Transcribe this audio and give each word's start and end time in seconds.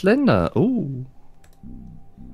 Slender. 0.00 0.52
Oh. 0.54 0.86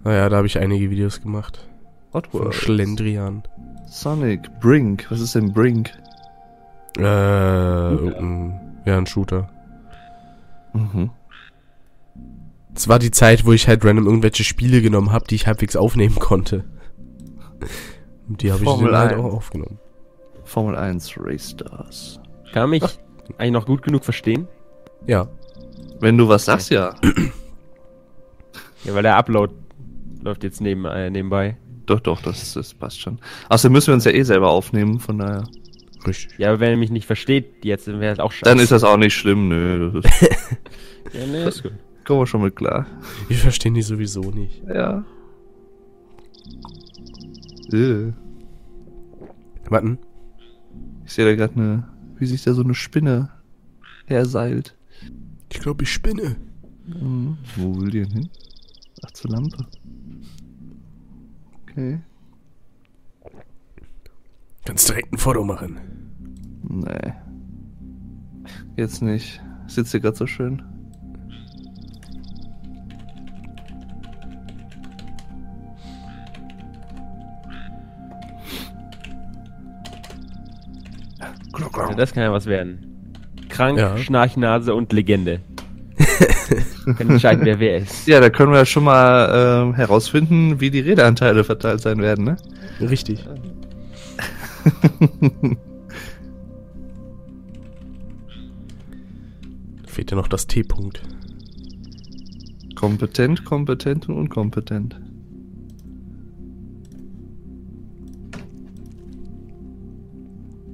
Naja, 0.04 0.28
da 0.28 0.36
habe 0.36 0.46
ich 0.46 0.56
einige 0.58 0.88
Videos 0.88 1.20
gemacht. 1.20 1.66
Hot 2.12 2.28
Von. 2.28 2.52
Schlendrian. 2.52 3.42
Sonic. 3.88 4.60
Brink. 4.60 5.06
Was 5.10 5.20
ist 5.20 5.34
denn 5.34 5.52
Brink? 5.52 5.90
Äh, 6.96 7.02
irgendein, 7.02 8.80
ja, 8.84 8.96
ein 8.96 9.06
Shooter. 9.06 9.50
Mhm. 10.74 11.10
Es 12.72 12.86
war 12.86 13.00
die 13.00 13.10
Zeit, 13.10 13.44
wo 13.44 13.52
ich 13.52 13.66
halt 13.66 13.84
random 13.84 14.06
irgendwelche 14.06 14.44
Spiele 14.44 14.80
genommen 14.80 15.10
habe, 15.10 15.26
die 15.26 15.34
ich 15.34 15.48
halbwegs 15.48 15.74
aufnehmen 15.74 16.20
konnte. 16.20 16.64
Und 18.28 18.42
die 18.42 18.52
habe 18.52 18.62
ich 18.62 18.70
dann 18.70 18.92
halt 18.92 19.12
1. 19.14 19.20
auch 19.20 19.32
aufgenommen. 19.32 19.80
Formel 20.44 20.76
1 20.76 21.14
Race 21.18 21.50
Stars. 21.50 22.20
Kann 22.52 22.62
man 22.62 22.70
mich 22.70 22.84
eigentlich 23.38 23.52
noch 23.52 23.66
gut 23.66 23.82
genug 23.82 24.04
verstehen? 24.04 24.46
Ja. 25.08 25.26
Wenn 25.98 26.16
du 26.16 26.28
was 26.28 26.44
sagst, 26.44 26.70
ja. 26.70 26.94
Ja, 28.86 28.94
weil 28.94 29.02
der 29.02 29.16
Upload 29.16 29.52
läuft 30.22 30.44
jetzt 30.44 30.60
neben, 30.60 30.84
äh, 30.84 31.10
nebenbei. 31.10 31.56
Doch, 31.86 32.00
doch, 32.00 32.20
das, 32.22 32.54
das 32.54 32.74
passt 32.74 33.00
schon. 33.00 33.18
Außerdem 33.48 33.72
müssen 33.72 33.88
wir 33.88 33.94
uns 33.94 34.04
ja 34.04 34.10
eh 34.12 34.22
selber 34.22 34.50
aufnehmen, 34.50 34.98
von 34.98 35.18
daher. 35.18 35.44
Richtig. 36.06 36.38
Ja, 36.38 36.48
aber 36.50 36.60
wenn 36.60 36.70
er 36.70 36.76
mich 36.76 36.90
nicht 36.90 37.06
versteht, 37.06 37.64
jetzt 37.64 37.86
wäre 37.86 38.08
halt 38.08 38.20
auch 38.20 38.32
scheiße. 38.32 38.44
Dann 38.44 38.58
ist 38.58 38.72
das 38.72 38.84
auch 38.84 38.96
nicht 38.96 39.14
schlimm, 39.14 39.48
nö. 39.48 40.00
Das 40.02 40.22
ist, 40.22 40.30
Ja, 41.12 41.26
nee, 41.26 41.44
ist 41.46 41.62
gut. 41.62 41.72
kommen 42.04 42.20
wir 42.20 42.26
schon 42.26 42.42
mit 42.42 42.56
klar. 42.56 42.86
Wir 43.28 43.36
verstehen 43.36 43.74
die 43.74 43.82
sowieso 43.82 44.22
nicht. 44.30 44.62
Ja. 44.68 45.04
Äh. 47.72 48.12
Warten. 49.68 49.98
Ich 51.04 51.12
sehe 51.12 51.24
da 51.24 51.34
gerade 51.34 51.54
eine, 51.54 51.88
wie 52.18 52.26
sich 52.26 52.42
da 52.42 52.52
so 52.52 52.62
eine 52.62 52.74
Spinne 52.74 53.30
herseilt. 54.06 54.76
Ich 55.52 55.60
glaube, 55.60 55.84
ich 55.84 55.92
spinne. 55.92 56.36
Mhm. 56.86 57.38
Wo 57.56 57.80
will 57.80 57.90
die 57.90 58.02
denn 58.02 58.10
hin? 58.12 58.28
Ach, 59.04 59.10
zur 59.12 59.30
Lampe. 59.30 59.56
Okay. 61.62 62.00
Kannst 64.64 64.88
direkt 64.88 65.12
ein 65.12 65.18
Foto 65.18 65.44
machen. 65.44 65.78
Nee. 66.62 67.12
Jetzt 68.76 69.02
nicht. 69.02 69.40
Sitzt 69.66 69.92
hier 69.92 70.00
gerade 70.00 70.16
so 70.16 70.26
schön. 70.26 70.62
Das 81.96 82.12
kann 82.12 82.22
ja 82.22 82.32
was 82.32 82.46
werden. 82.46 83.14
Krank, 83.48 83.78
Ja. 83.78 83.96
Schnarchnase 83.96 84.74
und 84.74 84.92
Legende. 84.92 85.40
Kann 86.98 87.10
entscheiden, 87.10 87.44
wer 87.44 87.58
wer 87.58 87.78
ist. 87.78 88.06
Ja, 88.06 88.20
da 88.20 88.30
können 88.30 88.52
wir 88.52 88.64
schon 88.64 88.84
mal 88.84 89.64
ähm, 89.64 89.74
herausfinden, 89.74 90.60
wie 90.60 90.70
die 90.70 90.78
Redeanteile 90.80 91.42
verteilt 91.44 91.80
sein 91.80 91.98
werden, 91.98 92.24
ne? 92.24 92.36
Richtig. 92.80 93.26
Fehlt 99.86 100.10
ja 100.10 100.16
noch 100.16 100.28
das 100.28 100.46
T-Punkt. 100.46 101.02
Kompetent, 102.74 103.44
kompetent 103.44 104.08
und 104.08 104.16
unkompetent. 104.16 104.98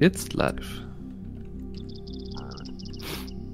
Jetzt 0.00 0.34
live. 0.34 0.82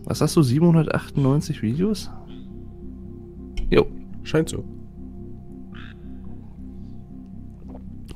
Was 0.08 0.22
hast 0.22 0.36
du? 0.36 0.42
798 0.42 1.60
Videos? 1.60 2.10
Jo. 3.68 3.86
Scheint 4.22 4.48
so. 4.48 4.64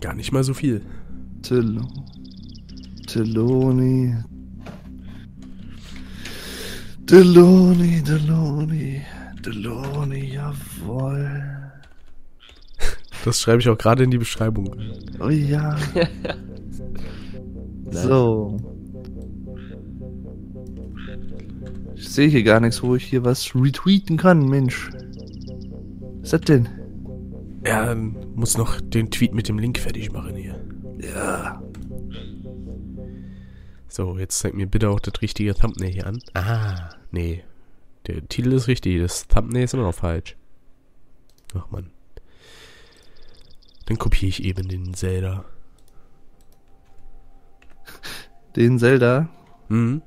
Gar 0.01 0.15
nicht 0.15 0.33
mal 0.33 0.43
so 0.43 0.55
viel. 0.55 0.81
Till 1.43 1.83
Tilloni. 3.07 4.17
Deloni, 7.01 8.03
Deloni, 8.03 9.03
Deloni, 9.45 10.33
jawoll. 10.33 11.73
Das 13.23 13.39
schreibe 13.39 13.61
ich 13.61 13.69
auch 13.69 13.77
gerade 13.77 14.03
in 14.05 14.11
die 14.11 14.19
Beschreibung. 14.19 14.75
Oh 15.21 15.29
ja. 15.29 15.77
so. 17.91 18.72
Ich 22.03 22.11
sehe 22.11 22.29
hier 22.29 22.43
gar 22.43 22.59
nichts, 22.59 22.83
wo 22.83 22.97
ich 22.97 23.05
hier 23.05 23.25
was 23.25 23.55
retweeten 23.55 24.17
kann, 24.17 24.49
Mensch. 24.49 24.91
Was 24.91 26.25
ist 26.25 26.33
das 26.33 26.41
denn? 26.41 26.69
Ja, 27.65 27.87
dann 27.87 28.17
muss 28.35 28.59
noch 28.59 28.81
den 28.81 29.09
Tweet 29.13 29.33
mit 29.33 29.49
dem 29.49 29.57
Link 29.57 29.79
fertig 29.79 30.11
machen 30.13 30.35
hier. 30.35 30.61
Ja. 30.99 31.63
So, 33.87 34.19
jetzt 34.19 34.41
zeig 34.41 34.55
mir 34.55 34.67
bitte 34.67 34.91
auch 34.91 34.99
das 34.99 35.23
richtige 35.23 35.55
Thumbnail 35.55 35.93
hier 35.93 36.09
an. 36.09 36.21
Ah, 36.35 36.91
nee. 37.13 37.45
Der 38.09 38.27
Titel 38.27 38.53
ist 38.53 38.67
richtig, 38.67 39.01
das 39.01 39.29
Thumbnail 39.29 39.63
ist 39.63 39.75
immer 39.75 39.85
noch 39.85 39.95
falsch. 39.95 40.37
Ach 41.55 41.71
man. 41.71 41.89
Dann 43.87 43.97
kopiere 43.97 44.29
ich 44.29 44.43
eben 44.43 44.67
den 44.67 44.93
Zelda. 44.95 45.45
Den 48.57 48.81
Zelda. 48.81 49.29
Mhm, 49.69 50.03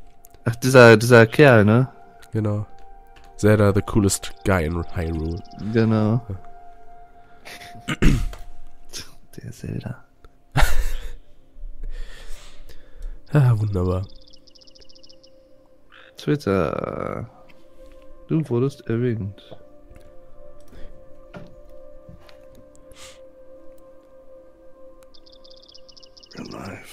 Ach, 0.48 0.56
dieser, 0.56 0.96
dieser 0.96 1.26
Kerl, 1.26 1.66
ne? 1.66 1.90
genau. 2.32 2.68
Zelda, 3.38 3.74
the 3.74 3.82
coolest 3.82 4.32
guy 4.46 4.64
in 4.64 4.76
Hyrule. 4.96 5.42
Genau. 5.74 6.22
Der 9.36 9.52
Zelda. 9.52 10.04
Ah, 13.34 13.54
wunderbar. 13.58 14.06
Twitter. 16.16 17.30
Du 18.30 18.48
wurdest 18.48 18.88
erwähnt. 18.88 19.58
Real 26.38 26.85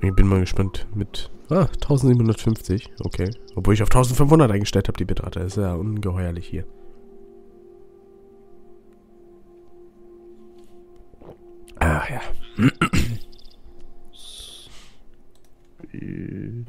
Ich 0.00 0.14
bin 0.14 0.28
mal 0.28 0.40
gespannt 0.40 0.86
mit... 0.94 1.30
Ah, 1.50 1.66
1750, 1.66 2.90
okay. 3.00 3.30
Obwohl 3.56 3.74
ich 3.74 3.82
auf 3.82 3.88
1500 3.88 4.50
eingestellt 4.50 4.86
habe, 4.88 4.98
die 4.98 5.06
Bitrate. 5.06 5.40
ist 5.40 5.56
ja 5.56 5.74
ungeheuerlich 5.74 6.46
hier. 6.46 6.64
Ah, 11.80 12.02
ja. 12.10 12.20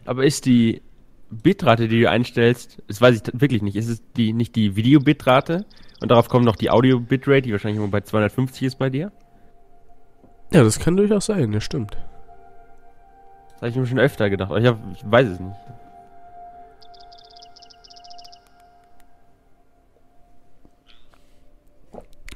Aber 0.05 0.25
ist 0.25 0.45
die 0.45 0.81
Bitrate, 1.29 1.87
die 1.87 2.01
du 2.01 2.09
einstellst, 2.09 2.81
das 2.87 3.01
weiß 3.01 3.21
ich 3.21 3.23
wirklich 3.39 3.61
nicht, 3.61 3.75
ist 3.75 3.89
es 3.89 4.01
die, 4.13 4.33
nicht 4.33 4.55
die 4.55 4.75
Video-Bitrate? 4.75 5.65
Und 6.01 6.09
darauf 6.09 6.29
kommt 6.29 6.45
noch 6.45 6.55
die 6.55 6.71
Audio-Bitrate, 6.71 7.41
die 7.43 7.51
wahrscheinlich 7.51 7.79
immer 7.79 7.89
bei 7.89 8.01
250 8.01 8.63
ist 8.63 8.79
bei 8.79 8.89
dir? 8.89 9.11
Ja, 10.51 10.63
das 10.63 10.79
kann 10.79 10.97
durchaus 10.97 11.27
sein, 11.27 11.51
das 11.51 11.63
stimmt. 11.63 11.97
Das 13.59 13.61
habe 13.61 13.71
ich 13.71 13.75
mir 13.75 13.87
schon 13.87 13.99
öfter 13.99 14.29
gedacht, 14.29 14.51
aber 14.51 14.61
ich, 14.61 14.65
hab, 14.65 14.77
ich 14.93 15.03
weiß 15.03 15.27
es 15.27 15.39
nicht. 15.39 15.55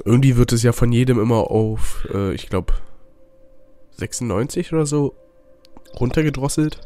Irgendwie 0.04 0.36
wird 0.36 0.52
es 0.52 0.64
ja 0.64 0.74
von 0.74 0.92
jedem 0.92 1.22
immer 1.22 1.50
auf, 1.50 2.06
äh, 2.14 2.34
ich 2.34 2.50
glaube, 2.50 2.74
96 3.92 4.74
oder 4.74 4.86
so 4.86 5.16
runtergedrosselt. 5.98 6.82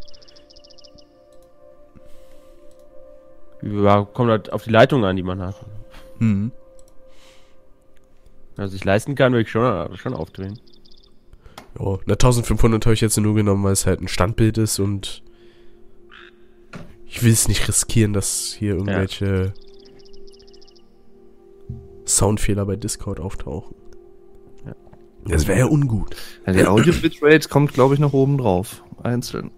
Ja, 3.64 4.04
kommt 4.04 4.30
halt 4.30 4.54
auf 4.54 4.66
die 4.66 4.70
Leitung 4.70 5.04
an, 5.04 5.16
die 5.16 5.24
man 5.24 5.42
hat. 5.42 5.56
Hm. 6.20 6.52
Also 8.56 8.74
sich 8.74 8.86
leisten 8.86 9.16
kann, 9.16 9.34
würde 9.34 9.44
ich 9.44 9.50
schon, 9.50 9.98
schon 9.98 10.14
aufdrehen. 10.14 10.60
Ja, 11.80 11.98
na 12.06 12.14
1500 12.14 12.86
habe 12.86 12.94
ich 12.94 13.02
jetzt 13.02 13.18
nur 13.18 13.36
genommen, 13.36 13.64
weil 13.64 13.74
es 13.74 13.86
halt 13.86 14.02
ein 14.02 14.08
Standbild 14.08 14.58
ist 14.58 14.80
und 14.80 15.24
ich 17.06 17.24
will 17.24 17.32
es 17.32 17.48
nicht 17.48 17.68
riskieren, 17.68 18.14
dass 18.14 18.56
hier 18.58 18.74
irgendwelche 18.74 19.54
Soundfehler 22.06 22.66
bei 22.66 22.76
Discord 22.76 23.20
auftauchen. 23.20 23.76
Ja. 24.66 24.76
Das 25.26 25.48
wäre 25.48 25.60
ja 25.60 25.66
ungut. 25.66 26.16
Ja, 26.46 26.54
die 26.54 26.66
Audio-Bitrate 26.66 27.50
kommt, 27.50 27.74
glaube 27.74 27.94
ich, 27.94 28.00
noch 28.00 28.14
oben 28.14 28.38
drauf. 28.38 28.84
Einzeln. 29.04 29.52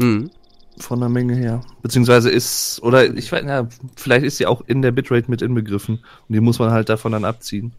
Hm. 0.00 0.30
Von 0.78 1.00
der 1.00 1.08
Menge 1.08 1.34
her. 1.34 1.60
Beziehungsweise 1.82 2.30
ist, 2.30 2.80
oder 2.82 3.12
ich 3.16 3.30
weiß, 3.32 3.44
ja, 3.44 3.68
vielleicht 3.96 4.24
ist 4.24 4.36
sie 4.36 4.46
auch 4.46 4.62
in 4.66 4.80
der 4.80 4.92
Bitrate 4.92 5.30
mit 5.30 5.42
inbegriffen. 5.42 5.96
Und 5.96 6.32
die 6.32 6.40
muss 6.40 6.58
man 6.58 6.70
halt 6.70 6.88
davon 6.88 7.12
dann 7.12 7.24
abziehen. 7.24 7.72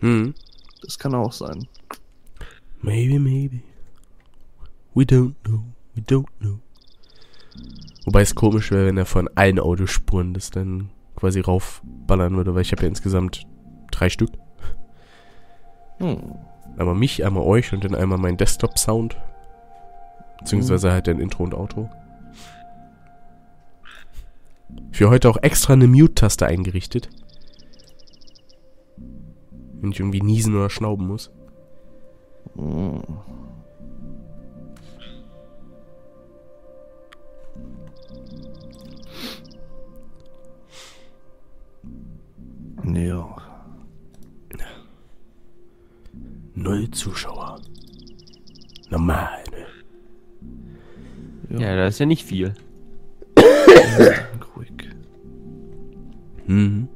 Hm. 0.00 0.34
Das 0.82 0.98
kann 0.98 1.14
auch 1.14 1.32
sein. 1.32 1.66
Maybe, 2.80 3.18
maybe. 3.18 3.62
We 4.94 5.04
don't 5.04 5.34
know, 5.44 5.64
we 5.94 6.02
don't 6.02 6.28
know. 6.40 6.58
Wobei 8.04 8.22
es 8.22 8.34
komisch 8.34 8.70
wäre, 8.70 8.86
wenn 8.86 8.96
er 8.96 9.06
von 9.06 9.28
allen 9.34 9.58
Audiospuren 9.58 10.32
das 10.32 10.50
dann 10.50 10.90
quasi 11.16 11.40
raufballern 11.40 12.36
würde, 12.36 12.54
weil 12.54 12.62
ich 12.62 12.72
habe 12.72 12.82
ja 12.82 12.88
insgesamt 12.88 13.46
drei 13.90 14.08
Stück. 14.08 14.30
Hm. 15.98 16.34
Einmal 16.76 16.94
mich, 16.94 17.24
einmal 17.24 17.42
euch 17.42 17.72
und 17.72 17.84
dann 17.84 17.94
einmal 17.94 18.18
mein 18.18 18.36
Desktop-Sound. 18.36 19.16
Beziehungsweise 20.38 20.92
halt 20.92 21.08
ein 21.08 21.20
Intro 21.20 21.42
und 21.42 21.54
Outro. 21.54 21.90
Für 24.92 25.10
heute 25.10 25.28
auch 25.28 25.38
extra 25.42 25.72
eine 25.72 25.88
Mute-Taste 25.88 26.46
eingerichtet. 26.46 27.08
Wenn 29.80 29.90
ich 29.90 30.00
irgendwie 30.00 30.22
niesen 30.22 30.54
oder 30.56 30.70
schnauben 30.70 31.06
muss. 31.06 31.30
Hm. 32.58 33.02
Ja. 42.94 43.36
Null 46.54 46.90
Zuschauer. 46.90 47.60
Normal, 48.90 49.44
ne? 49.52 49.66
Ja, 51.60 51.76
das 51.76 51.94
ist 51.94 52.00
ja 52.00 52.06
nicht 52.06 52.24
viel. 52.24 52.54
Ruhig. 54.56 54.72
Mhm. 56.46 56.88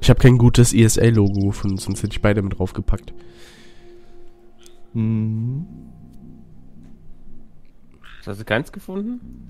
Ich 0.00 0.08
habe 0.08 0.20
kein 0.20 0.38
gutes 0.38 0.72
ESA-Logo 0.72 1.48
gefunden, 1.48 1.76
sonst 1.76 2.02
hätte 2.02 2.12
ich 2.12 2.22
beide 2.22 2.40
mit 2.40 2.58
draufgepackt. 2.58 3.12
Hm. 4.94 5.66
Hast 8.26 8.40
du 8.40 8.44
keins 8.44 8.72
gefunden? 8.72 9.46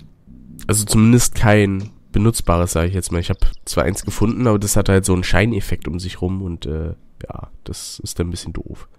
Also 0.67 0.85
zumindest 0.85 1.35
kein 1.35 1.91
benutzbares, 2.11 2.73
sage 2.73 2.87
ich 2.87 2.93
jetzt 2.93 3.11
mal. 3.11 3.19
Ich 3.19 3.29
habe 3.29 3.39
zwar 3.65 3.85
eins 3.85 4.03
gefunden, 4.03 4.47
aber 4.47 4.59
das 4.59 4.75
hat 4.75 4.89
halt 4.89 5.05
so 5.05 5.13
einen 5.13 5.23
Scheineffekt 5.23 5.87
um 5.87 5.99
sich 5.99 6.21
rum 6.21 6.41
und 6.41 6.65
äh, 6.65 6.95
ja, 7.23 7.49
das 7.63 7.99
ist 7.99 8.19
dann 8.19 8.27
ein 8.27 8.31
bisschen 8.31 8.53
doof. 8.53 8.89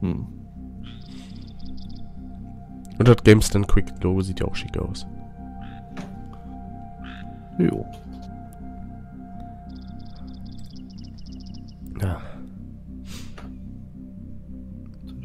Hm. 0.00 0.26
Und 2.98 3.08
das 3.08 3.22
Games 3.22 3.50
Quick 3.50 3.86
Logo 4.02 4.20
sieht 4.22 4.40
ja 4.40 4.46
auch 4.46 4.56
schick 4.56 4.76
aus. 4.76 5.06
Jo. 7.58 7.86
Ja. 12.02 12.20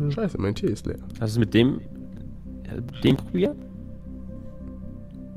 Scheiße, 0.10 0.40
mein 0.40 0.56
Tee 0.56 0.68
ist 0.68 0.86
leer. 0.86 0.98
Hast 1.20 1.20
du 1.20 1.26
es 1.26 1.38
mit 1.40 1.54
dem, 1.54 1.80
äh, 2.64 2.82
dem 3.04 3.16
probiert? 3.16 3.56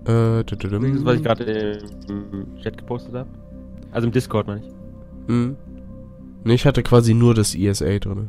Äh, 0.06 0.44
Das, 0.44 1.04
was 1.04 1.16
ich 1.16 1.22
gerade 1.22 1.78
im 2.08 2.56
Chat 2.62 2.78
gepostet 2.78 3.14
habe? 3.14 3.28
Also 3.90 4.06
im 4.06 4.12
Discord, 4.12 4.46
meine 4.46 4.60
ich. 4.60 4.72
Hm. 5.28 5.56
Nee, 6.44 6.54
ich 6.54 6.64
hatte 6.64 6.82
quasi 6.82 7.12
nur 7.12 7.34
das 7.34 7.54
ESA 7.54 7.98
drin. 7.98 8.28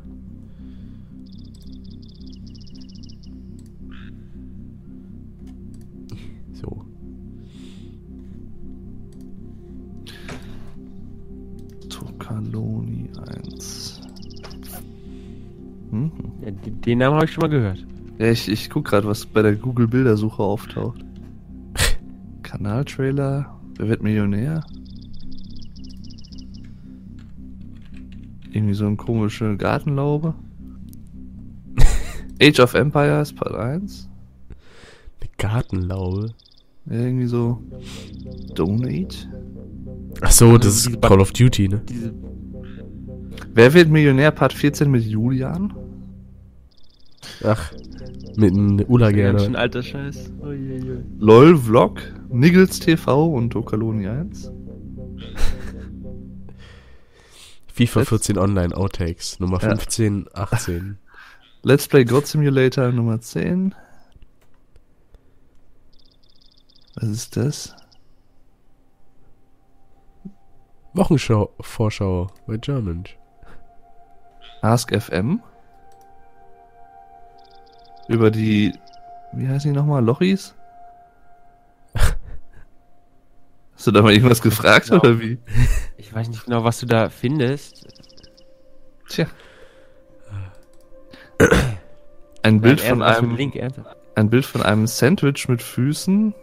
Den, 16.87 16.97
Namen 16.97 17.15
habe 17.15 17.25
ich 17.25 17.31
schon 17.31 17.41
mal 17.41 17.49
gehört. 17.49 17.85
Ja, 18.17 18.31
ich, 18.31 18.49
ich 18.49 18.69
guck 18.69 18.85
gerade, 18.85 19.07
was 19.07 19.25
bei 19.25 19.43
der 19.43 19.55
Google-Bildersuche 19.55 20.41
auftaucht. 20.41 21.05
Kanaltrailer, 22.41 23.57
Wer 23.77 23.89
wird 23.89 24.01
Millionär? 24.01 24.63
Irgendwie 28.51 28.73
so 28.73 28.87
eine 28.87 28.95
komische 28.95 29.55
Gartenlaube. 29.55 30.33
Age 32.41 32.59
of 32.59 32.73
Empires 32.73 33.33
Part 33.33 33.53
1. 33.53 34.09
Eine 35.19 35.29
Gartenlaube. 35.37 36.33
Irgendwie 36.89 37.27
so. 37.27 37.61
Donate. 38.55 39.29
Ach 40.21 40.31
so, 40.31 40.57
das 40.57 40.87
ist 40.87 41.01
Call 41.01 41.21
of 41.21 41.33
Duty, 41.33 41.69
ne? 41.69 41.81
Wer 43.53 43.73
wird 43.75 43.89
Millionär 43.89 44.31
Part 44.31 44.53
14 44.53 44.89
mit 44.89 45.03
Julian? 45.03 45.71
Ach, 47.43 47.71
mit 48.35 48.53
einem 48.53 48.79
Ula 48.87 49.11
ganz 49.11 49.41
schön 49.41 49.53
gerne. 49.53 49.57
alter 49.59 49.83
Scheiß. 49.83 50.31
Uiuiui. 50.41 51.03
LOL 51.19 51.57
Vlog, 51.57 52.01
Niggles 52.29 52.79
TV 52.79 53.25
und 53.33 53.51
Tokaloni 53.51 54.07
1. 54.07 54.51
FIFA 57.67 57.99
Let's- 58.01 58.09
14 58.09 58.37
Online 58.37 58.75
Outtakes, 58.75 59.39
Nummer 59.39 59.61
Ja. 59.61 59.69
15, 59.69 60.27
18. 60.33 60.97
Let's 61.63 61.87
Play 61.87 62.05
God 62.05 62.25
Simulator 62.27 62.91
Nummer 62.91 63.19
10. 63.19 63.75
Was 66.95 67.09
ist 67.09 67.37
das? 67.37 67.75
Wochenschau, 70.93 71.53
Vorschau 71.59 72.27
bei 72.47 72.57
German. 72.57 73.03
Ask 74.61 74.91
FM. 74.91 75.41
Über 78.07 78.31
die, 78.31 78.73
wie 79.33 79.47
heißen 79.47 79.71
die 79.71 79.77
nochmal, 79.77 80.03
Lochis? 80.03 80.53
Hast 83.75 83.87
du 83.87 83.91
da 83.91 84.01
mal 84.01 84.13
irgendwas 84.13 84.41
gefragt 84.41 84.87
Genau. 84.89 85.01
oder 85.01 85.19
wie? 85.19 85.37
Ich 85.97 86.13
weiß 86.13 86.29
nicht 86.29 86.45
genau, 86.45 86.63
was 86.63 86.79
du 86.79 86.85
da 86.85 87.09
findest. 87.09 87.85
Tja. 89.09 89.27
Ein 92.43 92.61
Bild 92.61 92.79
Nein, 92.79 92.89
von 92.89 93.01
ein 93.03 93.15
einem, 93.15 93.35
Link, 93.35 93.55
ein 94.15 94.29
Bild 94.29 94.45
von 94.45 94.63
einem 94.63 94.87
Sandwich 94.87 95.47
mit 95.47 95.61
Füßen. 95.61 96.33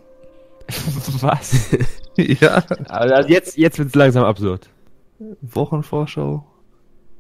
was? 1.21 1.71
ja. 2.17 2.63
Also 2.89 3.29
jetzt, 3.29 3.57
jetzt 3.57 3.79
wird 3.79 3.89
es 3.89 3.95
langsam 3.95 4.25
absurd. 4.25 4.69
Wochenvorschau. 5.41 6.47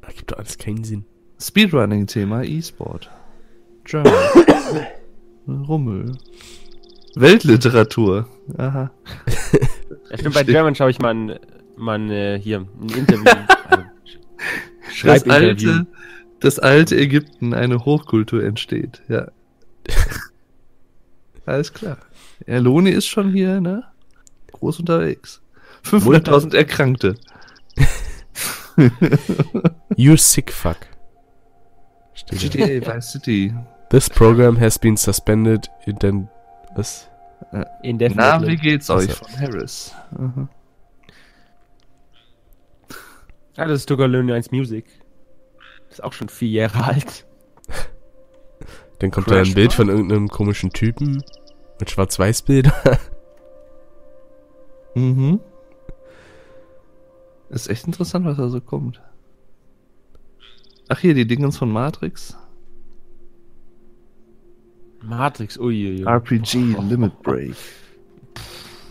Das 0.02 0.14
gibt 0.14 0.30
doch 0.32 0.38
alles 0.38 0.58
keinen 0.58 0.84
Sinn. 0.84 1.04
Speedrunning-Thema, 1.40 2.42
E-Sport. 2.44 3.10
German. 3.84 4.12
Rummel. 5.48 6.16
Weltliteratur. 7.14 8.28
Aha. 8.58 8.90
Ja, 10.10 10.18
stimmt, 10.18 10.34
bei 10.34 10.44
German 10.44 10.74
schaue 10.74 10.90
ich 10.90 10.98
mal, 10.98 11.14
ein, 11.14 11.38
mal 11.76 11.98
ein, 11.98 12.10
äh, 12.10 12.38
hier 12.40 12.60
ein 12.60 12.88
Interview. 12.88 13.24
also, 15.04 15.04
Das 15.04 15.28
alte, 15.28 15.86
das 16.40 16.58
alte 16.58 16.96
Ägypten, 16.96 17.54
eine 17.54 17.84
Hochkultur 17.84 18.42
entsteht. 18.42 19.02
Ja. 19.08 19.28
Alles 21.46 21.72
klar. 21.72 21.98
Ja, 22.46 22.58
Loni 22.58 22.90
ist 22.90 23.06
schon 23.06 23.32
hier, 23.32 23.60
ne? 23.60 23.84
Groß 24.52 24.80
unterwegs. 24.80 25.42
500.000 25.84 26.54
Erkrankte. 26.56 27.16
You 29.96 30.16
sick 30.16 30.52
fuck. 30.52 30.78
Steht. 32.14 32.52
GTA 32.52 32.94
Vice 32.94 33.12
City. 33.12 33.54
This 33.94 34.08
program 34.08 34.56
has 34.56 34.76
been 34.76 34.96
suspended 34.96 35.68
in 35.86 35.94
den... 36.00 36.28
Was? 36.74 37.08
Na, 37.52 37.62
Indefinitely. 37.84 38.48
wie 38.48 38.56
geht's 38.56 38.90
euch 38.90 39.08
Achso. 39.08 39.24
von 39.24 39.38
Harris? 39.40 39.94
Aha. 40.18 40.48
Ah, 43.56 43.66
das 43.66 43.78
ist 43.78 43.86
Togalone 43.86 44.34
1 44.34 44.50
Music. 44.50 44.86
Ist 45.90 46.02
auch 46.02 46.12
schon 46.12 46.28
vier 46.28 46.48
Jahre 46.48 46.82
alt. 46.82 47.24
Dann 48.98 49.12
kommt 49.12 49.28
da 49.28 49.36
Crash 49.36 49.50
ein 49.50 49.54
Bild 49.54 49.72
von 49.72 49.88
irgendeinem 49.88 50.26
komischen 50.26 50.70
Typen 50.70 51.22
mit 51.78 51.90
Schwarz-Weiß-Bildern. 51.90 52.72
Mhm. 54.96 55.40
Ist 57.48 57.68
echt 57.68 57.84
interessant, 57.86 58.24
was 58.26 58.36
da 58.36 58.48
so 58.48 58.60
kommt. 58.60 59.02
Ach 60.88 61.00
hier, 61.00 61.14
die 61.14 61.26
Dingens 61.26 61.58
von 61.58 61.68
Matrix. 61.68 62.36
Matrix, 65.04 65.56
uiuiui. 65.58 66.04
RPG 66.06 66.76
Limit 66.88 67.12
Break. 67.22 67.54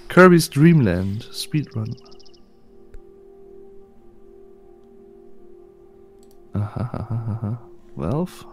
Kirby's 0.10 0.50
Dream 0.50 0.82
Land 0.82 1.28
Speedrun. 1.32 1.96
Aha, 6.54 6.90
aha, 6.94 7.16
aha. 7.32 7.62
Valve. 7.96 8.46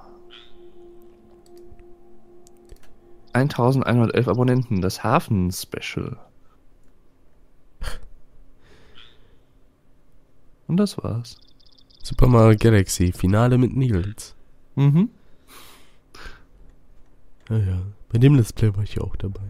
1111 3.32 4.28
Abonnenten, 4.28 4.80
das 4.80 5.04
Hafen-Special. 5.04 6.16
Und 10.66 10.76
das 10.76 10.96
war's. 10.98 11.36
Super 12.02 12.26
Mario 12.26 12.56
Galaxy, 12.58 13.12
Finale 13.12 13.58
mit 13.58 13.76
Nils. 13.76 14.34
Mhm. 14.76 15.10
Ja, 17.50 17.56
ja. 17.58 17.78
Bei 18.10 18.18
dem 18.18 18.34
Let's 18.34 18.52
Play 18.52 18.74
war 18.74 18.82
ich 18.82 19.00
auch 19.00 19.16
dabei. 19.16 19.42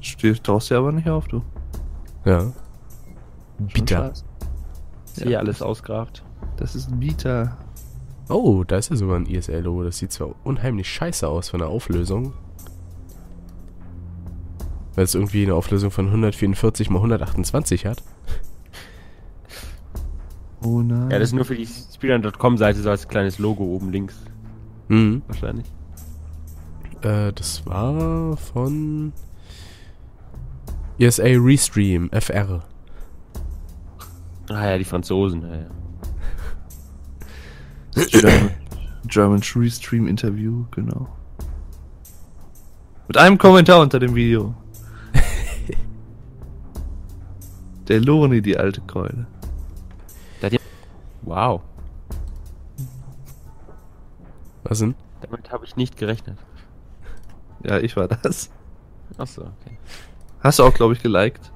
Steh, 0.00 0.32
tauchst 0.34 0.70
du 0.70 0.76
aber 0.76 0.92
nicht 0.92 1.08
auf, 1.08 1.26
du. 1.28 1.42
Ja. 2.24 2.52
Bitter. 3.58 4.08
scheiße. 4.08 4.24
Ist 5.16 5.22
hier 5.22 5.38
alles 5.38 5.62
ausgraft. 5.62 6.22
Das 6.56 6.74
ist 6.74 6.98
Beta. 6.98 7.56
Oh, 8.28 8.64
da 8.64 8.76
ist 8.76 8.90
ja 8.90 8.96
sogar 8.96 9.16
ein 9.16 9.26
ISL-Logo. 9.26 9.84
Das 9.84 9.98
sieht 9.98 10.12
zwar 10.12 10.34
unheimlich 10.44 10.88
scheiße 10.88 11.26
aus 11.28 11.50
von 11.50 11.60
der 11.60 11.68
Auflösung. 11.68 12.32
Weil 14.94 15.04
es 15.04 15.14
irgendwie 15.14 15.44
eine 15.44 15.54
Auflösung 15.54 15.90
von 15.90 16.06
144 16.06 16.90
mal 16.90 16.98
128 16.98 17.86
hat. 17.86 18.02
Oh 20.62 20.80
nein. 20.80 21.10
Ja, 21.10 21.18
das 21.18 21.28
ist 21.28 21.34
nur 21.34 21.44
für 21.44 21.56
die 21.56 21.66
Speedrun.com-Seite 21.66 22.80
so 22.80 22.90
als 22.90 23.06
kleines 23.08 23.38
Logo 23.38 23.64
oben 23.64 23.90
links 23.92 24.16
Mhm. 24.88 25.22
wahrscheinlich. 25.26 25.66
Äh, 27.04 27.32
das 27.32 27.64
war 27.66 28.36
von 28.36 29.12
ESA 30.98 31.24
Restream, 31.24 32.10
FR. 32.10 32.62
Ah 34.48 34.70
ja, 34.70 34.78
die 34.78 34.84
Franzosen, 34.84 35.42
ja, 35.42 35.54
ja. 35.56 35.66
German, 38.10 38.50
German 39.06 39.42
Restream 39.56 40.06
Interview, 40.06 40.64
genau. 40.70 41.08
Mit 43.06 43.18
einem 43.18 43.36
Kommentar 43.36 43.80
unter 43.80 43.98
dem 43.98 44.14
Video. 44.14 44.54
Der 47.88 48.00
Loni, 48.00 48.40
die 48.40 48.56
alte 48.56 48.80
Keule. 48.80 49.26
Wow, 51.22 51.62
Was 54.62 54.78
denn? 54.78 54.94
damit 55.22 55.50
habe 55.50 55.64
ich 55.64 55.76
nicht 55.76 55.96
gerechnet. 55.96 56.38
Ja, 57.64 57.78
ich 57.78 57.96
war 57.96 58.08
das. 58.08 58.50
Achso, 59.18 59.42
okay. 59.42 59.78
Hast 60.40 60.58
du 60.58 60.64
auch, 60.64 60.74
glaube 60.74 60.92
ich, 60.94 61.02
geliked. 61.02 61.50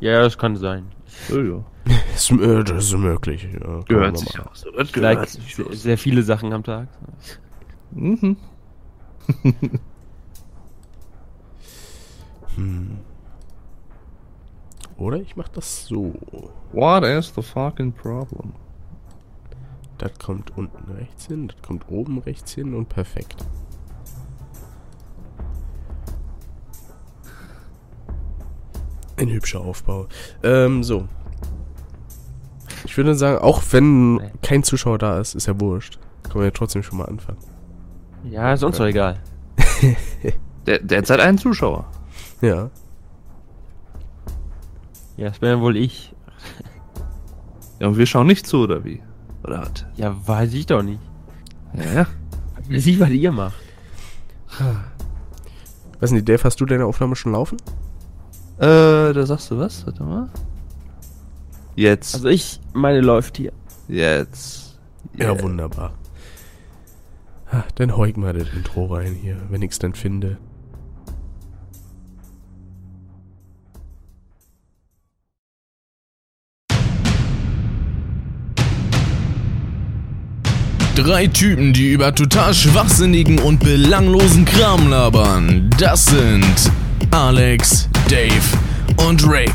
Ja, 0.00 0.12
ja, 0.12 0.22
das 0.22 0.36
kann 0.36 0.56
sein. 0.56 0.92
Oh, 1.32 1.36
ja. 1.36 1.64
Ist, 2.14 2.30
äh, 2.30 2.64
das 2.64 2.86
ist 2.86 2.96
möglich. 2.96 3.48
Ja, 3.52 3.80
Gehört 3.86 4.18
sich? 4.18 4.32
Das 4.32 4.64
Vielleicht 4.90 4.92
gehört 4.92 5.28
sich 5.28 5.54
sehr, 5.56 5.66
aus. 5.66 5.82
sehr 5.82 5.98
viele 5.98 6.22
Sachen 6.22 6.52
am 6.52 6.62
Tag. 6.62 6.88
Mhm. 7.92 8.36
Hm. 12.56 12.98
Oder 14.96 15.18
ich 15.18 15.36
mach 15.36 15.48
das 15.48 15.84
so. 15.86 16.14
What 16.72 17.04
is 17.04 17.32
the 17.34 17.42
fucking 17.42 17.92
problem? 17.92 18.54
Das 19.98 20.18
kommt 20.18 20.56
unten 20.56 20.92
rechts 20.92 21.26
hin, 21.26 21.48
das 21.48 21.62
kommt 21.62 21.88
oben 21.88 22.18
rechts 22.18 22.52
hin 22.52 22.74
und 22.74 22.88
perfekt. 22.88 23.36
Ein 29.16 29.30
hübscher 29.30 29.60
Aufbau. 29.60 30.08
Ähm, 30.42 30.82
so. 30.82 31.08
Ich 32.84 32.96
würde 32.98 33.14
sagen, 33.14 33.38
auch 33.38 33.62
wenn 33.70 34.20
kein 34.42 34.62
Zuschauer 34.62 34.98
da 34.98 35.18
ist, 35.18 35.34
ist 35.34 35.46
ja 35.46 35.58
wurscht. 35.58 35.98
Kann 36.24 36.36
man 36.36 36.44
ja 36.44 36.50
trotzdem 36.50 36.82
schon 36.82 36.98
mal 36.98 37.06
anfangen. 37.06 37.38
Ja, 38.24 38.52
ist 38.52 38.62
uns 38.62 38.76
doch 38.76 38.86
egal. 38.86 39.18
Der, 40.66 40.80
derzeit 40.80 41.20
einen 41.20 41.38
Zuschauer. 41.38 41.86
Ja. 42.40 42.70
Ja, 45.16 45.28
das 45.28 45.38
ja 45.40 45.60
wohl 45.60 45.76
ich. 45.76 46.14
Ja, 47.78 47.88
und 47.88 47.98
wir 47.98 48.06
schauen 48.06 48.26
nicht 48.26 48.46
zu, 48.46 48.62
oder 48.62 48.84
wie? 48.84 49.02
Oder 49.46 49.60
was? 49.62 49.84
Ja, 49.96 50.14
weiß 50.26 50.52
ich 50.54 50.66
doch 50.66 50.82
nicht. 50.82 51.00
Ja, 51.74 51.92
ja. 51.92 52.06
Sieh, 52.68 52.98
was 52.98 53.10
ihr 53.10 53.30
macht. 53.30 53.54
Weiß 56.00 56.10
nicht, 56.10 56.28
Dave, 56.28 56.42
hast 56.44 56.60
du 56.60 56.66
deine 56.66 56.86
Aufnahme 56.86 57.14
schon 57.16 57.32
laufen? 57.32 57.58
Äh, 58.58 59.12
da 59.12 59.26
sagst 59.26 59.50
du 59.50 59.58
was? 59.58 59.86
Warte 59.86 60.02
mal. 60.02 60.28
Jetzt. 61.76 62.14
Also 62.14 62.28
ich, 62.28 62.60
meine 62.72 63.00
läuft 63.00 63.36
hier. 63.36 63.52
Jetzt. 63.86 64.78
Ja, 65.14 65.40
wunderbar. 65.40 65.92
Ha, 67.52 67.64
dann 67.76 67.92
ich 68.08 68.16
mal 68.16 68.32
das 68.32 68.48
Intro 68.52 68.86
rein 68.86 69.14
hier, 69.14 69.36
wenn 69.50 69.62
ich's 69.62 69.78
dann 69.78 69.94
finde. 69.94 70.38
Drei 80.96 81.26
Typen, 81.26 81.74
die 81.74 81.92
über 81.92 82.14
total 82.14 82.54
schwachsinnigen 82.54 83.38
und 83.38 83.60
belanglosen 83.60 84.46
Kram 84.46 84.88
labern. 84.88 85.68
Das 85.78 86.06
sind 86.06 86.72
Alex, 87.10 87.86
Dave 88.08 89.06
und 89.06 89.22
Rick. 89.28 89.52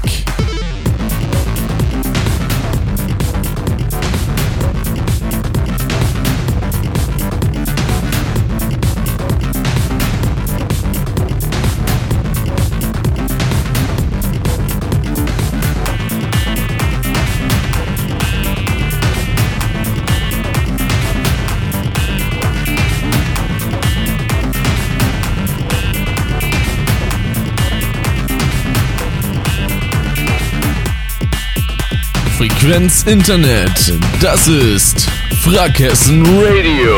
Frequenz 32.61 33.07
Internet. 33.07 33.91
Das 34.21 34.47
ist 34.47 35.09
Frackhessen 35.41 36.23
Radio. 36.23 36.95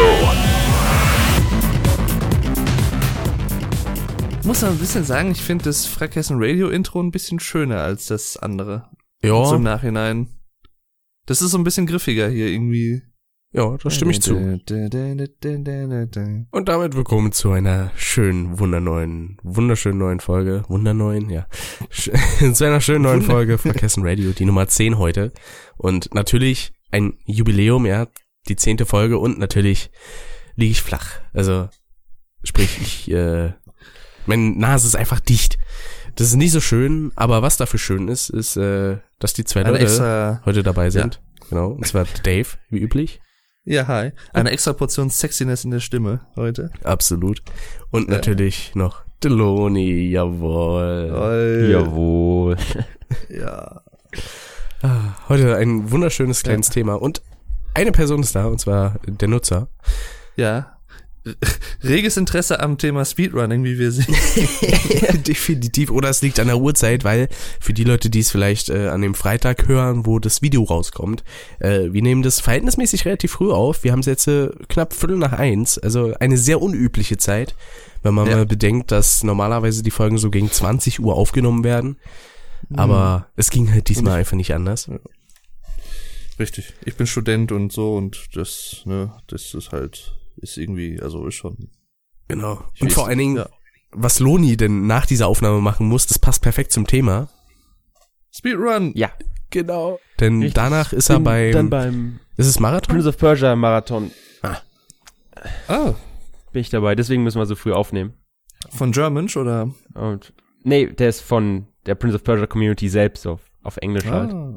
Muss 4.43 4.61
man 4.61 4.71
ein 4.71 4.77
bisschen 4.77 5.05
sagen, 5.05 5.31
ich 5.31 5.41
finde 5.41 5.63
das 5.63 5.85
Frackhessen 5.85 6.35
Radio 6.37 6.67
Intro 6.67 7.01
ein 7.01 7.11
bisschen 7.11 7.39
schöner 7.39 7.79
als 7.79 8.07
das 8.07 8.35
andere. 8.35 8.89
Ja, 9.23 9.55
im 9.55 9.63
Nachhinein. 9.63 10.27
Das 11.27 11.41
ist 11.41 11.51
so 11.51 11.57
ein 11.57 11.63
bisschen 11.63 11.87
griffiger 11.87 12.27
hier 12.27 12.47
irgendwie. 12.47 13.03
Ja, 13.53 13.77
das 13.77 13.95
stimme 13.95 14.11
ich 14.11 14.21
zu. 14.21 14.35
Und 16.51 16.69
damit 16.69 16.95
willkommen 16.95 17.31
zu 17.31 17.51
einer 17.51 17.91
schönen, 17.95 18.57
wunderneuen, 18.57 19.37
wunderschönen 19.43 19.99
neuen 19.99 20.19
Folge. 20.19 20.63
Wunderneuen, 20.69 21.29
ja. 21.29 21.45
Zu 21.91 22.65
einer 22.65 22.81
schönen 22.81 23.03
neuen 23.03 23.21
Folge 23.21 23.59
Verkessen 23.59 24.05
Radio, 24.05 24.31
die 24.31 24.45
Nummer 24.45 24.67
10 24.67 24.97
heute. 24.97 25.31
Und 25.77 26.15
natürlich 26.15 26.73
ein 26.91 27.13
Jubiläum, 27.25 27.85
ja, 27.85 28.07
die 28.47 28.55
zehnte 28.55 28.87
Folge 28.87 29.19
und 29.19 29.37
natürlich 29.37 29.91
liege 30.55 30.71
ich 30.71 30.81
flach. 30.81 31.21
Also, 31.33 31.69
sprich, 32.43 32.79
ich, 32.81 33.11
äh, 33.11 33.53
meine 34.25 34.57
Nase 34.57 34.87
ist 34.87 34.95
einfach 34.95 35.19
dicht. 35.19 35.59
Das 36.15 36.27
ist 36.27 36.35
nicht 36.35 36.51
so 36.51 36.59
schön, 36.59 37.11
aber 37.15 37.43
was 37.43 37.57
dafür 37.57 37.79
schön 37.79 38.07
ist, 38.07 38.29
ist, 38.29 38.57
äh, 38.57 38.97
dass 39.19 39.33
die 39.33 39.45
zwei 39.45 39.61
Leute 39.61 40.41
heute 40.43 40.63
dabei 40.63 40.89
sind. 40.89 41.21
Genau. 41.49 41.69
Und 41.69 41.85
zwar 41.85 42.05
Dave, 42.23 42.47
wie 42.69 42.79
üblich. 42.79 43.19
Ja, 43.65 43.87
hi. 43.87 44.11
Eine 44.33 44.51
extra 44.51 44.73
Portion 44.73 45.09
Sexiness 45.09 45.63
in 45.63 45.71
der 45.71 45.79
Stimme 45.79 46.21
heute. 46.35 46.69
Absolut. 46.83 47.41
Und 47.91 48.09
Ja. 48.09 48.15
natürlich 48.15 48.73
noch 48.75 49.03
Deloni, 49.23 50.09
jawohl. 50.09 51.11
Oi. 51.13 51.71
Jawohl. 51.71 52.57
Ja. 53.29 53.81
Ah, 54.81 55.13
Heute 55.29 55.55
ein 55.55 55.91
wunderschönes 55.91 56.41
kleines 56.43 56.69
Thema. 56.69 56.95
Und 56.95 57.21
eine 57.75 57.91
Person 57.91 58.21
ist 58.21 58.35
da, 58.35 58.45
und 58.47 58.59
zwar 58.59 58.99
der 59.05 59.27
Nutzer. 59.27 59.67
Ja. 60.35 60.77
Reges 61.83 62.17
Interesse 62.17 62.59
am 62.59 62.77
Thema 62.77 63.05
Speedrunning, 63.05 63.63
wie 63.63 63.79
wir 63.79 63.91
sehen. 63.91 64.13
Definitiv. 65.27 65.89
Oder 65.89 66.09
es 66.09 66.21
liegt 66.21 66.39
an 66.39 66.47
der 66.47 66.57
Uhrzeit, 66.57 67.03
weil 67.03 67.29
für 67.59 67.73
die 67.73 67.83
Leute, 67.85 68.09
die 68.09 68.19
es 68.19 68.29
vielleicht 68.31 68.69
äh, 68.69 68.89
an 68.89 69.01
dem 69.01 69.15
Freitag 69.15 69.67
hören, 69.67 70.05
wo 70.05 70.19
das 70.19 70.41
Video 70.41 70.63
rauskommt, 70.63 71.23
äh, 71.59 71.91
wir 71.93 72.01
nehmen 72.01 72.23
das 72.23 72.39
verhältnismäßig 72.41 73.05
relativ 73.05 73.31
früh 73.31 73.51
auf. 73.51 73.83
Wir 73.83 73.91
haben 73.93 73.99
es 74.01 74.05
jetzt 74.05 74.27
äh, 74.27 74.49
knapp 74.67 74.93
Viertel 74.93 75.17
nach 75.17 75.33
eins. 75.33 75.77
Also 75.77 76.13
eine 76.19 76.37
sehr 76.37 76.61
unübliche 76.61 77.17
Zeit, 77.17 77.55
wenn 78.01 78.13
man 78.13 78.27
Ja. 78.27 78.35
mal 78.37 78.45
bedenkt, 78.45 78.91
dass 78.91 79.23
normalerweise 79.23 79.81
die 79.83 79.91
Folgen 79.91 80.17
so 80.17 80.29
gegen 80.29 80.51
20 80.51 80.99
Uhr 80.99 81.15
aufgenommen 81.15 81.63
werden. 81.63 81.97
Aber 82.75 83.27
es 83.35 83.49
ging 83.49 83.71
halt 83.71 83.89
diesmal 83.89 84.19
einfach 84.19 84.37
nicht 84.37 84.53
anders. 84.53 84.89
Richtig. 86.39 86.73
Ich 86.85 86.95
bin 86.95 87.07
Student 87.07 87.51
und 87.51 87.71
so 87.71 87.95
und 87.95 88.29
das, 88.35 88.81
ne, 88.85 89.13
das 89.27 89.53
ist 89.53 89.71
halt, 89.71 90.15
ist 90.37 90.57
irgendwie, 90.57 90.99
also 91.01 91.25
ist 91.27 91.35
schon. 91.35 91.69
Genau. 92.27 92.63
Und 92.79 92.91
vor 92.93 93.07
allen 93.07 93.17
Dingen, 93.17 93.35
ja. 93.37 93.49
was 93.91 94.19
Loni 94.19 94.57
denn 94.57 94.87
nach 94.87 95.05
dieser 95.05 95.27
Aufnahme 95.27 95.61
machen 95.61 95.87
muss, 95.87 96.07
das 96.07 96.19
passt 96.19 96.41
perfekt 96.41 96.71
zum 96.71 96.87
Thema. 96.87 97.29
Speedrun. 98.31 98.91
Ja. 98.95 99.11
Genau. 99.49 99.99
Denn 100.19 100.37
Richtig. 100.39 100.55
danach 100.55 100.93
ist 100.93 101.09
er 101.09 101.19
beim, 101.19 101.51
Dann 101.51 101.69
beim 101.69 102.19
ist 102.37 102.47
es 102.47 102.59
Marathon? 102.59 102.95
Prince 102.95 103.07
of 103.09 103.17
Persia 103.17 103.55
Marathon 103.55 104.11
Ah, 105.67 105.93
bin 106.51 106.61
ich 106.61 106.69
dabei. 106.69 106.95
Deswegen 106.95 107.23
müssen 107.23 107.39
wir 107.39 107.45
so 107.45 107.55
früh 107.55 107.73
aufnehmen. 107.73 108.13
von 108.69 108.91
Germansch 108.91 109.35
oder? 109.37 109.73
Und 109.93 110.33
nee, 110.63 110.87
der 110.87 111.09
ist 111.09 111.21
von 111.21 111.67
der 111.85 111.95
Prince 111.95 112.15
of 112.15 112.23
Persia 112.23 112.47
Community 112.47 112.87
selbst 112.89 113.27
auf, 113.27 113.41
auf 113.61 113.77
Englisch 113.77 114.05
halt. 114.05 114.31
Ah. 114.33 114.53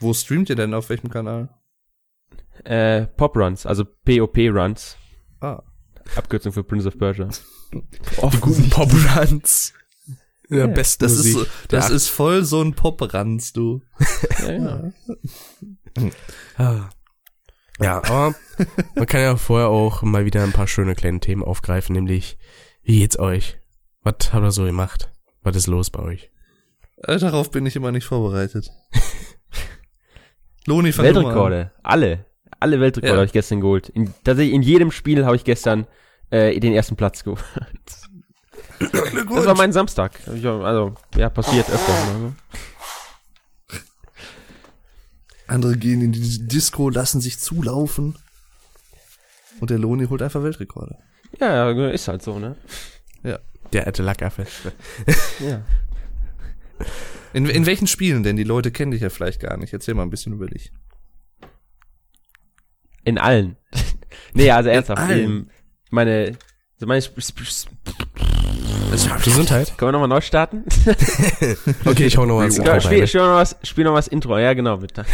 Wo 0.00 0.12
streamt 0.14 0.50
ihr 0.50 0.56
denn? 0.56 0.74
Auf 0.74 0.88
welchem 0.90 1.10
Kanal? 1.10 1.48
Äh, 2.64 3.06
Pop 3.16 3.36
Runs, 3.36 3.66
also 3.66 3.84
POP 3.84 4.36
Runs. 4.38 4.96
Ah. 5.40 5.62
Abkürzung 6.16 6.52
für 6.52 6.64
Prince 6.64 6.88
of 6.88 6.98
Persia. 6.98 7.28
Die 7.72 8.40
guten 8.40 8.68
Pop-Runs. 8.70 9.72
In 10.48 10.56
der 10.56 10.66
besten 10.68 11.04
Das 11.04 11.12
ist, 11.12 11.32
Musik. 11.32 11.34
so, 11.34 11.46
das 11.68 11.90
ist 11.90 12.08
voll 12.08 12.44
so 12.44 12.60
ein 12.60 12.74
Pop-Ranz, 12.74 13.52
du. 13.52 13.80
Ja, 14.40 14.52
ja. 14.52 14.92
Ah. 16.58 16.90
Ja, 17.80 18.04
aber 18.04 18.34
man 18.94 19.06
kann 19.06 19.22
ja 19.22 19.36
vorher 19.36 19.68
auch 19.68 20.02
mal 20.02 20.26
wieder 20.26 20.42
ein 20.42 20.52
paar 20.52 20.66
schöne 20.66 20.94
kleine 20.94 21.20
Themen 21.20 21.42
aufgreifen, 21.42 21.94
nämlich, 21.94 22.38
wie 22.82 22.98
geht's 22.98 23.18
euch? 23.18 23.58
Was 24.02 24.32
habt 24.32 24.44
ihr 24.44 24.50
so 24.52 24.64
gemacht? 24.64 25.10
Was 25.42 25.56
ist 25.56 25.66
los 25.66 25.90
bei 25.90 26.00
euch? 26.00 26.30
Äh, 26.98 27.18
darauf 27.18 27.50
bin 27.50 27.64
ich 27.66 27.74
immer 27.76 27.90
nicht 27.90 28.04
vorbereitet. 28.06 28.70
Loni, 30.66 30.92
fang. 30.92 31.06
Weltrekorde. 31.06 31.72
Alle. 31.82 32.26
Alle 32.62 32.80
Weltrekorde 32.80 33.12
Ja. 33.12 33.16
habe 33.18 33.26
ich 33.26 33.32
gestern 33.32 33.60
geholt. 33.60 33.88
In, 33.90 34.12
tatsächlich 34.24 34.54
in 34.54 34.62
jedem 34.62 34.90
Spiel 34.90 35.24
habe 35.26 35.36
ich 35.36 35.44
gestern 35.44 35.86
äh, 36.30 36.58
den 36.58 36.72
ersten 36.72 36.96
Platz 36.96 37.24
geholt. 37.24 37.42
Das 38.78 39.46
war 39.46 39.54
mein 39.56 39.72
Samstag. 39.72 40.12
Also, 40.26 40.94
ja, 41.16 41.28
passiert 41.30 41.68
öfter. 41.70 41.92
mal 41.92 42.20
so. 42.20 42.32
Andere 45.46 45.76
gehen 45.76 46.00
in 46.00 46.12
die 46.12 46.46
Disco, 46.48 46.88
lassen 46.88 47.20
sich 47.20 47.38
zulaufen. 47.38 48.16
Und 49.60 49.70
der 49.70 49.78
Loni 49.78 50.06
holt 50.06 50.22
einfach 50.22 50.42
Weltrekorde. 50.42 50.96
Ja, 51.38 51.70
ja, 51.70 51.88
ist 51.90 52.08
halt 52.08 52.22
so, 52.22 52.38
ne? 52.38 52.56
Der 53.72 53.86
alte 53.86 54.02
Lackaffe. 54.02 54.46
Ja. 55.40 55.62
In, 57.32 57.46
in 57.46 57.64
welchen 57.64 57.86
Spielen 57.86 58.22
denn? 58.22 58.36
Die 58.36 58.44
Leute 58.44 58.70
kennen 58.70 58.90
dich 58.90 59.00
ja 59.00 59.08
vielleicht 59.08 59.40
gar 59.40 59.56
nicht. 59.56 59.72
Erzähl 59.72 59.94
mal 59.94 60.02
ein 60.02 60.10
bisschen 60.10 60.32
über 60.34 60.46
dich. 60.46 60.72
In 63.04 63.18
allen. 63.18 63.56
nee, 64.34 64.50
also 64.50 64.70
ernsthaft. 64.70 65.10
In 65.10 65.50
meine, 65.90 66.36
also 66.74 66.86
meine 66.86 66.98
Sp 67.02 67.18
Sp 67.20 67.42
Sp 67.44 67.70
Gesundheit. 69.24 69.76
Können 69.78 69.88
wir 69.88 69.92
nochmal 69.92 70.08
neu 70.08 70.20
starten? 70.20 70.64
Okay, 71.84 72.06
ich 72.06 72.16
hau 72.16 72.26
noch 72.26 72.38
was. 72.38 72.58
Ja, 72.58 72.80
spiel, 72.80 73.06
spiel, 73.06 73.20
noch 73.20 73.34
was, 73.34 73.56
spiel 73.62 73.84
noch 73.84 73.94
was 73.94 74.08
Intro. 74.08 74.38
Ja, 74.38 74.52
genau, 74.54 74.76
bitte. 74.76 75.04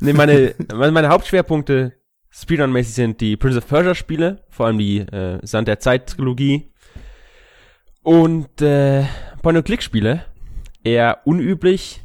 Nee, 0.00 0.12
meine, 0.12 0.54
meine, 0.74 1.08
Hauptschwerpunkte 1.08 1.92
Speedrun-mäßig 2.32 2.94
sind 2.94 3.20
die 3.20 3.36
Prince 3.36 3.58
of 3.58 3.66
Persia-Spiele, 3.66 4.44
vor 4.50 4.66
allem 4.66 4.78
die 4.78 4.98
äh, 4.98 5.38
Sand 5.44 5.68
der 5.68 5.78
Zeit-Trilogie. 5.78 6.72
Und 8.02 8.62
äh, 8.62 9.04
Point-and-Click-Spiele. 9.42 10.24
Eher 10.84 11.20
unüblich, 11.24 12.04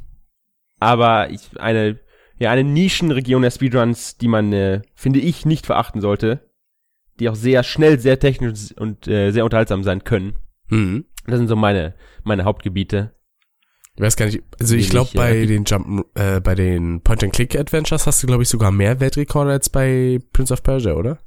aber 0.80 1.30
ich, 1.30 1.50
eine, 1.60 2.00
ja, 2.38 2.52
eine 2.52 2.64
Nischenregion 2.64 3.42
der 3.42 3.52
Speedruns, 3.52 4.18
die 4.18 4.28
man, 4.28 4.54
äh, 4.54 4.82
finde 4.96 5.20
ich, 5.20 5.46
nicht 5.46 5.66
verachten 5.66 6.02
sollte. 6.02 6.50
Die 7.20 7.30
auch 7.30 7.36
sehr 7.36 7.64
schnell, 7.64 8.00
sehr 8.00 8.20
technisch 8.20 8.72
und 8.78 9.08
äh, 9.08 9.32
sehr 9.32 9.44
unterhaltsam 9.44 9.84
sein 9.84 10.04
können. 10.04 10.38
Mhm. 10.70 11.06
Das 11.28 11.38
sind 11.38 11.48
so 11.48 11.56
meine, 11.56 11.96
meine 12.24 12.44
Hauptgebiete. 12.44 13.14
Ich 13.96 14.02
weiß 14.02 14.16
gar 14.16 14.26
nicht, 14.26 14.42
also 14.60 14.76
ich 14.76 14.90
glaube 14.90 15.12
bei 15.14 15.38
ja. 15.38 15.46
den 15.46 15.66
Jump, 15.66 16.08
äh, 16.16 16.40
bei 16.42 16.56
den 16.56 17.02
Point-and-Click-Adventures 17.02 18.08
hast 18.08 18.24
du 18.24 18.28
glaube 18.28 18.42
ich 18.42 18.50
sogar 18.50 18.72
mehr 18.72 19.00
Weltrekorde 19.00 19.52
als 19.52 19.70
bei 19.70 20.20
Prince 20.34 20.52
of 20.52 20.64
Persia, 20.64 20.94
oder? 20.94 21.20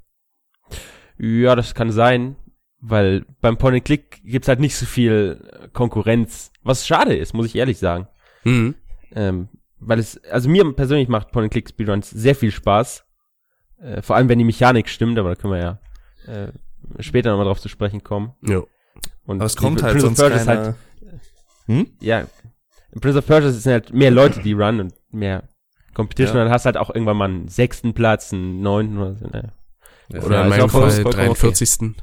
Ja, 1.16 1.54
das 1.54 1.74
kann 1.74 1.92
sein, 1.92 2.35
weil 2.80 3.24
beim 3.40 3.57
Point 3.57 3.76
and 3.76 3.85
Click 3.85 4.20
gibt's 4.24 4.48
halt 4.48 4.59
nicht 4.59 4.74
so 4.74 4.85
viel 4.85 5.40
äh, 5.48 5.68
Konkurrenz, 5.68 6.50
was 6.64 6.87
schade 6.87 7.16
ist, 7.16 7.35
muss 7.35 7.46
ich 7.46 7.54
ehrlich 7.54 7.78
sagen. 7.78 8.09
Mhm. 8.42 8.74
Ähm, 9.12 9.48
weil 9.87 9.99
es, 9.99 10.22
also 10.25 10.49
mir 10.49 10.70
persönlich 10.72 11.09
macht 11.09 11.31
Point 11.33 11.44
and 11.44 11.53
Click 11.53 11.68
Speedruns 11.68 12.11
sehr 12.11 12.35
viel 12.35 12.51
Spaß, 12.51 13.05
äh, 13.81 14.03
vor 14.03 14.16
allem 14.16 14.29
wenn 14.29 14.38
die 14.38 14.44
Mechanik 14.44 14.88
stimmt, 14.88 15.18
aber 15.18 15.31
da 15.31 15.35
können 15.37 15.55
wir 15.55 15.61
ja 15.61 15.81
äh, 16.27 16.53
später 17.03 17.31
nochmal 17.31 17.46
drauf 17.46 17.61
zu 17.61 17.68
sprechen 17.68 18.03
kommen. 18.05 18.33
Ja. 18.42 18.62
Und 19.25 19.38
Aber 19.38 19.46
es 19.46 19.57
kommt 19.57 19.83
halt 19.83 19.92
Prince 19.92 20.07
of 20.07 20.16
sonst 20.16 20.20
Persia 20.31 20.37
ist 20.40 20.46
keiner. 20.46 20.64
halt, 20.64 20.77
hm? 21.66 21.87
ja, 22.01 22.27
in 22.92 23.01
Prince 23.01 23.18
of 23.18 23.27
Persia 23.27 23.51
sind 23.51 23.72
halt 23.72 23.92
mehr 23.92 24.11
Leute, 24.11 24.40
die 24.40 24.53
run 24.53 24.81
und 24.81 24.94
mehr 25.11 25.49
Competition, 25.94 26.37
Ja. 26.37 26.44
dann 26.44 26.53
hast 26.53 26.64
du 26.64 26.66
halt 26.66 26.77
auch 26.77 26.90
irgendwann 26.90 27.16
mal 27.16 27.25
einen 27.31 27.49
sechsten 27.49 27.94
Platz, 27.94 28.33
einen 28.33 28.61
neunten 28.61 28.99
oder 28.99 29.14
so, 29.14 29.27
ne. 29.27 29.53
Ja. 30.12 30.22
Oder 30.22 30.44
in 30.44 30.53
ist 30.53 30.57
meinem 30.59 30.70
Fall 30.70 30.90
vollkommen 30.90 31.29
okay. 31.31 31.51
43. 31.53 31.96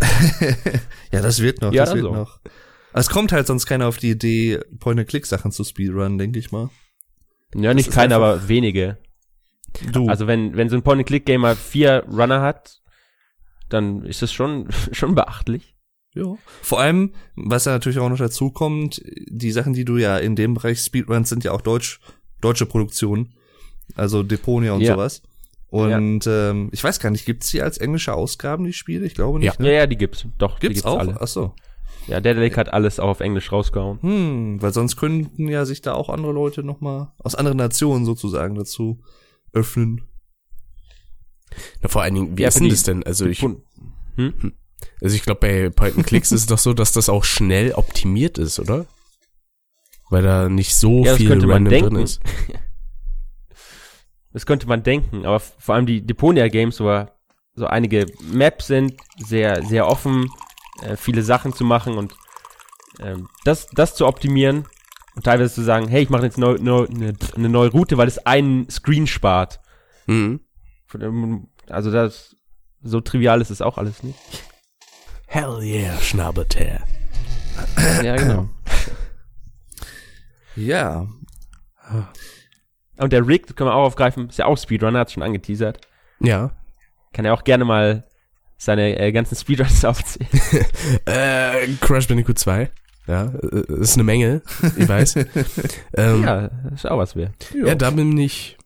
ja, 1.12 1.20
das 1.22 1.40
wird 1.40 1.60
noch, 1.60 1.72
Ja, 1.72 1.82
das 1.82 1.90
dann 1.90 1.98
wird 2.02 2.06
so. 2.06 2.14
noch. 2.20 2.40
Aber 2.92 3.00
es 3.00 3.10
kommt 3.10 3.32
halt 3.32 3.46
sonst 3.46 3.66
keiner 3.66 3.86
auf 3.86 3.96
die 3.98 4.10
Idee, 4.10 4.60
Point-and-Click-Sachen 4.80 5.50
zu 5.52 5.64
speedrunnen, 5.64 6.18
denke 6.18 6.38
ich 6.38 6.52
mal. 6.52 6.70
Ja, 7.54 7.74
nicht 7.74 7.88
ist 7.88 7.94
keine, 7.94 8.16
einfach- 8.16 8.28
aber 8.40 8.48
wenige. 8.48 8.98
Du. 9.92 10.08
Also 10.08 10.26
wenn, 10.26 10.56
wenn 10.56 10.68
so 10.68 10.76
ein 10.76 10.82
Point-and-Click-Gamer 10.82 11.54
vier 11.56 12.04
Runner 12.10 12.40
hat, 12.40 12.80
dann 13.68 14.04
ist 14.04 14.22
das 14.22 14.32
schon, 14.32 14.68
schon 14.92 15.14
beachtlich. 15.14 15.74
Ja. 16.14 16.36
Vor 16.62 16.80
allem, 16.80 17.12
was 17.36 17.66
ja 17.66 17.72
natürlich 17.72 17.98
auch 17.98 18.08
noch 18.08 18.18
dazu 18.18 18.50
kommt, 18.50 19.02
die 19.28 19.50
Sachen, 19.52 19.74
die 19.74 19.84
du 19.84 19.98
ja 19.98 20.16
in 20.18 20.36
dem 20.36 20.54
Bereich 20.54 20.80
Speedruns 20.80 21.28
sind 21.28 21.44
ja 21.44 21.52
auch 21.52 21.60
deutsch, 21.60 22.00
deutsche 22.40 22.66
Produktionen. 22.66 23.34
Also 23.94 24.22
Deponia 24.22 24.72
und 24.72 24.80
Ja. 24.80 24.94
sowas. 24.94 25.22
Und 25.70 26.26
ähm, 26.26 26.70
ich 26.72 26.82
weiß 26.82 26.98
gar 26.98 27.10
nicht, 27.10 27.26
gibt's 27.26 27.50
die 27.50 27.60
als 27.60 27.76
englische 27.76 28.14
Ausgaben, 28.14 28.64
die 28.64 28.72
Spiele? 28.72 29.04
Ich 29.04 29.14
glaube 29.14 29.38
nicht. 29.38 29.54
Ja. 29.58 29.62
Ne? 29.62 29.68
Ja, 29.68 29.74
ja, 29.80 29.86
die 29.86 29.96
gibt's. 29.98 30.26
Doch, 30.38 30.58
die 30.58 30.68
Gibt's 30.68 30.76
gibt's 30.82 30.86
auch? 30.86 30.98
alle. 30.98 31.18
Ach 31.20 31.26
so. 31.28 31.54
Ja, 32.08 32.20
der 32.20 32.34
Deck 32.34 32.56
hat 32.56 32.72
alles 32.72 32.98
auch 33.00 33.08
auf 33.08 33.20
Englisch 33.20 33.52
rausgehauen. 33.52 34.00
Hm, 34.02 34.62
weil 34.62 34.72
sonst 34.72 34.96
könnten 34.96 35.46
ja 35.48 35.64
sich 35.66 35.82
da 35.82 35.92
auch 35.94 36.08
andere 36.08 36.32
Leute 36.32 36.62
noch 36.62 36.80
mal 36.80 37.12
aus 37.18 37.34
anderen 37.34 37.58
Nationen 37.58 38.04
sozusagen 38.06 38.54
dazu 38.54 39.00
öffnen. 39.52 40.02
Na, 41.82 41.88
vor 41.88 42.02
allen 42.02 42.14
Dingen, 42.14 42.38
wie 42.38 42.42
Ja, 42.42 42.48
ist 42.48 42.60
denn 42.60 42.68
das 42.70 42.82
denn? 42.82 43.02
Also 43.04 43.26
ich, 43.26 43.40
Pun- 43.40 43.62
Hm? 44.16 44.52
also 45.00 45.14
ich 45.14 45.22
glaube 45.22 45.40
bei 45.40 45.70
Point-and-Clicks 45.70 46.32
ist 46.32 46.40
es 46.42 46.46
doch 46.46 46.58
so, 46.58 46.72
dass 46.74 46.92
das 46.92 47.08
auch 47.08 47.24
schnell 47.24 47.72
optimiert 47.72 48.38
ist, 48.38 48.58
oder? 48.58 48.86
Weil 50.10 50.22
da 50.22 50.48
nicht 50.48 50.74
so 50.74 51.04
Ja, 51.04 51.14
viel 51.16 51.30
random 51.32 51.64
denken. 51.66 51.94
drin 51.94 52.04
ist. 52.04 52.20
Das 54.32 54.44
könnte 54.44 54.68
man 54.68 54.82
denken, 54.82 55.24
aber 55.24 55.40
vor 55.40 55.74
allem 55.74 55.86
die 55.86 56.02
Deponia-Games, 56.06 56.80
wo 56.80 57.06
so 57.54 57.66
einige 57.66 58.06
Maps 58.30 58.66
sind, 58.66 58.94
sehr, 59.18 59.64
sehr 59.64 59.86
offen, 59.86 60.30
äh, 60.82 60.96
viele 60.96 61.22
Sachen 61.22 61.52
zu 61.52 61.64
machen 61.64 61.96
und 61.96 62.14
ähm, 63.00 63.28
das, 63.44 63.66
das 63.68 63.94
zu 63.94 64.06
optimieren 64.06 64.66
und 65.14 65.24
teilweise 65.24 65.54
zu 65.54 65.62
sagen, 65.62 65.88
hey, 65.88 66.02
ich 66.02 66.10
mache 66.10 66.24
jetzt 66.24 66.38
neu, 66.38 66.56
neu, 66.60 66.86
eine, 66.86 67.14
eine 67.34 67.48
neue 67.48 67.70
Route, 67.70 67.96
weil 67.98 68.08
es 68.08 68.24
einen 68.26 68.68
Screen 68.70 69.06
spart. 69.06 69.60
Mhm. 70.06 70.40
Also 71.68 71.90
das, 71.90 72.36
so 72.82 73.00
trivial 73.00 73.40
ist 73.40 73.50
es 73.50 73.60
auch 73.60 73.78
alles 73.78 74.02
nicht. 74.02 74.18
Hell 75.26 75.60
yeah, 75.60 75.98
Schnabelteer. 75.98 76.82
Ja, 78.02 78.16
genau. 78.16 78.48
Ja. 80.56 81.06
Und 82.96 83.12
der 83.12 83.24
Rick, 83.24 83.46
das 83.46 83.54
können 83.54 83.70
wir 83.70 83.74
auch 83.74 83.86
aufgreifen, 83.86 84.28
ist 84.28 84.38
ja 84.38 84.46
auch 84.46 84.58
Speedrunner, 84.58 84.98
hat 84.98 85.12
schon 85.12 85.22
angeteasert. 85.22 85.86
Ja. 86.18 86.50
Kann 87.12 87.24
ja 87.24 87.32
auch 87.32 87.44
gerne 87.44 87.64
mal 87.64 88.07
seine 88.58 88.98
äh, 88.98 89.12
ganzen 89.12 89.36
Speedruns 89.36 89.84
aufzählen. 89.84 90.28
Äh, 91.06 91.68
Crash 91.80 92.08
Bandicoot 92.08 92.38
2. 92.38 92.70
Ja, 93.06 93.32
äh, 93.42 93.80
ist 93.80 93.94
eine 93.94 94.04
Menge, 94.04 94.42
ich 94.76 94.88
weiß. 94.88 95.16
ähm, 95.96 96.22
ja. 96.22 96.50
ist 96.74 96.86
auch 96.86 96.98
was 96.98 97.16
wert. 97.16 97.32
ja, 97.54 97.74
da 97.74 97.90
bin 97.90 98.18
ich 98.18 98.58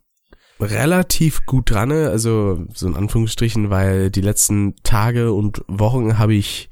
relativ 0.59 1.46
gut 1.46 1.70
dran, 1.70 1.90
ne? 1.90 2.09
also 2.09 2.64
so 2.72 2.88
in 2.88 2.96
Anführungsstrichen, 2.96 3.70
weil 3.70 4.11
die 4.11 4.20
letzten 4.20 4.74
Tage 4.83 5.33
und 5.33 5.62
Wochen 5.68 6.18
habe 6.18 6.35
ich 6.35 6.70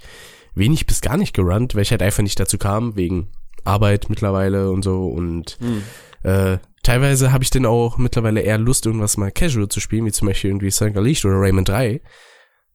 wenig 0.55 0.87
bis 0.87 1.01
gar 1.01 1.17
nicht 1.17 1.35
gerannt, 1.35 1.75
weil 1.75 1.83
ich 1.83 1.91
halt 1.91 2.03
einfach 2.03 2.23
nicht 2.23 2.41
dazu 2.41 2.59
kam, 2.59 2.97
wegen 2.97 3.31
Arbeit 3.65 4.09
mittlerweile 4.09 4.71
und 4.71 4.83
so 4.83 5.07
und 5.07 5.59
Hm. 5.61 5.83
Äh, 6.23 6.59
teilweise 6.83 7.33
habe 7.33 7.45
ich 7.45 7.51
dann 7.51 7.67
auch 7.67 7.97
mittlerweile 7.97 8.41
eher 8.41 8.59
Lust, 8.59 8.87
irgendwas 8.87 9.17
mal 9.17 9.31
casual 9.31 9.69
zu 9.69 9.81
spielen, 9.81 10.05
wie 10.05 10.13
zum 10.13 10.29
Beispiel 10.29 10.51
irgendwie 10.51 10.71
Sanka 10.71 11.01
Licht 11.01 11.25
oder 11.25 11.37
Rayman 11.37 11.65
3. 11.65 12.01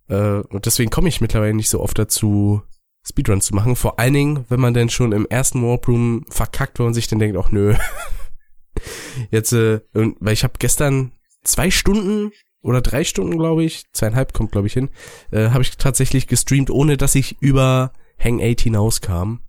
Äh, 0.07 0.39
und 0.49 0.65
deswegen 0.65 0.91
komme 0.91 1.09
ich 1.09 1.21
mittlerweile 1.21 1.53
nicht 1.53 1.69
so 1.69 1.81
oft 1.81 1.97
dazu, 1.97 2.61
Speedruns 3.07 3.45
zu 3.45 3.55
machen. 3.55 3.75
Vor 3.75 3.99
allen 3.99 4.13
Dingen, 4.13 4.45
wenn 4.49 4.59
man 4.59 4.73
dann 4.73 4.89
schon 4.89 5.11
im 5.11 5.27
ersten 5.27 5.61
Warp 5.63 5.87
Room 5.87 6.25
verkackt 6.29 6.79
war 6.79 6.87
und 6.87 6.93
sich 6.93 7.07
dann 7.07 7.19
denkt, 7.19 7.37
ach 7.37 7.51
nö. 7.51 7.75
Jetzt, 9.31 9.53
äh, 9.53 9.81
und, 9.93 10.17
weil 10.19 10.33
ich 10.33 10.43
habe 10.43 10.53
gestern 10.59 11.11
zwei 11.43 11.71
Stunden 11.71 12.31
oder 12.61 12.81
drei 12.81 13.03
Stunden, 13.03 13.37
glaube 13.37 13.63
ich, 13.63 13.85
zweieinhalb 13.93 14.33
kommt, 14.33 14.51
glaube 14.51 14.67
ich, 14.67 14.73
hin, 14.73 14.89
äh, 15.31 15.49
habe 15.49 15.61
ich 15.61 15.77
tatsächlich 15.77 16.27
gestreamt, 16.27 16.69
ohne 16.69 16.97
dass 16.97 17.15
ich 17.15 17.41
über 17.41 17.93
Hang 18.19 18.41
8 18.41 18.59
hinauskam. 18.61 19.39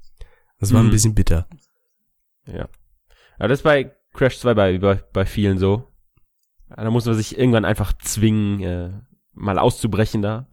Das 0.58 0.72
war 0.72 0.80
ein 0.80 0.86
Mhm. 0.86 0.90
bisschen 0.90 1.14
bitter. 1.14 1.48
Ja. 2.46 2.68
Aber 3.38 3.48
das 3.48 3.60
ist 3.60 3.64
bei 3.64 3.94
Crash 4.14 4.38
2 4.38 4.54
bei, 4.54 4.78
bei, 4.78 5.02
bei 5.12 5.26
vielen 5.26 5.58
so. 5.58 5.88
Da 6.68 6.90
muss 6.90 7.04
man 7.06 7.14
sich 7.14 7.38
irgendwann 7.38 7.64
einfach 7.64 7.92
zwingen, 7.98 8.60
äh, 8.60 8.90
mal 9.36 9.58
auszubrechen 9.58 10.22
da. 10.22 10.48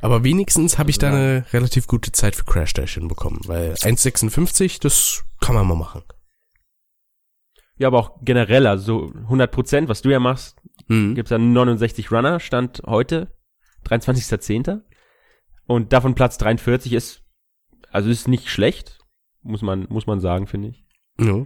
Aber 0.00 0.24
wenigstens 0.24 0.78
habe 0.78 0.90
ich 0.90 0.98
da 0.98 1.08
eine 1.08 1.44
relativ 1.52 1.86
gute 1.86 2.12
Zeit 2.12 2.36
für 2.36 2.44
Crash 2.44 2.72
Dash 2.74 2.94
hinbekommen, 2.94 3.40
weil 3.46 3.72
1,56, 3.74 4.80
das 4.80 5.24
kann 5.40 5.54
man 5.54 5.66
mal 5.66 5.74
machen. 5.74 6.02
Ja, 7.78 7.88
aber 7.88 7.98
auch 7.98 8.18
generell, 8.22 8.66
also 8.66 9.08
so 9.08 9.12
100 9.14 9.50
Prozent, 9.50 9.88
was 9.88 10.02
du 10.02 10.10
ja 10.10 10.18
machst, 10.20 10.56
Mhm. 10.88 11.14
gibt's 11.14 11.30
dann 11.30 11.52
69 11.52 12.10
Runner, 12.12 12.38
Stand 12.40 12.82
heute, 12.86 13.32
23.10. 13.84 14.82
Und 15.66 15.92
davon 15.92 16.14
Platz 16.14 16.38
43 16.38 16.92
ist, 16.92 17.22
also 17.90 18.08
ist 18.10 18.28
nicht 18.28 18.48
schlecht, 18.48 18.98
muss 19.42 19.62
man, 19.62 19.86
muss 19.88 20.06
man 20.06 20.20
sagen, 20.20 20.46
finde 20.46 20.68
ich. 20.68 20.84
Ja. 21.18 21.44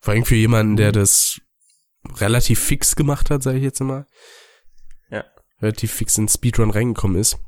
Vor 0.00 0.14
allem 0.14 0.24
für 0.24 0.36
jemanden, 0.36 0.76
der 0.76 0.90
das 0.92 1.40
relativ 2.16 2.60
fix 2.60 2.96
gemacht 2.96 3.30
hat, 3.30 3.42
sage 3.42 3.58
ich 3.58 3.64
jetzt 3.64 3.80
mal. 3.80 4.06
Relativ 5.62 5.92
fix 5.92 6.18
in 6.18 6.28
Speedrun 6.28 6.70
reingekommen 6.70 7.16
ist. 7.20 7.38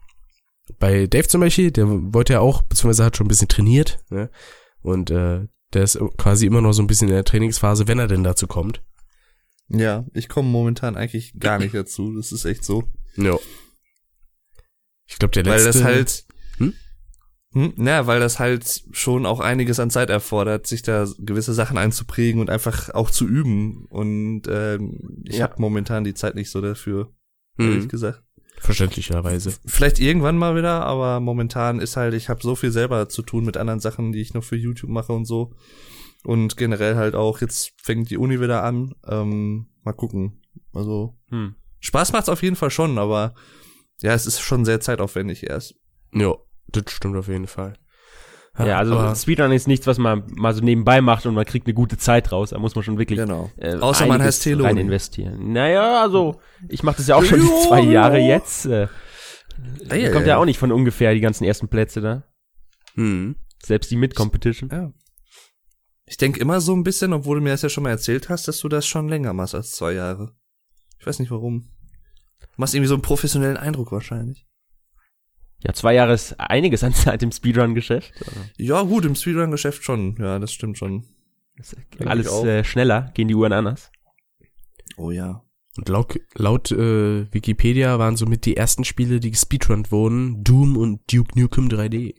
Bei 0.79 1.07
Dave 1.07 1.29
zum 1.29 1.41
Beispiel, 1.43 1.71
der 1.73 1.87
wollte 2.15 2.35
ja 2.35 2.41
auch, 2.41 2.63
beziehungsweise 2.63 3.05
hat 3.05 3.17
schon 3.17 3.27
ein 3.27 3.29
bisschen 3.29 3.49
trainiert, 3.49 3.99
ne? 4.09 4.31
Und 4.81 5.11
äh, 5.11 5.47
der 5.73 5.83
ist 5.83 5.99
quasi 6.17 6.47
immer 6.47 6.61
noch 6.61 6.73
so 6.73 6.83
ein 6.83 6.87
bisschen 6.87 7.09
in 7.09 7.15
der 7.15 7.25
Trainingsphase, 7.25 7.89
wenn 7.89 7.99
er 7.99 8.07
denn 8.07 8.25
dazu 8.25 8.47
kommt. 8.47 8.83
Ja, 9.69 10.05
ich 10.15 10.29
komme 10.29 10.49
momentan 10.49 10.97
eigentlich 10.97 11.35
gar 11.39 11.59
nicht 11.59 11.75
dazu. 11.75 12.15
Das 12.17 12.33
ist 12.33 12.45
echt 12.45 12.65
so. 12.65 12.85
Ja. 13.17 13.37
Ich 15.07 15.19
glaube, 15.19 15.33
der 15.33 15.45
Weil 15.47 15.63
letzte. 15.63 15.73
das 15.73 15.83
halt. 15.85 16.27
Hm? 16.59 16.75
Hm? 17.53 17.73
Na, 17.77 18.07
weil 18.07 18.21
das 18.21 18.39
halt 18.39 18.85
schon 18.93 19.27
auch 19.27 19.41
einiges 19.41 19.81
an 19.81 19.91
Zeit 19.91 20.11
erfordert, 20.11 20.67
sich 20.67 20.83
da 20.83 21.07
gewisse 21.19 21.55
Sachen 21.55 21.79
einzuprägen 21.79 22.41
und 22.41 22.51
einfach 22.51 22.91
auch 22.91 23.11
zu 23.11 23.27
üben. 23.27 23.87
Und 23.87 24.43
ähm, 24.49 25.23
ich 25.25 25.39
Ja. 25.39 25.45
habe 25.45 25.61
momentan 25.61 26.05
die 26.05 26.15
Zeit 26.15 26.35
nicht 26.35 26.51
so 26.51 26.61
dafür, 26.61 27.13
ehrlich 27.59 27.85
Mhm. 27.85 27.89
gesagt. 27.89 28.23
Verständlicherweise. 28.59 29.53
Vielleicht 29.67 29.99
irgendwann 30.01 30.39
mal 30.39 30.57
wieder, 30.57 30.85
aber 30.87 31.21
momentan 31.21 31.81
ist 31.81 31.97
halt, 31.97 32.15
ich 32.15 32.29
habe 32.29 32.41
so 32.43 32.55
viel 32.57 32.71
selber 32.71 33.09
zu 33.09 33.23
tun 33.23 33.45
mit 33.45 33.57
anderen 33.57 33.81
Sachen, 33.81 34.13
die 34.13 34.21
ich 34.21 34.33
noch 34.33 34.45
für 34.45 34.57
YouTube 34.57 34.91
mache 34.91 35.13
und 35.13 35.27
so. 35.27 35.53
Und 36.25 36.57
generell 36.57 36.97
halt 36.97 37.15
auch, 37.15 37.41
jetzt 37.43 37.73
fängt 37.83 38.09
die 38.11 38.17
Uni 38.17 38.41
wieder 38.41 38.63
an. 38.63 38.95
Ähm, 39.07 39.67
mal 39.83 39.93
gucken. 39.93 40.41
Also, 40.73 41.19
Hm. 41.29 41.57
Spaß 41.81 42.13
macht's 42.13 42.31
auf 42.31 42.43
jeden 42.43 42.57
Fall 42.57 42.71
schon, 42.71 42.97
aber 42.97 43.35
ja, 44.01 44.15
es 44.15 44.27
ist 44.27 44.41
schon 44.41 44.65
sehr 44.65 44.81
zeitaufwendig 44.81 45.49
erst. 45.51 45.75
Ja, 46.15 46.35
das 46.69 46.85
stimmt 46.91 47.17
auf 47.17 47.29
jeden 47.29 47.47
Fall. 47.47 47.75
Ja, 48.59 48.79
also 48.79 48.97
aber- 48.97 49.15
Speedrun 49.17 49.51
ist 49.53 49.67
nichts, 49.67 49.87
was 49.87 49.99
man 49.99 50.23
mal 50.37 50.55
so 50.55 50.63
nebenbei 50.63 51.01
macht 51.01 51.27
und 51.27 51.35
man 51.35 51.45
kriegt 51.45 51.67
eine 51.67 51.75
gute 51.75 51.99
Zeit 51.99 52.31
raus. 52.31 52.51
Da 52.51 52.59
muss 52.59 52.75
man 52.77 52.85
schon 52.85 52.99
wirklich 52.99 53.19
Genau. 53.19 53.51
äh, 53.57 53.75
Außer 53.75 54.07
man 54.07 54.23
heißt 54.23 54.43
Teloni. 54.45 54.69
rein 54.69 54.77
investieren. 54.77 55.53
Naja, 55.53 56.03
also 56.03 56.41
ich 56.69 56.83
mache 56.85 56.99
das 56.99 57.09
ja 57.09 57.17
auch 57.17 57.25
schon 57.25 57.41
zwei 57.67 57.81
Jahre 57.81 58.19
jetzt. 58.19 58.67
Äh, 58.67 58.87
Ey, 59.89 60.11
kommt 60.13 60.27
ja 60.27 60.37
auch 60.37 60.45
nicht 60.45 60.59
von 60.59 60.71
ungefähr 60.73 61.15
die 61.15 61.21
ganzen 61.21 61.45
ersten 61.45 61.69
Plätze 61.69 62.01
da. 62.01 62.23
Hm. 62.95 63.37
Selbst 63.65 63.91
die 63.91 63.97
Mid-Competition. 63.97 64.71
Ja. 64.71 64.93
Ich 66.07 66.17
denke 66.17 66.39
immer 66.39 66.61
so 66.61 66.75
ein 66.75 66.85
bisschen, 66.85 67.13
obwohl 67.13 67.39
du 67.39 67.43
mir 67.43 67.51
das 67.51 67.63
ja 67.63 67.69
schon 67.69 67.83
mal 67.85 67.91
erzählt 67.91 68.29
hast, 68.29 68.47
dass 68.47 68.59
du 68.61 68.69
das 68.69 68.87
schon 68.87 69.09
länger 69.09 69.33
machst 69.33 69.55
als 69.55 69.73
zwei 69.73 69.93
Jahre. 69.93 70.33
Ich 71.01 71.07
weiß 71.07 71.19
nicht 71.19 71.31
warum. 71.31 71.71
Du 72.41 72.47
machst 72.59 72.75
irgendwie 72.75 72.89
so 72.89 72.95
einen 72.95 73.03
professionellen 73.03 73.57
Eindruck 73.57 73.91
wahrscheinlich. 73.91 74.47
Ja, 75.67 75.73
zwei 75.73 75.95
Jahre 75.95 76.13
ist 76.13 76.39
einiges 76.39 76.85
an 76.85 76.93
Zeit 76.93 77.23
im 77.23 77.33
Speedrun-Geschäft. 77.33 78.13
Ja, 78.59 78.83
gut, 78.83 79.05
im 79.05 79.15
Speedrun-Geschäft 79.15 79.83
schon. 79.83 80.17
Ja, 80.19 80.39
das 80.39 80.53
stimmt 80.53 80.79
schon. 80.79 81.05
Das 81.57 81.75
Alles 82.05 82.31
äh, 82.43 82.65
schneller, 82.65 83.13
gehen 83.15 83.29
die 83.29 83.35
Uhren 83.35 83.53
anders. 83.53 83.91
Oh 84.97 85.11
ja. 85.11 85.43
Und 85.77 85.89
laut, 85.89 86.21
laut 86.35 86.71
äh, 86.71 87.33
Wikipedia 87.33 87.99
waren 87.99 88.17
somit 88.17 88.45
die 88.45 88.57
ersten 88.57 88.85
Spiele, 88.85 89.19
die 89.19 89.31
gespeedrunnt 89.31 89.91
wurden, 89.91 90.45
Doom 90.45 90.77
und 90.77 91.01
Duke 91.13 91.39
Nukem 91.39 91.69
3D. 91.69 92.15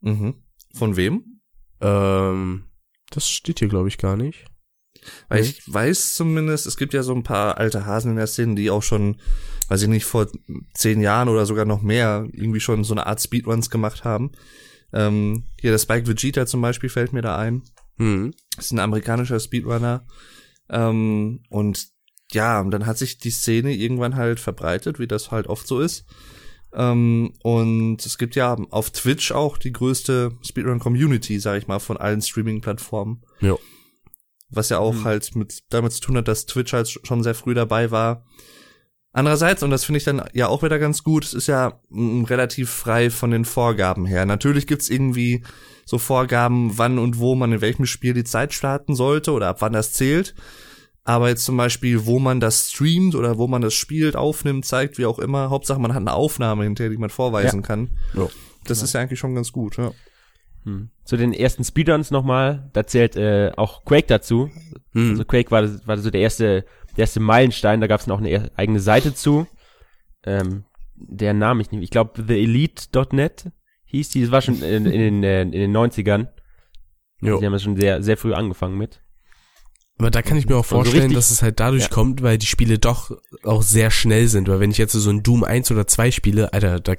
Mhm. 0.00 0.34
Von 0.74 0.96
wem? 0.96 1.40
Ähm, 1.80 2.64
das 3.10 3.28
steht 3.28 3.60
hier, 3.60 3.68
glaube 3.68 3.88
ich, 3.88 3.98
gar 3.98 4.16
nicht. 4.16 4.44
Weil 5.28 5.42
Nee. 5.42 5.48
ich 5.48 5.72
weiß 5.72 6.14
zumindest, 6.14 6.66
es 6.66 6.76
gibt 6.76 6.94
ja 6.94 7.02
so 7.02 7.14
ein 7.14 7.22
paar 7.22 7.58
alte 7.58 7.86
Hasen 7.86 8.12
in 8.12 8.16
der 8.16 8.26
Szene, 8.26 8.54
die 8.54 8.70
auch 8.70 8.82
schon, 8.82 9.16
weiß 9.68 9.82
ich 9.82 9.88
nicht, 9.88 10.04
vor 10.04 10.28
zehn 10.74 11.00
Jahren 11.00 11.28
oder 11.28 11.46
sogar 11.46 11.64
noch 11.64 11.82
mehr 11.82 12.28
irgendwie 12.32 12.60
schon 12.60 12.84
so 12.84 12.94
eine 12.94 13.06
Art 13.06 13.20
Speedruns 13.20 13.70
gemacht 13.70 14.04
haben. 14.04 14.32
Ähm, 14.92 15.44
hier 15.60 15.70
der 15.70 15.78
Spike 15.78 16.06
Vegeta 16.06 16.46
zum 16.46 16.60
Beispiel 16.60 16.88
fällt 16.90 17.12
mir 17.12 17.22
da 17.22 17.36
ein. 17.38 17.62
Hm. 17.98 18.32
ist 18.58 18.72
ein 18.72 18.78
amerikanischer 18.78 19.38
Speedrunner. 19.40 20.06
Ähm, 20.68 21.40
und 21.48 21.88
ja, 22.32 22.60
und 22.60 22.70
dann 22.70 22.86
hat 22.86 22.96
sich 22.98 23.18
die 23.18 23.30
Szene 23.30 23.74
irgendwann 23.74 24.16
halt 24.16 24.40
verbreitet, 24.40 24.98
wie 24.98 25.06
das 25.06 25.30
halt 25.30 25.46
oft 25.48 25.66
so 25.66 25.80
ist. 25.80 26.04
Ähm, 26.74 27.34
und 27.42 28.04
es 28.04 28.16
gibt 28.16 28.34
ja 28.34 28.54
auf 28.70 28.90
Twitch 28.90 29.32
auch 29.32 29.58
die 29.58 29.72
größte 29.72 30.32
Speedrun-Community, 30.42 31.38
sag 31.38 31.58
ich 31.58 31.66
mal, 31.66 31.78
von 31.80 31.98
allen 31.98 32.22
Streaming-Plattformen. 32.22 33.22
Ja. 33.40 33.56
Was 34.52 34.68
ja 34.68 34.78
auch 34.78 35.04
halt 35.04 35.34
mit 35.34 35.62
damit 35.70 35.92
zu 35.92 36.00
tun 36.00 36.16
hat, 36.18 36.28
dass 36.28 36.46
Twitch 36.46 36.72
halt 36.72 36.88
schon 36.88 37.22
sehr 37.22 37.34
früh 37.34 37.54
dabei 37.54 37.90
war. 37.90 38.24
Andererseits, 39.14 39.62
und 39.62 39.70
das 39.70 39.84
finde 39.84 39.98
ich 39.98 40.04
dann 40.04 40.22
ja 40.32 40.48
auch 40.48 40.62
wieder 40.62 40.78
ganz 40.78 41.02
gut, 41.02 41.24
es 41.24 41.34
ist 41.34 41.46
ja 41.46 41.80
mm, 41.90 42.24
relativ 42.24 42.70
frei 42.70 43.10
von 43.10 43.30
den 43.30 43.44
Vorgaben 43.44 44.06
her. 44.06 44.24
Natürlich 44.24 44.66
gibt's 44.66 44.88
irgendwie 44.88 45.44
so 45.84 45.98
Vorgaben, 45.98 46.78
wann 46.78 46.98
und 46.98 47.18
wo 47.18 47.34
man 47.34 47.52
in 47.52 47.60
welchem 47.60 47.84
Spiel 47.84 48.14
die 48.14 48.24
Zeit 48.24 48.54
starten 48.54 48.94
sollte 48.94 49.32
oder 49.32 49.48
ab 49.48 49.56
wann 49.60 49.74
das 49.74 49.92
zählt. 49.92 50.34
Aber 51.04 51.28
jetzt 51.28 51.44
zum 51.44 51.56
Beispiel, 51.56 52.06
wo 52.06 52.20
man 52.20 52.40
das 52.40 52.70
streamt 52.70 53.14
oder 53.14 53.36
wo 53.36 53.48
man 53.48 53.60
das 53.60 53.74
spielt, 53.74 54.16
aufnimmt, 54.16 54.64
zeigt, 54.64 54.98
wie 54.98 55.06
auch 55.06 55.18
immer. 55.18 55.50
Hauptsache, 55.50 55.80
man 55.80 55.92
hat 55.92 56.00
eine 56.00 56.12
Aufnahme 56.12 56.64
hinterher, 56.64 56.90
die 56.90 56.96
man 56.96 57.10
vorweisen 57.10 57.62
kann. 57.62 57.90
Ja. 58.14 58.28
Das 58.64 58.82
ist 58.82 58.94
ja 58.94 59.00
eigentlich 59.00 59.18
schon 59.18 59.34
ganz 59.34 59.50
gut, 59.50 59.76
ja. 59.76 59.92
Hm. 60.64 60.90
Zu 61.04 61.16
den 61.16 61.32
ersten 61.32 61.64
Speedruns 61.64 62.10
nochmal, 62.10 62.70
da 62.72 62.86
zählt 62.86 63.16
äh, 63.16 63.50
auch 63.56 63.84
Quake 63.84 64.06
dazu. 64.06 64.50
Hm. 64.92 65.10
Also 65.10 65.24
Quake 65.24 65.50
war, 65.50 65.68
war 65.86 65.98
so 65.98 66.10
der 66.10 66.20
erste, 66.20 66.64
der 66.96 67.02
erste 67.02 67.20
Meilenstein, 67.20 67.80
da 67.80 67.86
gab 67.88 68.00
es 68.00 68.06
noch 68.06 68.18
eine 68.18 68.30
e- 68.30 68.50
eigene 68.56 68.80
Seite 68.80 69.14
zu. 69.14 69.46
Ähm, 70.24 70.64
der 70.94 71.34
Name 71.34 71.62
ich 71.62 71.70
nicht, 71.72 71.82
ich 71.82 71.90
glaube 71.90 72.24
TheElite.net 72.24 73.50
hieß 73.86 74.10
die, 74.10 74.22
das 74.22 74.30
war 74.30 74.40
schon 74.40 74.62
in, 74.62 74.86
in, 74.86 75.00
den, 75.00 75.24
äh, 75.24 75.42
in 75.42 75.50
den 75.50 75.76
90ern. 75.76 76.28
Jo. 77.20 77.38
Die 77.40 77.46
haben 77.46 77.52
das 77.52 77.62
schon 77.62 77.76
sehr, 77.76 78.02
sehr 78.02 78.16
früh 78.16 78.32
angefangen 78.34 78.78
mit. 78.78 79.00
Aber 79.98 80.10
da 80.10 80.22
kann 80.22 80.36
ich 80.38 80.46
mir 80.48 80.56
auch 80.56 80.64
so 80.64 80.76
vorstellen, 80.76 81.02
richtig- 81.02 81.16
dass 81.16 81.30
es 81.30 81.42
halt 81.42 81.60
dadurch 81.60 81.84
Ja. 81.84 81.88
kommt, 81.88 82.22
weil 82.22 82.38
die 82.38 82.46
Spiele 82.46 82.78
doch 82.78 83.10
auch 83.44 83.62
sehr 83.62 83.90
schnell 83.90 84.28
sind. 84.28 84.48
Weil 84.48 84.60
wenn 84.60 84.70
ich 84.70 84.78
jetzt 84.78 84.92
so 84.92 85.10
ein 85.10 85.22
Doom 85.22 85.44
1 85.44 85.70
oder 85.70 85.86
2 85.86 86.10
spiele, 86.10 86.52
Alter, 86.52 86.80
da 86.80 86.94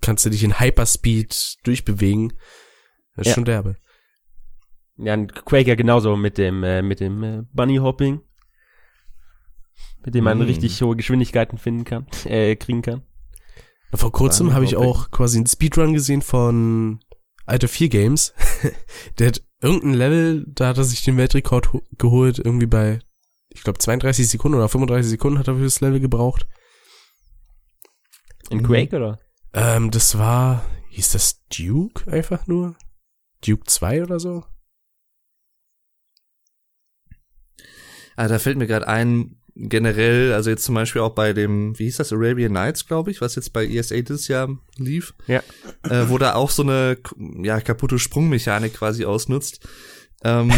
kannst 0.00 0.24
du 0.24 0.30
dich 0.30 0.44
in 0.44 0.60
Hyperspeed 0.60 1.56
durchbewegen. 1.64 2.34
Das 3.16 3.26
ist 3.26 3.30
Ja. 3.30 3.34
schon 3.34 3.44
derbe. 3.44 3.76
Ja, 4.96 5.14
und 5.14 5.34
Quake 5.46 5.68
ja 5.68 5.74
genauso 5.74 6.16
mit 6.16 6.36
dem, 6.38 6.62
äh, 6.62 6.82
mit 6.82 7.00
dem 7.00 7.22
äh, 7.22 7.42
Bunny 7.52 7.76
Hopping. 7.76 8.20
Mit 10.04 10.14
dem 10.14 10.24
man 10.24 10.38
Mm. 10.38 10.42
richtig 10.42 10.80
hohe 10.82 10.96
Geschwindigkeiten 10.96 11.58
finden 11.58 11.84
kann, 11.84 12.06
äh, 12.24 12.56
kriegen 12.56 12.82
kann. 12.82 13.02
Vor 13.94 14.12
kurzem 14.12 14.52
habe 14.54 14.64
ich 14.64 14.76
auch 14.76 15.10
quasi 15.10 15.38
einen 15.38 15.46
Speedrun 15.46 15.94
gesehen 15.94 16.22
von 16.22 17.00
Alter 17.46 17.66
4 17.68 17.88
Games. 17.88 18.34
Der 19.18 19.28
hat 19.28 19.42
irgendein 19.60 19.94
Level, 19.94 20.44
da 20.48 20.68
hat 20.68 20.78
er 20.78 20.84
sich 20.84 21.02
den 21.02 21.16
Weltrekord 21.16 21.72
ho- 21.72 21.82
geholt, 21.98 22.38
irgendwie 22.38 22.66
bei, 22.66 23.00
ich 23.48 23.62
glaube 23.62 23.78
32 23.78 24.28
Sekunden 24.28 24.56
oder 24.58 24.68
35 24.68 25.10
Sekunden 25.10 25.38
hat 25.38 25.48
er 25.48 25.56
für 25.56 25.64
das 25.64 25.80
Level 25.80 25.98
gebraucht. 26.00 26.46
In. 28.50 28.62
Quake, 28.62 28.94
oder? 28.96 29.18
Ähm, 29.52 29.90
das 29.90 30.16
war, 30.18 30.64
hieß 30.90 31.10
das 31.12 31.44
Duke 31.48 32.10
einfach 32.10 32.46
nur? 32.46 32.76
Duke 33.46 33.64
2 33.66 34.02
oder 34.02 34.20
so? 34.20 34.44
Ah, 38.16 38.28
da 38.28 38.38
fällt 38.38 38.58
mir 38.58 38.66
gerade 38.66 38.86
ein, 38.86 39.36
generell, 39.54 40.32
also 40.32 40.50
jetzt 40.50 40.64
zum 40.64 40.74
Beispiel 40.74 41.00
auch 41.02 41.14
bei 41.14 41.32
dem, 41.32 41.78
wie 41.78 41.84
hieß 41.84 41.96
das, 41.96 42.12
Arabian 42.12 42.52
Nights, 42.52 42.86
glaube 42.86 43.10
ich, 43.10 43.20
was 43.20 43.34
jetzt 43.34 43.52
bei 43.52 43.66
ESA 43.66 44.00
dieses 44.00 44.28
Jahr 44.28 44.58
lief, 44.76 45.14
Ja. 45.26 45.42
äh, 45.88 46.08
wo 46.08 46.18
da 46.18 46.34
auch 46.34 46.50
so 46.50 46.62
eine, 46.62 46.98
ja, 47.42 47.60
kaputte 47.60 47.98
Sprungmechanik 47.98 48.74
quasi 48.74 49.04
ausnutzt. 49.04 49.66
Ähm, 50.22 50.50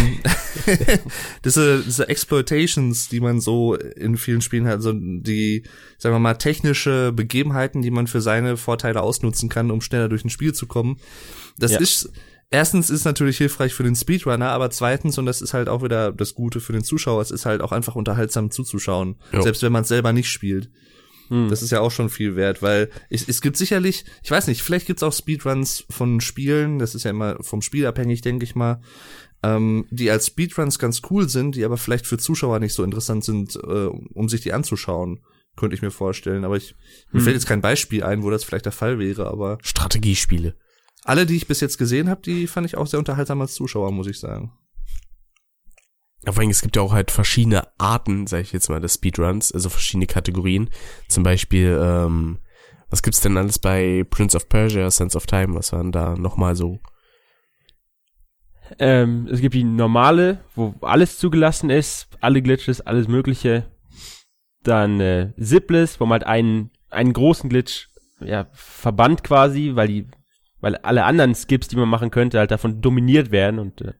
diese, 1.45 1.83
diese 1.85 2.09
Exploitations, 2.09 3.09
die 3.09 3.21
man 3.21 3.41
so 3.41 3.77
in 3.77 4.17
vielen 4.17 4.41
Spielen 4.41 4.67
hat, 4.67 4.83
so 4.83 4.93
die, 4.93 5.63
sagen 5.99 6.17
wir 6.17 6.19
mal, 6.19 6.35
technische 6.35 7.13
Begebenheiten, 7.13 7.81
die 7.81 7.93
man 7.93 8.09
für 8.09 8.21
seine 8.21 8.57
Vorteile 8.57 9.01
ausnutzen 9.03 9.49
kann, 9.49 9.71
um 9.71 9.81
schneller 9.81 10.09
durch 10.09 10.25
ein 10.25 10.31
Spiel 10.31 10.53
zu 10.53 10.67
kommen. 10.67 10.99
Das 11.59 11.73
Ja. 11.73 11.79
ist, 11.79 12.11
erstens 12.53 12.91
ist 12.91 13.05
natürlich 13.05 13.39
hilfreich 13.39 13.75
für 13.75 13.83
den 13.83 13.97
Speedrunner, 13.97 14.51
aber 14.51 14.71
zweitens, 14.71 15.19
und 15.19 15.27
das 15.27 15.43
ist 15.43 15.55
halt 15.55 15.69
auch 15.69 15.83
wieder 15.83 16.13
das 16.13 16.35
Gute 16.35 16.61
für 16.61 16.73
den 16.73 16.85
Zuschauer, 16.85 17.21
es 17.21 17.31
ist 17.31 17.45
halt 17.47 17.61
auch 17.61 17.73
einfach 17.73 17.95
unterhaltsam 17.97 18.51
zuzuschauen, 18.51 19.17
Ja. 19.33 19.43
selbst 19.43 19.63
wenn 19.63 19.73
man 19.73 19.83
es 19.83 19.89
selber 19.89 20.13
nicht 20.13 20.31
spielt. 20.31 20.71
Hm. 21.29 21.49
Das 21.49 21.63
ist 21.63 21.71
ja 21.71 21.81
auch 21.81 21.91
schon 21.91 22.09
viel 22.11 22.37
wert, 22.37 22.63
weil 22.63 22.91
es, 23.11 23.27
es 23.29 23.41
gibt 23.41 23.57
sicherlich, 23.57 24.05
ich 24.23 24.31
weiß 24.31 24.47
nicht, 24.49 24.63
vielleicht 24.63 24.87
gibt's 24.87 25.03
auch 25.03 25.13
Speedruns 25.13 25.85
von 25.91 26.21
Spielen, 26.21 26.79
das 26.79 26.95
ist 26.95 27.05
ja 27.05 27.11
immer 27.11 27.37
vom 27.43 27.63
Spiel 27.63 27.87
abhängig, 27.87 28.21
denke 28.23 28.45
ich 28.45 28.55
mal. 28.55 28.81
ähm, 29.45 29.87
die 29.91 30.09
als 30.11 30.29
Speedruns 30.29 30.79
ganz 30.79 31.03
cool 31.11 31.29
sind, 31.29 31.57
die 31.57 31.65
aber 31.65 31.77
vielleicht 31.77 32.07
für 32.07 32.17
Zuschauer 32.17 32.61
nicht 32.61 32.75
so 32.75 32.85
interessant 32.85 33.25
sind, 33.25 33.57
äh, 33.57 33.87
um 34.15 34.29
sich 34.29 34.41
die 34.41 34.53
anzuschauen, 34.53 35.19
könnte 35.57 35.75
ich 35.75 35.83
mir 35.83 35.91
vorstellen. 35.91 36.45
Aber 36.45 36.57
ich, 36.57 36.77
mir 37.11 37.19
Hm. 37.19 37.25
fällt 37.25 37.35
jetzt 37.37 37.47
kein 37.47 37.61
Beispiel 37.61 38.05
ein, 38.05 38.23
wo 38.23 38.31
das 38.31 38.45
vielleicht 38.45 38.67
der 38.67 38.73
Fall 38.73 38.99
wäre, 39.01 39.27
aber 39.27 39.59
Strategiespiele. 39.63 40.55
Alle, 41.05 41.27
die 41.27 41.37
ich 41.37 41.47
bis 41.47 41.61
jetzt 41.61 41.79
gesehen 41.79 42.09
habe, 42.09 42.23
die 42.23 42.47
fand 42.47 42.67
ich 42.67 42.77
auch 42.77 42.87
sehr 42.87 42.99
unterhaltsam 42.99 43.41
als 43.41 43.55
Zuschauer, 43.55 43.93
muss 43.93 44.07
ich 44.07 44.19
sagen. 44.19 44.53
Ja, 46.25 46.33
Vor 46.33 46.41
allem, 46.41 46.51
es 46.51 46.63
gibt 46.63 46.77
ja 46.77 46.83
auch 46.83 46.93
halt 46.93 47.11
verschiedene 47.11 47.67
Arten, 47.79 48.27
sag 48.27 48.43
ich 48.43 48.53
jetzt 48.53 48.69
mal, 48.69 48.81
des 48.81 48.95
Speedruns, 48.95 49.51
also 49.53 49.69
verschiedene 49.69 50.07
Kategorien. 50.07 50.71
Zum 51.09 51.25
Beispiel, 51.25 51.79
ähm, 51.83 52.39
was 52.91 53.03
gibt's 53.03 53.21
denn 53.21 53.37
alles 53.37 53.59
bei 53.59 54.05
Prince 54.09 54.37
of 54.37 54.49
Persia, 54.49 54.91
Sense 54.91 55.17
of 55.17 55.27
Time, 55.27 55.55
was 55.55 55.73
waren 55.73 55.91
da 55.91 56.15
nochmal 56.15 56.55
so? 56.55 56.79
Ähm, 58.79 59.29
es 59.31 59.41
gibt 59.41 59.55
die 59.55 59.65
normale, 59.65 60.45
wo 60.55 60.75
alles 60.83 61.19
zugelassen 61.19 61.71
ist, 61.71 62.09
alle 62.21 62.41
Glitches, 62.41 62.81
alles 62.81 63.09
Mögliche. 63.09 63.71
Dann 64.63 65.01
äh, 65.01 65.33
Zipless, 65.41 65.99
wo 66.01 66.07
man 66.07 66.21
halt 66.21 66.27
einen, 66.27 66.71
einen 66.89 67.13
großen 67.13 67.51
Glitch 67.51 67.89
ja, 68.21 68.47
verbannt 68.53 69.25
quasi, 69.25 69.73
weil 69.75 69.89
die, 69.89 70.07
weil 70.63 70.77
alle 70.77 71.05
anderen 71.05 71.35
Skips, 71.35 71.69
die 71.69 71.77
man 71.77 71.89
machen 71.91 72.11
könnte, 72.11 72.39
halt 72.39 72.51
davon 72.51 72.81
dominiert 72.81 73.31
werden 73.31 73.59
und 73.59 73.83
äh, 73.83 73.93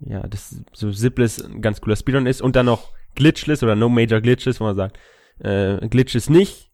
ja, 0.00 0.26
das 0.26 0.62
so 0.74 0.92
Zipless 0.92 1.42
ein 1.42 1.62
ganz 1.62 1.80
cooler 1.80 1.96
Speedrun 1.96 2.26
ist 2.26 2.42
und 2.42 2.54
dann 2.54 2.66
noch 2.66 2.92
Glitchless 3.14 3.62
oder 3.62 3.74
No 3.76 3.88
Major 3.88 4.20
Glitches, 4.20 4.60
wo 4.60 4.64
man 4.64 4.76
sagt, 4.76 4.98
äh, 5.38 5.88
Glitches 5.88 6.28
nicht. 6.28 6.70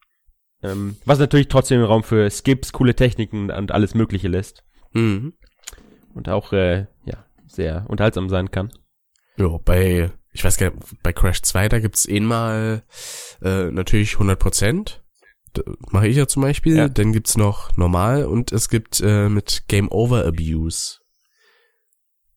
Ähm, 0.64 0.96
was 1.04 1.18
natürlich 1.20 1.46
trotzdem 1.48 1.82
Raum 1.84 2.02
für 2.02 2.28
Skips, 2.30 2.72
coole 2.72 2.96
Techniken 2.96 3.50
und 3.50 3.70
alles 3.70 3.94
Mögliche 3.94 4.28
lässt 4.28 4.64
Mhm. 4.92 5.34
und 6.14 6.28
auch 6.28 6.52
äh, 6.52 6.86
ja 7.04 7.24
sehr 7.46 7.84
unterhaltsam 7.88 8.28
sein 8.28 8.50
kann. 8.50 8.70
Ja, 9.36 9.58
bei, 9.64 10.10
ich 10.32 10.44
weiß 10.44 10.56
gar 10.58 10.70
nicht, 10.70 11.02
bei 11.02 11.12
Crash 11.12 11.42
2, 11.42 11.68
da 11.68 11.78
gibt's 11.78 12.06
eh 12.08 12.20
mal 12.20 12.82
äh, 13.42 13.70
natürlich 13.70 14.14
100 14.14 14.38
Prozent. 14.38 15.01
Mache 15.90 16.08
ich 16.08 16.16
ja 16.16 16.26
zum 16.26 16.42
Beispiel. 16.42 16.76
Ja. 16.76 16.88
Dann 16.88 17.12
gibt's 17.12 17.36
noch 17.36 17.76
normal 17.76 18.24
und 18.24 18.52
es 18.52 18.68
gibt 18.68 19.00
äh, 19.00 19.28
mit 19.28 19.64
Game 19.68 19.90
Over 19.90 20.24
Abuse. 20.24 20.98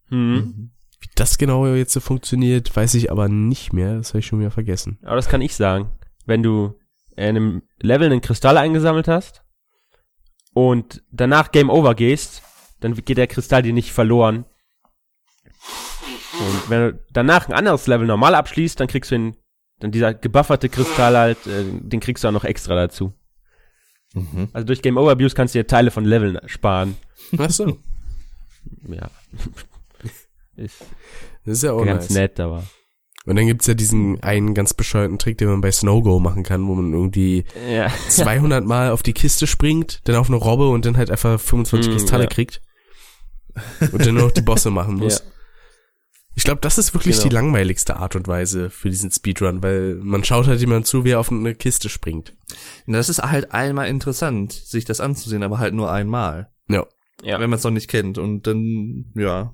Mhm. 0.10 0.71
Wie 0.99 1.10
das 1.15 1.38
genau 1.38 1.65
jetzt 1.67 1.93
so 1.93 1.99
funktioniert, 1.99 2.75
weiß 2.75 2.93
ich 2.95 3.12
aber 3.12 3.28
nicht 3.30 3.73
mehr. 3.73 3.97
Das 3.97 4.10
habe 4.10 4.19
ich 4.19 4.25
schon 4.25 4.39
wieder 4.39 4.51
vergessen. 4.51 4.99
Aber 5.04 5.15
das 5.15 5.30
kann 5.30 5.41
ich 5.41 5.56
sagen. 5.56 5.91
Wenn 6.25 6.43
du 6.43 6.78
in 7.15 7.23
einem 7.23 7.62
Level 7.80 8.12
einen 8.12 8.21
Kristall 8.21 8.58
eingesammelt 8.58 9.08
hast 9.08 9.43
und 10.54 11.04
danach 11.12 11.51
Game 11.51 11.69
Over 11.69 11.95
gehst, 11.95 12.43
dann 12.80 12.93
geht 12.93 13.17
der 13.17 13.28
Kristall 13.28 13.62
dir 13.62 13.73
nicht 13.73 13.91
verloren. 13.91 14.45
Und 16.39 16.69
wenn 16.69 16.82
du 16.82 17.06
danach 17.12 17.47
ein 17.47 17.54
anderes 17.54 17.88
Level 17.88 18.08
normal 18.08 18.36
abschließt, 18.36 18.80
dann 18.80 18.88
kriegst 18.88 19.12
du 19.12 19.15
den, 19.15 19.36
dann 19.79 19.91
dieser 19.91 20.13
gebufferte 20.13 20.69
Kristall 20.69 21.17
halt, 21.17 21.45
äh, 21.47 21.63
den 21.65 21.99
kriegst 21.99 22.23
du 22.23 22.27
auch 22.27 22.31
noch 22.33 22.43
extra 22.45 22.75
dazu. 22.75 23.13
Mhm. 24.13 24.47
Also 24.53 24.65
durch 24.65 24.81
Game 24.81 24.97
Over 24.97 25.11
Abuse 25.11 25.35
kannst 25.35 25.53
du 25.55 25.59
dir 25.59 25.67
Teile 25.67 25.91
von 25.91 26.05
Leveln 26.05 26.39
sparen. 26.45 26.95
Ach 27.38 27.49
so. 27.49 27.77
Ja. 28.89 29.11
Ist 30.55 30.81
Das 31.45 31.57
ist 31.57 31.63
ja 31.63 31.73
auch 31.73 31.85
ganz 31.85 32.05
nice. 32.09 32.17
nett, 32.17 32.39
aber. 32.39 32.63
Und 33.27 33.35
dann 33.35 33.45
gibt's 33.45 33.67
ja 33.67 33.73
diesen 33.75 34.21
einen 34.23 34.53
ganz 34.55 34.73
bescheuerten 34.73 35.19
Trick, 35.19 35.38
den 35.38 35.49
man 35.49 35.61
bei 35.61 35.71
Snow-Go 35.71 36.19
machen 36.19 36.41
kann, 36.43 36.65
wo 36.67 36.73
man 36.75 36.91
irgendwie 36.93 37.45
Ja. 37.69 37.89
200 38.09 38.65
Mal 38.65 38.89
auf 38.91 39.03
die 39.03 39.13
Kiste 39.13 39.45
springt, 39.47 40.01
dann 40.05 40.15
auf 40.15 40.27
eine 40.29 40.38
Robbe 40.38 40.69
und 40.69 40.85
dann 40.85 40.97
halt 40.97 41.11
einfach 41.11 41.39
25 41.39 41.89
Mm, 41.89 41.93
Kristalle 41.93 42.23
ja. 42.23 42.29
kriegt. 42.29 42.61
Und 43.91 44.05
dann 44.05 44.15
nur 44.15 44.23
noch 44.25 44.31
die 44.31 44.41
Bosse 44.41 44.71
machen 44.71 44.95
muss. 44.95 45.19
Ja. 45.19 45.25
Ich 46.38 46.43
glaube, 46.43 46.60
das 46.62 46.78
ist 46.78 46.93
wirklich 46.93 47.15
Genau. 47.15 47.30
die 47.30 47.34
langweiligste 47.34 47.95
Art 47.95 48.15
und 48.15 48.28
Weise 48.28 48.69
für 48.69 48.89
diesen 48.89 49.10
Speedrun, 49.10 49.63
weil 49.63 49.95
man 49.95 50.24
schaut 50.24 50.48
halt 50.48 50.60
jemand 50.60 50.86
zu, 50.86 51.06
wie 51.06 51.12
er 51.12 51.19
auf 51.19 51.32
eine 51.32 51.56
Kiste 51.56 51.88
springt. 51.89 52.34
Das 52.88 53.08
ist 53.10 53.19
halt 53.24 53.52
einmal 53.54 53.88
interessant, 53.88 54.52
sich 54.52 54.84
das 54.86 55.00
anzusehen, 55.00 55.43
aber 55.43 55.60
halt 55.60 55.74
nur 55.74 55.91
einmal, 55.91 56.52
Ja. 56.67 56.86
Ja. 57.24 57.39
wenn 57.39 57.50
man 57.50 57.58
es 57.58 57.63
noch 57.63 57.71
nicht 57.71 57.89
kennt. 57.89 58.17
Und 58.17 58.48
dann, 58.48 59.12
ja, 59.15 59.54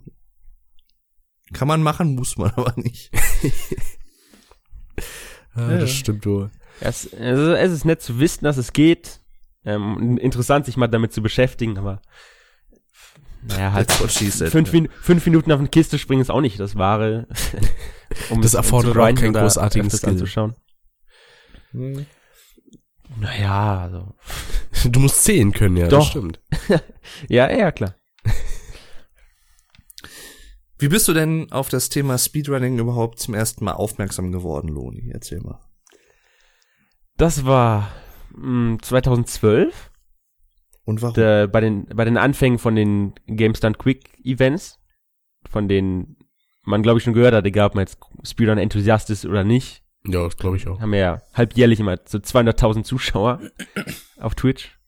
kann 1.53 1.67
man 1.67 1.83
machen, 1.83 2.15
muss 2.15 2.37
man 2.37 2.49
aber 2.55 2.73
nicht. 2.77 3.11
Ah, 5.53 5.71
Ja. 5.71 5.77
Das 5.79 5.91
stimmt 5.91 6.25
wohl. 6.25 6.49
Es, 6.79 7.13
also 7.13 7.51
es 7.53 7.71
ist 7.71 7.85
nett 7.85 8.01
zu 8.01 8.19
wissen, 8.19 8.45
dass 8.45 8.57
es 8.57 8.73
geht. 8.73 9.19
Ähm, 9.65 10.17
interessant, 10.17 10.65
sich 10.65 10.77
mal 10.77 10.87
damit 10.87 11.13
zu 11.13 11.21
beschäftigen, 11.21 11.77
aber 11.77 12.01
naja, 13.43 13.73
halt 13.73 13.89
said. 13.91 14.51
fünf, 14.51 14.71
Min 14.71 14.89
fünf 15.01 15.25
Minuten 15.25 15.51
auf 15.51 15.59
eine 15.59 15.69
Kiste 15.69 15.97
springen 15.97 16.21
ist 16.21 16.29
auch 16.29 16.41
nicht 16.41 16.59
das 16.59 16.75
Wahre. 16.75 17.27
um 18.29 18.41
Das 18.41 18.53
erfordert 18.53 18.93
zu 18.93 18.99
auch 19.01 19.15
keinen 19.15 19.33
großartigen 19.33 19.89
Skill. 19.89 20.09
anzuschauen. 20.09 20.55
Hm. 21.71 22.05
Naja, 23.19 23.81
also. 23.81 24.15
Du 24.89 24.99
musst 24.99 25.23
zählen 25.23 25.51
können, 25.51 25.77
ja, 25.77 25.87
das 25.87 25.99
Doch. 25.99 26.09
stimmt. 26.09 26.39
Ja, 27.27 27.51
ja, 27.51 27.71
klar. 27.71 27.95
Wie 30.77 30.87
bist 30.87 31.07
du 31.07 31.13
denn 31.13 31.51
auf 31.51 31.69
das 31.69 31.89
Thema 31.89 32.17
Speedrunning 32.17 32.79
überhaupt 32.79 33.19
zum 33.19 33.33
ersten 33.33 33.65
Mal 33.65 33.73
aufmerksam 33.73 34.31
geworden, 34.31 34.69
Loni? 34.69 35.11
Erzähl 35.13 35.39
mal. 35.41 35.59
Das 37.17 37.45
war 37.45 37.91
mh, 38.35 38.79
2012 38.81 39.90
Und 40.83 41.01
warum? 41.01 41.13
der, 41.13 41.47
bei 41.47 41.61
den 41.61 41.85
bei 41.85 42.05
den 42.05 42.17
Anfängen 42.17 42.59
von 42.59 42.75
den 42.75 43.13
GameStand 43.27 43.77
Quick 43.77 44.19
Events, 44.23 44.79
von 45.49 45.67
denen 45.67 46.17
man 46.63 46.83
glaube 46.83 46.97
ich 46.97 47.03
schon 47.03 47.13
gehört 47.13 47.33
hat, 47.33 47.45
egal 47.45 47.67
ob 47.67 47.75
man 47.75 47.83
jetzt 47.83 47.99
Speedrun 48.23 48.57
Enthusiast 48.57 49.09
ist 49.09 49.25
oder 49.25 49.43
nicht. 49.43 49.83
Ja, 50.05 50.23
das 50.23 50.37
glaube 50.37 50.57
ich 50.57 50.67
auch. 50.67 50.79
haben 50.79 50.91
wir 50.91 50.99
ja 50.99 51.21
halbjährlich 51.33 51.79
immer 51.79 51.97
so 52.05 52.17
200.000 52.17 52.83
Zuschauer 52.83 53.39
auf 54.19 54.33
Twitch 54.35 54.79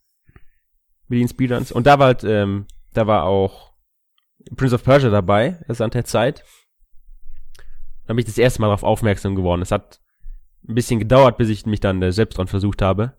mit 1.07 1.19
den 1.19 1.27
Speedruns. 1.27 1.71
Und 1.71 1.85
da 1.85 1.99
war 1.99 2.07
halt, 2.07 2.23
ähm, 2.23 2.65
da 2.93 3.05
war 3.05 3.23
auch 3.23 3.73
Prince 4.55 4.75
of 4.75 4.83
Persia 4.83 5.09
dabei, 5.09 5.59
das 5.67 5.77
ist 5.77 5.81
an 5.81 5.91
der 5.91 6.05
Zeit. 6.05 6.43
Da 8.05 8.13
bin 8.13 8.19
ich 8.19 8.25
das 8.25 8.37
erste 8.37 8.59
Mal 8.61 8.67
darauf 8.67 8.83
aufmerksam 8.83 9.35
geworden. 9.35 9.61
Es 9.61 9.71
hat 9.71 10.01
ein 10.67 10.75
bisschen 10.75 10.99
gedauert, 10.99 11.37
bis 11.37 11.49
ich 11.49 11.65
mich 11.65 11.79
dann 11.79 12.01
äh, 12.01 12.11
selbst 12.11 12.37
dran 12.37 12.47
versucht 12.47 12.81
habe. 12.81 13.13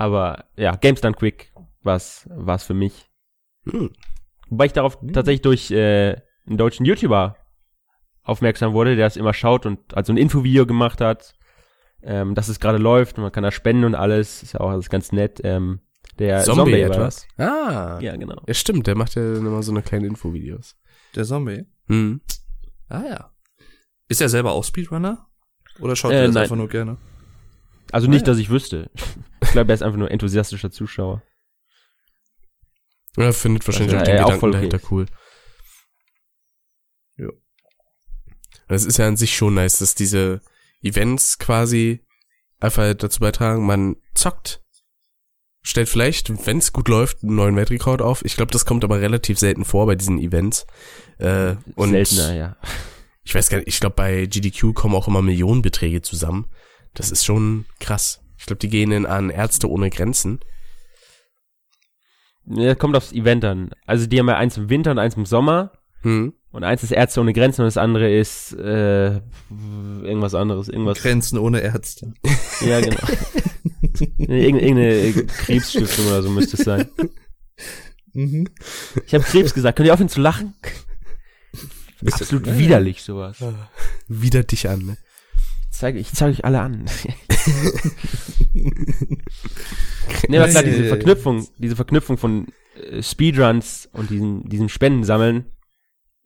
Aber 0.00 0.46
ja, 0.56 0.76
Games 0.76 1.02
Done 1.02 1.14
Quick 1.14 1.52
war's, 1.82 2.26
war's 2.34 2.64
für 2.64 2.72
mich. 2.72 3.10
Hm. 3.70 3.90
Wobei 4.48 4.64
ich 4.64 4.72
darauf 4.72 4.98
tatsächlich 5.12 5.42
durch 5.42 5.70
äh, 5.70 6.16
einen 6.46 6.56
deutschen 6.56 6.86
YouTuber 6.86 7.36
aufmerksam 8.22 8.72
wurde, 8.72 8.96
der 8.96 9.06
es 9.06 9.18
immer 9.18 9.34
schaut 9.34 9.66
und 9.66 9.94
also 9.94 10.10
ein 10.14 10.16
Infovideo 10.16 10.64
gemacht 10.64 11.02
hat, 11.02 11.34
ähm, 12.02 12.34
dass 12.34 12.48
es 12.48 12.60
gerade 12.60 12.78
läuft 12.78 13.18
und 13.18 13.24
man 13.24 13.32
kann 13.32 13.42
da 13.42 13.50
spenden 13.50 13.84
und 13.84 13.94
alles. 13.94 14.42
Ist 14.42 14.54
ja 14.54 14.60
auch 14.60 14.70
alles 14.70 14.88
ganz 14.88 15.12
nett. 15.12 15.38
Ähm, 15.44 15.80
der 16.18 16.40
Zombie, 16.44 16.72
Zombie, 16.72 16.80
etwas. 16.80 17.26
Ah. 17.36 17.94
das. 17.96 18.02
Ja, 18.02 18.16
genau. 18.16 18.42
Ja, 18.46 18.54
stimmt, 18.54 18.86
der 18.86 18.96
macht 18.96 19.16
ja 19.16 19.34
immer 19.34 19.62
so 19.62 19.70
eine 19.70 19.82
kleine 19.82 20.06
Infovideos. 20.06 20.78
Der 21.14 21.24
Zombie? 21.24 21.66
Hm. 21.88 22.22
Ah 22.88 23.02
ja. 23.06 23.30
Ist 24.08 24.22
er 24.22 24.30
selber 24.30 24.52
auch 24.52 24.64
Speedrunner? 24.64 25.26
Oder 25.78 25.94
schaut 25.94 26.12
Äh, 26.12 26.20
er 26.20 26.26
das 26.26 26.34
nein. 26.34 26.42
einfach 26.44 26.56
nur 26.56 26.68
gerne? 26.70 26.96
Also 27.92 28.08
nicht, 28.08 28.26
dass 28.26 28.38
ich 28.38 28.50
wüsste. 28.50 28.90
Ich 29.42 29.50
glaube, 29.50 29.72
er 29.72 29.74
ist 29.74 29.82
einfach 29.82 29.98
nur 29.98 30.10
enthusiastischer 30.10 30.70
Zuschauer. 30.70 31.22
Ja, 33.16 33.32
findet 33.32 33.66
wahrscheinlich 33.66 33.94
Was 33.94 34.02
auch 34.02 34.06
den 34.06 34.18
auch 34.18 34.24
Gedanken 34.24 34.40
voll 34.40 34.50
okay 34.50 34.68
dahinter 34.68 34.80
cool. 34.90 35.06
Ja. 37.16 37.28
Es 38.68 38.84
ist 38.84 38.98
ja 38.98 39.08
an 39.08 39.16
sich 39.16 39.34
schon 39.34 39.54
nice, 39.54 39.78
dass 39.78 39.94
diese 39.94 40.40
Events 40.82 41.38
quasi 41.38 42.04
einfach 42.60 42.94
dazu 42.94 43.20
beitragen, 43.20 43.66
man 43.66 43.96
zockt, 44.14 44.62
stellt 45.62 45.88
vielleicht, 45.88 46.46
wenn 46.46 46.58
es 46.58 46.72
gut 46.72 46.88
läuft, 46.88 47.22
einen 47.22 47.34
neuen 47.34 47.56
Weltrekord 47.56 48.02
auf. 48.02 48.24
Ich 48.24 48.36
glaube, 48.36 48.52
das 48.52 48.64
kommt 48.64 48.84
aber 48.84 49.00
relativ 49.00 49.38
selten 49.38 49.64
vor 49.64 49.86
bei 49.86 49.96
diesen 49.96 50.18
Events. 50.18 50.66
Äh, 51.18 51.56
und 51.74 51.90
Seltener, 51.90 52.34
ja. 52.34 52.56
ich 53.24 53.34
weiß 53.34 53.48
gar 53.48 53.58
nicht, 53.58 53.68
ich 53.68 53.80
glaube, 53.80 53.96
bei 53.96 54.26
GDQ 54.26 54.74
kommen 54.74 54.94
auch 54.94 55.08
immer 55.08 55.22
Millionenbeträge 55.22 56.02
zusammen. 56.02 56.46
Das 56.94 57.10
ist 57.10 57.24
schon 57.24 57.66
krass. 57.78 58.20
Ich 58.38 58.46
glaube, 58.46 58.58
die 58.60 58.68
gehen 58.68 58.92
in 58.92 59.06
an 59.06 59.30
Ärzte 59.30 59.70
ohne 59.70 59.90
Grenzen. 59.90 60.40
Ja, 62.46 62.74
kommt 62.74 62.96
aufs 62.96 63.12
Event 63.12 63.44
an. 63.44 63.70
Also 63.86 64.06
die 64.06 64.18
haben 64.18 64.28
ja 64.28 64.36
eins 64.36 64.56
im 64.56 64.70
Winter 64.70 64.90
und 64.92 64.98
eins 64.98 65.16
im 65.16 65.26
Sommer. 65.26 65.72
Hm. 66.02 66.32
Und 66.52 66.64
eins 66.64 66.82
ist 66.82 66.90
Ärzte 66.90 67.20
ohne 67.20 67.32
Grenzen 67.32 67.60
und 67.60 67.66
das 67.66 67.76
andere 67.76 68.10
ist 68.10 68.52
äh, 68.54 69.20
irgendwas 70.02 70.34
anderes. 70.34 70.68
Irgendwas. 70.68 71.00
Grenzen 71.00 71.38
ohne 71.38 71.60
Ärzte. 71.60 72.12
Ja, 72.60 72.78
genau. 72.78 73.00
Irgendeine 74.18 75.14
Krebsstiftung 75.24 76.08
oder 76.08 76.22
so 76.22 76.28
müsste 76.28 76.58
es 76.58 76.64
sein. 76.64 76.90
Mhm. 78.12 78.48
Ich 79.06 79.14
habe 79.14 79.24
Krebs 79.24 79.54
gesagt. 79.54 79.76
Könnt 79.76 79.86
ihr 79.86 79.94
aufhören 79.94 80.10
zu 80.10 80.20
lachen? 80.20 80.52
Absolut 82.04 82.58
widerlich 82.58 83.02
sowas. 83.02 83.38
Wieder 84.08 84.42
dich 84.42 84.68
an, 84.68 84.80
ne? 84.80 84.98
Ich 85.80 85.82
zeige, 85.82 85.98
ich 85.98 86.12
zeige 86.12 86.32
euch 86.32 86.44
alle 86.44 86.60
an. 86.60 86.84
nee, 90.28 90.36
aber 90.38 90.48
klar, 90.48 90.62
diese 90.62 90.84
Verknüpfung, 90.84 91.48
diese 91.56 91.74
Verknüpfung 91.74 92.18
von 92.18 92.48
äh, 92.74 93.02
Speedruns 93.02 93.88
und 93.94 94.10
diesen, 94.10 94.46
diesen 94.46 94.68
Spenden 94.68 95.04
sammeln, 95.04 95.46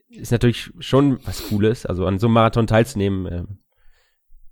ist 0.09 0.33
natürlich 0.33 0.73
schon 0.81 1.25
was 1.25 1.47
Cooles. 1.47 1.87
Also 1.87 2.05
an 2.05 2.19
so 2.19 2.27
einem 2.27 2.35
Marathon 2.35 2.67
teilzunehmen, 2.67 3.33
ähm, 3.33 3.59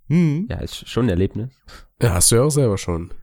Hm. 0.07 0.47
ja, 0.49 0.59
ist 0.59 0.87
schon 0.87 1.07
ein 1.07 1.09
Erlebnis. 1.09 1.51
Ja, 2.01 2.13
hast 2.13 2.31
du 2.31 2.37
ja 2.37 2.43
auch 2.43 2.49
selber 2.49 2.77
schon. 2.77 3.13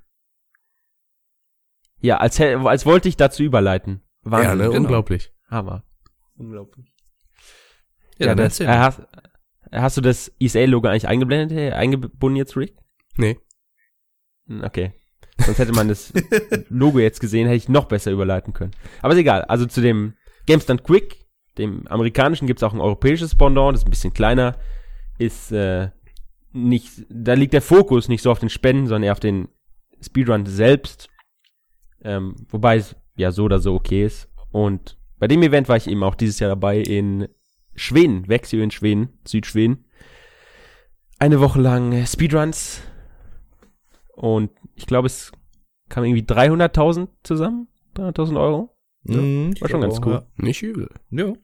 Ja, 2.03 2.19
als, 2.19 2.39
als 2.39 2.85
wollte 2.85 3.09
ich 3.09 3.17
dazu 3.17 3.43
überleiten. 3.43 4.03
Wahnsinn. 4.21 4.51
ja, 4.51 4.55
ne? 4.55 4.65
genau. 4.65 4.77
Unglaublich. 4.81 5.33
Hammer. 5.49 5.83
Unglaublich. 6.37 6.93
Ja, 8.19 8.27
Ja, 8.27 8.35
das, 8.35 8.61
erzähl 8.61 8.67
äh, 8.67 8.79
hast, 8.79 9.01
hast 9.73 9.97
du 9.97 10.01
das 10.01 10.33
ESA-Logo 10.41 10.89
eigentlich 10.89 11.09
eingeblendet, 11.09 11.73
eingebunden 11.73 12.37
jetzt, 12.37 12.57
Rick? 12.57 12.75
Nee. 13.17 13.39
Hm, 14.47 14.63
Okay. 14.65 14.93
Sonst 15.39 15.59
hätte 15.59 15.73
man 15.73 15.89
das 15.89 16.13
Logo 16.69 16.99
jetzt 16.99 17.21
gesehen, 17.21 17.47
hätte 17.47 17.57
ich 17.57 17.69
noch 17.69 17.87
besser 17.87 18.11
überleiten 18.11 18.53
können. 18.53 18.73
Aber 19.01 19.15
ist 19.15 19.21
egal. 19.21 19.43
Also 19.45 19.65
zu 19.65 19.81
dem 19.81 20.15
GameStand 20.47 20.85
Quick, 20.85 21.25
dem 21.57 21.87
amerikanischen, 21.87 22.47
gibt's 22.47 22.63
auch 22.63 22.75
ein 22.75 22.81
europäisches 22.81 23.35
Pendant, 23.35 23.75
das 23.75 23.81
ist 23.81 23.87
ein 23.87 23.91
bisschen 23.91 24.13
kleiner. 24.13 24.59
Ist 25.19 25.51
äh, 25.53 25.91
nicht, 26.53 27.07
da 27.09 27.35
liegt 27.35 27.53
der 27.53 27.63
Fokus 27.63 28.09
nicht 28.09 28.23
so 28.23 28.31
auf 28.31 28.39
den 28.39 28.49
Spenden, 28.49 28.87
sondern 28.87 29.05
eher 29.05 29.13
auf 29.13 29.21
den 29.21 29.49
Speedrun 30.03 30.47
selbst. 30.47 31.09
Ähm, 32.03 32.35
wobei 32.49 32.77
es 32.77 32.97
ja 33.17 33.31
so 33.31 33.45
oder 33.45 33.61
so 33.61 33.75
okay 33.75 34.05
ist. 34.05 34.29
Und 34.51 34.99
bei 35.19 35.29
dem 35.29 35.43
Event 35.43 35.69
war 35.69 35.77
ich 35.77 35.87
eben 35.87 36.03
auch 36.03 36.15
dieses 36.15 36.39
Jahr 36.39 36.51
dabei 36.51 36.79
in 36.79 37.29
Schweden, 37.81 38.29
Växjö 38.29 38.63
in 38.63 38.71
Schweden, 38.71 39.19
Südschweden. 39.27 39.87
Eine 41.19 41.41
Woche 41.41 41.61
lang 41.61 41.93
äh, 41.93 42.07
Speedruns. 42.07 42.83
Und 44.15 44.51
ich 44.75 44.87
glaube, 44.87 45.07
es 45.07 45.33
kam 45.89 46.05
irgendwie 46.05 46.23
300.000 46.23 47.09
zusammen. 47.23 47.69
300.000 47.97 48.39
Euro. 48.41 48.77
Mhm, 49.05 49.53
ich 49.55 49.63
war 49.63 49.71
schon 49.71 49.81
ganz 49.81 49.99
auch, 49.99 50.07
cool. 50.07 50.27
Nicht 50.37 50.63
übel. 50.63 50.91
Ja. 51.11 51.27
ja. 51.27 51.35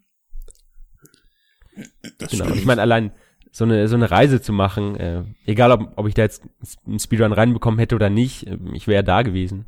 Genau. 2.31 2.51
Ich 2.55 2.67
meine, 2.67 2.83
allein 2.83 3.13
so 3.51 3.65
eine, 3.65 3.89
so 3.89 3.97
eine 3.97 4.11
Reise 4.11 4.43
zu 4.43 4.53
machen, 4.53 4.97
äh, 4.97 5.25
egal 5.47 5.73
ob, 5.73 5.93
ob 5.97 6.07
ich 6.07 6.15
da 6.15 6.23
jetzt 6.23 6.43
einen 6.87 6.99
Speedrun 6.99 7.33
reinbekommen 7.33 7.79
hätte 7.79 7.95
oder 7.95 8.11
nicht, 8.11 8.47
äh, 8.47 8.59
ich 8.75 8.87
wäre 8.87 9.05
da 9.05 9.23
gewesen. 9.23 9.67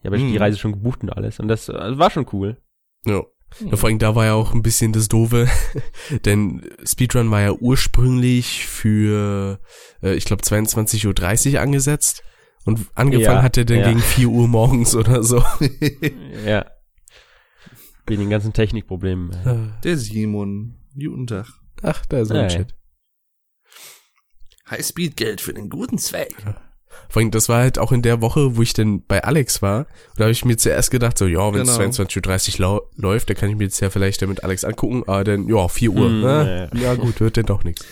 Ich 0.00 0.06
habe 0.06 0.18
Mhm. 0.18 0.32
die 0.32 0.36
Reise 0.36 0.58
schon 0.58 0.72
gebucht 0.72 1.02
und 1.04 1.10
alles. 1.10 1.38
Und 1.38 1.46
das 1.46 1.68
äh, 1.68 1.98
war 1.98 2.10
schon 2.10 2.26
cool. 2.32 2.56
Ja. 3.04 3.22
Ja. 3.60 3.76
Vor 3.76 3.88
allem 3.88 3.98
da 3.98 4.14
war 4.14 4.24
ja 4.26 4.34
auch 4.34 4.52
ein 4.54 4.62
bisschen 4.62 4.92
das 4.92 5.08
Doofe, 5.08 5.48
denn 6.24 6.62
Speedrun 6.84 7.30
war 7.30 7.40
ja 7.40 7.52
ursprünglich 7.52 8.66
für, 8.66 9.60
äh, 10.02 10.14
ich 10.14 10.24
glaube, 10.24 10.42
22.30 10.42 11.54
Uhr 11.54 11.60
angesetzt. 11.60 12.22
Und 12.64 12.86
angefangen 12.94 13.38
Ja, 13.38 13.42
hat 13.42 13.56
er 13.56 13.64
dann 13.64 13.78
ja. 13.78 13.88
gegen 13.88 14.00
4 14.00 14.28
Uhr 14.28 14.46
morgens 14.48 14.94
oder 14.94 15.22
so. 15.22 15.42
Ja. 16.46 16.66
Wegen 18.06 18.22
den 18.22 18.30
ganzen 18.30 18.52
Technikproblemen. 18.52 19.78
Der 19.84 19.96
Simon. 19.96 20.76
Guten 20.94 21.26
Tag. 21.26 21.46
Ach, 21.82 22.04
da 22.06 22.20
ist 22.20 22.30
ein 22.30 22.36
Ja, 22.36 22.42
ja. 22.44 22.50
Shit. 22.50 22.74
Highspeed-Geld 24.70 25.40
für 25.40 25.52
den 25.54 25.68
guten 25.68 25.98
Zweck. 25.98 26.34
Vor 27.08 27.20
allem, 27.20 27.30
das 27.30 27.48
war 27.48 27.60
halt 27.60 27.78
auch 27.78 27.92
in 27.92 28.02
der 28.02 28.20
Woche, 28.20 28.56
wo 28.56 28.62
ich 28.62 28.72
dann 28.72 29.04
bei 29.06 29.22
Alex 29.22 29.62
war. 29.62 29.86
Da 30.16 30.24
habe 30.24 30.32
ich 30.32 30.44
mir 30.44 30.56
zuerst 30.56 30.90
gedacht, 30.90 31.18
so, 31.18 31.26
ja, 31.26 31.52
wenn 31.52 31.62
es 31.62 31.76
Genau. 31.76 31.90
22.30 31.90 32.60
Uhr 32.60 32.88
läuft, 32.96 33.28
dann 33.28 33.36
kann 33.36 33.50
ich 33.50 33.56
mir 33.56 33.64
jetzt 33.64 33.80
ja 33.80 33.90
vielleicht 33.90 34.26
mit 34.26 34.44
Alex 34.44 34.64
angucken. 34.64 35.02
Aber 35.06 35.24
dann, 35.24 35.48
ja, 35.48 35.68
4 35.68 35.90
Uhr. 35.90 36.06
Hm, 36.06 36.20
ne? 36.20 36.70
Ja 36.74 36.94
gut, 36.94 37.20
wird 37.20 37.36
denn 37.36 37.46
doch 37.46 37.64
nichts. 37.64 37.84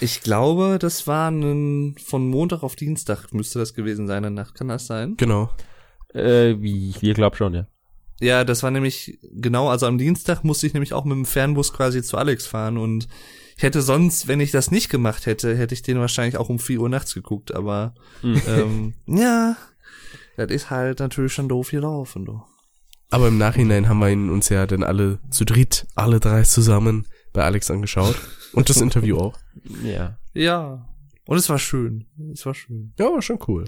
Ich 0.00 0.22
glaube, 0.22 0.78
das 0.78 1.06
war 1.06 1.30
ein, 1.30 1.96
von 2.04 2.28
Montag 2.28 2.62
auf 2.62 2.76
Dienstag 2.76 3.32
müsste 3.32 3.58
das 3.58 3.74
gewesen 3.74 4.06
sein, 4.06 4.18
in 4.18 4.34
der 4.34 4.44
Nacht. 4.44 4.54
Kann 4.54 4.68
das 4.68 4.86
sein? 4.86 5.14
Genau. 5.16 5.50
Äh, 6.12 6.56
wie, 6.60 6.94
ich 7.00 7.14
glaube 7.14 7.36
schon, 7.36 7.54
ja. 7.54 7.66
Ja, 8.20 8.44
das 8.44 8.62
war 8.62 8.70
nämlich, 8.70 9.18
genau, 9.34 9.68
also 9.68 9.86
am 9.86 9.98
Dienstag 9.98 10.42
musste 10.42 10.66
ich 10.66 10.72
nämlich 10.72 10.94
auch 10.94 11.04
mit 11.04 11.14
dem 11.14 11.26
Fernbus 11.26 11.72
quasi 11.72 12.02
zu 12.02 12.16
Alex 12.16 12.46
fahren 12.46 12.78
und 12.78 13.08
ich 13.56 13.62
hätte 13.62 13.80
sonst, 13.82 14.28
wenn 14.28 14.40
ich 14.40 14.50
das 14.50 14.70
nicht 14.70 14.90
gemacht 14.90 15.26
hätte, 15.26 15.56
hätte 15.56 15.74
ich 15.74 15.82
den 15.82 15.98
wahrscheinlich 15.98 16.36
auch 16.36 16.48
um 16.48 16.58
4 16.58 16.80
Uhr 16.80 16.88
nachts 16.88 17.14
geguckt, 17.14 17.54
aber 17.54 17.94
Hm. 18.20 18.42
ähm, 18.46 18.94
ja, 19.06 19.56
das 20.36 20.50
ist 20.50 20.70
halt 20.70 21.00
natürlich 21.00 21.32
schon 21.32 21.48
doof 21.48 21.70
gelaufen, 21.70 22.26
du. 22.26 22.42
Aber 23.10 23.28
im 23.28 23.38
Nachhinein 23.38 23.88
haben 23.88 24.00
wir 24.00 24.10
ihn 24.10 24.30
uns 24.30 24.48
ja 24.48 24.66
dann 24.66 24.82
alle 24.82 25.20
zu 25.30 25.44
dritt, 25.44 25.86
alle 25.94 26.20
drei 26.20 26.42
zusammen 26.42 27.06
bei 27.32 27.44
Alex 27.44 27.70
angeschaut. 27.70 28.16
Und 28.52 28.68
das 28.68 28.80
Interview 28.80 29.16
auch. 29.18 29.38
Ja. 29.82 30.18
Ja. 30.34 30.86
Und 31.26 31.38
es 31.38 31.48
war 31.48 31.58
schön. 31.58 32.06
Es 32.32 32.44
war 32.46 32.54
schön. 32.54 32.92
Ja, 32.98 33.06
war 33.06 33.22
schon 33.22 33.38
cool. 33.48 33.64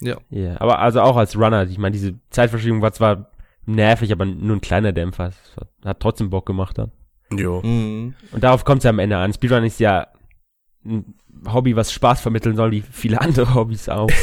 Ja. 0.00 0.18
Ja, 0.30 0.60
aber 0.60 0.78
also 0.78 1.00
auch 1.00 1.16
als 1.16 1.34
Runner, 1.36 1.66
ich 1.68 1.78
meine, 1.78 1.94
diese 1.94 2.14
Zeitverschiebung 2.30 2.82
war 2.82 2.92
zwar 2.92 3.30
nervig, 3.66 4.12
aber 4.12 4.24
nur 4.26 4.56
ein 4.56 4.60
kleiner 4.60 4.92
Dämpfer. 4.92 5.28
Es 5.28 5.56
hat 5.84 6.00
trotzdem 6.00 6.30
Bock 6.30 6.46
gemacht 6.46 6.78
dann. 6.78 6.92
Jo. 7.30 7.60
Mhm. 7.62 8.14
Und 8.32 8.44
darauf 8.44 8.64
kommt 8.64 8.78
es 8.78 8.84
ja 8.84 8.90
am 8.90 8.98
Ende 8.98 9.16
an. 9.16 9.32
Speedrun 9.32 9.64
ist 9.64 9.80
ja 9.80 10.08
ein 10.84 11.14
Hobby, 11.46 11.76
was 11.76 11.92
Spaß 11.92 12.20
vermitteln 12.20 12.56
soll, 12.56 12.70
wie 12.70 12.82
viele 12.90 13.20
andere 13.20 13.54
Hobbys 13.54 13.88
auch. 13.88 14.10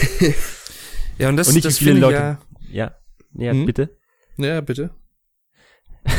Ja, 1.17 1.29
und 1.29 1.37
das, 1.37 1.47
Und 1.47 1.53
nicht, 1.53 1.63
wie 1.63 1.67
das 1.69 1.77
viele 1.77 1.93
ich 1.93 2.01
Leute- 2.01 2.17
ja, 2.17 2.39
Ja. 2.69 2.95
Ja, 3.37 3.51
Hm? 3.53 3.65
bitte. 3.65 3.97
ja, 4.37 4.59
bitte. 4.59 4.89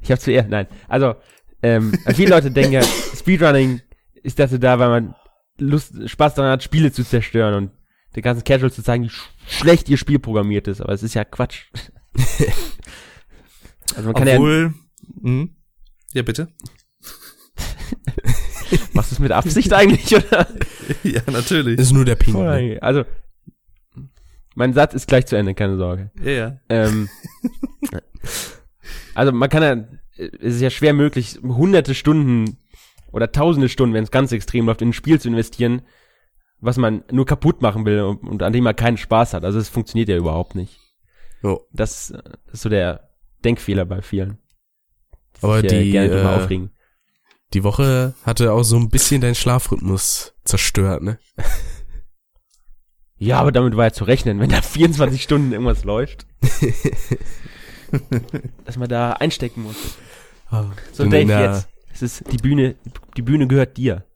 Ich 0.00 0.10
habe 0.10 0.18
zuerst, 0.20 0.48
nein. 0.48 0.66
Also, 0.88 1.14
ähm, 1.62 1.92
viele 2.14 2.30
Leute 2.30 2.50
denken 2.50 2.72
ja, 2.72 2.82
Speedrunning 2.82 3.80
ist 4.22 4.38
dazu 4.38 4.58
da, 4.58 4.78
weil 4.78 4.88
man 4.88 5.14
Lust, 5.58 5.94
Spaß 6.08 6.34
daran 6.34 6.50
hat, 6.52 6.62
Spiele 6.62 6.90
zu 6.90 7.04
zerstören 7.04 7.54
und 7.54 7.70
den 8.16 8.22
ganzen 8.22 8.42
Casuals 8.44 8.74
zu 8.74 8.82
zeigen, 8.82 9.04
wie 9.04 9.10
sch 9.10 9.30
schlecht 9.46 9.88
ihr 9.88 9.96
Spiel 9.98 10.18
programmiert 10.18 10.66
ist. 10.68 10.80
Aber 10.80 10.92
es 10.92 11.02
ist 11.02 11.14
ja 11.14 11.24
Quatsch. 11.24 11.66
also 13.94 14.02
man 14.10 14.14
kann 14.14 14.28
Obwohl, 14.28 14.74
mhm. 15.20 15.54
Ja, 16.12 16.22
bitte. 16.22 16.48
machst 18.92 19.10
du 19.10 19.14
es 19.14 19.18
mit 19.18 19.32
Absicht 19.32 19.72
eigentlich, 19.72 20.14
oder? 20.14 20.46
ja, 21.02 21.20
natürlich. 21.30 21.78
Ist 21.78 21.92
nur 21.92 22.04
der 22.04 22.16
Pinguin. 22.16 22.44
ne? 22.44 22.82
Also, 22.82 23.04
mein 24.54 24.72
Satz 24.72 24.94
ist 24.94 25.06
gleich 25.06 25.26
zu 25.26 25.36
Ende, 25.36 25.54
keine 25.54 25.76
Sorge. 25.76 26.10
Ja, 26.22 26.30
ja. 26.30 26.60
Ähm, 26.68 27.08
also 29.14 29.32
man 29.32 29.48
kann 29.48 29.62
ja, 29.62 29.84
es 30.16 30.56
ist 30.56 30.60
ja 30.60 30.70
schwer 30.70 30.92
möglich, 30.92 31.38
hunderte 31.42 31.94
Stunden 31.94 32.58
oder 33.12 33.32
tausende 33.32 33.68
Stunden, 33.68 33.94
wenn 33.94 34.04
es 34.04 34.10
ganz 34.10 34.32
extrem 34.32 34.66
läuft, 34.66 34.82
in 34.82 34.90
ein 34.90 34.94
Spiel 34.94 35.20
zu 35.20 35.28
investieren, 35.28 35.82
was 36.60 36.76
man 36.76 37.04
nur 37.10 37.26
kaputt 37.26 37.62
machen 37.62 37.84
will 37.84 38.00
und, 38.02 38.22
und 38.22 38.42
an 38.42 38.52
dem 38.52 38.64
man 38.64 38.76
keinen 38.76 38.96
Spaß 38.96 39.34
hat. 39.34 39.44
Also 39.44 39.58
es 39.58 39.68
funktioniert 39.68 40.08
ja 40.08 40.16
überhaupt 40.16 40.54
nicht. 40.54 40.78
Jo. 41.42 41.66
Das, 41.72 42.08
das 42.08 42.54
ist 42.54 42.62
so 42.62 42.68
der 42.68 43.10
Denkfehler 43.44 43.84
bei 43.84 44.02
vielen. 44.02 44.38
Aber 45.42 45.60
sich, 45.60 45.72
äh, 45.72 45.82
die, 45.82 45.96
äh, 45.96 46.24
aufregen. 46.24 46.70
Die 47.52 47.64
Woche 47.64 48.14
hatte 48.24 48.52
auch 48.52 48.62
so 48.62 48.76
ein 48.76 48.88
bisschen 48.88 49.20
deinen 49.20 49.34
Schlafrhythmus 49.34 50.34
zerstört, 50.44 51.02
ne? 51.02 51.18
Ja, 53.18 53.38
aber 53.38 53.52
damit 53.52 53.76
war 53.76 53.84
ja 53.84 53.92
zu 53.92 54.04
rechnen, 54.04 54.40
wenn 54.40 54.50
da 54.50 54.62
24 54.62 55.22
Stunden 55.22 55.52
irgendwas 55.52 55.84
läuft. 55.84 56.26
dass 58.64 58.76
man 58.76 58.88
da 58.88 59.12
einstecken 59.12 59.62
muss. 59.62 59.76
So 60.92 61.02
Dann 61.04 61.10
Dave 61.10 61.22
in 61.22 61.28
der- 61.28 61.52
jetzt. 61.54 61.68
Es 61.94 62.00
ist 62.02 62.32
die 62.32 62.38
Bühne, 62.38 62.74
die 63.18 63.22
Bühne 63.22 63.46
gehört 63.46 63.76
dir. 63.76 64.06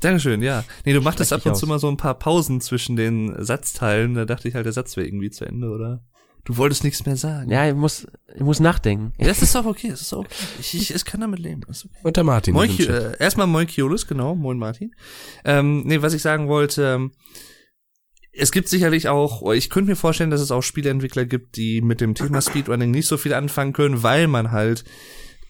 Dankeschön, 0.00 0.42
ja. 0.42 0.64
Nee, 0.86 0.94
du 0.94 1.02
machtest 1.02 1.32
ab 1.32 1.44
und 1.44 1.52
dich 1.52 1.58
zu 1.58 1.66
aus. 1.66 1.68
mal 1.68 1.78
so 1.78 1.88
ein 1.88 1.98
paar 1.98 2.14
Pausen 2.14 2.60
zwischen 2.62 2.96
den 2.96 3.34
Satzteilen. 3.44 4.14
Da 4.14 4.24
dachte 4.24 4.48
ich 4.48 4.54
halt, 4.54 4.64
der 4.64 4.72
Satz 4.72 4.96
wäre 4.96 5.06
irgendwie 5.06 5.30
zu 5.30 5.44
Ende, 5.44 5.68
oder? 5.70 6.02
Du 6.46 6.56
wolltest 6.56 6.84
nichts 6.84 7.04
mehr 7.04 7.16
sagen. 7.16 7.50
Ja, 7.50 7.68
ich 7.68 7.74
muss, 7.74 8.06
ich 8.34 8.40
muss 8.40 8.60
nachdenken. 8.60 9.12
Ja, 9.18 9.26
das 9.26 9.42
ist 9.42 9.54
doch 9.54 9.66
okay, 9.66 9.88
das 9.90 10.00
ist 10.02 10.12
doch 10.12 10.20
okay. 10.20 10.28
Ich, 10.60 10.74
ich, 10.74 10.94
ich 10.94 11.04
kann 11.04 11.20
damit 11.20 11.40
leben. 11.40 11.62
Okay. 11.68 11.88
Und 12.04 12.16
der 12.16 12.22
Martin. 12.24 12.54
Moin, 12.54 12.70
äh, 12.78 13.16
erstmal 13.18 13.48
Moin 13.48 13.66
Kiolis, 13.66 14.06
genau, 14.06 14.34
Moin 14.36 14.56
Martin. 14.56 14.94
Ähm, 15.44 15.82
nee, 15.84 16.00
was 16.02 16.14
ich 16.14 16.22
sagen 16.22 16.46
wollte, 16.48 16.84
ähm, 16.94 17.12
es 18.32 18.52
gibt 18.52 18.68
sicherlich 18.68 19.08
auch, 19.08 19.50
ich 19.52 19.70
könnte 19.70 19.90
mir 19.90 19.96
vorstellen, 19.96 20.30
dass 20.30 20.40
es 20.40 20.50
auch 20.52 20.62
Spieleentwickler 20.62 21.24
gibt, 21.24 21.56
die 21.56 21.80
mit 21.80 22.00
dem 22.00 22.14
Thema 22.14 22.40
Speedrunning 22.40 22.90
nicht 22.90 23.06
so 23.08 23.16
viel 23.16 23.34
anfangen 23.34 23.72
können, 23.72 24.02
weil 24.02 24.28
man 24.28 24.52
halt 24.52 24.84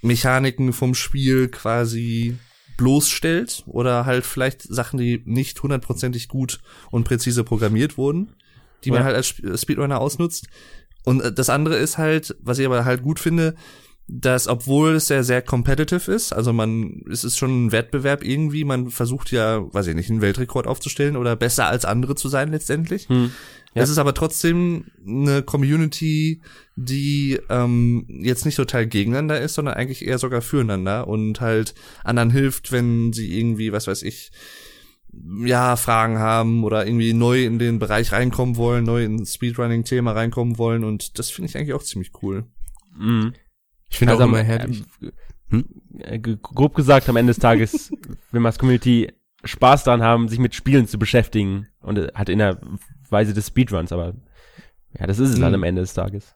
Mechaniken 0.02 0.72
vom 0.72 0.94
Spiel 0.94 1.48
quasi 1.48 2.36
bloßstellt 2.78 3.64
oder 3.66 4.06
halt 4.06 4.24
vielleicht 4.24 4.62
Sachen, 4.62 4.98
die 4.98 5.20
nicht 5.26 5.62
hundertprozentig 5.62 6.28
gut 6.28 6.60
und 6.90 7.04
präzise 7.04 7.42
programmiert 7.42 7.98
wurden, 7.98 8.34
die 8.84 8.90
man 8.90 9.00
Ja. 9.00 9.06
halt 9.06 9.16
als 9.16 9.26
Sp- 9.34 9.56
Speedrunner 9.58 10.00
ausnutzt. 10.00 10.46
Und 11.06 11.22
äh, 11.22 11.32
das 11.32 11.48
andere 11.48 11.76
ist 11.76 11.96
halt, 11.96 12.36
was 12.40 12.58
ich 12.58 12.66
aber 12.66 12.84
halt 12.84 13.02
gut 13.02 13.18
finde, 13.18 13.54
dass 14.08 14.46
obwohl 14.46 14.96
es 14.96 15.08
sehr, 15.08 15.24
sehr 15.24 15.42
competitive 15.42 16.12
ist, 16.12 16.32
also 16.32 16.52
man, 16.52 17.02
es 17.10 17.24
ist 17.24 17.38
schon 17.38 17.66
ein 17.66 17.72
Wettbewerb 17.72 18.22
irgendwie, 18.22 18.64
man 18.64 18.90
versucht 18.90 19.32
ja, 19.32 19.62
weiß 19.72 19.88
ich 19.88 19.96
nicht, 19.96 20.10
einen 20.10 20.20
Weltrekord 20.20 20.66
aufzustellen 20.66 21.16
oder 21.16 21.34
besser 21.34 21.66
als 21.66 21.84
andere 21.84 22.14
zu 22.14 22.28
sein 22.28 22.50
letztendlich. 22.50 23.08
Hm. 23.08 23.32
Ja. 23.74 23.82
Es 23.82 23.90
ist 23.90 23.98
aber 23.98 24.14
trotzdem 24.14 24.86
eine 25.06 25.42
Community, 25.42 26.40
die 26.76 27.38
ähm, 27.50 28.06
jetzt 28.08 28.46
nicht 28.46 28.56
total 28.56 28.86
gegeneinander 28.86 29.40
ist, 29.40 29.54
sondern 29.54 29.74
eigentlich 29.74 30.06
eher 30.06 30.18
sogar 30.18 30.40
füreinander 30.40 31.08
und 31.08 31.40
halt 31.40 31.74
anderen 32.04 32.30
hilft, 32.30 32.72
wenn 32.72 33.12
sie 33.12 33.38
irgendwie, 33.38 33.72
was 33.72 33.86
weiß 33.86 34.02
ich, 34.02 34.30
ja, 35.44 35.76
Fragen 35.76 36.18
haben 36.18 36.64
oder 36.64 36.86
irgendwie 36.86 37.12
neu 37.12 37.44
in 37.44 37.58
den 37.58 37.78
Bereich 37.78 38.12
reinkommen 38.12 38.56
wollen, 38.56 38.84
neu 38.84 39.04
ins 39.04 39.34
Speedrunning-Thema 39.34 40.12
reinkommen 40.12 40.58
wollen 40.58 40.84
und 40.84 41.18
das 41.18 41.30
finde 41.30 41.48
ich 41.50 41.56
eigentlich 41.56 41.74
auch 41.74 41.82
ziemlich 41.82 42.12
cool. 42.22 42.44
Mhm. 42.96 43.32
Ich 43.88 43.98
finde 43.98 44.12
Also, 44.12 44.24
auch 44.24 44.28
immer 44.28 44.40
ähm, 44.40 44.46
herrlich. 44.46 44.84
äh, 45.52 45.62
äh, 46.14 46.18
g- 46.18 46.36
grob 46.40 46.74
gesagt, 46.74 47.08
am 47.08 47.16
Ende 47.16 47.30
des 47.30 47.38
Tages 47.40 47.90
will 48.30 48.40
man 48.40 48.46
als 48.46 48.58
Community 48.58 49.12
Spaß 49.44 49.84
daran 49.84 50.02
haben, 50.02 50.28
sich 50.28 50.38
mit 50.38 50.54
Spielen 50.54 50.86
zu 50.88 50.98
beschäftigen 50.98 51.66
und 51.80 51.98
äh, 51.98 52.08
halt 52.14 52.28
in 52.28 52.38
der 52.38 52.60
Weise 53.10 53.32
des 53.34 53.48
Speedruns, 53.48 53.92
aber 53.92 54.14
ja, 54.98 55.06
das 55.06 55.18
ist 55.18 55.30
es 55.30 55.36
Mhm. 55.38 55.42
dann 55.42 55.54
am 55.54 55.62
Ende 55.64 55.80
des 55.82 55.94
Tages. 55.94 56.35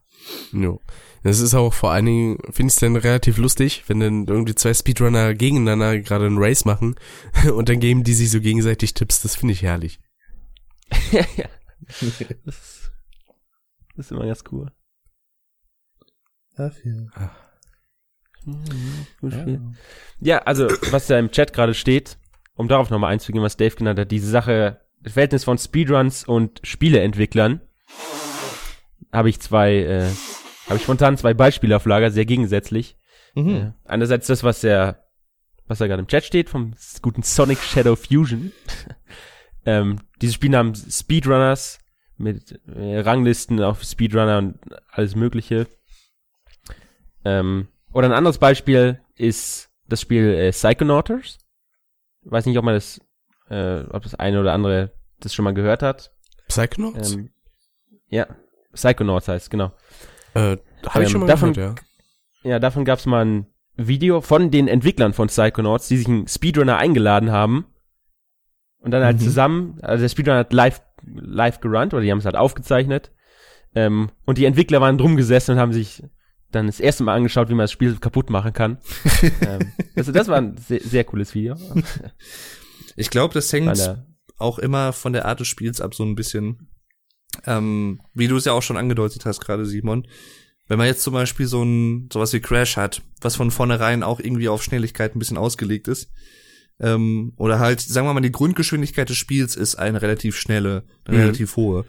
Jo. 0.52 0.80
Das 1.22 1.40
ist 1.40 1.54
auch 1.54 1.74
vor 1.74 1.90
allen 1.90 2.06
Dingen, 2.06 2.38
finde 2.44 2.70
ich 2.70 2.74
es 2.74 2.76
dann 2.76 2.96
relativ 2.96 3.36
lustig, 3.36 3.84
wenn 3.88 4.00
dann 4.00 4.26
irgendwie 4.26 4.54
zwei 4.54 4.72
Speedrunner 4.72 5.34
gegeneinander 5.34 5.98
gerade 5.98 6.26
einen 6.26 6.38
Race 6.38 6.64
machen 6.64 6.96
und 7.54 7.68
dann 7.68 7.80
geben 7.80 8.04
die 8.04 8.14
sich 8.14 8.30
so 8.30 8.40
gegenseitig 8.40 8.94
Tipps. 8.94 9.20
Das 9.22 9.36
finde 9.36 9.52
ich 9.52 9.62
herrlich. 9.62 10.00
ja, 11.12 11.24
ja. 11.36 11.46
Das, 12.44 12.92
das 13.96 14.06
ist 14.06 14.12
immer 14.12 14.26
ganz 14.26 14.44
cool. 14.52 14.70
Ach 16.56 16.72
ja. 16.84 17.34
Gut 19.20 19.32
Spiel. 19.32 19.60
Ja, 20.20 20.38
also, 20.42 20.68
was 20.90 21.06
da 21.06 21.18
im 21.18 21.30
Chat 21.30 21.52
gerade 21.52 21.74
steht, 21.74 22.18
um 22.54 22.68
darauf 22.68 22.90
nochmal 22.90 23.12
einzugehen, 23.12 23.42
was 23.42 23.56
Dave 23.56 23.74
genannt 23.74 23.98
hat, 23.98 24.10
diese 24.10 24.30
Sache, 24.30 24.80
das 25.00 25.14
Verhältnis 25.14 25.44
von 25.44 25.58
Speedruns 25.58 26.24
und 26.24 26.60
Spieleentwicklern, 26.62 27.60
habe 29.12 29.28
ich 29.28 29.40
zwei, 29.40 29.76
äh, 29.76 30.10
habe 30.66 30.76
ich 30.76 30.82
spontan 30.82 31.16
zwei 31.16 31.34
Beispiele 31.34 31.76
auf 31.76 31.86
Lager, 31.86 32.10
sehr 32.10 32.26
gegensätzlich. 32.26 32.96
Mhm. 33.34 33.56
Äh, 33.56 33.72
einerseits 33.84 34.26
das, 34.26 34.44
was 34.44 34.60
der, 34.60 35.04
was 35.66 35.78
da 35.78 35.86
gerade 35.86 36.00
im 36.00 36.08
Chat 36.08 36.24
steht, 36.24 36.50
vom 36.50 36.74
guten 37.02 37.22
Sonic 37.22 37.58
Shadow 37.58 37.96
Fusion. 37.96 38.52
ähm, 39.64 40.00
dieses 40.20 40.34
Spiel 40.34 40.56
haben 40.56 40.74
Speedrunners 40.74 41.78
mit 42.16 42.60
äh, 42.68 43.00
Ranglisten 43.00 43.62
auf 43.62 43.82
Speedrunner 43.82 44.38
und 44.38 44.58
alles 44.90 45.16
Mögliche. 45.16 45.66
Ähm, 47.24 47.68
oder 47.92 48.08
ein 48.08 48.12
anderes 48.12 48.38
Beispiel 48.38 49.00
ist 49.16 49.70
das 49.88 50.00
Spiel 50.00 50.34
äh, 50.34 50.50
Psychonauts. 50.52 51.38
Weiß 52.22 52.46
nicht, 52.46 52.58
ob 52.58 52.64
man 52.64 52.74
das, 52.74 53.00
äh, 53.48 53.80
ob 53.90 54.02
das 54.02 54.14
eine 54.14 54.40
oder 54.40 54.52
andere 54.52 54.92
das 55.20 55.34
schon 55.34 55.44
mal 55.44 55.54
gehört 55.54 55.82
hat. 55.82 56.12
Psychonauts? 56.48 57.14
Ähm, 57.14 57.30
ja, 58.08 58.26
Psychonauts 58.74 59.28
heißt 59.28 59.50
genau. 59.50 59.72
äh, 60.34 60.56
Habe 60.86 61.02
ich 61.02 61.04
ähm, 61.04 61.08
schon 61.08 61.20
mal 61.22 61.26
davon- 61.26 61.52
gehört, 61.52 61.80
Ja, 62.42 62.58
davon 62.58 62.84
gab 62.84 62.98
es 62.98 63.06
mal 63.06 63.24
ein 63.24 63.46
Video 63.76 64.20
von 64.20 64.50
den 64.50 64.68
Entwicklern 64.68 65.12
von 65.12 65.28
Psychonauts, 65.28 65.88
die 65.88 65.96
sich 65.96 66.06
einen 66.08 66.26
Speedrunner 66.28 66.76
eingeladen 66.76 67.30
haben 67.32 67.66
und 68.78 68.90
dann 68.90 69.02
halt 69.04 69.18
Mhm. 69.18 69.24
zusammen, 69.24 69.78
also 69.82 70.02
der 70.02 70.08
Speedrunner 70.08 70.38
hat 70.40 70.52
live, 70.52 70.82
live 71.04 71.60
gerannt 71.60 71.94
oder 71.94 72.02
die 72.02 72.10
haben 72.10 72.18
es 72.18 72.24
halt 72.24 72.36
aufgezeichnet 72.36 73.10
ähm, 73.74 74.10
und 74.26 74.38
die 74.38 74.44
Entwickler 74.44 74.80
waren 74.80 74.98
drum 74.98 75.16
gesessen 75.16 75.52
und 75.52 75.58
haben 75.58 75.72
sich 75.72 76.02
dann 76.52 76.66
das 76.66 76.80
erste 76.80 77.04
Mal 77.04 77.14
angeschaut, 77.16 77.48
wie 77.48 77.54
man 77.54 77.64
das 77.64 77.72
Spiel 77.72 77.96
kaputt 77.96 78.28
machen 78.28 78.52
kann. 78.52 78.78
ähm, 79.42 79.72
also 79.96 80.10
das 80.12 80.26
war 80.28 80.36
ein 80.38 80.56
sehr, 80.56 80.80
sehr 80.80 81.04
cooles 81.04 81.34
Video. 81.34 81.54
Ich 82.96 83.08
glaube, 83.10 83.32
das 83.34 83.52
hängt 83.52 83.96
auch 84.36 84.58
immer 84.58 84.92
von 84.92 85.12
der 85.12 85.26
Art 85.26 85.38
des 85.40 85.46
Spiels 85.48 85.80
ab, 85.80 85.94
so 85.94 86.02
ein 86.04 86.16
bisschen. 86.16 86.68
Ähm, 87.46 88.00
wie 88.14 88.28
du 88.28 88.36
es 88.36 88.44
ja 88.44 88.52
auch 88.52 88.62
schon 88.62 88.76
angedeutet 88.76 89.24
hast, 89.24 89.40
gerade 89.40 89.66
Simon. 89.66 90.06
Wenn 90.68 90.78
man 90.78 90.86
jetzt 90.86 91.02
zum 91.02 91.14
Beispiel 91.14 91.46
so 91.46 91.62
ein 91.62 92.08
sowas 92.12 92.32
wie 92.32 92.40
Crash 92.40 92.76
hat, 92.76 93.02
was 93.20 93.36
von 93.36 93.50
vornherein 93.50 94.02
auch 94.02 94.20
irgendwie 94.20 94.48
auf 94.48 94.62
Schnelligkeit 94.62 95.14
ein 95.14 95.18
bisschen 95.18 95.36
ausgelegt 95.36 95.88
ist, 95.88 96.10
ähm, 96.78 97.32
oder 97.36 97.58
halt, 97.58 97.80
sagen 97.80 98.06
wir 98.06 98.14
mal, 98.14 98.20
die 98.20 98.32
Grundgeschwindigkeit 98.32 99.08
des 99.08 99.16
Spiels 99.16 99.56
ist 99.56 99.74
eine 99.76 100.00
relativ 100.00 100.36
schnelle, 100.38 100.84
eine 101.04 101.16
Mhm. 101.16 101.22
relativ 101.22 101.56
hohe. 101.56 101.84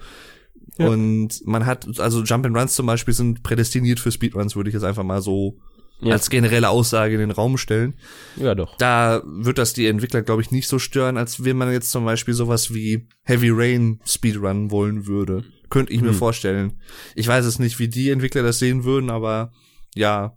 Ja. 0.77 0.87
Und 0.87 1.45
man 1.45 1.65
hat, 1.65 1.99
also 1.99 2.23
Jump 2.23 2.45
and 2.45 2.57
Runs 2.57 2.73
zum 2.75 2.85
Beispiel 2.85 3.13
sind 3.13 3.43
prädestiniert 3.43 3.99
für 3.99 4.11
Speedruns, 4.11 4.55
würde 4.55 4.69
ich 4.69 4.73
jetzt 4.73 4.83
einfach 4.83 5.03
mal 5.03 5.21
so 5.21 5.57
ja, 6.01 6.13
als 6.13 6.29
generelle 6.29 6.69
Aussage 6.69 7.13
in 7.13 7.19
den 7.19 7.31
Raum 7.31 7.57
stellen 7.57 7.93
ja 8.35 8.55
doch. 8.55 8.75
da 8.77 9.21
wird 9.25 9.57
das 9.57 9.73
die 9.73 9.87
Entwickler, 9.87 10.21
glaube 10.21 10.41
ich, 10.41 10.51
nicht 10.51 10.67
so 10.67 10.79
stören, 10.79 11.17
als 11.17 11.43
wenn 11.43 11.57
man 11.57 11.71
jetzt 11.71 11.91
zum 11.91 12.05
Beispiel 12.05 12.33
sowas 12.33 12.73
wie 12.73 13.07
Heavy 13.23 13.49
Rain 13.51 13.99
Speedrun 14.05 14.71
wollen 14.71 15.05
würde. 15.07 15.43
Könnte 15.69 15.93
ich 15.93 16.01
mir 16.01 16.09
Hm. 16.09 16.15
vorstellen. 16.15 16.79
Ich 17.15 17.27
weiß 17.27 17.45
es 17.45 17.59
nicht, 17.59 17.79
wie 17.79 17.87
die 17.87 18.09
Entwickler 18.09 18.43
das 18.43 18.59
sehen 18.59 18.83
würden, 18.83 19.09
aber 19.09 19.51
ja. 19.95 20.35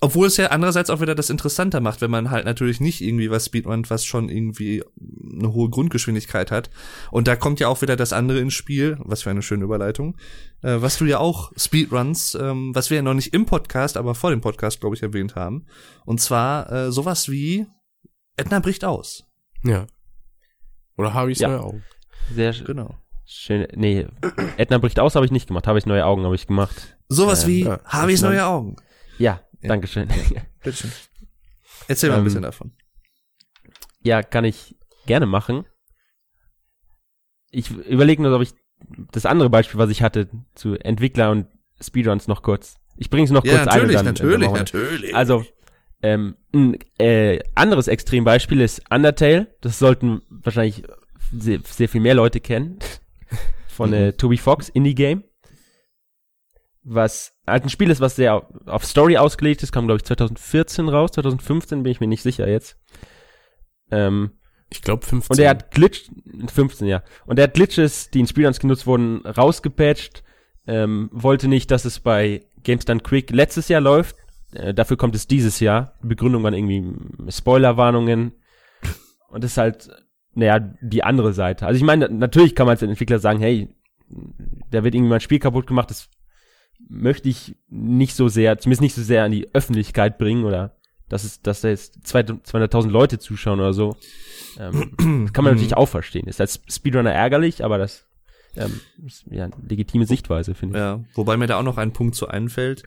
Obwohl 0.00 0.28
es 0.28 0.36
ja 0.36 0.46
andererseits 0.48 0.88
auch 0.90 1.00
wieder 1.00 1.14
das 1.14 1.30
interessanter 1.30 1.80
macht, 1.80 2.00
wenn 2.00 2.10
man 2.10 2.30
halt 2.30 2.44
natürlich 2.44 2.80
nicht 2.80 3.00
irgendwie 3.00 3.30
was 3.30 3.46
Speedrun, 3.46 3.88
was 3.90 4.04
schon 4.04 4.28
irgendwie 4.28 4.84
eine 5.34 5.52
hohe 5.52 5.68
Grundgeschwindigkeit 5.68 6.50
hat. 6.50 6.70
Und 7.10 7.26
da 7.28 7.34
kommt 7.36 7.58
ja 7.60 7.68
auch 7.68 7.82
wieder 7.82 7.96
das 7.96 8.12
andere 8.12 8.38
ins 8.40 8.54
Spiel, 8.54 8.96
was 9.00 9.22
für 9.22 9.30
eine 9.30 9.42
schöne 9.42 9.64
Überleitung, 9.64 10.16
äh, 10.62 10.76
was 10.80 10.96
du 10.98 11.06
ja 11.06 11.18
auch 11.18 11.50
Speedruns, 11.56 12.36
ähm, 12.40 12.74
was 12.74 12.90
wir 12.90 12.96
ja 12.98 13.02
noch 13.02 13.14
nicht 13.14 13.34
im 13.34 13.46
Podcast, 13.46 13.96
aber 13.96 14.14
vor 14.14 14.30
dem 14.30 14.40
Podcast, 14.40 14.80
glaube 14.80 14.94
ich, 14.94 15.02
erwähnt 15.02 15.34
haben. 15.34 15.66
Und 16.04 16.20
zwar 16.20 16.70
äh, 16.70 16.92
sowas 16.92 17.28
wie 17.28 17.66
Edna 18.36 18.60
bricht 18.60 18.84
aus. 18.84 19.24
ja. 19.64 19.86
Oder 20.96 21.14
habe 21.14 21.32
ich 21.32 21.38
Ja. 21.38 21.48
neue 21.48 21.60
Augen? 21.62 21.84
Sehr 22.34 22.54
sch- 22.54 22.64
Genau. 22.64 22.94
schön. 23.24 23.66
Nee, 23.74 24.06
Edna 24.58 24.78
bricht 24.78 25.00
aus, 25.00 25.14
habe 25.14 25.24
ich 25.24 25.32
nicht 25.32 25.46
gemacht. 25.48 25.66
Habe 25.66 25.78
ich 25.78 25.86
neue 25.86 26.04
Augen, 26.04 26.24
habe 26.24 26.34
ich 26.34 26.46
gemacht. 26.46 26.96
Sowas 27.08 27.44
Ähm, 27.44 27.48
wie 27.48 27.64
ja, 27.64 27.80
Harveys 27.86 28.20
das 28.20 28.28
neue 28.30 28.44
Augen. 28.46 28.76
Ja, 29.18 29.40
Ja. 29.62 29.68
Dankeschön. 29.68 30.08
Bitteschön. 30.62 30.90
Erzähl 31.88 32.10
mal 32.10 32.16
ein 32.16 32.18
Ähm, 32.20 32.24
bisschen 32.24 32.42
davon. 32.42 32.72
Ja, 34.02 34.22
kann 34.22 34.44
ich 34.44 34.76
gerne 35.06 35.26
machen. 35.26 35.64
Ich 37.50 37.70
überlege 37.70 38.22
nur, 38.22 38.34
ob 38.34 38.42
ich 38.42 38.52
das 39.12 39.26
andere 39.26 39.50
Beispiel, 39.50 39.78
was 39.78 39.90
ich 39.90 40.02
hatte, 40.02 40.28
zu 40.54 40.74
Entwickler 40.76 41.30
und 41.30 41.46
Speedruns 41.82 42.28
noch 42.28 42.42
kurz. 42.42 42.76
Ich 42.96 43.10
bringe 43.10 43.24
es 43.24 43.30
noch 43.30 43.44
Ja, 43.44 43.54
kurz 43.64 43.66
natürlich, 43.66 43.98
ein. 43.98 44.04
dann- 44.04 44.14
natürlich, 44.14 44.40
dann 44.46 44.52
wir- 44.54 44.58
natürlich. 44.58 45.14
Also, 45.14 45.44
ähm, 46.02 46.36
ein 46.54 46.78
äh, 46.98 47.40
anderes 47.54 47.88
Extrembeispiel 47.88 48.60
ist 48.60 48.82
Undertale. 48.90 49.54
Das 49.60 49.78
sollten 49.78 50.22
wahrscheinlich 50.30 50.82
sehr, 51.36 51.60
sehr 51.64 51.88
viel 51.88 52.00
mehr 52.00 52.14
Leute 52.14 52.40
kennen. 52.40 52.78
Von 53.68 53.92
äh, 53.92 54.12
Toby 54.14 54.36
Fox, 54.38 54.68
Indie-Game. 54.68 55.24
Was 56.82 57.34
halt 57.46 57.64
ein 57.64 57.68
Spiel 57.68 57.90
ist, 57.90 58.00
was 58.00 58.16
sehr 58.16 58.46
auf, 58.66 58.84
Story 58.84 59.16
ausgelegt 59.18 59.62
ist. 59.62 59.72
Kam, 59.72 59.86
glaube 59.86 59.98
ich, 59.98 60.04
2014 60.04 60.88
raus. 60.88 61.10
2015 61.12 61.82
bin 61.82 61.92
ich 61.92 62.00
mir 62.00 62.06
nicht 62.06 62.22
sicher 62.22 62.48
jetzt. 62.48 62.78
Ähm, 63.90 64.30
Ich 64.70 64.82
glaube 64.82 65.04
15. 65.04 65.34
und 65.34 65.42
er 65.42 65.50
hat 65.50 65.70
Glitch, 65.72 66.10
15, 66.52 66.86
ja. 66.86 67.02
Und 67.26 67.38
er 67.38 67.44
hat 67.44 67.54
Glitches, 67.54 68.10
die 68.10 68.20
in 68.20 68.26
Speedruns 68.26 68.60
genutzt 68.60 68.86
wurden, 68.86 69.26
rausgepatcht. 69.26 70.22
Ähm, 70.66 71.10
wollte 71.12 71.48
nicht, 71.48 71.70
dass 71.70 71.84
es 71.84 72.00
bei 72.00 72.46
Games 72.62 72.84
Done 72.84 73.00
Quick 73.00 73.30
letztes 73.30 73.68
Jahr 73.68 73.80
läuft. 73.80 74.16
Äh, 74.52 74.72
dafür 74.72 74.96
kommt 74.96 75.14
es 75.14 75.26
dieses 75.26 75.60
Jahr. 75.60 75.94
Die 76.02 76.08
Begründung 76.08 76.42
waren 76.44 76.54
irgendwie 76.54 77.30
Spoilerwarnungen. 77.30 78.32
Und 79.28 79.44
das 79.44 79.52
ist 79.52 79.58
halt, 79.58 79.90
naja, 80.34 80.60
die 80.80 81.02
andere 81.04 81.32
Seite. 81.32 81.66
Also 81.66 81.76
ich 81.76 81.84
meine, 81.84 82.08
natürlich 82.08 82.54
kann 82.54 82.66
man 82.66 82.72
als 82.72 82.82
Entwickler 82.82 83.18
sagen, 83.18 83.40
hey, 83.40 83.68
da 84.70 84.82
wird 84.84 84.94
irgendwie 84.94 85.10
mein 85.10 85.20
Spiel 85.20 85.38
kaputt 85.38 85.66
gemacht, 85.66 85.90
das 85.90 86.08
möchte 86.88 87.28
ich 87.28 87.56
nicht 87.68 88.14
so 88.14 88.28
sehr, 88.28 88.58
zumindest 88.58 88.82
nicht 88.82 88.94
so 88.94 89.02
sehr 89.02 89.24
an 89.24 89.32
die 89.32 89.52
Öffentlichkeit 89.54 90.18
bringen 90.18 90.44
oder 90.44 90.76
dass 91.08 91.24
es, 91.24 91.42
dass 91.42 91.60
da 91.60 91.68
jetzt 91.68 91.98
200.000 92.06 92.88
Leute 92.88 93.18
zuschauen 93.18 93.60
oder 93.60 93.72
so. 93.72 93.96
Ähm, 94.58 94.92
das 95.24 95.32
kann 95.32 95.44
man 95.44 95.54
natürlich 95.54 95.76
auch 95.76 95.88
verstehen. 95.88 96.28
Ist 96.28 96.40
als 96.40 96.60
Speedrunner 96.68 97.12
ärgerlich, 97.12 97.64
aber 97.64 97.78
das 97.78 98.06
ähm, 98.56 98.80
ist 99.04 99.24
ja 99.30 99.44
eine 99.44 99.54
legitime 99.68 100.06
Sichtweise, 100.06 100.54
finde 100.54 100.78
ich. 100.78 100.80
Ja, 100.80 101.04
wobei 101.14 101.36
mir 101.36 101.46
da 101.46 101.58
auch 101.58 101.64
noch 101.64 101.78
ein 101.78 101.92
Punkt 101.92 102.14
zu 102.14 102.28
einfällt, 102.28 102.84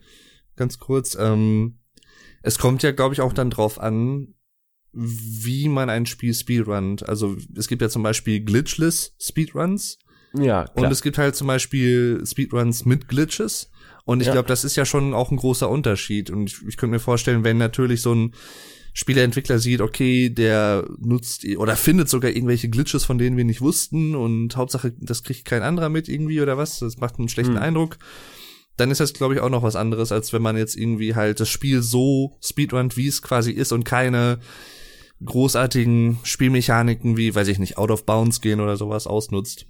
ganz 0.56 0.78
kurz. 0.78 1.16
Ähm, 1.18 1.78
es 2.42 2.58
kommt 2.58 2.82
ja, 2.82 2.92
glaube 2.92 3.14
ich, 3.14 3.20
auch 3.20 3.32
dann 3.32 3.50
drauf 3.50 3.80
an, 3.80 4.34
wie 4.92 5.68
man 5.68 5.90
ein 5.90 6.06
Spiel 6.06 6.34
speedrunnt. 6.34 7.08
Also 7.08 7.36
es 7.56 7.68
gibt 7.68 7.82
ja 7.82 7.88
zum 7.88 8.02
Beispiel 8.02 8.40
glitchless 8.40 9.16
Speedruns 9.18 9.98
Ja, 10.34 10.70
und 10.74 10.90
es 10.90 11.02
gibt 11.02 11.18
halt 11.18 11.34
zum 11.34 11.46
Beispiel 11.48 12.22
Speedruns 12.24 12.84
mit 12.84 13.08
Glitches. 13.08 13.70
Und 14.04 14.20
ich 14.20 14.26
Ja. 14.26 14.32
glaube, 14.34 14.48
das 14.48 14.64
ist 14.64 14.76
ja 14.76 14.84
schon 14.84 15.14
auch 15.14 15.30
ein 15.30 15.36
großer 15.36 15.68
Unterschied. 15.68 16.30
Und 16.30 16.48
ich, 16.50 16.56
ich 16.68 16.76
könnte 16.76 16.92
mir 16.92 17.00
vorstellen, 17.00 17.42
wenn 17.44 17.56
natürlich 17.58 18.02
so 18.02 18.14
ein 18.14 18.34
Spieleentwickler 18.92 19.58
sieht, 19.58 19.80
okay, 19.80 20.30
der 20.30 20.86
nutzt 21.00 21.44
oder 21.56 21.74
findet 21.74 22.08
sogar 22.08 22.30
irgendwelche 22.30 22.68
Glitches, 22.68 23.04
von 23.04 23.18
denen 23.18 23.36
wir 23.36 23.44
nicht 23.44 23.60
wussten 23.60 24.14
und 24.14 24.56
Hauptsache, 24.56 24.92
das 25.00 25.22
kriegt 25.24 25.44
kein 25.46 25.62
anderer 25.62 25.88
mit 25.88 26.08
irgendwie 26.08 26.40
oder 26.40 26.56
was, 26.56 26.78
das 26.78 26.98
macht 26.98 27.18
einen 27.18 27.28
schlechten 27.28 27.56
Hm. 27.56 27.62
Eindruck, 27.62 27.98
dann 28.76 28.90
ist 28.92 29.00
das, 29.00 29.12
glaube 29.12 29.34
ich, 29.34 29.40
auch 29.40 29.48
noch 29.50 29.64
was 29.64 29.74
anderes, 29.74 30.12
als 30.12 30.32
wenn 30.32 30.42
man 30.42 30.56
jetzt 30.56 30.76
irgendwie 30.76 31.14
halt 31.16 31.40
das 31.40 31.48
Spiel 31.48 31.82
so 31.82 32.36
speedrunnt, 32.40 32.96
wie 32.96 33.08
es 33.08 33.20
quasi 33.22 33.50
ist 33.50 33.72
und 33.72 33.84
keine 33.84 34.38
großartigen 35.24 36.18
Spielmechaniken 36.22 37.16
wie, 37.16 37.34
weiß 37.34 37.48
ich 37.48 37.58
nicht, 37.58 37.78
Out 37.78 37.90
of 37.90 38.04
Bounds 38.06 38.40
gehen 38.40 38.60
oder 38.60 38.76
sowas 38.76 39.06
ausnutzt. 39.06 39.66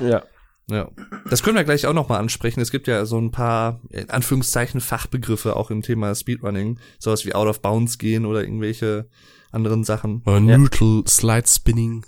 ja. 0.00 0.24
Ja. 0.68 0.90
Das 1.30 1.42
können 1.42 1.56
wir 1.56 1.64
gleich 1.64 1.86
auch 1.86 1.92
noch 1.92 2.08
mal 2.08 2.18
ansprechen. 2.18 2.60
Es 2.60 2.70
gibt 2.72 2.88
ja 2.88 3.06
so 3.06 3.18
ein 3.20 3.30
paar, 3.30 3.80
in 3.90 4.10
Anführungszeichen, 4.10 4.80
Fachbegriffe 4.80 5.54
auch 5.56 5.70
im 5.70 5.82
Thema 5.82 6.14
Speedrunning. 6.14 6.80
Sowas 6.98 7.24
wie 7.24 7.34
Out 7.34 7.46
of 7.48 7.62
Bounds 7.62 7.98
gehen 7.98 8.26
oder 8.26 8.42
irgendwelche 8.42 9.08
anderen 9.52 9.84
Sachen. 9.84 10.22
Oder 10.26 10.40
Ja. 10.40 10.58
Noodle 10.58 11.04
Slide 11.06 11.46
Spinning. 11.46 12.04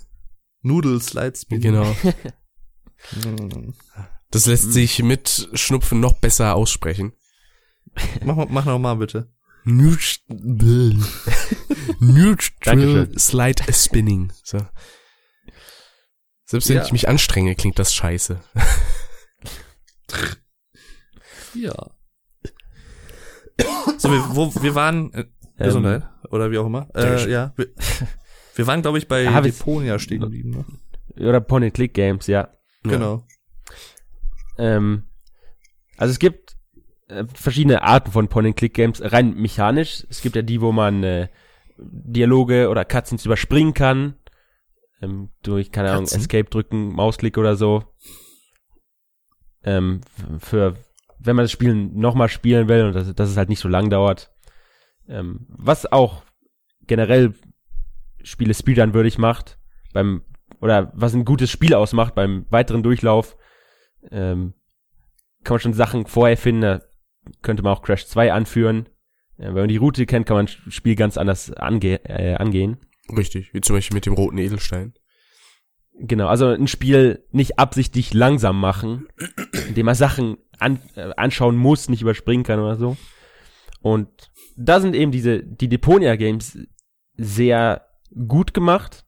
Noodle 0.61 0.99
Slide 0.99 1.37
Spin. 1.37 1.61
Genau. 1.61 1.95
Das 4.31 4.45
lässt 4.45 4.73
sich 4.73 5.01
mit 5.01 5.49
Schnupfen 5.53 6.01
noch 6.01 6.13
besser 6.13 6.53
aussprechen. 6.53 7.13
Mach, 8.23 8.47
mach 8.49 8.65
noch 8.65 8.77
mal 8.77 8.95
bitte. 8.95 9.31
Neutral. 9.63 10.97
Slide 13.17 13.63
Spinning. 13.73 14.31
So. 14.43 14.59
Selbst 16.49 16.67
wenn 16.69 16.77
Ja. 16.77 16.83
ich 16.83 16.91
mich 16.91 17.07
anstrenge, 17.07 17.53
klingt 17.53 17.77
das 17.77 17.93
scheiße. 17.93 18.39
Ja. 21.53 21.73
So, 23.97 24.09
wir, 24.11 24.23
wo, 24.35 24.51
wir 24.63 24.73
waren, 24.73 25.13
äh, 25.13 25.25
Gesundheit, 25.57 26.03
oder 26.31 26.49
wie 26.49 26.57
auch 26.57 26.65
immer. 26.65 26.89
Äh, 26.95 27.29
ja. 27.29 27.53
Wir, 27.55 27.67
wir 28.55 28.65
waren, 28.67 28.81
glaube 28.81 28.97
ich, 28.97 29.07
bei 29.07 29.23
Ja, 29.23 29.43
wir- 29.43 29.51
Deponia 29.51 29.99
stehen 29.99 30.21
geblieben. 30.21 30.65
Ne? 31.15 31.27
Oder 31.27 31.39
Point-and-Click-Games, 31.41 32.25
ja. 32.27 32.49
Ja. 32.85 32.91
Genau. 32.91 33.23
Ähm, 34.57 35.03
also 35.97 36.11
es 36.11 36.17
gibt 36.19 36.55
äh, 37.09 37.25
verschiedene 37.33 37.83
Arten 37.83 38.11
von 38.11 38.27
Point-and-Click-Games, 38.27 39.01
rein 39.03 39.35
mechanisch. 39.35 40.05
Es 40.09 40.21
gibt 40.21 40.35
ja 40.35 40.41
die, 40.41 40.61
wo 40.61 40.71
man 40.71 41.03
äh, 41.03 41.27
Dialoge 41.77 42.69
oder 42.69 42.85
Cutscenes 42.85 43.25
überspringen 43.25 43.73
kann. 43.73 44.15
Ähm, 45.01 45.29
durch, 45.43 45.71
keine 45.71 45.89
Ahnung, 45.91 46.03
Cutscene? 46.03 46.21
Escape 46.21 46.49
drücken, 46.49 46.93
Mausklick 46.93 47.37
oder 47.37 47.55
so. 47.55 47.83
Ähm, 49.63 50.01
für, 50.39 50.75
wenn 51.19 51.35
man 51.35 51.43
das 51.43 51.51
Spiel 51.51 51.73
nochmal 51.73 52.29
spielen 52.29 52.67
will 52.67 52.85
und 52.85 52.93
dass, 52.93 53.13
dass 53.13 53.29
es 53.29 53.37
halt 53.37 53.49
nicht 53.49 53.59
so 53.59 53.67
lang 53.67 53.89
dauert. 53.89 54.31
Ähm, 55.07 55.45
was 55.49 55.91
auch 55.91 56.23
generell 56.87 57.33
Spiele 58.23 58.53
Speedrun 58.53 58.93
würdig 58.93 59.17
macht, 59.17 59.57
beim, 59.93 60.23
oder 60.59 60.91
was 60.93 61.13
ein 61.13 61.25
gutes 61.25 61.49
Spiel 61.49 61.73
ausmacht 61.73 62.15
beim 62.15 62.45
weiteren 62.49 62.83
Durchlauf, 62.83 63.37
ähm, 64.11 64.53
kann 65.43 65.55
man 65.55 65.59
schon 65.61 65.73
Sachen 65.73 66.05
vorher 66.05 66.37
finden, 66.37 66.61
da 66.61 66.81
könnte 67.41 67.63
man 67.63 67.73
auch 67.73 67.81
Crash 67.81 68.05
2 68.07 68.33
anführen. 68.33 68.87
Äh, 69.37 69.47
wenn 69.47 69.53
man 69.53 69.67
die 69.69 69.77
Route 69.77 70.05
kennt, 70.05 70.25
kann 70.25 70.37
man 70.37 70.45
das 70.47 70.73
Spiel 70.73 70.95
ganz 70.95 71.17
anders 71.17 71.51
ange 71.53 72.03
äh, 72.05 72.35
angehen. 72.35 72.77
Richtig, 73.15 73.53
wie 73.53 73.61
zum 73.61 73.75
Beispiel 73.75 73.95
mit 73.95 74.05
dem 74.05 74.13
roten 74.13 74.37
Edelstein. 74.37 74.93
Genau, 76.01 76.27
also 76.27 76.47
ein 76.47 76.67
Spiel 76.67 77.25
nicht 77.31 77.59
absichtlich 77.59 78.13
langsam 78.13 78.59
machen, 78.59 79.07
indem 79.67 79.85
man 79.85 79.95
Sachen 79.95 80.37
an, 80.57 80.79
äh, 80.95 81.11
anschauen 81.17 81.57
muss, 81.57 81.89
nicht 81.89 82.01
überspringen 82.01 82.43
kann 82.43 82.59
oder 82.59 82.77
so. 82.77 82.95
Und 83.81 84.09
da 84.55 84.79
sind 84.79 84.95
eben 84.95 85.11
diese, 85.11 85.43
die 85.43 85.67
Deponia 85.67 86.15
Games 86.15 86.57
sehr 87.15 87.85
gut 88.27 88.53
gemacht, 88.53 89.05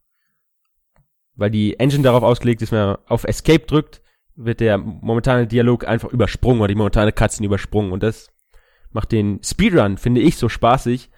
weil 1.35 1.51
die 1.51 1.79
Engine 1.79 2.03
darauf 2.03 2.23
ausgelegt 2.23 2.61
ist, 2.61 2.71
wenn 2.71 2.85
man 2.85 2.97
auf 3.07 3.23
Escape 3.23 3.65
drückt, 3.65 4.01
wird 4.35 4.59
der 4.59 4.77
momentane 4.77 5.47
Dialog 5.47 5.87
einfach 5.87 6.09
übersprungen 6.09 6.59
oder 6.59 6.69
die 6.69 6.75
momentane 6.75 7.11
Cutscene 7.11 7.45
übersprungen 7.45 7.91
und 7.91 8.03
das 8.03 8.29
macht 8.91 9.11
den 9.11 9.41
Speedrun, 9.43 9.97
finde 9.97 10.21
ich, 10.21 10.37
so 10.37 10.49
spaßig, 10.49 11.09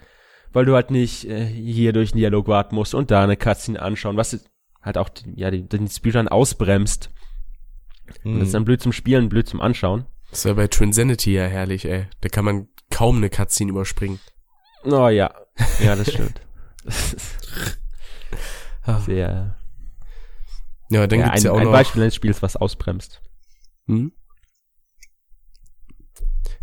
weil 0.54 0.66
du 0.66 0.76
halt 0.76 0.92
nicht 0.92 1.26
äh, 1.26 1.46
hier 1.46 1.94
durch 1.94 2.12
den 2.12 2.20
Dialog 2.20 2.48
warten 2.48 2.76
musst 2.76 2.96
und 2.96 3.12
da 3.12 3.24
eine 3.24 3.38
Cutscene 3.38 3.82
anschauen, 3.82 4.18
was 4.18 4.40
halt 4.82 4.98
auch 4.98 5.10
ja, 5.36 5.52
den, 5.52 5.68
den 5.70 5.88
Speedrun 5.88 6.28
ausbremst. 6.28 7.10
Und 8.24 8.40
das 8.40 8.50
ist 8.50 8.54
dann 8.54 8.66
blöd 8.66 8.82
zum 8.82 8.92
Spielen, 8.92 9.30
blöd 9.30 9.48
zum 9.48 9.62
Anschauen. 9.62 10.06
Das 10.30 10.46
wäre 10.46 10.56
bei 10.56 10.68
Transanity 10.68 11.34
ja 11.34 11.46
herrlich, 11.46 11.86
ey. 11.86 12.08
Da 12.22 12.30
kann 12.30 12.46
man 12.46 12.68
kaum 12.90 13.18
eine 13.18 13.30
Cutscene 13.30 13.72
überspringen. 13.72 14.20
Oh 14.84 15.08
ja, 15.08 15.34
ja, 15.80 15.96
das 15.96 16.12
stimmt. 16.14 16.42
Ist 16.86 17.40
sehr, 19.06 19.56
Ja, 20.90 21.08
dann 21.08 21.20
ja, 21.20 21.26
gibt's 21.26 21.42
ein, 21.42 21.46
ja 21.46 21.52
auch 21.54 21.58
ein 21.58 21.66
noch. 21.66 21.72
Beispiel 21.72 22.02
eines 22.04 22.16
Spiels, 22.16 22.42
was 22.42 22.56
ausbremst. 22.56 23.22
Hm? 23.88 24.12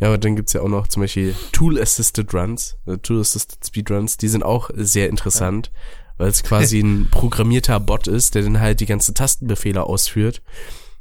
Ja, 0.01 0.09
aber 0.09 0.19
dann 0.19 0.35
gibt's 0.37 0.53
ja 0.55 0.63
auch 0.63 0.69
noch 0.69 0.89
zum 0.89 1.03
Beispiel 1.03 1.35
Tool-Assisted 1.53 2.33
Runs, 2.35 2.77
äh, 2.87 2.97
Tool-Assisted 2.99 3.65
Speedruns, 3.67 4.17
die 4.17 4.29
sind 4.29 4.43
auch 4.43 4.71
sehr 4.75 5.09
interessant, 5.11 5.71
weil 6.17 6.29
es 6.29 6.43
quasi 6.43 6.81
ein 6.83 7.09
programmierter 7.11 7.79
Bot 7.81 8.07
ist, 8.09 8.35
der 8.35 8.43
dann 8.43 8.61
halt 8.61 8.81
die 8.81 8.87
ganzen 8.87 9.15
Tastenbefehle 9.15 9.83
ausführt. 9.85 10.43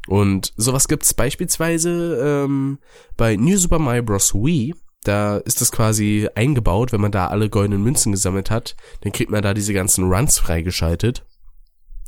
Und 0.07 0.53
sowas 0.57 0.87
gibt's 0.87 1.13
beispielsweise 1.13 2.43
ähm, 2.45 2.79
bei 3.15 3.35
New 3.35 3.57
Super 3.57 3.79
Mario 3.79 4.03
Bros. 4.03 4.33
Wii. 4.33 4.75
Da 5.03 5.37
ist 5.37 5.61
das 5.61 5.71
quasi 5.71 6.27
eingebaut, 6.35 6.91
wenn 6.91 6.99
man 6.99 7.11
da 7.13 7.27
alle 7.27 7.49
goldenen 7.49 7.81
Münzen 7.81 8.11
gesammelt 8.11 8.51
hat, 8.51 8.75
dann 9.01 9.13
kriegt 9.13 9.31
man 9.31 9.41
da 9.41 9.53
diese 9.53 9.73
ganzen 9.73 10.11
Runs 10.11 10.37
freigeschaltet 10.39 11.25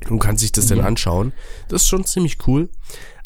und 0.09 0.19
kann 0.19 0.35
sich 0.35 0.51
das 0.51 0.67
dann 0.67 0.79
Ja. 0.79 0.83
anschauen. 0.85 1.31
Das 1.69 1.83
ist 1.83 1.87
schon 1.87 2.03
ziemlich 2.03 2.45
cool. 2.47 2.67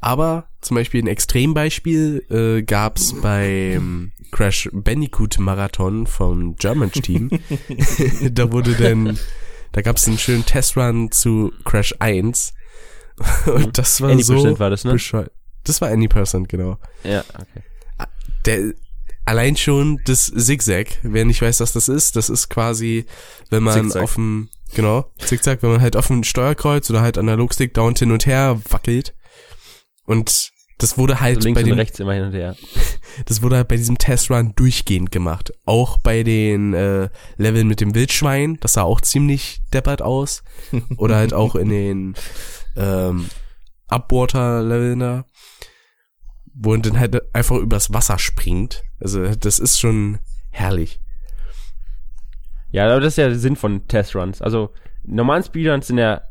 Aber 0.02 0.50
zum 0.66 0.76
Beispiel 0.76 1.04
ein 1.04 1.08
Extrembeispiel 1.08 2.26
äh, 2.30 2.64
gab's 2.64 3.14
beim 3.22 4.12
Crash 4.32 4.70
Bandicoot 4.74 5.40
Marathon 5.40 6.08
vom 6.08 6.56
German 6.56 6.92
Team. 6.92 7.30
da 8.32 8.52
wurde 8.52 8.74
dann, 8.74 9.18
da 9.72 9.82
gab's 9.82 10.08
einen 10.08 10.18
schönen 10.18 10.46
Testrun 10.46 11.12
zu 11.12 11.54
Crash 11.64 11.96
1. 12.00 12.54
Und 13.46 13.78
das 13.78 14.02
war 14.02 14.10
Any 14.10 14.24
so 14.24 14.34
Percent 14.34 14.60
war 14.60 14.70
das, 14.70 14.84
ne? 14.84 14.94
bescheuert. 14.94 15.32
Das 15.64 15.80
war 15.82 15.90
Any 15.90 16.08
Percent, 16.08 16.50
genau. 16.50 16.78
Ja, 17.04 17.24
okay. 17.34 17.62
Der, 18.46 18.74
allein 19.24 19.56
schon 19.56 20.00
das 20.06 20.32
Zigzag, 20.36 21.00
wer 21.02 21.26
nicht 21.26 21.42
weiß, 21.42 21.60
was 21.60 21.74
das 21.74 21.88
ist, 21.88 22.16
das 22.16 22.30
ist 22.30 22.50
quasi, 22.50 23.06
wenn 23.50 23.64
man 23.64 23.84
Zickzack. 23.86 24.04
auf 24.04 24.16
dem, 24.16 24.50
genau, 24.74 25.12
Zickzack, 25.18 25.64
wenn 25.64 25.72
man 25.72 25.82
halt 25.82 25.96
auf 25.96 26.08
dem 26.08 26.24
Steuerkreuz 26.24 26.90
oder 26.90 27.02
halt 27.02 27.18
Analogstick 27.18 27.74
dauernd 27.74 28.00
hin 28.00 28.12
und 28.12 28.26
her 28.26 28.62
wackelt. 28.70 29.16
Und 30.06 30.52
das 30.78 30.98
wurde 30.98 31.22
halt 31.22 31.38
Also 31.38 31.54
bei 31.54 31.64
dem, 31.64 31.76
rechts 31.76 32.00
immer 32.00 32.14
hin 32.14 32.24
und 32.24 32.34
her. 32.34 32.56
das 33.26 33.42
wurde 33.42 33.58
halt 33.58 33.68
bei 33.68 33.78
diesem 33.78 33.98
Testrun 33.98 34.54
durchgehend 34.56 35.12
gemacht. 35.12 35.54
Auch 35.66 35.98
bei 35.98 36.24
den 36.24 36.74
äh, 36.74 37.10
Leveln 37.38 37.68
mit 37.68 37.82
dem 37.82 37.96
Wildschwein, 37.96 38.58
das 38.60 38.74
sah 38.74 38.84
auch 38.84 39.02
ziemlich 39.02 39.62
deppert 39.74 40.02
aus. 40.02 40.44
Oder 40.98 41.16
halt 41.16 41.34
auch 41.34 41.56
in 41.56 41.70
den 41.70 42.16
ähm, 42.76 43.28
Upwater-Leveln 43.88 45.00
da, 45.00 45.26
wo 46.54 46.72
man 46.72 46.82
dann 46.82 47.00
halt 47.00 47.34
einfach 47.34 47.58
übers 47.58 47.94
Wasser 47.94 48.20
springt. 48.20 48.84
Also 49.00 49.34
das 49.36 49.60
ist 49.60 49.80
schon 49.80 50.20
herrlich. 50.52 51.00
Ja, 52.72 52.90
aber 52.92 53.00
das 53.00 53.14
ist 53.14 53.18
ja 53.18 53.30
der 53.30 53.40
Sinn 53.40 53.56
von 53.56 53.88
Testruns. 53.88 54.42
Also, 54.42 54.74
normalen 55.04 55.44
Speedruns 55.44 55.88
sind 55.88 55.98
ja 55.98 56.24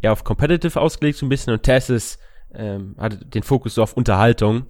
eher 0.00 0.12
auf 0.12 0.22
Competitive 0.22 0.80
ausgelegt 0.80 1.18
so 1.18 1.26
ein 1.26 1.28
bisschen 1.28 1.52
und 1.52 1.64
Test 1.64 1.90
ist, 1.90 2.20
ähm, 2.54 2.94
hat 2.98 3.34
den 3.34 3.42
Fokus 3.42 3.74
so 3.74 3.82
auf 3.82 3.94
Unterhaltung, 3.94 4.66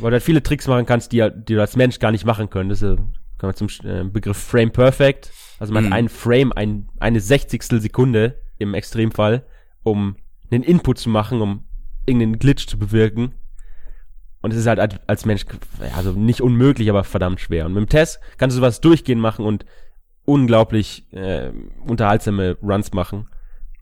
weil 0.00 0.10
du 0.10 0.14
halt 0.14 0.22
viele 0.22 0.42
Tricks 0.42 0.66
machen 0.66 0.86
kannst, 0.86 1.12
die, 1.12 1.26
die 1.34 1.54
du 1.54 1.60
als 1.60 1.76
Mensch 1.76 1.98
gar 1.98 2.10
nicht 2.12 2.24
machen 2.24 2.50
könntest. 2.50 2.82
Das 2.82 2.92
äh, 2.92 2.96
kommen 3.38 3.52
wir 3.52 3.54
zum 3.54 3.68
äh, 3.88 4.04
Begriff 4.04 4.36
Frame 4.38 4.70
Perfect. 4.70 5.30
Also 5.58 5.72
man 5.72 5.84
Mhm. 5.84 5.88
hat 5.88 5.94
einen 5.98 6.08
Frame, 6.08 6.52
ein, 6.54 6.88
eine 7.00 7.20
Sechzigstel 7.20 7.80
Sekunde 7.80 8.40
im 8.58 8.74
Extremfall, 8.74 9.44
um 9.82 10.16
einen 10.50 10.62
Input 10.62 10.98
zu 10.98 11.08
machen, 11.10 11.40
um 11.40 11.64
irgendeinen 12.06 12.38
Glitch 12.38 12.66
zu 12.66 12.78
bewirken. 12.78 13.34
Und 14.40 14.52
es 14.52 14.58
ist 14.60 14.66
halt 14.66 15.00
als- 15.08 15.26
Mensch, 15.26 15.44
also 15.96 16.12
nicht 16.12 16.40
unmöglich, 16.40 16.88
aber 16.90 17.02
verdammt 17.04 17.40
schwer. 17.40 17.66
Und 17.66 17.74
mit 17.74 17.82
dem 17.82 17.88
Test 17.88 18.20
kannst 18.38 18.56
du 18.56 18.60
sowas 18.60 18.80
durchgehen 18.80 19.18
machen 19.18 19.44
und 19.44 19.64
unglaublich 20.24 21.12
äh, 21.12 21.50
unterhaltsame 21.86 22.56
Runs 22.62 22.92
machen. 22.92 23.28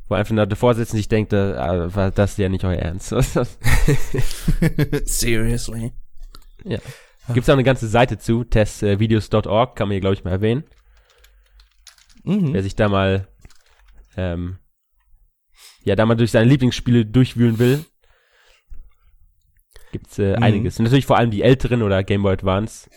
Wo 0.08 0.14
einfach 0.14 0.34
nur 0.34 0.46
davor 0.46 0.74
sitzen 0.74 0.92
und 0.92 0.98
sich 0.98 1.08
denkt, 1.08 1.32
äh, 1.32 1.94
war 1.94 2.10
das 2.12 2.36
ja 2.36 2.48
nicht 2.48 2.64
euer 2.64 2.76
Ernst. 2.78 3.08
Seriously? 5.04 5.92
ja. 6.64 6.78
Gibt's 7.34 7.48
auch 7.48 7.54
eine 7.54 7.64
ganze 7.64 7.88
Seite 7.88 8.18
zu, 8.18 8.44
testvideos.org, 8.44 9.74
kann 9.74 9.88
man 9.88 9.94
hier, 9.94 10.00
glaube 10.00 10.14
ich, 10.14 10.22
mal 10.22 10.30
erwähnen. 10.30 10.62
Mhm. 12.22 12.52
Wer 12.54 12.62
sich 12.62 12.76
da 12.76 12.88
mal, 12.88 13.26
ähm, 14.16 14.58
ja, 15.82 15.96
da 15.96 16.06
mal 16.06 16.14
durch 16.14 16.30
seine 16.30 16.48
Lieblingsspiele 16.48 17.04
durchwühlen 17.04 17.58
will, 17.58 17.84
gibt's 19.90 20.20
äh, 20.20 20.36
Mhm. 20.36 20.42
einiges. 20.42 20.78
Und 20.78 20.84
natürlich 20.84 21.06
vor 21.06 21.16
allem 21.18 21.32
die 21.32 21.42
älteren 21.42 21.82
oder 21.82 22.04
Game 22.04 22.22
Boy 22.22 22.34
Advance. 22.34 22.88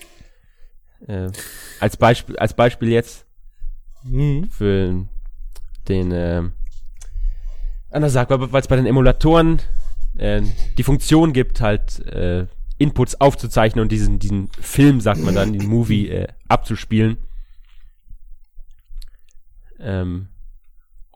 Äh, 1.08 1.32
als 1.80 1.98
Beispiel, 1.98 2.38
als 2.38 2.54
Beispiel 2.54 2.90
jetzt 2.90 3.26
Mhm. 4.04 4.50
für 4.52 5.06
den, 5.88 6.12
ähm, 6.12 6.54
anders 7.90 8.14
sagt, 8.14 8.32
weil 8.32 8.62
es 8.62 8.68
bei 8.68 8.76
den 8.76 8.86
Emulatoren 8.86 9.60
äh, 10.18 10.42
die 10.78 10.84
Funktion 10.84 11.34
gibt, 11.34 11.62
halt 11.62 12.00
äh, 12.08 12.48
Inputs 12.78 13.20
aufzuzeichnen 13.20 13.82
und 13.82 13.92
diesen, 13.92 14.20
diesen 14.20 14.50
Film, 14.60 15.02
sagt 15.02 15.20
man 15.22 15.36
dann, 15.36 15.54
den 15.54 15.68
Movie 15.68 16.08
äh, 16.10 16.28
abzuspielen. 16.48 17.18
Ähm, 19.80 20.30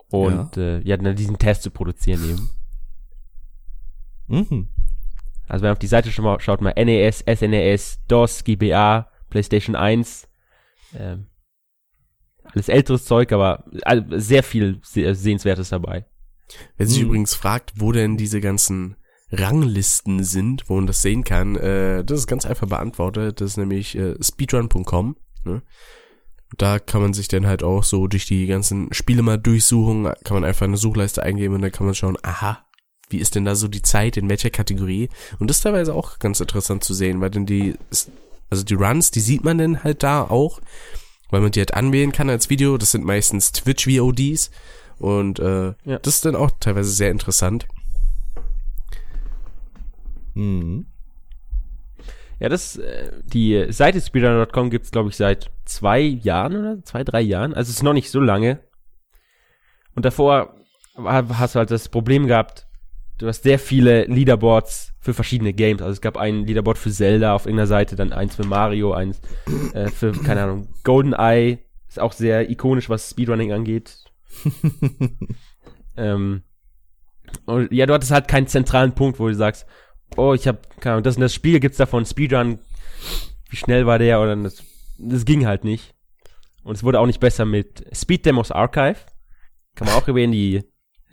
und 0.09 0.55
ja. 0.57 0.61
Äh, 0.77 0.81
ja, 0.87 0.97
dann 0.97 1.15
diesen 1.15 1.37
Test 1.37 1.63
zu 1.63 1.71
produzieren 1.71 2.23
eben. 2.29 2.49
Mhm. 4.27 4.69
Also 5.47 5.63
wenn 5.63 5.69
man 5.69 5.73
auf 5.73 5.79
die 5.79 5.87
Seite 5.87 6.11
schon 6.11 6.25
mal 6.25 6.39
schaut, 6.39 6.61
mal 6.61 6.73
NES, 6.77 7.19
SNES, 7.27 7.99
DOS, 8.07 8.43
GBA, 8.43 9.09
PlayStation 9.29 9.75
1, 9.75 10.27
ähm, 10.95 11.27
alles 12.43 12.69
älteres 12.69 13.05
Zeug, 13.05 13.31
aber 13.31 13.65
all- 13.83 14.05
sehr 14.21 14.43
viel 14.43 14.79
se- 14.83 15.13
Sehenswertes 15.15 15.69
dabei. 15.69 16.05
Wer 16.77 16.87
sich 16.87 16.99
Hm. 16.99 17.05
übrigens 17.07 17.33
fragt, 17.35 17.73
wo 17.77 17.91
denn 17.91 18.17
diese 18.17 18.41
ganzen 18.41 18.95
Ranglisten 19.31 20.23
sind, 20.23 20.69
wo 20.69 20.75
man 20.75 20.87
das 20.87 21.01
sehen 21.01 21.23
kann, 21.23 21.55
äh, 21.55 22.03
das 22.03 22.19
ist 22.19 22.27
ganz 22.27 22.45
einfach 22.45 22.67
beantwortet. 22.67 23.41
Das 23.41 23.51
ist 23.51 23.57
nämlich 23.57 23.97
äh, 23.97 24.15
speedrun.com. 24.21 25.15
Ne? 25.43 25.63
Da 26.57 26.77
kann 26.77 27.01
man 27.01 27.13
sich 27.13 27.27
dann 27.27 27.47
halt 27.47 27.63
auch 27.63 27.83
so 27.83 28.07
durch 28.07 28.25
die 28.27 28.45
ganzen 28.45 28.93
Spiele 28.93 29.23
mal 29.23 29.37
durchsuchen, 29.37 30.03
kann 30.23 30.35
man 30.35 30.43
einfach 30.43 30.65
eine 30.67 30.77
Suchleiste 30.77 31.23
eingeben 31.23 31.55
und 31.55 31.61
dann 31.63 31.71
kann 31.71 31.87
man 31.87 31.95
schauen, 31.95 32.17
aha, 32.21 32.63
wie 33.09 33.17
ist 33.17 33.33
denn 33.35 33.45
da 33.45 33.55
so 33.55 33.67
die 33.67 33.81
Zeit, 33.81 34.17
in 34.17 34.29
welcher 34.29 34.51
Kategorie? 34.51 35.09
Und 35.39 35.49
das 35.49 35.57
ist 35.57 35.63
teilweise 35.63 35.95
auch 35.95 36.19
ganz 36.19 36.39
interessant 36.39 36.83
zu 36.83 36.93
sehen, 36.93 37.21
weil 37.21 37.31
denn 37.31 37.47
die, 37.47 37.75
also 38.51 38.63
die 38.63 38.75
Runs, 38.75 39.09
die 39.09 39.19
sieht 39.19 39.43
man 39.43 39.57
dann 39.57 39.83
halt 39.83 40.03
da 40.03 40.21
auch, 40.23 40.61
weil 41.31 41.41
man 41.41 41.51
die 41.51 41.59
halt 41.59 41.73
anwählen 41.73 42.11
kann 42.11 42.29
als 42.29 42.51
Video. 42.51 42.77
Das 42.77 42.91
sind 42.91 43.03
meistens 43.03 43.51
Twitch-VODs 43.51 44.51
und 45.03 45.39
äh, 45.39 45.73
ja. 45.83 45.99
das 45.99 46.15
ist 46.15 46.25
dann 46.25 46.37
auch 46.37 46.49
teilweise 46.61 46.89
sehr 46.89 47.11
interessant. 47.11 47.67
Mhm. 50.33 50.85
Ja, 52.39 52.47
das, 52.47 52.77
äh, 52.77 53.11
die 53.25 53.65
Seite 53.69 53.99
speedrun.com 53.99 54.69
gibt's 54.69 54.91
glaube 54.91 55.09
ich, 55.09 55.17
seit 55.17 55.51
zwei 55.65 55.99
Jahren 55.99 56.55
oder 56.55 56.85
zwei, 56.85 57.03
drei 57.03 57.19
Jahren. 57.19 57.53
Also 57.53 57.69
es 57.69 57.75
ist 57.75 57.83
noch 57.83 57.91
nicht 57.91 58.11
so 58.11 58.21
lange. 58.21 58.61
Und 59.93 60.05
davor 60.05 60.55
hast 60.95 61.55
du 61.55 61.59
halt 61.59 61.71
das 61.71 61.89
Problem 61.89 62.27
gehabt, 62.27 62.65
du 63.17 63.27
hast 63.27 63.43
sehr 63.43 63.59
viele 63.59 64.05
Leaderboards 64.05 64.93
für 65.01 65.13
verschiedene 65.13 65.51
Games. 65.51 65.81
Also 65.81 65.91
es 65.91 66.01
gab 66.01 66.15
ein 66.15 66.45
Leaderboard 66.45 66.77
für 66.77 66.91
Zelda 66.91 67.35
auf 67.35 67.45
irgendeiner 67.45 67.67
Seite, 67.67 67.97
dann 67.97 68.13
eins 68.13 68.37
für 68.37 68.45
Mario, 68.45 68.93
eins 68.93 69.19
äh, 69.73 69.89
für, 69.89 70.13
keine 70.13 70.43
Ahnung, 70.43 70.69
GoldenEye. 70.85 71.59
Ist 71.89 71.99
auch 71.99 72.13
sehr 72.13 72.49
ikonisch, 72.49 72.89
was 72.89 73.09
Speedrunning 73.09 73.51
angeht. 73.51 74.02
ähm, 75.97 76.43
und 77.45 77.71
ja, 77.71 77.85
du 77.85 77.93
hattest 77.93 78.11
halt 78.11 78.27
keinen 78.27 78.47
zentralen 78.47 78.93
Punkt, 78.93 79.19
wo 79.19 79.27
du 79.27 79.35
sagst, 79.35 79.65
oh, 80.17 80.33
ich 80.33 80.47
habe, 80.47 80.59
keine 80.79 80.93
Ahnung, 80.93 81.03
das 81.03 81.15
und 81.15 81.21
das 81.21 81.33
Spiel 81.33 81.59
gibt's 81.59 81.77
davon, 81.77 82.05
Speedrun, 82.05 82.59
wie 83.49 83.55
schnell 83.55 83.85
war 83.85 83.99
der? 83.99 84.21
Oder 84.21 84.35
das, 84.35 84.63
das 84.97 85.25
ging 85.25 85.45
halt 85.45 85.63
nicht. 85.63 85.95
Und 86.63 86.75
es 86.75 86.83
wurde 86.83 86.99
auch 86.99 87.05
nicht 87.05 87.19
besser 87.19 87.45
mit 87.45 87.85
Speed 87.95 88.25
Demos 88.25 88.51
Archive. 88.51 88.97
Kann 89.75 89.87
man 89.87 89.97
auch 89.97 90.07
erwähnen, 90.07 90.31
die 90.31 90.63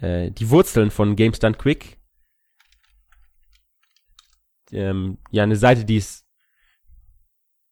äh, 0.01 0.31
die 0.31 0.51
Wurzeln 0.51 0.91
von 0.91 1.17
Games 1.17 1.39
Done 1.39 1.57
Quick. 1.57 1.99
Ähm, 4.73 5.19
ja, 5.31 5.43
eine 5.43 5.57
Seite, 5.57 5.85
die 5.85 5.97
ist, 5.97 6.25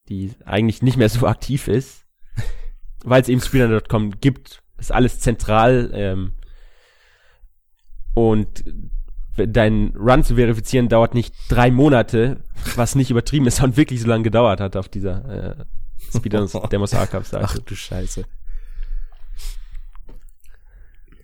die 0.09 0.35
eigentlich 0.45 0.83
nicht 0.83 0.97
mehr 0.97 1.09
so 1.09 1.27
aktiv 1.27 1.69
ist, 1.69 2.07
weil 3.05 3.23
es 3.23 3.29
eben 3.29 3.41
Spieler.com 3.41 4.19
gibt, 4.21 4.63
ist 4.79 4.93
alles 4.93 5.21
zentral 5.21 5.91
ähm, 5.93 6.33
und 8.15 8.65
dein 9.37 9.95
Run 9.97 10.25
zu 10.25 10.35
verifizieren 10.35 10.89
dauert 10.89 11.15
nicht 11.15 11.35
drei 11.49 11.71
Monate, 11.71 12.43
was 12.75 12.95
nicht 12.95 13.11
übertrieben 13.11 13.47
ist 13.47 13.63
und 13.63 13.77
wirklich 13.77 14.01
so 14.01 14.09
lange 14.09 14.25
gedauert 14.25 14.61
hat 14.61 14.77
auf 14.77 14.89
dieser 14.89 15.59
äh, 15.59 15.65
Speedrun 16.17 16.49
Demos 16.71 16.95
Archive 16.95 17.25
Seite. 17.25 17.45
Ach 17.45 17.59
du 17.59 17.75
Scheiße. 17.75 18.25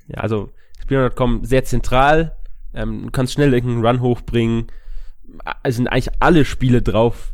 Ja, 0.09 0.19
also 0.19 0.53
Speedrun.com 0.83 1.45
sehr 1.45 1.65
zentral. 1.65 2.37
Ähm, 2.75 3.05
du 3.05 3.11
kannst 3.11 3.33
schnell 3.33 3.55
irgendeinen 3.55 3.87
Run 3.87 4.01
hochbringen. 4.01 4.67
Es 5.63 5.77
sind 5.77 5.89
eigentlich 5.89 6.11
alle 6.21 6.45
Spiele 6.45 6.83
drauf, 6.83 7.33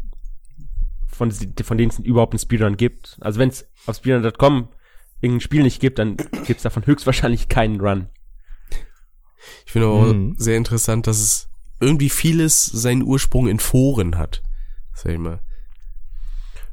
von, 1.07 1.31
von 1.33 1.79
denen 1.79 1.91
es 1.91 1.99
überhaupt 1.99 2.33
einen 2.33 2.39
Speedrun 2.39 2.77
gibt. 2.77 3.19
Also 3.21 3.41
wenn 3.41 3.49
es 3.49 3.69
auf 3.87 3.97
Speedrun.com 3.97 4.69
irgendein 5.21 5.41
Spiel 5.41 5.63
nicht 5.63 5.81
gibt, 5.81 5.99
dann 5.99 6.17
gibt 6.17 6.59
es 6.59 6.63
davon 6.63 6.87
höchstwahrscheinlich 6.87 7.49
keinen 7.49 7.81
Run. 7.81 8.09
Ich 9.67 9.73
finde 9.73 9.89
auch 9.89 10.13
mhm. 10.13 10.35
sehr 10.37 10.57
interessant, 10.57 11.07
dass 11.07 11.21
es 11.21 11.49
irgendwie 11.81 12.11
vieles 12.11 12.65
seinen 12.67 13.03
Ursprung 13.03 13.49
in 13.49 13.59
Foren 13.59 14.19
hat. 14.19 14.43
Sag 14.95 15.13
ich 15.13 15.19
mal. 15.19 15.41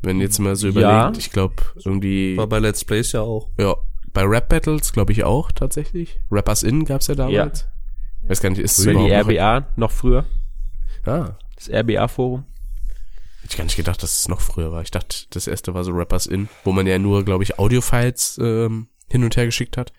Wenn 0.02 0.22
jetzt 0.22 0.40
mal 0.40 0.56
so 0.56 0.68
überlegt, 0.68 0.92
ja. 0.92 1.12
ich 1.18 1.32
glaube 1.32 1.56
irgendwie. 1.84 2.38
War 2.38 2.48
bei 2.48 2.60
Let's 2.60 2.86
Plays 2.86 3.14
ja 3.14 3.22
auch. 3.22 3.50
Ja, 3.58 3.76
bei 4.14 4.24
Rap 4.24 4.50
Battles, 4.50 4.94
glaube 4.94 5.12
ich, 5.12 5.24
auch 5.24 5.52
tatsächlich. 5.52 6.20
Rappers 6.32 6.64
In 6.64 6.86
gab's 6.86 7.08
ja 7.08 7.16
damals. 7.16 7.68
Ja. 8.24 8.30
Weiß 8.30 8.42
gar 8.42 8.50
nicht, 8.50 8.60
ist 8.60 8.80
es 8.80 8.86
überhaupt 8.86 9.10
die 9.10 9.14
RBA 9.14 9.60
noch, 9.60 9.78
noch 9.78 9.92
früher? 9.92 10.26
Ah. 11.06 11.38
Das 11.56 11.70
RBA-Forum. 11.70 12.46
Hätte 13.48 13.54
ich 13.54 13.58
gar 13.60 13.64
nicht 13.64 13.78
gedacht, 13.78 14.04
dass 14.04 14.20
es 14.20 14.28
noch 14.28 14.42
früher 14.42 14.74
war. 14.74 14.82
Ich 14.82 14.92
dachte, 14.92 15.26
das 15.30 15.48
erste 15.48 15.74
war 15.74 15.86
so 15.86 15.92
Rappers 15.92 16.26
In, 16.26 16.50
wo 16.66 16.74
man 16.74 16.86
ja 16.86 17.00
nur, 17.00 17.24
glaube 17.24 17.46
ich, 17.46 17.58
Audio-Files 17.58 18.40
ähm, 18.42 18.90
hin 19.10 19.24
und 19.24 19.38
her 19.38 19.46
geschickt 19.46 19.78
hat. 19.78 19.94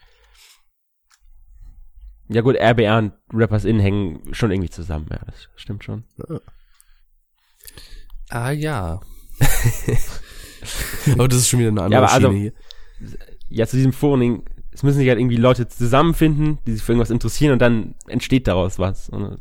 Ja 2.29 2.43
gut, 2.43 2.57
RBA 2.57 2.99
und 2.99 3.15
Rappers 3.33 3.65
In 3.65 3.81
hängen 3.81 4.35
schon 4.35 4.51
irgendwie 4.51 4.69
zusammen, 4.69 5.07
ja, 5.11 5.21
das 5.25 5.49
stimmt 5.57 5.83
schon. 5.83 6.05
Ah, 6.29 6.41
ah 8.29 8.51
ja. 8.51 9.01
aber 11.13 11.29
das 11.29 11.39
ist 11.39 11.49
schon 11.49 11.61
wieder 11.61 11.71
eine 11.71 11.85
andere 11.85 12.03
ja, 12.03 12.07
aber 12.07 12.13
also, 12.13 12.29
Schiene 12.29 12.41
hier 12.41 12.53
ja, 13.49 13.67
zu 13.67 13.77
diesem 13.77 13.95
Forum, 13.95 14.43
es 14.73 14.83
müssen 14.83 14.99
sich 14.99 15.09
halt 15.09 15.19
irgendwie 15.19 15.37
Leute 15.37 15.69
zusammenfinden, 15.69 16.59
die 16.67 16.73
sich 16.73 16.83
für 16.83 16.93
irgendwas 16.93 17.11
interessieren 17.11 17.55
und 17.55 17.63
dann 17.63 17.95
entsteht 18.07 18.47
daraus 18.47 18.79
was. 18.79 19.09
Und, 19.09 19.39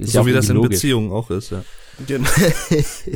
so 0.00 0.18
ja 0.18 0.26
wie 0.26 0.32
das 0.32 0.48
in 0.48 0.60
Beziehungen 0.60 1.12
auch 1.12 1.30
ist, 1.30 1.50
ja. 1.50 1.64
Genau. 2.06 2.28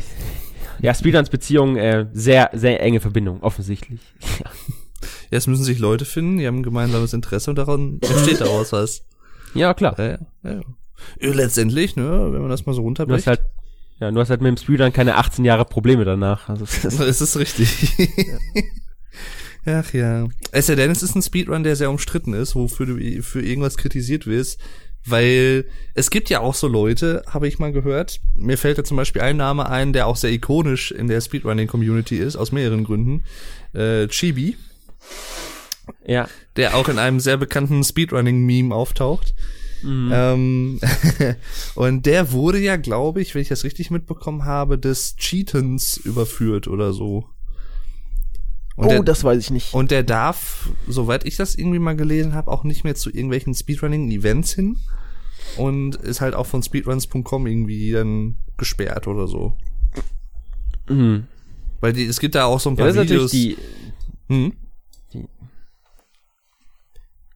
ja, 0.81 0.95
Speedruns 0.95 1.31
Beziehungen, 1.31 1.77
äh, 1.77 2.07
sehr, 2.13 2.51
sehr 2.53 2.83
enge 2.83 3.01
Verbindung, 3.01 3.43
offensichtlich. 3.43 4.01
Ja. 4.43 4.51
es 5.31 5.47
müssen 5.47 5.65
sich 5.65 5.79
Leute 5.79 6.05
finden, 6.05 6.39
die 6.39 6.47
haben 6.47 6.59
ein 6.61 6.63
gemeinsames 6.63 7.13
Interesse 7.13 7.51
und 7.51 7.57
daran 7.57 8.01
entsteht 8.03 8.41
daraus 8.41 8.73
was. 8.73 9.05
Ja, 9.55 9.75
klar. 9.75 9.99
Ja, 9.99 10.19
ja, 10.43 10.53
ja. 10.53 10.61
Letztendlich, 11.19 11.97
ne, 11.97 12.29
wenn 12.33 12.41
man 12.41 12.51
das 12.51 12.67
mal 12.67 12.75
so 12.75 12.83
runterbricht. 12.83 13.27
Du 13.27 13.31
hast 13.31 13.39
halt, 13.39 13.51
ja, 14.01 14.11
du 14.11 14.21
hast 14.21 14.31
halt 14.31 14.41
mit 14.41 14.49
dem 14.49 14.57
Speedrun 14.57 14.93
keine 14.93 15.17
18 15.17 15.45
Jahre 15.45 15.65
Probleme 15.65 16.05
danach. 16.05 16.49
Also, 16.49 16.65
das 16.83 17.21
ist 17.21 17.37
richtig. 17.37 17.99
Ja. 17.99 18.39
Ach 19.67 19.93
ja. 19.93 20.27
Es 20.53 20.67
sei 20.67 20.75
denn, 20.75 20.91
es 20.91 21.03
ist 21.03 21.15
ein 21.15 21.23
Speedrun, 21.23 21.65
der 21.65 21.77
sehr 21.77 21.91
umstritten 21.91 22.33
ist, 22.33 22.55
wofür 22.55 22.87
du 22.87 23.23
für 23.23 23.43
irgendwas 23.43 23.77
kritisiert 23.77 24.27
wirst. 24.27 24.59
Weil 25.07 25.65
es 25.95 26.11
gibt 26.11 26.29
ja 26.29 26.41
auch 26.41 26.55
so 26.55 26.69
Leute, 26.69 27.23
habe 27.27 27.49
ich 27.49 27.59
mal 27.59 27.73
gehört. 27.73 28.21
Mir 28.35 28.59
fällt 28.59 28.79
da 28.79 28.85
zum 28.85 28.97
Beispiel 28.97 29.23
ein 29.23 29.37
Name 29.37 29.69
ein, 29.69 29.93
der 29.93 30.07
auch 30.07 30.17
sehr 30.17 30.31
ikonisch 30.31 30.93
in 30.93 31.09
der 31.09 31.21
Speedrunning-Community 31.21 32.17
ist, 32.19 32.37
aus 32.37 32.53
mehreren 32.53 32.85
Gründen. 32.85 33.25
Äh, 33.73 34.09
Chibi. 34.09 34.57
Ja. 36.07 36.29
Der 36.57 36.77
auch 36.77 36.89
in 36.89 36.99
einem 36.99 37.21
sehr 37.21 37.37
bekannten 37.37 37.83
Speedrunning-Meme 37.83 38.75
auftaucht. 38.75 39.35
Mhm. 39.83 40.11
Ähm, 40.13 40.81
und 41.75 42.07
der 42.07 42.33
wurde 42.33 42.59
ja, 42.59 42.77
glaube 42.77 43.23
ich, 43.23 43.35
wenn 43.35 43.43
ich 43.43 43.49
das 43.49 43.65
richtig 43.65 43.91
mitbekommen 43.91 44.45
habe, 44.45 44.79
des 44.79 45.17
Cheatens 45.17 45.97
überführt 45.97 46.69
oder 46.69 46.93
so. 46.93 47.29
Und 48.81 48.87
oh, 48.87 48.89
der, 48.89 49.03
das 49.03 49.25
weiß 49.25 49.39
ich 49.39 49.51
nicht. 49.51 49.75
Und 49.75 49.91
der 49.91 50.03
darf, 50.03 50.71
soweit 50.89 51.27
ich 51.27 51.37
das 51.37 51.55
irgendwie 51.55 51.79
mal 51.79 51.97
gelesen 51.97 52.33
habe, 52.33 52.51
auch 52.51 52.65
nicht 52.65 52.83
mehr 52.83 52.95
zu 52.95 53.11
irgendwelchen 53.11 53.53
Speedrunning-Events 53.53 54.55
hin. 54.55 54.79
Und 55.59 55.97
ist 55.97 56.23
halt 56.23 56.35
auch 56.35 56.47
von 56.47 56.63
speedruns.com 56.63 57.47
irgendwie 57.47 57.93
dann 57.93 58.37
gesperrt 58.57 59.07
oder 59.07 59.27
so. 59.27 59.55
Mhm. 60.89 61.25
Weil 61.81 61.93
die, 61.93 62.07
es 62.07 62.21
gibt 62.21 62.35
da 62.35 62.47
auch 62.47 62.59
so 62.59 62.71
ein 62.71 62.77
paar 62.77 62.89
ja, 62.89 63.03
Videos. 63.03 63.31
Die, 63.33 63.59
hm? 64.29 64.55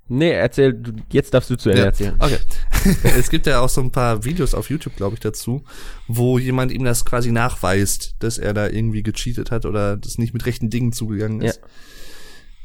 Nee, 0.06 0.32
erzähl, 0.32 0.80
jetzt 1.10 1.32
darfst 1.32 1.48
du 1.48 1.56
zu 1.56 1.70
Ende 1.70 1.82
ja. 1.82 1.86
erzählen. 1.86 2.14
Okay. 2.18 2.38
es 3.18 3.30
gibt 3.30 3.46
ja 3.46 3.60
auch 3.60 3.70
so 3.70 3.80
ein 3.80 3.90
paar 3.90 4.24
Videos 4.24 4.54
auf 4.54 4.68
YouTube, 4.68 4.96
glaube 4.96 5.14
ich, 5.14 5.20
dazu, 5.20 5.64
wo 6.08 6.38
jemand 6.38 6.72
ihm 6.72 6.84
das 6.84 7.06
quasi 7.06 7.32
nachweist, 7.32 8.16
dass 8.18 8.36
er 8.36 8.52
da 8.52 8.68
irgendwie 8.68 9.02
gecheatet 9.02 9.50
hat 9.50 9.64
oder 9.64 9.96
das 9.96 10.18
nicht 10.18 10.34
mit 10.34 10.44
rechten 10.44 10.68
Dingen 10.68 10.92
zugegangen 10.92 11.40
ist. 11.40 11.60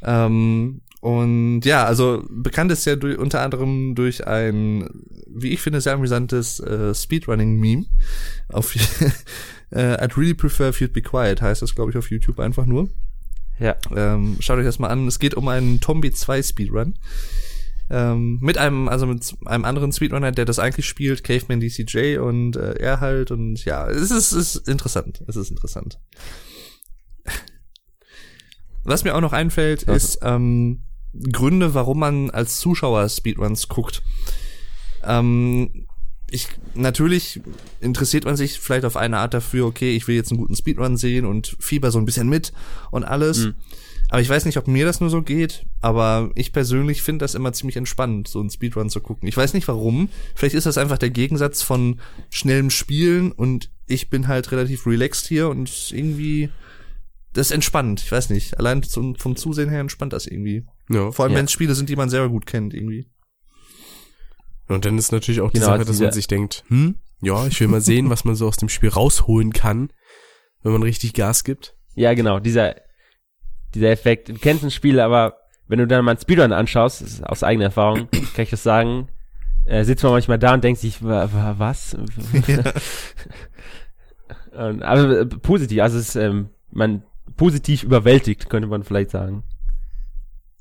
Ja. 0.02 0.26
Ähm, 0.26 0.82
und 1.00 1.62
ja, 1.62 1.86
also 1.86 2.22
bekannt 2.28 2.70
ist 2.72 2.84
ja 2.84 2.94
durch, 2.94 3.16
unter 3.16 3.40
anderem 3.40 3.94
durch 3.94 4.26
ein, 4.26 4.88
wie 5.26 5.48
ich 5.48 5.62
finde, 5.62 5.80
sehr 5.80 5.94
amüsantes 5.94 6.60
äh, 6.60 6.94
Speedrunning-Meme. 6.94 7.86
Auf 8.48 8.74
äh, 9.70 9.96
I'd 9.96 10.18
really 10.18 10.34
prefer 10.34 10.68
if 10.68 10.80
you'd 10.80 10.92
be 10.92 11.00
quiet 11.00 11.40
heißt 11.40 11.62
das, 11.62 11.74
glaube 11.74 11.90
ich, 11.90 11.96
auf 11.96 12.10
YouTube 12.10 12.38
einfach 12.38 12.66
nur. 12.66 12.90
Ja. 13.60 13.76
Ähm, 13.94 14.36
schaut 14.40 14.58
euch 14.58 14.64
das 14.64 14.78
mal 14.78 14.88
an. 14.88 15.06
Es 15.06 15.18
geht 15.18 15.34
um 15.34 15.46
einen 15.48 15.80
Tombi 15.80 16.10
2 16.10 16.42
Speedrun. 16.42 16.94
Ähm, 17.90 18.38
mit 18.40 18.56
einem, 18.56 18.88
also 18.88 19.06
mit 19.06 19.34
einem 19.44 19.64
anderen 19.64 19.92
Speedrunner, 19.92 20.32
der 20.32 20.44
das 20.44 20.58
eigentlich 20.60 20.86
spielt, 20.86 21.24
Caveman 21.24 21.60
DCJ 21.60 22.18
und 22.18 22.56
äh, 22.56 22.74
er 22.74 23.00
halt 23.00 23.32
und 23.32 23.64
ja, 23.64 23.88
es 23.88 24.12
ist, 24.12 24.32
es 24.32 24.54
ist 24.56 24.68
interessant. 24.68 25.24
Es 25.26 25.34
ist 25.36 25.50
interessant. 25.50 25.98
Was 28.84 29.04
mir 29.04 29.14
auch 29.14 29.20
noch 29.20 29.32
einfällt, 29.32 29.82
okay. 29.82 29.96
ist 29.96 30.20
ähm, 30.22 30.84
Gründe, 31.32 31.74
warum 31.74 31.98
man 31.98 32.30
als 32.30 32.60
Zuschauer 32.60 33.08
Speedruns 33.08 33.68
guckt. 33.68 34.02
Ähm, 35.04 35.88
ich 36.30 36.48
natürlich 36.74 37.40
interessiert 37.80 38.24
man 38.24 38.36
sich 38.36 38.58
vielleicht 38.60 38.84
auf 38.84 38.96
eine 38.96 39.18
Art 39.18 39.34
dafür, 39.34 39.66
okay, 39.66 39.94
ich 39.96 40.06
will 40.08 40.14
jetzt 40.16 40.30
einen 40.30 40.40
guten 40.40 40.56
Speedrun 40.56 40.96
sehen 40.96 41.26
und 41.26 41.56
fieber 41.58 41.90
so 41.90 41.98
ein 41.98 42.04
bisschen 42.04 42.28
mit 42.28 42.52
und 42.90 43.04
alles. 43.04 43.46
Mhm. 43.46 43.54
Aber 44.08 44.20
ich 44.20 44.28
weiß 44.28 44.44
nicht, 44.44 44.56
ob 44.56 44.66
mir 44.66 44.84
das 44.84 45.00
nur 45.00 45.08
so 45.08 45.22
geht, 45.22 45.66
aber 45.80 46.30
ich 46.34 46.52
persönlich 46.52 47.00
finde 47.02 47.22
das 47.22 47.36
immer 47.36 47.52
ziemlich 47.52 47.76
entspannend, 47.76 48.26
so 48.26 48.40
einen 48.40 48.50
Speedrun 48.50 48.90
zu 48.90 49.00
gucken. 49.00 49.28
Ich 49.28 49.36
weiß 49.36 49.54
nicht 49.54 49.68
warum. 49.68 50.08
Vielleicht 50.34 50.56
ist 50.56 50.66
das 50.66 50.78
einfach 50.78 50.98
der 50.98 51.10
Gegensatz 51.10 51.62
von 51.62 52.00
schnellem 52.28 52.70
Spielen 52.70 53.30
und 53.30 53.70
ich 53.86 54.10
bin 54.10 54.26
halt 54.26 54.50
relativ 54.50 54.86
relaxed 54.86 55.26
hier 55.28 55.48
und 55.48 55.92
irgendwie 55.92 56.50
das 57.32 57.48
ist 57.48 57.52
entspannt, 57.52 58.02
ich 58.04 58.10
weiß 58.10 58.30
nicht. 58.30 58.58
Allein 58.58 58.82
zum, 58.82 59.14
vom 59.14 59.36
Zusehen 59.36 59.68
her 59.68 59.80
entspannt 59.80 60.12
das 60.12 60.26
irgendwie. 60.26 60.64
Ja. 60.88 61.12
Vor 61.12 61.24
allem, 61.24 61.32
Ja. 61.32 61.38
wenn 61.38 61.44
es 61.44 61.52
Spiele 61.52 61.76
sind, 61.76 61.88
die 61.88 61.94
man 61.94 62.10
selber 62.10 62.28
gut 62.28 62.46
kennt, 62.46 62.74
irgendwie. 62.74 63.06
Und 64.70 64.84
dann 64.84 64.96
ist 64.98 65.12
natürlich 65.12 65.40
auch 65.40 65.50
die 65.50 65.54
Genau, 65.54 65.66
Sache, 65.66 65.78
also 65.80 65.92
dass 65.92 66.00
man 66.00 66.12
sich 66.12 66.26
denkt, 66.26 66.64
hm, 66.68 66.96
ja, 67.20 67.46
ich 67.46 67.60
will 67.60 67.68
mal 67.68 67.80
sehen, 67.80 68.08
was 68.08 68.24
man 68.24 68.34
so 68.34 68.46
aus 68.46 68.56
dem 68.56 68.68
Spiel 68.68 68.88
rausholen 68.88 69.52
kann, 69.52 69.90
wenn 70.62 70.72
man 70.72 70.82
richtig 70.82 71.12
Gas 71.12 71.44
gibt. 71.44 71.76
Ja, 71.94 72.14
genau, 72.14 72.38
dieser, 72.38 72.76
dieser 73.74 73.90
Effekt. 73.90 74.28
Du 74.28 74.34
kennst 74.34 74.64
ein 74.64 74.70
Spiel, 74.70 75.00
aber 75.00 75.36
wenn 75.66 75.78
du 75.78 75.86
dann 75.86 76.04
mal 76.04 76.12
einen 76.12 76.20
Speedrun 76.20 76.52
anschaust, 76.52 77.02
ist 77.02 77.24
aus 77.24 77.42
eigener 77.42 77.66
Erfahrung, 77.66 78.08
kann 78.34 78.44
ich 78.44 78.50
das 78.50 78.62
sagen, 78.62 79.08
äh, 79.64 79.84
sitzt 79.84 80.02
man 80.02 80.12
manchmal 80.12 80.38
da 80.38 80.54
und 80.54 80.64
denkt 80.64 80.80
sich, 80.80 81.02
wa, 81.02 81.28
wa, 81.32 81.54
was? 81.58 81.96
Und, 84.52 84.82
aber 84.82 85.20
äh, 85.20 85.26
positiv, 85.26 85.80
also 85.80 85.98
es 85.98 86.10
ist, 86.10 86.16
ähm, 86.16 86.50
man 86.70 87.02
positiv 87.36 87.82
überwältigt, 87.84 88.50
könnte 88.50 88.68
man 88.68 88.82
vielleicht 88.82 89.10
sagen. 89.10 89.44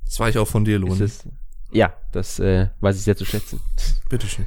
Das 0.05 0.19
war 0.19 0.29
ich 0.29 0.37
auch 0.37 0.47
von 0.47 0.63
dir, 0.65 0.77
Ist 0.77 0.81
Lohn. 0.81 1.01
es, 1.01 1.27
ja, 1.71 1.93
das 2.11 2.39
äh, 2.39 2.69
weiß 2.79 2.97
ich 2.97 3.03
sehr 3.03 3.17
zu 3.17 3.25
schätzen. 3.25 3.61
Bitteschön. 4.09 4.45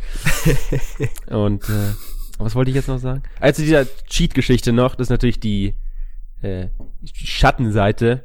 Und 1.28 1.68
äh, 1.68 1.92
was 2.38 2.54
wollte 2.54 2.70
ich 2.70 2.74
jetzt 2.74 2.88
noch 2.88 2.98
sagen? 2.98 3.22
Also 3.40 3.62
dieser 3.62 3.86
Cheat-Geschichte 4.06 4.72
noch, 4.72 4.94
das 4.94 5.06
ist 5.06 5.10
natürlich 5.10 5.40
die 5.40 5.74
äh, 6.40 6.68
Schattenseite. 7.04 8.24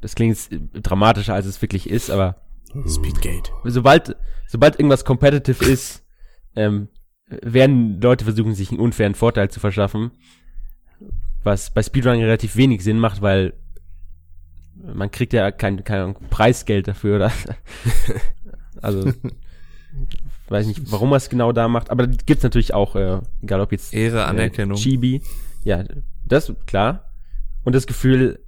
Das 0.00 0.14
klingt 0.14 0.36
jetzt 0.36 0.52
äh, 0.52 0.80
dramatischer, 0.80 1.34
als 1.34 1.46
es 1.46 1.60
wirklich 1.60 1.88
ist, 1.88 2.10
aber 2.10 2.36
Speedgate. 2.86 3.50
sobald, 3.64 4.16
sobald 4.46 4.78
irgendwas 4.78 5.04
competitive 5.04 5.64
ist, 5.64 6.04
ähm, 6.56 6.88
werden 7.26 8.00
Leute 8.00 8.24
versuchen, 8.24 8.54
sich 8.54 8.70
einen 8.70 8.80
unfairen 8.80 9.14
Vorteil 9.14 9.50
zu 9.50 9.60
verschaffen. 9.60 10.12
Was 11.42 11.72
bei 11.72 11.82
Speedrunning 11.82 12.22
relativ 12.22 12.56
wenig 12.56 12.82
Sinn 12.82 12.98
macht, 12.98 13.22
weil 13.22 13.54
man 14.82 15.10
kriegt 15.10 15.32
ja 15.32 15.50
kein, 15.50 15.84
kein 15.84 16.14
Preisgeld 16.30 16.88
dafür, 16.88 17.16
oder? 17.16 17.32
also, 18.82 19.12
weiß 20.48 20.66
nicht, 20.66 20.90
warum 20.90 21.12
er 21.12 21.16
es 21.16 21.28
genau 21.28 21.52
da 21.52 21.68
macht, 21.68 21.90
aber 21.90 22.06
gibt's 22.06 22.42
natürlich 22.42 22.74
auch, 22.74 22.96
äh, 22.96 23.20
egal 23.42 23.60
ob 23.60 23.72
jetzt 23.72 23.92
Ehre, 23.94 24.24
Anerkennung. 24.24 24.76
äh, 24.76 24.80
Chibi. 24.80 25.22
Ja, 25.64 25.84
das 26.24 26.52
klar. 26.66 27.12
Und 27.64 27.74
das 27.74 27.86
Gefühl, 27.86 28.40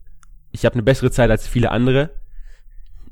ich 0.51 0.65
habe 0.65 0.75
eine 0.75 0.83
bessere 0.83 1.11
Zeit 1.11 1.31
als 1.31 1.47
viele 1.47 1.71
andere. 1.71 2.11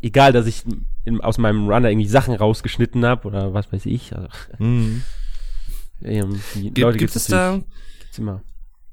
Egal, 0.02 0.32
dass 0.32 0.46
ich 0.46 0.64
in, 1.04 1.20
aus 1.20 1.36
meinem 1.38 1.68
Runner 1.68 1.90
irgendwie 1.90 2.08
Sachen 2.08 2.34
rausgeschnitten 2.34 3.04
habe 3.04 3.28
oder 3.28 3.52
was 3.52 3.70
weiß 3.72 3.86
ich. 3.86 4.14
Also, 4.16 4.28
Mhm. 4.58 5.02
ähm, 6.02 6.40
die 6.54 6.62
Gibt, 6.62 6.78
Leute 6.78 6.98
gibt 6.98 7.12
gibt's 7.12 7.16
es 7.16 7.26
da, 7.26 7.60
gibt's 8.00 8.18
immer. 8.18 8.42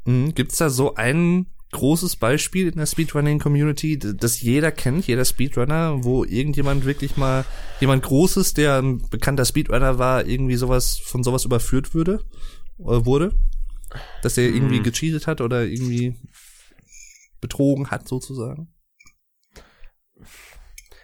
mhm, 0.06 0.34
gibt's 0.36 0.58
da 0.58 0.70
so 0.70 0.96
ein 0.96 1.46
großes 1.72 2.16
Beispiel 2.16 2.68
in 2.68 2.78
der 2.78 2.86
Speedrunning-Community, 2.86 4.00
das 4.00 4.42
jeder 4.42 4.72
kennt, 4.72 5.06
jeder 5.08 5.26
Speedrunner, 5.26 6.04
wo 6.04 6.24
irgendjemand 6.24 6.86
wirklich 6.86 7.18
mal, 7.18 7.46
jemand 7.80 8.04
Großes, 8.04 8.54
der 8.54 8.82
ein 8.82 9.02
bekannter 9.10 9.46
Speedrunner 9.46 10.00
war, 10.00 10.26
irgendwie 10.26 10.56
sowas, 10.56 10.98
von 10.98 11.24
sowas 11.24 11.46
überführt 11.46 11.94
würde, 11.94 12.24
äh, 12.80 13.06
wurde? 13.06 13.34
Dass 14.22 14.38
er 14.38 14.46
irgendwie 14.50 14.78
Hm. 14.78 14.84
gecheatet 14.84 15.28
hat 15.28 15.42
oder 15.42 15.66
irgendwie 15.66 16.16
betrogen 17.42 17.92
hat, 17.92 18.08
sozusagen? 18.08 18.74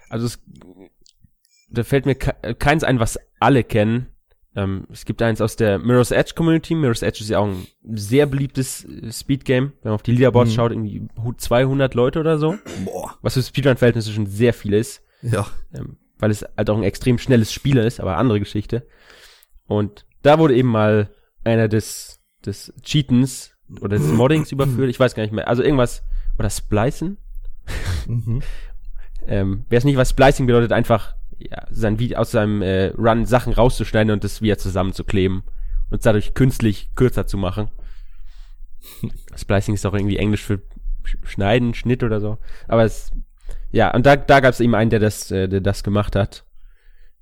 Also 0.09 0.27
es, 0.27 0.39
da 1.69 1.83
fällt 1.83 2.05
mir 2.05 2.15
ke 2.15 2.55
keins 2.55 2.83
ein, 2.83 2.99
was 2.99 3.19
alle 3.39 3.63
kennen. 3.63 4.07
Ähm, 4.55 4.85
es 4.91 5.05
gibt 5.05 5.21
eins 5.21 5.41
aus 5.41 5.55
der 5.55 5.79
Mirror's 5.79 6.11
Edge 6.11 6.33
Community. 6.35 6.75
Mirror's 6.75 7.01
Edge 7.01 7.21
ist 7.21 7.29
ja 7.29 7.39
auch 7.39 7.47
ein 7.47 7.65
sehr 7.83 8.25
beliebtes 8.27 8.85
äh, 8.85 9.11
Speedgame. 9.11 9.67
Wenn 9.81 9.89
man 9.89 9.93
auf 9.93 10.03
die 10.03 10.11
Leaderboards 10.11 10.51
Mhm. 10.51 10.55
schaut, 10.55 10.71
irgendwie 10.71 11.07
hu- 11.23 11.33
200 11.33 11.93
Leute 11.95 12.19
oder 12.19 12.37
so. 12.37 12.55
Boah. 12.85 13.17
Was 13.21 13.33
für 13.33 13.41
Speedrun-Verhältnisse 13.43 14.11
schon 14.11 14.27
sehr 14.27 14.53
viel 14.53 14.73
ist. 14.73 15.01
Ja. 15.23 15.47
ähm, 15.73 15.97
weil 16.19 16.31
es 16.31 16.45
halt 16.55 16.69
auch 16.69 16.77
ein 16.77 16.83
extrem 16.83 17.17
schnelles 17.17 17.51
Spiel 17.51 17.77
ist, 17.77 17.99
aber 17.99 18.17
andere 18.17 18.39
Geschichte. 18.39 18.85
Und 19.65 20.05
da 20.21 20.37
wurde 20.39 20.55
eben 20.55 20.69
mal 20.69 21.09
einer 21.43 21.67
des, 21.67 22.19
des 22.45 22.71
Cheatens 22.81 23.51
oder 23.81 23.97
des 23.97 24.07
Moddings 24.07 24.51
überführt, 24.51 24.89
ich 24.89 24.99
weiß 24.99 25.15
gar 25.15 25.23
nicht 25.23 25.33
mehr, 25.33 25.47
also 25.47 25.63
irgendwas, 25.63 26.03
oder 26.37 26.49
Splicen? 26.49 27.17
Mhm. 28.07 28.41
Ähm, 29.25 29.63
Wer 29.69 29.77
es 29.77 29.85
nicht 29.85 29.95
weiß, 29.95 30.09
Splicing 30.09 30.47
bedeutet 30.47 30.73
einfach, 30.73 31.15
ja, 31.39 31.65
sein 31.71 31.99
Video 31.99 32.17
aus 32.19 32.31
seinem 32.31 32.61
äh, 32.61 32.87
Run 32.97 33.25
Sachen 33.25 33.53
rauszuschneiden 33.53 34.11
und 34.11 34.23
das 34.23 34.41
wieder 34.41 34.57
zusammenzukleben 34.57 35.43
und 35.89 35.97
es 35.97 36.03
dadurch 36.03 36.33
künstlich 36.33 36.89
kürzer 36.95 37.27
zu 37.27 37.37
machen. 37.37 37.69
Splicing 39.35 39.73
ist 39.75 39.85
auch 39.85 39.93
irgendwie 39.93 40.17
Englisch 40.17 40.43
für 40.43 40.61
Sch- 41.05 41.25
Schneiden, 41.25 41.73
Schnitt 41.73 42.03
oder 42.03 42.19
so. 42.19 42.37
Aber 42.67 42.83
es, 42.83 43.11
ja, 43.71 43.93
und 43.93 44.05
da, 44.05 44.15
da 44.15 44.39
gab 44.39 44.53
es 44.53 44.59
eben 44.59 44.75
einen, 44.75 44.89
der 44.89 44.99
das, 44.99 45.31
äh, 45.31 45.47
der 45.47 45.61
das 45.61 45.83
gemacht 45.83 46.15
hat. 46.15 46.45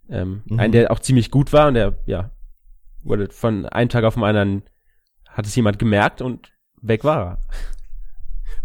Ähm, 0.10 0.44
Mhm. 0.46 0.60
Einen, 0.60 0.72
der 0.74 0.92
auch 0.92 1.00
ziemlich 1.00 1.32
gut 1.32 1.54
war 1.54 1.68
und 1.68 1.76
der, 1.76 1.98
ja, 2.06 2.32
wurde 3.04 3.30
von 3.32 3.66
einem 3.68 3.90
Tag 3.90 4.04
auf 4.04 4.16
den 4.16 4.24
anderen, 4.24 4.64
hat 5.30 5.46
es 5.46 5.56
jemand 5.56 5.80
gemerkt 5.80 6.22
und 6.22 6.52
weg 6.82 7.04
war 7.04 7.26
er. 7.26 7.40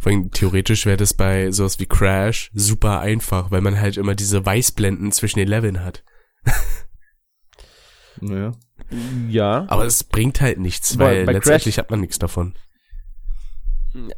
Vor 0.07 0.13
allem 0.13 0.31
theoretisch 0.31 0.87
wäre 0.87 0.97
das 0.97 1.15
bei 1.15 1.51
sowas 1.51 1.81
wie 1.81 1.87
Crash 1.87 2.53
super 2.55 3.01
einfach, 3.01 3.51
weil 3.51 3.61
man 3.61 3.81
halt 3.81 3.97
immer 3.97 4.15
diese 4.15 4.47
Weißblenden 4.47 5.11
zwischen 5.11 5.41
den 5.41 5.49
Leveln 5.49 5.83
hat. 5.83 6.05
Naja. 8.21 8.53
Ja. 9.29 9.67
Aber 9.69 9.85
es 9.85 10.05
bringt 10.05 10.41
halt 10.41 10.61
nichts, 10.61 10.97
weil 10.97 11.27
bei 11.27 11.33
letztendlich 11.33 11.77
hat 11.79 11.91
man 11.91 12.01
nichts 12.01 12.21
davon. 12.21 12.55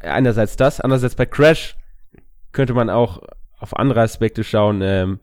einerseits 0.01 0.57
das, 0.57 0.79
andererseits 0.79 1.15
bei 1.15 1.25
Crash 1.25 1.75
könnte 2.51 2.75
man 2.75 2.91
auch 2.91 3.23
auf 3.57 3.75
andere 3.75 4.01
Aspekte 4.01 4.43
schauen. 4.43 4.83
Ähm, 4.83 5.19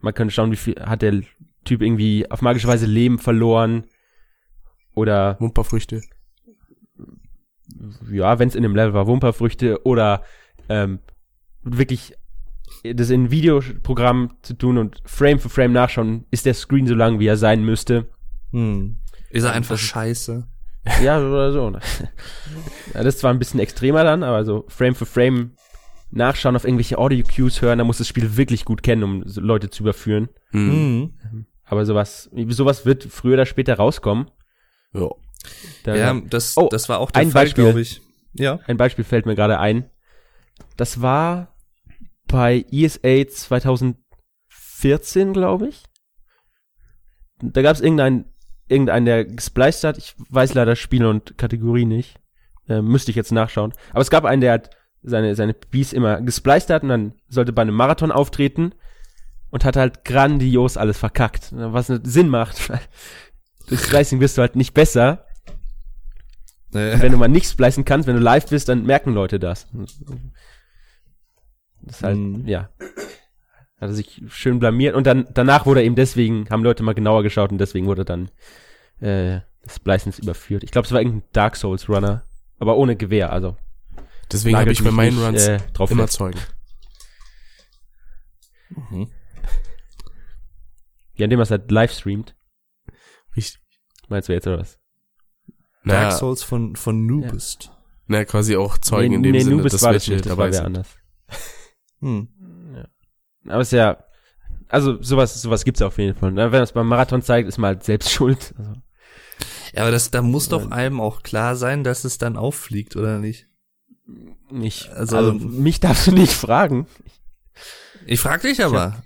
man 0.00 0.14
könnte 0.14 0.32
schauen, 0.32 0.50
wie 0.50 0.56
viel 0.56 0.76
hat 0.80 1.02
der 1.02 1.20
Typ 1.66 1.82
irgendwie 1.82 2.30
auf 2.30 2.40
magische 2.40 2.66
Weise 2.66 2.86
Leben 2.86 3.18
verloren 3.18 3.84
oder 4.94 5.36
Wumperfrüchte. 5.38 6.00
Ja, 8.10 8.38
wenn 8.38 8.48
es 8.48 8.54
in 8.54 8.62
dem 8.62 8.74
Level 8.74 8.94
war, 8.94 9.06
Wumperfrüchte 9.06 9.84
oder 9.84 10.22
ähm, 10.68 11.00
wirklich 11.62 12.14
das 12.84 13.10
in 13.10 13.24
ein 13.24 13.30
Videoprogramm 13.30 14.36
zu 14.42 14.54
tun 14.54 14.78
und 14.78 15.02
Frame 15.04 15.38
für 15.38 15.48
Frame 15.48 15.72
nachschauen, 15.72 16.26
ist 16.30 16.46
der 16.46 16.54
Screen 16.54 16.86
so 16.86 16.94
lang, 16.94 17.18
wie 17.18 17.26
er 17.26 17.36
sein 17.36 17.64
müsste. 17.64 18.06
Hm. 18.52 18.98
Ist 19.30 19.44
er 19.44 19.52
einfach 19.52 19.74
das 19.74 19.80
scheiße? 19.80 20.46
Ja, 21.02 21.18
oder 21.18 21.52
so. 21.52 21.70
ne? 21.70 21.80
ja, 22.94 23.02
das 23.02 23.14
ist 23.14 23.20
zwar 23.20 23.32
ein 23.32 23.38
bisschen 23.38 23.60
extremer 23.60 24.04
dann, 24.04 24.22
aber 24.22 24.44
so 24.44 24.64
Frame 24.68 24.94
für 24.94 25.06
Frame 25.06 25.52
nachschauen, 26.10 26.56
auf 26.56 26.64
irgendwelche 26.64 26.98
Audio-Cues 26.98 27.60
hören, 27.60 27.78
da 27.78 27.84
muss 27.84 27.98
das 27.98 28.08
Spiel 28.08 28.36
wirklich 28.36 28.64
gut 28.64 28.82
kennen, 28.82 29.02
um 29.02 29.22
Leute 29.26 29.68
zu 29.68 29.82
überführen. 29.82 30.28
Mhm. 30.52 31.12
Aber 31.64 31.84
sowas, 31.84 32.30
sowas 32.48 32.86
wird 32.86 33.04
früher 33.04 33.34
oder 33.34 33.46
später 33.46 33.74
rauskommen. 33.74 34.30
Ja. 34.94 35.10
Da, 35.84 35.96
Ja, 35.96 36.20
das, 36.28 36.56
Oh, 36.56 36.68
das 36.70 36.88
war 36.88 36.98
auch 36.98 37.10
der 37.10 37.22
ein 37.22 37.30
Fall, 37.30 37.44
Beispiel. 37.46 37.64
glaube 37.64 37.80
ich. 37.80 38.00
Ja. 38.34 38.60
Ein 38.66 38.76
Beispiel 38.76 39.04
fällt 39.04 39.26
mir 39.26 39.34
gerade 39.34 39.58
ein. 39.58 39.88
Das 40.76 41.00
war 41.00 41.54
bei 42.26 42.64
ESA 42.70 43.26
2014, 43.28 45.32
glaube 45.32 45.68
ich. 45.68 45.82
Da 47.40 47.62
gab 47.62 47.74
es 47.74 47.80
irgendeinen, 47.80 48.26
irgendeinen, 48.68 49.06
der 49.06 49.24
gespliced 49.24 49.84
hat. 49.84 49.98
Ich 49.98 50.14
weiß 50.28 50.54
leider 50.54 50.76
Spiel 50.76 51.06
und 51.06 51.38
Kategorie 51.38 51.84
nicht. 51.84 52.20
Äh, 52.68 52.82
müsste 52.82 53.10
ich 53.10 53.16
jetzt 53.16 53.32
nachschauen. 53.32 53.72
Aber 53.92 54.00
es 54.00 54.10
gab 54.10 54.24
einen, 54.24 54.40
der 54.40 54.52
hat 54.52 54.70
seine, 55.02 55.34
seine 55.34 55.54
Beats 55.54 55.92
immer 55.92 56.20
gespliced 56.20 56.70
hat 56.70 56.82
und 56.82 56.88
dann 56.90 57.14
sollte 57.28 57.52
bei 57.52 57.62
einem 57.62 57.76
Marathon 57.76 58.12
auftreten 58.12 58.72
und 59.50 59.64
hat 59.64 59.76
halt 59.76 60.04
grandios 60.04 60.76
alles 60.76 60.98
verkackt. 60.98 61.48
Was 61.52 61.86
Sinn 61.86 62.28
macht. 62.28 62.68
weil 62.68 62.80
Durch 63.68 63.80
Splicing 63.82 64.20
wirst 64.20 64.36
du 64.36 64.42
halt 64.42 64.56
nicht 64.56 64.74
besser. 64.74 65.24
Äh, 66.74 67.00
wenn 67.00 67.12
du 67.12 67.18
mal 67.18 67.28
nichts 67.28 67.52
splicen 67.52 67.84
kannst, 67.84 68.06
wenn 68.06 68.16
du 68.16 68.22
live 68.22 68.48
bist, 68.48 68.68
dann 68.68 68.84
merken 68.84 69.12
Leute 69.14 69.38
das. 69.38 69.66
Das 71.82 71.96
ist 71.96 72.02
halt, 72.02 72.16
Mhm. 72.18 72.46
ja. 72.46 72.70
Hat 73.80 73.90
er 73.90 73.92
sich 73.92 74.22
schön 74.28 74.58
blamiert 74.58 74.94
und 74.96 75.06
dann 75.06 75.28
danach 75.32 75.64
wurde 75.64 75.80
er 75.80 75.86
eben 75.86 75.94
deswegen, 75.94 76.48
haben 76.50 76.64
Leute 76.64 76.82
mal 76.82 76.94
genauer 76.94 77.22
geschaut 77.22 77.52
und 77.52 77.58
deswegen 77.58 77.86
wurde 77.86 78.04
dann 78.04 78.30
äh, 79.00 79.40
das 79.62 79.76
Splicens 79.76 80.18
überführt. 80.18 80.64
Ich 80.64 80.72
glaube, 80.72 80.86
es 80.86 80.92
war 80.92 81.00
irgendein 81.00 81.28
Dark 81.32 81.54
Souls 81.56 81.88
Runner, 81.88 82.24
aber 82.58 82.76
ohne 82.76 82.96
Gewehr, 82.96 83.32
also. 83.32 83.56
Deswegen 84.32 84.56
habe 84.58 84.72
ich 84.72 84.82
bei 84.82 84.90
meinen 84.90 85.16
nicht, 85.16 85.24
Runs 85.26 85.46
äh, 85.46 85.58
drauf 85.72 85.90
immer. 85.90 86.08
Zeugen. 86.08 86.38
mhm. 88.90 89.10
Ja, 91.14 91.24
indem 91.24 91.38
er 91.40 91.44
es 91.44 91.50
halt 91.50 91.70
live 91.70 91.92
streamt. 91.92 92.34
Richtig. 93.36 93.60
Meinst 94.08 94.28
du 94.28 94.32
jetzt 94.32 94.46
oder 94.46 94.58
was? 94.58 94.77
Dark 95.88 96.12
Souls 96.12 96.42
von, 96.42 96.76
von 96.76 97.06
Nubist. 97.06 97.70
na, 98.06 98.24
quasi 98.24 98.56
auch 98.56 98.78
Zeugen 98.78 99.14
in 99.14 99.22
dem 99.22 99.32
nee, 99.32 99.40
Sinne, 99.40 99.56
Nubis 99.56 99.72
dass 99.72 99.82
war 99.82 99.92
das 99.92 100.02
welche 100.02 100.12
nicht, 100.14 100.26
das 100.26 100.30
dabei 100.36 100.52
war 100.54 100.64
anders. 100.64 100.88
Hm. 102.00 102.28
Aber 103.48 103.60
es 103.60 103.68
ist 103.68 103.72
ja, 103.78 103.98
also 104.68 105.02
sowas, 105.02 105.40
sowas 105.42 105.64
gibt's 105.64 105.80
ja 105.80 105.86
auf 105.88 105.98
jeden 105.98 106.16
Fall. 106.18 106.30
ne? 106.32 106.44
Wenn 106.44 106.50
man 106.52 106.62
es 106.62 106.72
beim 106.72 106.86
Marathon 106.86 107.22
zeigt, 107.22 107.48
ist 107.48 107.58
man 107.58 107.68
halt 107.68 107.84
selbst 107.84 108.10
schuld. 108.10 108.54
Also, 108.64 108.74
Ja, 109.74 109.82
aber 109.82 109.90
das, 109.90 110.10
da 110.10 110.22
muss 110.22 110.48
doch 110.48 110.70
einem 110.70 111.00
auch 111.00 111.22
klar 111.22 111.54
sein, 111.56 111.84
dass 111.84 112.04
es 112.04 112.18
dann 112.18 112.36
auffliegt, 112.36 112.96
oder 112.96 113.18
nicht? 113.18 113.46
Ich, 114.62 114.90
Also- 114.92 115.16
also, 115.16 115.32
mich 115.34 115.80
darfst 115.80 116.06
du 116.06 116.12
nicht 116.12 116.32
fragen. 116.32 116.86
Ich 118.06 118.20
frag 118.20 118.40
dich 118.42 118.64
aber. 118.64 119.02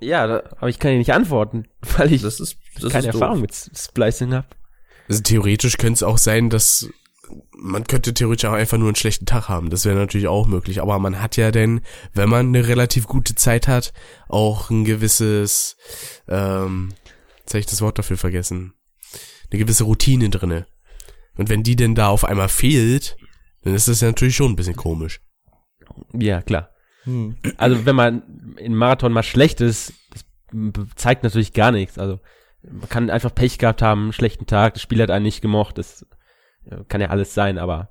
Ja, 0.00 0.26
da, 0.26 0.42
aber 0.58 0.68
ich 0.68 0.78
kann 0.78 0.92
dir 0.92 0.98
nicht 0.98 1.12
antworten, 1.12 1.66
weil 1.96 2.12
ich 2.12 2.22
Das 2.22 2.40
ist, 2.40 2.56
das 2.80 2.92
keine 2.92 3.08
ist 3.08 3.14
doof. 3.14 3.20
Erfahrung 3.22 3.40
mit 3.42 3.52
Splicing 3.54 4.32
habe. 4.32 4.46
Also 5.08 5.22
theoretisch 5.22 5.78
könnte 5.78 5.94
es 5.94 6.02
auch 6.02 6.18
sein, 6.18 6.50
dass 6.50 6.88
man 7.52 7.84
könnte 7.84 8.14
theoretisch 8.14 8.48
auch 8.48 8.54
einfach 8.54 8.78
nur 8.78 8.88
einen 8.88 8.96
schlechten 8.96 9.26
Tag 9.26 9.48
haben. 9.48 9.70
Das 9.70 9.84
wäre 9.84 9.96
natürlich 9.96 10.28
auch 10.28 10.46
möglich. 10.46 10.80
Aber 10.80 10.98
man 10.98 11.20
hat 11.20 11.36
ja 11.36 11.50
denn, 11.50 11.80
wenn 12.14 12.28
man 12.28 12.48
eine 12.48 12.68
relativ 12.68 13.06
gute 13.06 13.34
Zeit 13.34 13.68
hat, 13.68 13.92
auch 14.28 14.70
ein 14.70 14.84
gewisses, 14.84 15.76
ähm, 16.28 16.94
jetzt 17.40 17.50
habe 17.50 17.60
ich 17.60 17.66
das 17.66 17.82
Wort 17.82 17.98
dafür 17.98 18.16
vergessen, 18.16 18.74
eine 19.50 19.58
gewisse 19.58 19.84
Routine 19.84 20.30
drinne. 20.30 20.66
Und 21.36 21.48
wenn 21.48 21.62
die 21.62 21.76
denn 21.76 21.94
da 21.94 22.08
auf 22.08 22.24
einmal 22.24 22.48
fehlt, 22.48 23.16
dann 23.62 23.74
ist 23.74 23.88
das 23.88 24.00
ja 24.00 24.08
natürlich 24.08 24.36
schon 24.36 24.52
ein 24.52 24.56
bisschen 24.56 24.76
komisch. 24.76 25.20
Ja, 26.12 26.42
klar. 26.42 26.70
Hm. 27.04 27.36
Also 27.56 27.86
wenn 27.86 27.96
man 27.96 28.56
in 28.56 28.74
Marathon 28.74 29.12
mal 29.12 29.22
schlecht 29.22 29.60
ist, 29.60 29.92
das 30.12 30.24
zeigt 30.96 31.22
natürlich 31.24 31.52
gar 31.52 31.72
nichts. 31.72 31.98
Also 31.98 32.20
man 32.70 32.88
kann 32.88 33.10
einfach 33.10 33.34
Pech 33.34 33.58
gehabt 33.58 33.82
haben, 33.82 34.02
einen 34.04 34.12
schlechten 34.12 34.46
Tag, 34.46 34.74
das 34.74 34.82
Spiel 34.82 35.00
hat 35.02 35.10
einen 35.10 35.24
nicht 35.24 35.40
gemocht, 35.42 35.78
das 35.78 36.06
ja, 36.64 36.82
kann 36.84 37.00
ja 37.00 37.08
alles 37.08 37.34
sein, 37.34 37.58
aber 37.58 37.90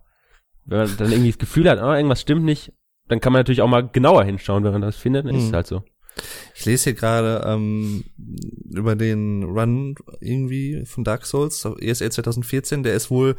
wenn 0.66 0.80
man 0.80 0.98
dann 0.98 1.12
irgendwie 1.12 1.32
das 1.32 1.38
Gefühl 1.40 1.70
hat, 1.70 1.80
oh, 1.82 1.94
irgendwas 1.94 2.22
stimmt 2.22 2.44
nicht, 2.44 2.74
dann 3.08 3.22
kann 3.22 3.32
man 3.34 3.40
natürlich 3.40 3.62
auch 3.62 3.68
mal 3.70 3.88
genauer 3.88 4.24
hinschauen, 4.26 4.64
wenn 4.64 4.74
man 4.74 4.82
das 4.82 4.98
findet, 4.98 5.26
dann 5.26 5.36
ist 5.36 5.44
Mhm. 5.44 5.48
es 5.48 5.54
halt 5.54 5.68
so. 5.68 5.84
Ich 6.56 6.66
lese 6.66 6.86
hier 6.86 6.94
gerade 6.94 7.44
ähm, 7.46 8.04
über 8.72 8.96
den 8.96 9.44
Run 9.44 9.96
irgendwie 10.20 10.84
von 10.86 11.04
Dark 11.04 11.26
Souls, 11.26 11.64
ESA 11.80 12.10
2014, 12.10 12.84
der 12.84 12.96
ist 12.96 13.12
wohl 13.12 13.36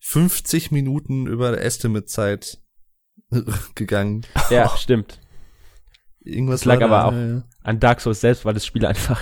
50 0.00 0.70
Minuten 0.70 1.26
über 1.26 1.50
der 1.50 1.64
Estimate-Zeit 1.64 2.58
gegangen. 3.74 4.24
Ja, 4.50 4.68
stimmt. 4.76 5.20
Irgendwas 6.20 6.60
Das 6.60 6.64
lag 6.66 6.80
war 6.80 6.88
da, 6.88 6.94
aber 7.00 7.04
auch- 7.08 7.12
ja. 7.12 7.42
An 7.62 7.80
Dark 7.80 8.00
Souls 8.02 8.20
selbst, 8.20 8.44
weil 8.44 8.54
das 8.54 8.64
Spiel 8.66 8.84
einfach 8.86 9.20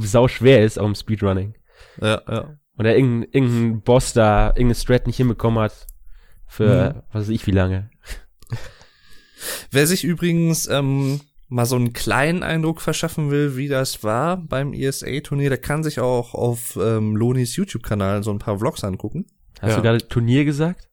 sau 0.00 0.28
schwer 0.28 0.64
ist, 0.64 0.78
auch 0.78 0.86
im 0.86 0.94
Speedrunning. 0.94 1.54
Ja, 2.00 2.22
ja. 2.28 2.56
Oder 2.78 2.94
irgendein, 2.96 3.30
irgendein 3.32 3.80
Boss 3.82 4.12
da 4.12 4.48
irgendeine 4.48 4.74
Strat 4.74 5.06
nicht 5.06 5.16
hinbekommen 5.16 5.58
hat 5.62 5.86
für 6.46 6.94
Mhm. 6.94 7.02
was 7.12 7.22
weiß 7.22 7.28
ich 7.30 7.46
wie 7.46 7.52
lange. 7.52 7.90
Wer 9.70 9.86
sich 9.86 10.04
übrigens 10.04 10.66
ähm, 10.68 11.20
mal 11.48 11.66
so 11.66 11.76
einen 11.76 11.92
kleinen 11.92 12.42
Eindruck 12.42 12.80
verschaffen 12.80 13.30
will, 13.30 13.56
wie 13.56 13.68
das 13.68 14.02
war 14.02 14.36
beim 14.36 14.72
ESA-Turnier, 14.72 15.48
der 15.50 15.58
kann 15.58 15.82
sich 15.84 16.00
auch 16.00 16.34
auf 16.34 16.76
ähm, 16.80 17.16
Lonis 17.16 17.56
YouTube-Kanal 17.56 18.22
so 18.22 18.30
ein 18.30 18.38
paar 18.38 18.58
Vlogs 18.58 18.82
angucken. 18.84 19.26
Hast 19.60 19.70
Ja. 19.70 19.76
du 19.76 19.82
gerade 19.82 20.08
Turnier 20.08 20.44
gesagt? 20.44 20.88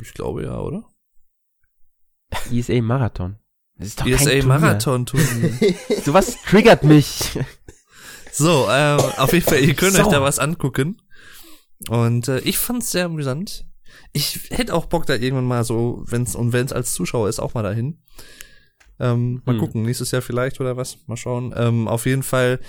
Ich 0.00 0.12
glaube 0.14 0.44
ja, 0.44 0.58
oder? 0.60 0.84
ESA 2.50 2.80
Marathon. 2.80 3.38
Das 3.78 3.88
ist 3.88 4.00
doch 4.00 4.04
kein 4.04 4.16
Turnier. 4.18 4.34
ESA-Marathon-Turnier. 4.38 5.74
Sowas 6.04 6.36
triggert 6.46 6.84
mich. 6.84 7.38
So, 8.30 8.66
ähm, 8.70 8.98
auf 9.18 9.32
jeden 9.32 9.44
Fall, 9.44 9.60
ihr 9.60 9.74
könnt 9.74 9.96
euch 9.98 10.04
So. 10.04 10.10
da 10.10 10.22
was 10.22 10.38
angucken. 10.38 11.00
Und 11.88 12.28
äh, 12.28 12.38
ich 12.40 12.58
fand's 12.58 12.90
sehr 12.92 13.06
amüsant. 13.06 13.64
Ich 14.12 14.50
hätte 14.50 14.74
auch 14.74 14.86
Bock 14.86 15.06
da 15.06 15.14
irgendwann 15.14 15.44
mal 15.46 15.64
so, 15.64 16.02
wenn's 16.06 16.34
und 16.36 16.52
wenn's 16.52 16.72
als 16.72 16.94
Zuschauer 16.94 17.28
ist, 17.28 17.40
auch 17.40 17.54
mal 17.54 17.62
dahin. 17.62 17.98
Ähm, 19.00 19.42
mal 19.44 19.54
Hm. 19.54 19.60
gucken, 19.60 19.82
nächstes 19.82 20.10
Jahr 20.12 20.22
vielleicht 20.22 20.60
oder 20.60 20.76
was, 20.76 20.98
mal 21.06 21.16
schauen. 21.16 21.52
Ähm, 21.56 21.88
auf 21.88 22.06
jeden 22.06 22.22
Fall, 22.22 22.60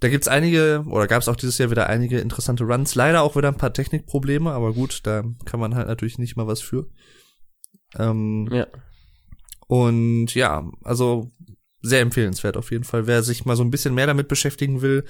da 0.00 0.08
gibt's 0.08 0.28
einige, 0.28 0.84
oder 0.88 1.06
gab's 1.08 1.26
auch 1.28 1.36
dieses 1.36 1.58
Jahr 1.58 1.70
wieder 1.70 1.88
einige 1.88 2.18
interessante 2.20 2.64
Runs. 2.64 2.94
Leider 2.94 3.22
auch 3.22 3.34
wieder 3.36 3.48
ein 3.48 3.56
paar 3.56 3.72
Technikprobleme, 3.72 4.50
aber 4.52 4.72
gut, 4.72 5.00
da 5.04 5.24
kann 5.46 5.58
man 5.60 5.74
halt 5.74 5.88
natürlich 5.88 6.18
nicht 6.18 6.36
mal 6.36 6.46
was 6.46 6.60
für. 6.60 6.86
Ähm, 7.98 8.48
ja. 8.52 8.66
Und 9.70 10.34
ja, 10.34 10.68
also 10.82 11.30
sehr 11.82 12.00
empfehlenswert 12.00 12.56
auf 12.56 12.70
jeden 12.72 12.84
Fall. 12.84 13.06
Wer 13.06 13.22
sich 13.22 13.44
mal 13.44 13.56
so 13.56 13.62
ein 13.62 13.70
bisschen 13.70 13.94
mehr 13.94 14.06
damit 14.06 14.26
beschäftigen 14.28 14.82
will 14.82 15.04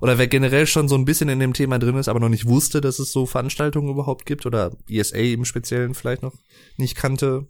oder 0.00 0.18
wer 0.18 0.26
generell 0.26 0.66
schon 0.66 0.88
so 0.88 0.96
ein 0.96 1.04
bisschen 1.04 1.28
in 1.28 1.38
dem 1.38 1.52
Thema 1.52 1.78
drin 1.78 1.96
ist, 1.96 2.08
aber 2.08 2.18
noch 2.18 2.30
nicht 2.30 2.46
wusste, 2.48 2.80
dass 2.80 2.98
es 2.98 3.12
so 3.12 3.26
Veranstaltungen 3.26 3.90
überhaupt 3.90 4.26
gibt 4.26 4.46
oder 4.46 4.72
ESA 4.88 5.18
im 5.18 5.44
Speziellen 5.44 5.94
vielleicht 5.94 6.22
noch 6.22 6.32
nicht 6.78 6.96
kannte, 6.96 7.46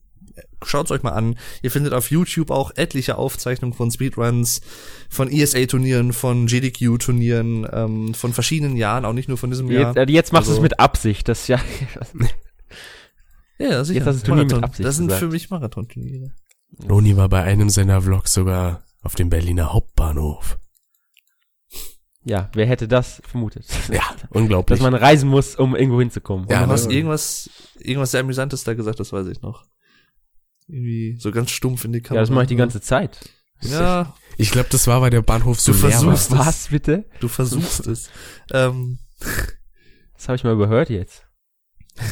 schaut's 0.62 0.90
euch 0.90 1.02
mal 1.02 1.12
an. 1.12 1.38
Ihr 1.62 1.70
findet 1.70 1.94
auf 1.94 2.10
YouTube 2.10 2.50
auch 2.50 2.72
etliche 2.74 3.16
Aufzeichnungen 3.16 3.72
von 3.74 3.90
Speedruns, 3.90 4.60
von 5.08 5.30
ESA-Turnieren, 5.30 6.12
von 6.12 6.46
GDQ-Turnieren, 6.46 7.66
ähm, 7.72 8.12
von 8.12 8.32
verschiedenen 8.34 8.76
Jahren, 8.76 9.04
auch 9.06 9.14
nicht 9.14 9.28
nur 9.28 9.38
von 9.38 9.50
diesem 9.50 9.70
Jahr. 9.70 9.94
Jetzt, 9.96 10.08
äh, 10.08 10.12
jetzt 10.12 10.32
machst 10.32 10.48
du 10.48 10.50
Also- 10.50 10.60
es 10.60 10.62
mit 10.62 10.80
Absicht. 10.80 11.28
Das 11.28 11.42
ist 11.42 11.48
ja. 11.48 11.60
Ja, 13.58 13.82
sicher. 13.84 14.00
Jetzt 14.00 14.06
hast 14.06 14.22
du 14.22 14.26
Turnier 14.26 14.44
mit. 14.44 14.52
Absicht 14.64 14.86
Das 14.86 14.96
sind 14.96 15.06
gesagt. 15.06 15.24
für 15.24 15.30
mich 15.30 15.48
Marathon-Turniere. 15.48 16.32
Loni 16.78 17.16
war 17.16 17.28
bei 17.28 17.42
einem 17.42 17.70
seiner 17.70 18.00
Vlogs 18.02 18.34
sogar 18.34 18.84
auf 19.02 19.14
dem 19.14 19.30
Berliner 19.30 19.72
Hauptbahnhof. 19.72 20.58
ja, 22.24 22.50
wer 22.54 22.66
hätte 22.66 22.88
das 22.88 23.22
vermutet? 23.26 23.66
Ja, 23.90 24.02
unglaublich. 24.30 24.78
Dass 24.78 24.82
man 24.90 24.94
reisen 25.00 25.28
muss, 25.28 25.54
um 25.56 25.74
irgendwo 25.76 26.00
hinzukommen. 26.00 26.46
Ja, 26.48 26.60
Ja, 26.60 26.66
du 26.66 26.72
hast 26.72 26.90
irgendwas, 26.90 27.48
irgendwas 27.78 28.10
sehr 28.10 28.20
Amüsantes 28.20 28.64
da 28.64 28.74
gesagt, 28.74 28.98
das 29.00 29.12
weiß 29.12 29.26
ich 29.28 29.40
noch. 29.42 29.64
Irgendwie 30.68 31.16
so 31.20 31.30
ganz 31.30 31.50
stumpf 31.52 31.84
in 31.84 31.92
die 31.92 32.00
Kamera. 32.00 32.16
ja 32.16 32.22
das 32.22 32.30
mache 32.30 32.42
ich 32.44 32.48
die 32.48 32.56
ganze 32.56 32.80
Zeit. 32.80 33.30
Ja, 33.62 34.14
ich 34.36 34.50
glaube, 34.50 34.68
das 34.70 34.86
war, 34.88 35.00
weil 35.00 35.10
der 35.10 35.22
Bahnhof 35.22 35.60
so 35.60 35.72
Du 35.72 35.78
leer 35.78 35.92
war. 36.04 36.14
versuchst- 36.16 36.32
Das- 36.32 36.38
Was 36.46 36.68
bitte? 36.68 37.04
du 37.20 37.28
versuchst 37.28 37.86
es. 37.86 38.10
Ähm, 38.52 38.98
Das 40.14 40.28
habe 40.28 40.36
ich 40.36 40.44
mal 40.44 40.52
überhört 40.54 40.90
jetzt. 40.90 41.26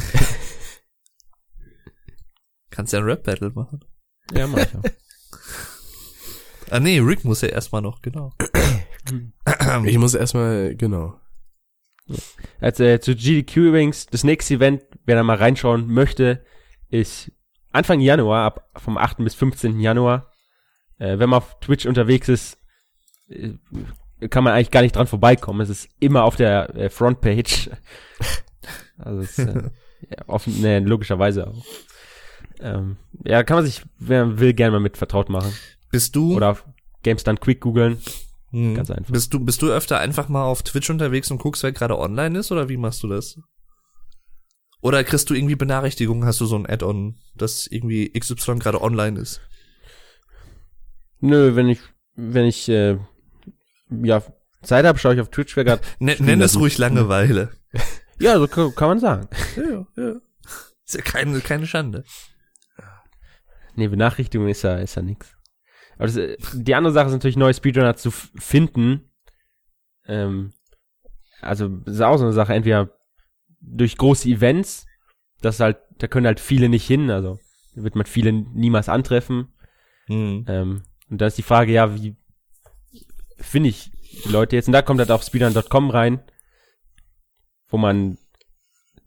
kannst 2.71 2.93
ja 2.93 2.99
ein 3.01 3.05
Rap-Battle 3.05 3.51
machen. 3.51 3.85
Ja, 4.33 4.47
mach 4.47 4.59
ich 4.59 4.75
auch. 4.77 4.83
Ah 6.71 6.81
nee, 6.81 6.99
Rick 6.99 7.25
muss 7.25 7.43
ja 7.43 7.49
erstmal 7.49 7.83
noch, 7.83 8.01
genau. 8.01 8.33
Ich 9.85 9.99
muss 9.99 10.15
erstmal, 10.15 10.75
genau. 10.75 11.21
Also 12.61 12.85
äh, 12.85 13.01
zu 13.01 13.15
GDQ 13.15 13.57
übrigens, 13.57 14.07
das 14.07 14.25
nächste 14.25 14.55
Event, 14.55 14.83
wer 15.05 15.17
da 15.17 15.23
mal 15.23 15.37
reinschauen 15.37 15.87
möchte, 15.87 16.45
ist 16.89 17.31
Anfang 17.71 18.01
Januar, 18.01 18.45
ab 18.45 18.71
vom 18.77 18.97
8. 18.97 19.19
bis 19.19 19.35
15. 19.35 19.81
Januar. 19.81 20.33
Äh, 20.99 21.19
wenn 21.19 21.31
man 21.31 21.39
auf 21.39 21.59
Twitch 21.61 21.87
unterwegs 21.87 22.29
ist, 22.29 22.59
äh, 23.29 23.55
kann 24.29 24.45
man 24.45 24.53
eigentlich 24.53 24.71
gar 24.71 24.83
nicht 24.83 24.97
dran 24.97 25.07
vorbeikommen. 25.07 25.61
Es 25.61 25.69
ist 25.69 25.89
immer 25.99 26.25
auf 26.25 26.37
der 26.37 26.75
äh, 26.77 26.89
Frontpage. 26.89 27.71
also 28.99 29.21
es, 29.21 29.39
ist, 29.39 29.49
äh, 29.49 29.71
ja, 30.11 30.29
offen, 30.29 30.61
ne, 30.61 30.81
logischerweise 30.81 31.49
auch. 31.49 31.65
Ähm, 32.61 32.97
ja, 33.25 33.43
kann 33.43 33.57
man 33.57 33.67
sich, 33.67 33.83
wer 33.99 34.39
will, 34.39 34.55
gerne 34.55 34.73
mal 34.73 34.81
mit 34.81 34.97
vertraut 34.97 35.29
machen. 35.29 35.53
Bist 35.91 36.17
du, 36.17 36.35
Oder 36.35 36.51
auf 36.51 36.65
GameStun 37.03 37.41
Quick 37.41 37.61
googeln. 37.61 37.99
hm, 38.51 38.75
ganz 38.75 38.91
einfach. 38.91 39.13
Bist 39.13 39.33
du, 39.35 39.41
bist 39.45 39.63
du 39.63 39.71
öfter 39.71 39.99
einfach 39.99 40.29
mal 40.29 40.45
auf 40.45 40.63
Twitch 40.63 40.91
unterwegs 40.91 41.31
und 41.31 41.39
guckst, 41.39 41.63
wer 41.63 41.73
gerade 41.73 41.99
online 41.99 42.39
ist, 42.39 42.53
oder 42.53 42.69
wie 42.69 42.77
machst 42.77 43.03
du 43.03 43.09
das? 43.09 43.39
Oder 44.81 45.03
kriegst 45.03 45.31
du 45.31 45.35
irgendwie 45.35 45.57
Benachrichtigungen, 45.57 46.27
hast 46.27 46.41
du 46.41 46.47
so 46.47 46.57
ein 46.57 46.67
Add-on, 46.67 47.17
dass 47.35 47.67
irgendwie 47.67 48.13
XY 48.13 48.57
gerade 48.59 48.83
online 48.83 49.19
ist? 49.19 49.41
Nö, 51.21 51.57
wenn 51.57 51.69
ich, 51.69 51.81
wenn 52.17 52.45
ich, 52.45 52.69
äh, 52.69 52.99
ja, 53.91 54.23
Zeit 54.63 54.85
habe, 54.85 54.99
schaue 54.99 55.15
ich 55.15 55.21
auf 55.21 55.31
Twitch, 55.31 55.57
wer 55.57 55.65
gerade 55.65 55.83
Spielen 55.97 56.27
nenn 56.27 56.41
es 56.43 56.59
ruhig 56.59 56.79
Langeweile. 56.79 57.53
Ja, 58.19 58.39
so 58.39 58.47
kann, 58.47 58.75
kann 58.75 58.89
man 58.89 59.01
sagen. 59.01 59.29
Ja, 59.57 59.87
ja. 59.97 60.15
Ist 60.87 60.95
ja 60.95 61.01
keine, 61.01 61.41
keine 61.41 61.67
Schande. 61.67 62.05
Nee, 63.77 63.89
Benachrichtigung 63.89 64.49
ist 64.49 64.63
ja, 64.63 64.77
ist 64.77 64.95
ja 64.95 65.03
nix. 65.03 65.37
Aber 65.97 66.07
das, 66.07 66.17
äh, 66.17 66.37
die 66.55 66.75
andere 66.75 66.93
Sache 66.93 67.07
ist 67.07 67.13
natürlich, 67.13 67.37
neue 67.37 67.55
Speedrunner 67.55 67.97
zu 67.97 68.11
finden. 68.11 69.11
Ähm, 70.07 70.53
also, 71.41 71.69
das 71.69 71.95
ist 71.95 72.01
auch 72.01 72.17
so 72.17 72.25
eine 72.25 72.33
Sache, 72.33 72.55
entweder 72.55 72.91
durch 73.61 73.97
große 73.97 74.29
Events, 74.29 74.87
das 75.41 75.61
halt, 75.61 75.79
da 75.99 76.07
können 76.07 76.27
halt 76.27 76.41
viele 76.41 76.69
nicht 76.69 76.87
hin, 76.87 77.11
also, 77.11 77.39
da 77.75 77.83
wird 77.83 77.97
man 77.97 78.07
viele 78.07 78.33
niemals 78.33 78.89
antreffen. 78.89 79.49
Hm. 80.07 80.45
Ähm, 80.49 80.83
und 81.11 81.21
da 81.21 81.27
ist 81.27 81.39
die 81.39 81.43
Frage, 81.43 81.73
ja, 81.73 81.95
wie 81.95 82.17
finde 83.39 83.69
ich 83.69 83.91
die 84.25 84.31
Leute 84.31 84.57
jetzt? 84.57 84.69
Und 84.69 84.73
da 84.73 84.83
kommt 84.83 85.01
halt 85.01 85.11
auf 85.11 85.23
speedrun.com 85.23 85.91
rein, 85.91 86.23
wo 87.69 87.79
man 87.79 88.19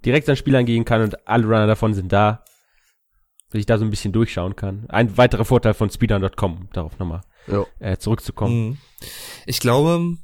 direkt 0.06 0.30
an 0.30 0.36
Spielern 0.36 0.66
gehen 0.66 0.86
kann 0.86 1.02
und 1.02 1.28
alle 1.28 1.46
Runner 1.46 1.68
davon 1.68 1.94
sind 1.94 2.12
da, 2.12 2.44
dass 3.50 3.60
ich 3.60 3.66
da 3.66 3.78
so 3.78 3.86
ein 3.86 3.90
bisschen 3.90 4.14
durchschauen 4.14 4.56
kann. 4.56 4.86
Ein 4.90 5.18
weiterer 5.18 5.46
Vorteil 5.46 5.74
von 5.74 5.90
speedrun.com, 5.90 6.58
um 6.58 6.70
darauf 6.74 7.00
nochmal 7.00 7.22
äh, 7.80 7.98
zurückzukommen. 7.98 8.70
Mhm. 8.70 8.78
Ich 9.46 9.60
glaube, 9.60 10.18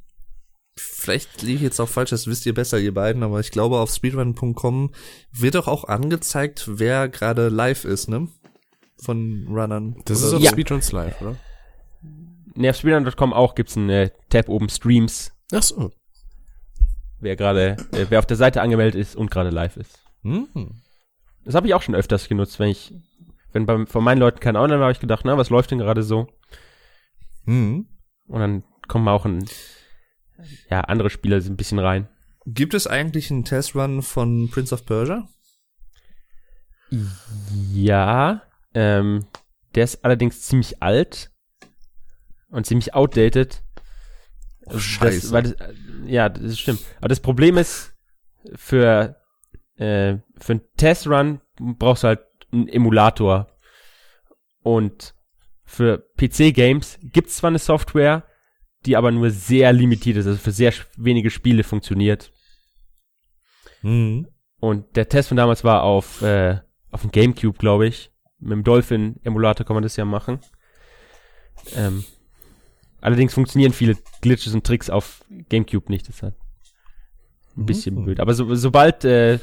vielleicht 0.76 1.41
liege 1.41 1.57
ich 1.57 1.61
jetzt 1.61 1.80
auch 1.80 1.88
falsch, 1.88 2.09
das 2.09 2.28
wisst 2.28 2.45
ihr 2.45 2.53
besser, 2.53 2.80
ihr 2.80 2.93
beiden, 2.93 3.24
aber 3.24 3.39
ich 3.39 3.51
glaube, 3.51 3.80
auf 3.80 3.91
speedrun.com 3.91 4.91
wird 5.32 5.55
doch 5.55 5.67
auch 5.67 5.86
angezeigt, 5.86 6.65
wer 6.67 7.07
gerade 7.09 7.49
live 7.49 7.86
ist, 7.86 8.09
ne? 8.09 8.28
Von 9.01 9.47
Runnern. 9.49 10.01
Das 10.05 10.19
Oder 10.19 10.28
ist 10.28 10.34
auf 10.34 10.39
so. 10.39 10.45
Ja. 10.45 10.51
Speedruns 10.51 10.91
Live, 10.91 11.21
oder? 11.21 11.36
Ne, 12.55 12.69
auf 12.69 12.78
speedrun.com 12.78 13.34
auch 13.34 13.55
gibt's 13.55 13.76
einen 13.76 13.89
äh, 13.89 14.09
Tab 14.30 14.47
oben 14.49 14.69
Streams, 14.69 15.32
Ach 15.51 15.63
so. 15.63 15.91
wer 17.19 17.36
gerade, 17.36 17.78
äh, 17.91 18.05
wer 18.09 18.19
auf 18.19 18.26
der 18.26 18.38
Seite 18.38 18.61
angemeldet 18.61 18.99
ist 18.99 19.15
und 19.15 19.32
gerade 19.32 19.49
live 19.49 19.78
ist. 19.78 19.99
Mhm. 20.21 20.47
Das 21.45 21.55
habe 21.55 21.67
ich 21.67 21.74
auch 21.74 21.82
schon 21.82 21.95
öfters 21.95 22.30
genutzt, 22.30 22.59
wenn 22.59 22.69
ich, 22.69 22.93
wenn 23.53 23.65
bei, 23.65 23.85
von 23.85 24.03
meinen 24.03 24.19
Leuten 24.19 24.39
kein 24.39 24.55
Online 24.55 24.79
war, 24.79 24.85
habe 24.85 24.93
ich 24.93 24.99
gedacht, 24.99 25.23
na, 25.25 25.37
was 25.37 25.49
läuft 25.49 25.71
denn 25.71 25.77
gerade 25.79 26.03
so? 26.03 26.27
Hm. 27.45 27.87
Und 28.27 28.39
dann 28.39 28.63
kommen 28.87 29.07
auch 29.07 29.25
ein, 29.25 29.45
ja, 30.69 30.81
andere 30.81 31.09
Spieler 31.09 31.37
ein 31.37 31.55
bisschen 31.55 31.79
rein. 31.79 32.09
Gibt 32.45 32.73
es 32.73 32.87
eigentlich 32.87 33.31
einen 33.31 33.45
Testrun 33.45 34.01
von 34.01 34.49
Prince 34.49 34.73
of 34.73 34.85
Persia? 34.85 35.27
Ja, 37.71 38.43
ähm, 38.73 39.25
der 39.75 39.85
ist 39.85 40.03
allerdings 40.03 40.41
ziemlich 40.41 40.83
alt 40.83 41.31
und 42.49 42.65
ziemlich 42.65 42.93
outdated. 42.93 43.63
Oh, 44.65 44.77
scheiße. 44.77 45.31
Das, 45.31 45.55
das, 45.55 45.67
ja, 46.05 46.29
das 46.29 46.59
stimmt. 46.59 46.81
Aber 46.99 47.07
das 47.07 47.19
Problem 47.19 47.57
ist, 47.57 47.93
für, 48.55 49.15
äh, 49.75 50.17
für 50.37 50.53
einen 50.53 50.61
Testrun 50.77 51.41
brauchst 51.57 52.03
du 52.03 52.09
halt 52.09 52.19
einen 52.53 52.67
Emulator. 52.67 53.47
Und 54.61 55.13
für 55.65 56.07
PC-Games 56.17 56.99
gibt 57.01 57.29
es 57.29 57.37
zwar 57.37 57.49
eine 57.49 57.59
Software, 57.59 58.23
die 58.85 58.95
aber 58.95 59.11
nur 59.11 59.29
sehr 59.31 59.73
limitiert 59.73 60.17
ist, 60.17 60.27
also 60.27 60.37
für 60.37 60.51
sehr 60.51 60.73
wenige 60.97 61.29
Spiele 61.29 61.63
funktioniert. 61.63 62.31
Hm. 63.81 64.27
Und 64.59 64.95
der 64.95 65.09
Test 65.09 65.29
von 65.29 65.37
damals 65.37 65.63
war 65.63 65.83
auf, 65.83 66.21
äh, 66.21 66.59
auf 66.91 67.01
dem 67.01 67.11
Gamecube, 67.11 67.57
glaube 67.57 67.87
ich. 67.87 68.11
Mit 68.39 68.51
dem 68.51 68.63
Dolphin-Emulator 68.63 69.65
kann 69.65 69.75
man 69.75 69.83
das 69.83 69.95
ja 69.97 70.05
machen. 70.05 70.39
Ähm, 71.75 72.03
allerdings 73.01 73.33
funktionieren 73.33 73.73
viele 73.73 73.97
Glitches 74.21 74.53
und 74.53 74.65
Tricks 74.65 74.89
auf 74.89 75.23
Gamecube 75.49 75.91
nicht. 75.91 76.07
Das 76.07 76.15
ist 76.15 76.23
halt 76.23 76.35
ein 77.57 77.65
bisschen 77.65 77.95
Mhm. 77.95 78.05
blöd. 78.05 78.19
Aber 78.19 78.33
so, 78.33 78.53
sobald 78.55 79.05
äh, 79.05 79.39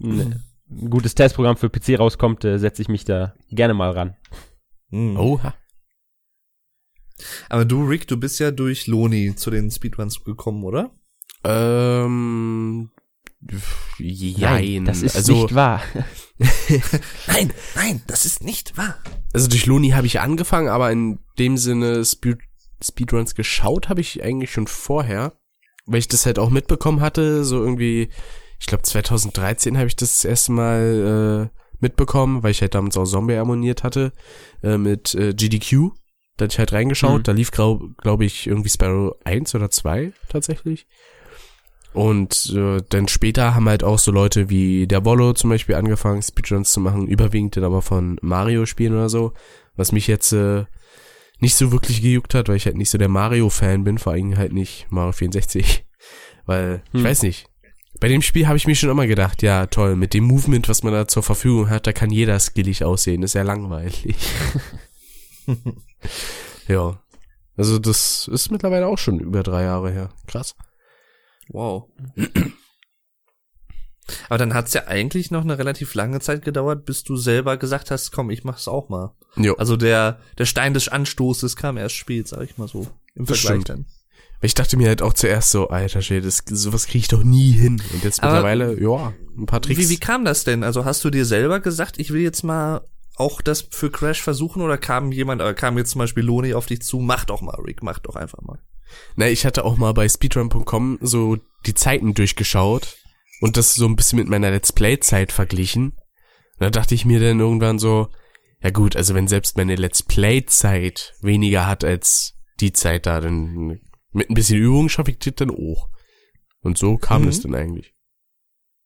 ein, 0.00 0.42
ein 0.80 0.90
gutes 0.90 1.14
Testprogramm 1.14 1.56
für 1.56 1.70
PC 1.70 1.98
rauskommt, 1.98 2.44
äh, 2.44 2.58
setze 2.58 2.82
ich 2.82 2.88
mich 2.88 3.04
da 3.04 3.34
gerne 3.50 3.74
mal 3.74 3.90
ran. 3.90 4.16
Hm. 4.90 5.16
Oha. 5.16 5.54
Aber 7.48 7.64
du, 7.64 7.84
Rick, 7.84 8.06
du 8.08 8.16
bist 8.16 8.40
ja 8.40 8.50
durch 8.50 8.86
Loni 8.86 9.34
zu 9.36 9.50
den 9.50 9.70
Speedruns 9.70 10.22
gekommen, 10.24 10.64
oder? 10.64 10.90
Ähm, 11.44 12.90
jein. 13.98 14.84
das 14.84 15.02
ist 15.02 15.16
also, 15.16 15.32
nicht 15.32 15.54
wahr. 15.54 15.82
Nein, 17.28 17.52
nein, 17.76 18.02
das 18.08 18.24
ist 18.24 18.42
nicht 18.42 18.76
wahr. 18.76 18.96
also 19.32 19.48
durch 19.48 19.66
Loni 19.66 19.90
habe 19.90 20.08
ich 20.08 20.20
angefangen, 20.20 20.68
aber 20.68 20.90
in 20.90 21.20
dem 21.38 21.56
Sinne 21.56 22.04
Speed, 22.04 22.38
Speedruns 22.82 23.36
geschaut 23.36 23.88
habe 23.88 24.00
ich 24.00 24.24
eigentlich 24.24 24.50
schon 24.50 24.66
vorher, 24.66 25.38
weil 25.86 26.00
ich 26.00 26.08
das 26.08 26.26
halt 26.26 26.40
auch 26.40 26.50
mitbekommen 26.50 27.00
hatte, 27.00 27.44
so 27.44 27.62
irgendwie, 27.62 28.08
ich 28.64 28.68
glaube 28.68 28.82
2013 28.82 29.76
habe 29.76 29.88
ich 29.88 29.94
das, 29.96 30.12
das 30.14 30.24
erste 30.24 30.52
Mal 30.52 31.50
äh, 31.52 31.58
mitbekommen, 31.80 32.42
weil 32.42 32.52
ich 32.52 32.62
halt 32.62 32.74
damals 32.74 32.96
auch 32.96 33.04
Zombie 33.04 33.34
abonniert 33.36 33.82
hatte, 33.82 34.12
äh, 34.62 34.78
mit 34.78 35.14
äh, 35.14 35.34
GDQ. 35.34 35.90
Da 36.38 36.44
hatte 36.44 36.54
ich 36.54 36.58
halt 36.58 36.72
reingeschaut, 36.72 37.18
Mhm. 37.18 37.22
da 37.24 37.32
lief, 37.32 37.50
glaube 37.50 37.90
glaub 37.98 38.22
ich, 38.22 38.46
irgendwie 38.46 38.70
Sparrow 38.70 39.16
1 39.24 39.54
oder 39.54 39.70
2 39.70 40.12
tatsächlich. 40.30 40.86
Und 41.92 42.52
äh, 42.56 42.80
dann 42.88 43.06
später 43.06 43.54
haben 43.54 43.68
halt 43.68 43.84
auch 43.84 43.98
so 43.98 44.10
Leute 44.10 44.48
wie 44.48 44.86
der 44.86 45.04
Wollo 45.04 45.34
zum 45.34 45.50
Beispiel 45.50 45.74
angefangen, 45.74 46.22
Speedruns 46.22 46.72
zu 46.72 46.80
machen, 46.80 47.06
überwiegend 47.06 47.56
dann 47.58 47.64
aber 47.64 47.82
von 47.82 48.16
Mario-Spielen 48.22 48.94
oder 48.94 49.10
so, 49.10 49.34
was 49.76 49.92
mich 49.92 50.06
jetzt 50.06 50.32
äh, 50.32 50.64
nicht 51.38 51.54
so 51.54 51.70
wirklich 51.70 52.00
gejuckt 52.00 52.32
hat, 52.34 52.48
weil 52.48 52.56
ich 52.56 52.64
halt 52.64 52.78
nicht 52.78 52.90
so 52.90 52.96
der 52.96 53.08
Mario-Fan 53.10 53.84
bin, 53.84 53.98
vor 53.98 54.14
allem 54.14 54.38
halt 54.38 54.54
nicht 54.54 54.86
Mario 54.90 55.12
64. 55.12 55.84
Weil, 56.46 56.82
ich 56.92 57.00
Hm. 57.00 57.04
weiß 57.04 57.22
nicht, 57.22 57.46
bei 58.00 58.08
dem 58.08 58.22
Spiel 58.22 58.46
habe 58.46 58.56
ich 58.56 58.66
mir 58.66 58.74
schon 58.74 58.90
immer 58.90 59.06
gedacht, 59.06 59.42
ja 59.42 59.66
toll, 59.66 59.96
mit 59.96 60.14
dem 60.14 60.24
Movement, 60.24 60.68
was 60.68 60.82
man 60.82 60.92
da 60.92 61.08
zur 61.08 61.22
Verfügung 61.22 61.70
hat, 61.70 61.86
da 61.86 61.92
kann 61.92 62.10
jeder 62.10 62.38
skillig 62.38 62.84
aussehen, 62.84 63.22
ist 63.22 63.34
ja 63.34 63.42
langweilig. 63.42 64.14
ja, 66.68 67.00
also 67.56 67.78
das 67.78 68.28
ist 68.28 68.50
mittlerweile 68.50 68.86
auch 68.86 68.98
schon 68.98 69.20
über 69.20 69.42
drei 69.42 69.62
Jahre 69.64 69.90
her. 69.90 70.10
Krass. 70.26 70.56
Wow. 71.48 71.88
Aber 74.28 74.38
dann 74.38 74.54
hat's 74.54 74.74
ja 74.74 74.86
eigentlich 74.86 75.30
noch 75.30 75.42
eine 75.42 75.58
relativ 75.58 75.94
lange 75.94 76.20
Zeit 76.20 76.44
gedauert, 76.44 76.84
bis 76.84 77.04
du 77.04 77.16
selber 77.16 77.56
gesagt 77.56 77.90
hast, 77.90 78.10
komm, 78.10 78.30
ich 78.30 78.44
mach's 78.44 78.68
auch 78.68 78.88
mal. 78.88 79.14
Jo. 79.36 79.54
Also 79.54 79.76
der, 79.76 80.20
der 80.36 80.44
Stein 80.44 80.74
des 80.74 80.88
Anstoßes 80.88 81.56
kam 81.56 81.76
erst 81.76 81.94
spät, 81.94 82.28
sag 82.28 82.42
ich 82.42 82.58
mal 82.58 82.68
so. 82.68 82.86
Im 83.14 83.24
Das 83.26 83.40
Vergleich 83.40 83.62
stimmt. 83.62 83.68
dann. 83.68 83.86
Ich 84.44 84.54
dachte 84.54 84.76
mir 84.76 84.88
halt 84.88 85.00
auch 85.02 85.14
zuerst 85.14 85.50
so, 85.50 85.68
alter 85.68 86.02
Schwede, 86.02 86.30
sowas 86.30 86.86
kriege 86.86 86.98
ich 86.98 87.08
doch 87.08 87.22
nie 87.24 87.52
hin. 87.52 87.82
Und 87.92 88.04
jetzt 88.04 88.22
Aber- 88.22 88.32
mittlerweile, 88.32 88.80
ja, 88.80 89.12
ein 89.38 89.46
paar 89.46 89.62
Tricks. 89.62 89.80
Wie, 89.80 89.88
wie 89.88 89.96
kam 89.98 90.24
das 90.24 90.44
denn? 90.44 90.62
Also 90.62 90.84
hast 90.84 91.02
du 91.04 91.10
dir 91.10 91.24
selber 91.24 91.60
gesagt, 91.60 91.98
ich 91.98 92.12
will 92.12 92.20
jetzt 92.20 92.42
mal 92.44 92.82
auch 93.16 93.40
das 93.40 93.62
für 93.70 93.90
Crash 93.90 94.22
versuchen 94.22 94.60
oder 94.60 94.76
kam 94.76 95.12
jemand, 95.12 95.40
oder 95.40 95.54
kam 95.54 95.78
jetzt 95.78 95.90
zum 95.90 96.00
Beispiel 96.00 96.24
Loni 96.24 96.52
auf 96.54 96.66
dich 96.66 96.82
zu, 96.82 96.98
mach 96.98 97.24
doch 97.24 97.40
mal, 97.40 97.58
Rick, 97.60 97.82
mach 97.82 97.98
doch 98.00 98.16
einfach 98.16 98.42
mal. 98.42 98.58
Na, 99.16 99.28
ich 99.28 99.46
hatte 99.46 99.64
auch 99.64 99.76
mal 99.76 99.94
bei 99.94 100.08
speedrun.com 100.08 100.98
so 101.00 101.38
die 101.66 101.74
Zeiten 101.74 102.14
durchgeschaut 102.14 102.96
und 103.40 103.56
das 103.56 103.74
so 103.74 103.86
ein 103.86 103.96
bisschen 103.96 104.18
mit 104.18 104.28
meiner 104.28 104.50
Let's 104.50 104.72
Play-Zeit 104.72 105.32
verglichen. 105.32 105.90
Und 105.90 106.60
da 106.60 106.70
dachte 106.70 106.94
ich 106.94 107.04
mir 107.04 107.18
dann 107.20 107.40
irgendwann 107.40 107.78
so, 107.78 108.08
ja 108.62 108.70
gut, 108.70 108.94
also 108.96 109.14
wenn 109.14 109.26
selbst 109.28 109.56
meine 109.56 109.76
Let's 109.76 110.02
Play-Zeit 110.02 111.14
weniger 111.22 111.66
hat 111.66 111.84
als 111.84 112.34
die 112.60 112.72
Zeit 112.72 113.06
da, 113.06 113.20
dann 113.20 113.80
mit 114.14 114.30
ein 114.30 114.34
bisschen 114.34 114.58
Übung 114.58 114.88
schaffe 114.88 115.10
ich 115.10 115.18
das 115.18 115.34
dann 115.34 115.50
auch. 115.50 115.88
Und 116.60 116.78
so 116.78 116.96
kam 116.96 117.22
Mhm. 117.22 117.26
das 117.26 117.40
dann 117.40 117.54
eigentlich. 117.54 117.92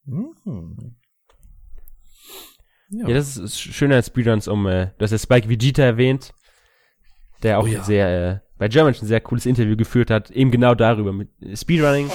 Mhm. 0.05 0.97
Ja, 2.91 3.07
das 3.09 3.37
ist 3.37 3.61
schöner 3.61 3.97
als 3.97 4.07
Speedruns 4.07 4.49
um, 4.49 4.67
äh, 4.67 4.87
du 4.97 5.03
hast 5.05 5.11
ja 5.11 5.19
Spike 5.19 5.49
Vegeta 5.49 5.83
erwähnt, 5.83 6.33
der 7.43 7.59
auch 7.59 7.65
Oh 7.65 7.67
ja. 7.67 7.85
sehr, 7.85 8.09
äh, 8.09 8.49
bei 8.57 8.69
German 8.69 8.95
ein 8.95 9.07
sehr 9.07 9.21
cooles 9.21 9.45
Interview 9.47 9.77
geführt 9.77 10.11
hat, 10.11 10.31
eben 10.31 10.51
genau 10.51 10.75
darüber. 10.75 11.13
Mit 11.13 11.29
Speedrunning 11.55 12.11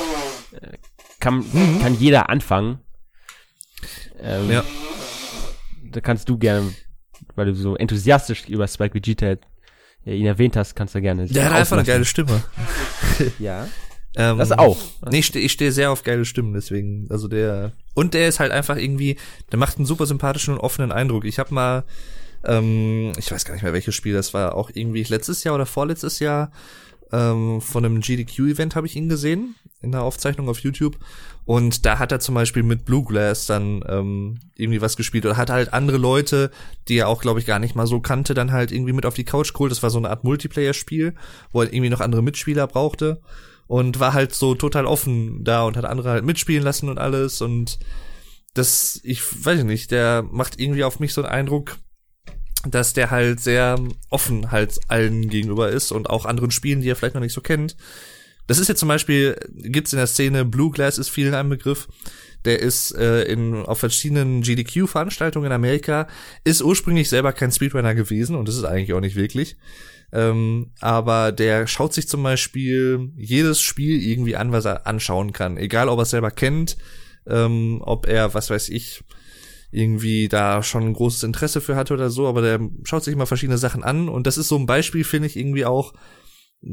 äh, 0.54 0.78
kann, 1.20 1.46
kann 1.82 1.94
jeder 1.96 2.30
anfangen. 2.30 2.80
Ähm, 4.20 4.50
Ja. 4.50 4.64
Da 5.92 6.02
kannst 6.02 6.28
du 6.28 6.40
gerne, 6.40 6.74
weil 7.36 7.46
du 7.46 7.54
so 7.54 7.76
enthusiastisch 7.76 8.50
über 8.50 8.68
Spike 8.68 8.96
Vegeta 8.96 9.36
äh, 10.06 10.16
ihn 10.16 10.26
erwähnt 10.26 10.56
hast, 10.56 10.76
kannst 10.76 10.96
du 10.96 11.02
gerne. 11.02 11.26
Der 11.28 11.46
hat 11.46 11.54
einfach 11.54 11.78
eine 11.78 11.86
geile 11.86 12.06
Stimme. 12.06 12.44
Ja. 13.40 13.68
Ähm, 14.16 14.38
Das 14.38 14.52
auch. 14.52 14.78
Nee, 15.10 15.20
ich 15.20 15.26
stehe 15.26 15.50
steh 15.50 15.70
sehr 15.72 15.92
auf 15.92 16.04
geile 16.04 16.26
Stimmen, 16.26 16.54
deswegen, 16.54 17.08
also 17.10 17.28
der, 17.28 17.74
und 17.96 18.14
der 18.14 18.28
ist 18.28 18.40
halt 18.40 18.52
einfach 18.52 18.78
irgendwie, 18.78 19.18
der 19.52 19.58
macht 19.58 19.78
einen 19.78 19.86
super 19.86 20.06
sympathischen 20.06 20.54
und 20.54 20.60
offenen 20.60 20.92
Eindruck. 20.92 21.26
Ich 21.26 21.40
habe 21.40 21.54
mal, 21.54 21.84
ähm, 22.44 23.12
ich 23.18 23.32
weiß 23.32 23.46
gar 23.46 23.54
nicht 23.54 23.64
mehr, 23.64 23.74
welches 23.74 23.96
Spiel 23.96 24.14
das 24.14 24.34
war, 24.34 24.56
auch 24.56 24.70
irgendwie 24.74 25.04
letztes 25.04 25.44
Jahr 25.44 25.56
oder 25.56 25.66
vorletztes 25.66 26.20
Jahr, 26.20 26.52
ähm, 27.12 27.62
von 27.62 27.86
einem 27.86 28.02
GDQ-Event 28.02 28.76
habe 28.76 28.88
ich 28.88 28.96
ihn 28.96 29.10
gesehen, 29.10 29.56
in 29.82 29.92
der 29.92 30.02
Aufzeichnung 30.02 30.50
auf 30.50 30.60
YouTube. 30.60 30.98
Und 31.46 31.86
da 31.86 32.00
hat 32.00 32.12
er 32.12 32.20
zum 32.20 32.36
Beispiel 32.36 32.64
mit 32.64 32.86
Blueglass 32.86 33.46
dann 33.46 33.84
ähm, 33.88 34.40
irgendwie 34.56 34.82
was 34.82 34.96
gespielt 34.96 35.26
oder 35.26 35.36
hat 35.36 35.50
halt 35.50 35.74
andere 35.74 35.98
Leute, 35.98 36.52
die 36.88 36.98
er 36.98 37.10
auch, 37.10 37.22
glaube 37.22 37.40
ich, 37.40 37.46
gar 37.46 37.60
nicht 37.60 37.76
mal 37.76 37.88
so 37.88 38.00
kannte, 38.00 38.34
dann 38.34 38.52
halt 38.52 38.72
irgendwie 38.72 38.94
mit 38.94 39.06
auf 39.06 39.14
die 39.14 39.26
Couch 39.26 39.54
geholt. 39.54 39.72
Das 39.72 39.84
war 39.84 39.90
so 39.90 39.98
eine 39.98 40.10
Art 40.10 40.24
Multiplayer-Spiel, 40.24 41.16
wo 41.52 41.62
er 41.62 41.74
irgendwie 41.74 41.90
noch 41.90 42.00
andere 42.00 42.22
Mitspieler 42.22 42.68
brauchte 42.68 43.22
und 43.68 44.00
war 44.00 44.14
halt 44.14 44.34
so 44.34 44.56
total 44.56 44.86
offen 44.86 45.44
da 45.44 45.64
und 45.64 45.76
hat 45.78 45.86
andere 45.86 46.12
halt 46.12 46.26
mitspielen 46.26 46.64
lassen 46.64 46.90
und 46.90 46.98
alles 46.98 47.42
und 47.42 47.80
das, 48.54 49.00
ich 49.04 49.22
weiß 49.46 49.64
nicht, 49.64 49.92
der 49.92 50.24
macht 50.32 50.60
irgendwie 50.60 50.84
auf 50.84 51.00
mich 51.00 51.14
so 51.14 51.24
einen 51.24 51.32
Eindruck, 51.32 51.78
dass 52.68 52.94
der 52.94 53.12
halt 53.12 53.40
sehr 53.40 53.80
offen 54.10 54.52
halt 54.52 54.80
allen 54.88 55.30
gegenüber 55.30 55.70
ist 55.70 55.92
und 55.92 56.10
auch 56.10 56.26
anderen 56.26 56.52
Spielen, 56.52 56.82
die 56.82 56.90
er 56.90 56.96
vielleicht 56.96 57.16
noch 57.16 57.22
nicht 57.22 57.34
so 57.34 57.42
kennt. 57.42 57.76
Das 58.48 58.60
ist 58.60 58.68
jetzt 58.68 58.80
zum 58.80 58.90
Beispiel, 58.90 59.38
gibt's 59.56 59.94
in 59.94 59.98
der 59.98 60.08
Szene, 60.08 60.46
Blue 60.46 60.72
Glass 60.72 60.98
ist 60.98 61.10
vielen 61.10 61.34
ein 61.34 61.50
Begriff, 61.50 61.88
der 62.46 62.60
ist 62.60 62.94
äh, 62.96 63.24
in, 63.24 63.56
auf 63.56 63.80
verschiedenen 63.80 64.42
GDQ-Veranstaltungen 64.42 65.48
in 65.48 65.52
Amerika, 65.54 66.08
ist 66.44 66.62
ursprünglich 66.62 67.10
selber 67.10 67.32
kein 67.32 67.52
Speedrunner 67.52 67.96
gewesen 67.96 68.36
und 68.36 68.48
das 68.48 68.58
ist 68.58 68.66
eigentlich 68.66 68.94
auch 68.94 69.00
nicht 69.00 69.16
wirklich. 69.16 69.56
Ähm, 70.12 70.72
aber 70.80 71.32
der 71.32 71.66
schaut 71.68 71.94
sich 71.94 72.08
zum 72.08 72.22
Beispiel 72.22 73.12
jedes 73.16 73.62
Spiel 73.62 74.02
irgendwie 74.02 74.36
an, 74.36 74.52
was 74.52 74.66
er 74.66 74.86
anschauen 74.86 75.34
kann. 75.34 75.58
Egal, 75.58 75.90
ob 75.90 76.00
er 76.00 76.04
es 76.04 76.12
selber 76.12 76.30
kennt, 76.30 76.78
ähm, 77.26 77.82
ob 77.84 78.08
er, 78.08 78.34
was 78.34 78.50
weiß 78.50 78.70
ich, 78.70 79.04
irgendwie 79.72 80.28
da 80.28 80.62
schon 80.62 80.84
ein 80.84 80.94
großes 80.94 81.24
Interesse 81.24 81.62
für 81.62 81.76
hatte 81.76 81.96
oder 81.96 82.12
so, 82.12 82.28
aber 82.28 82.42
der 82.44 82.60
schaut 82.84 83.04
sich 83.04 83.14
immer 83.14 83.26
verschiedene 83.26 83.58
Sachen 83.58 83.84
an 83.84 84.08
und 84.08 84.28
das 84.28 84.38
ist 84.38 84.50
so 84.50 84.56
ein 84.56 84.68
Beispiel, 84.68 85.04
finde 85.04 85.28
ich, 85.28 85.36
irgendwie 85.36 85.66
auch 85.66 85.94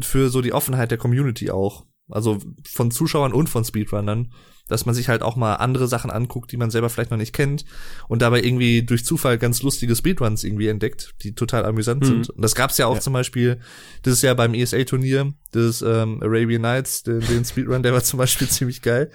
für 0.01 0.28
so 0.30 0.41
die 0.43 0.53
Offenheit 0.53 0.91
der 0.91 0.99
Community 0.99 1.51
auch. 1.51 1.86
Also 2.12 2.38
von 2.68 2.91
Zuschauern 2.91 3.32
und 3.32 3.49
von 3.49 3.64
Speedrunnern, 3.64 4.32
dass 4.66 4.84
man 4.84 4.97
sich 4.97 5.09
halt 5.09 5.22
auch 5.22 5.36
mal 5.36 5.55
andere 5.55 5.86
Sachen 5.86 6.11
anguckt, 6.11 6.51
die 6.51 6.57
man 6.57 6.70
selber 6.70 6.91
vielleicht 6.91 7.12
noch 7.12 7.18
nicht 7.18 7.32
kennt 7.32 7.64
und 8.09 8.20
dabei 8.20 8.43
irgendwie 8.43 8.82
durch 8.82 9.05
Zufall 9.05 9.38
ganz 9.38 9.62
lustige 9.62 9.95
Speedruns 9.95 10.43
irgendwie 10.43 10.66
entdeckt, 10.66 11.14
die 11.22 11.36
total 11.36 11.64
amüsant 11.64 12.03
Mhm. 12.03 12.07
sind. 12.07 12.30
Und 12.30 12.43
das 12.43 12.57
gab's 12.57 12.78
ja 12.78 12.86
auch 12.86 12.99
zum 12.99 13.12
Beispiel, 13.12 13.61
das 14.03 14.14
ist 14.14 14.22
ja 14.22 14.34
beim 14.34 14.55
ESA-Turnier, 14.55 15.34
das 15.53 15.82
ähm, 15.82 16.20
Arabian 16.20 16.62
Nights, 16.62 17.05
den, 17.05 17.20
den 17.20 17.45
Speedrun, 17.45 17.84
der 17.84 17.93
war 17.93 18.03
zum 18.03 18.18
Beispiel 18.18 18.49
ziemlich 18.49 18.82
geil. 18.82 19.11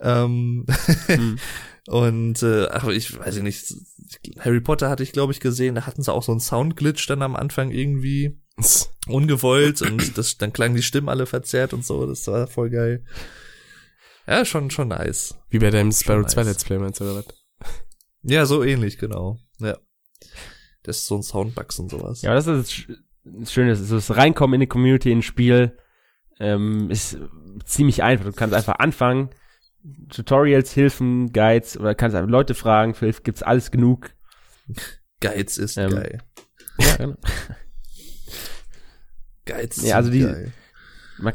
Ähm, 0.00 0.64
Mhm. 1.08 1.38
Und 1.88 2.42
äh, 2.44 2.66
aber 2.68 2.94
ich 2.94 3.18
weiß 3.18 3.36
ich 3.36 3.42
nicht, 3.42 3.74
Harry 4.38 4.60
Potter 4.60 4.88
hatte 4.88 5.02
ich 5.02 5.10
glaube 5.12 5.32
ich 5.32 5.40
gesehen, 5.40 5.74
da 5.74 5.84
hatten 5.84 6.00
sie 6.02 6.12
auch 6.12 6.22
so 6.22 6.30
einen 6.32 6.40
Soundglitch 6.40 7.04
dann 7.08 7.22
am 7.22 7.34
Anfang 7.34 7.72
irgendwie 7.72 8.38
ungewollt 9.08 9.82
und 9.82 10.16
das 10.18 10.38
dann 10.38 10.52
klangen 10.52 10.76
die 10.76 10.82
Stimmen 10.82 11.08
alle 11.08 11.26
verzerrt 11.26 11.72
und 11.72 11.84
so, 11.84 12.06
das 12.06 12.26
war 12.26 12.46
voll 12.46 12.70
geil. 12.70 13.04
Ja, 14.26 14.44
schon 14.44 14.70
schon 14.70 14.88
nice. 14.88 15.34
Wie 15.50 15.58
bei 15.58 15.70
deinem 15.70 15.90
Sparrow 15.92 16.22
nice. 16.22 16.32
2 16.32 16.42
Let's 16.44 16.64
Play 16.64 16.78
meinst 16.78 17.00
du, 17.00 17.04
oder 17.04 17.16
was? 17.16 17.26
Ja, 18.22 18.46
so 18.46 18.62
ähnlich, 18.62 18.98
genau. 18.98 19.38
Ja. 19.58 19.76
Das 20.84 20.98
ist 20.98 21.06
so 21.06 21.16
ein 21.16 21.22
Soundbugs 21.22 21.78
und 21.78 21.90
sowas. 21.90 22.22
Ja, 22.22 22.34
das 22.34 22.46
ist 22.46 22.56
das 22.58 22.70
Sch- 22.72 22.96
das 23.24 23.52
Schöne, 23.52 23.74
so 23.76 23.94
das 23.96 24.16
Reinkommen 24.16 24.54
in 24.54 24.60
die 24.60 24.66
Community, 24.68 25.10
in 25.12 25.18
ein 25.18 25.22
Spiel, 25.22 25.76
ähm, 26.40 26.90
ist 26.90 27.18
ziemlich 27.64 28.02
einfach. 28.02 28.24
Du 28.26 28.32
kannst 28.32 28.54
einfach 28.54 28.78
anfangen, 28.80 29.30
Tutorials, 30.10 30.72
Hilfen, 30.72 31.32
Guides, 31.32 31.76
oder 31.76 31.94
kannst 31.94 32.16
einfach 32.16 32.30
Leute 32.30 32.54
fragen, 32.54 32.94
für 32.94 33.06
Hilfe 33.06 33.22
gibt's 33.22 33.42
alles 33.42 33.70
genug. 33.72 34.10
Geiz 35.20 35.56
ist 35.56 35.76
Ähm, 35.76 35.90
geil. 35.90 36.22
Ja, 36.78 36.96
genau. 36.96 37.16
Geiz 39.44 39.82
Ja, 39.82 39.96
also 39.96 40.10
die- 40.10 40.20
geil. 40.20 40.52
Man 41.18 41.34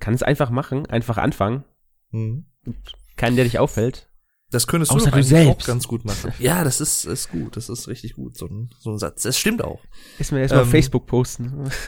kann 0.00 0.14
es 0.14 0.22
einfach 0.22 0.50
machen, 0.50 0.86
einfach 0.86 1.18
anfangen. 1.18 1.64
Mhm. 2.10 2.44
Keinen, 3.16 3.36
der 3.36 3.44
dich 3.44 3.58
auffällt. 3.58 4.08
Das 4.50 4.66
könntest 4.66 4.92
du 4.92 4.96
Außer 4.96 5.10
du 5.10 5.14
eigentlich 5.16 5.28
selbst. 5.28 5.62
auch 5.62 5.66
ganz 5.66 5.88
gut 5.88 6.04
machen. 6.04 6.32
Ja, 6.38 6.62
das 6.64 6.80
ist, 6.80 7.04
ist 7.06 7.30
gut. 7.30 7.56
Das 7.56 7.68
ist 7.70 7.88
richtig 7.88 8.14
gut, 8.14 8.36
so 8.36 8.46
ein, 8.46 8.70
so 8.78 8.90
ein 8.90 8.98
Satz. 8.98 9.22
Das 9.22 9.38
stimmt 9.38 9.62
auch. 9.64 9.80
Ist 10.18 10.30
mir 10.32 10.40
erstmal 10.40 10.62
Ähm, 10.62 10.66
auf 10.66 10.70
Facebook 10.70 11.06
posten. 11.06 11.70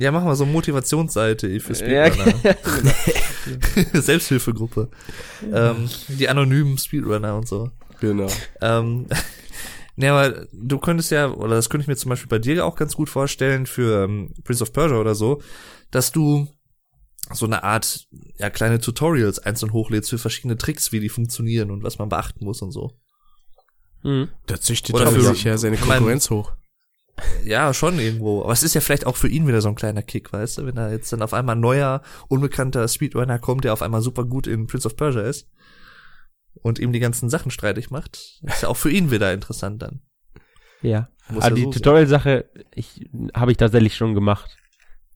Ja, 0.00 0.12
machen 0.12 0.26
wir 0.28 0.36
so 0.36 0.44
eine 0.44 0.52
Motivationsseite 0.52 1.58
für 1.58 1.72
Ja, 1.72 2.08
Speedrunner. 2.12 2.54
genau. 2.62 4.00
Selbsthilfegruppe. 4.00 4.90
Ähm, 5.52 5.88
die 6.08 6.28
anonymen 6.28 6.78
Speedrunner 6.78 7.34
und 7.36 7.48
so. 7.48 7.70
Genau. 8.00 8.28
Ähm, 8.60 9.06
ja, 10.00 10.16
aber 10.16 10.46
du 10.52 10.78
könntest 10.78 11.10
ja, 11.10 11.30
oder 11.30 11.56
das 11.56 11.68
könnte 11.68 11.82
ich 11.82 11.88
mir 11.88 11.96
zum 11.96 12.08
Beispiel 12.10 12.28
bei 12.28 12.38
dir 12.38 12.64
auch 12.64 12.76
ganz 12.76 12.94
gut 12.94 13.08
vorstellen, 13.08 13.66
für 13.66 14.04
ähm, 14.04 14.32
Prince 14.44 14.62
of 14.62 14.72
Persia 14.72 14.98
oder 14.98 15.14
so, 15.14 15.42
dass 15.90 16.12
du 16.12 16.48
so 17.32 17.44
eine 17.46 17.62
Art, 17.64 18.06
ja, 18.38 18.48
kleine 18.48 18.80
Tutorials 18.80 19.38
einzeln 19.38 19.72
hochlädst 19.72 20.08
für 20.10 20.18
verschiedene 20.18 20.56
Tricks, 20.56 20.92
wie 20.92 21.00
die 21.00 21.08
funktionieren 21.10 21.70
und 21.70 21.82
was 21.82 21.98
man 21.98 22.08
beachten 22.08 22.44
muss 22.44 22.62
und 22.62 22.70
so. 22.72 22.92
Mhm. 24.02 24.28
Da 24.46 24.60
züchtet 24.60 24.96
er 24.96 25.08
für- 25.08 25.20
sich 25.20 25.44
ja 25.44 25.58
seine 25.58 25.74
ich 25.76 25.84
mein- 25.84 25.98
Konkurrenz 25.98 26.30
hoch. 26.30 26.52
Ja, 27.44 27.74
schon 27.74 27.98
irgendwo. 27.98 28.44
Aber 28.44 28.52
es 28.52 28.62
ist 28.62 28.74
ja 28.74 28.80
vielleicht 28.80 29.04
auch 29.04 29.16
für 29.16 29.26
ihn 29.28 29.48
wieder 29.48 29.60
so 29.60 29.68
ein 29.68 29.74
kleiner 29.74 30.02
Kick, 30.02 30.32
weißt 30.32 30.58
du? 30.58 30.66
Wenn 30.66 30.76
da 30.76 30.90
jetzt 30.92 31.12
dann 31.12 31.20
auf 31.20 31.34
einmal 31.34 31.56
ein 31.56 31.60
neuer, 31.60 32.00
unbekannter 32.28 32.86
Speedrunner 32.86 33.40
kommt, 33.40 33.64
der 33.64 33.72
auf 33.72 33.82
einmal 33.82 34.02
super 34.02 34.24
gut 34.24 34.46
in 34.46 34.68
Prince 34.68 34.86
of 34.86 34.94
Persia 34.96 35.22
ist 35.22 35.48
und 36.62 36.78
ihm 36.78 36.92
die 36.92 37.00
ganzen 37.00 37.28
Sachen 37.30 37.50
streitig 37.50 37.90
macht, 37.90 38.40
ist 38.42 38.62
ja 38.62 38.68
auch 38.68 38.76
für 38.76 38.90
ihn 38.90 39.10
wieder 39.10 39.32
interessant 39.32 39.82
dann. 39.82 40.00
Ja. 40.82 41.08
Muss 41.30 41.44
Aber 41.44 41.50
ja 41.50 41.56
die 41.56 41.64
so. 41.64 41.70
Tutorial-Sache, 41.72 42.48
ich 42.74 43.08
habe 43.34 43.50
ich 43.50 43.56
tatsächlich 43.58 43.96
schon 43.96 44.14
gemacht. 44.14 44.56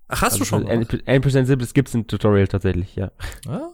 Ach, 0.08 0.20
hast 0.22 0.38
du 0.38 0.44
schon? 0.44 0.66
Also, 0.66 0.82
1% 0.82 1.44
Simples 1.46 1.72
gibt's 1.72 1.94
ein 1.94 2.06
Tutorial 2.06 2.46
tatsächlich, 2.48 2.94
ja. 2.96 3.12
Ah, 3.48 3.68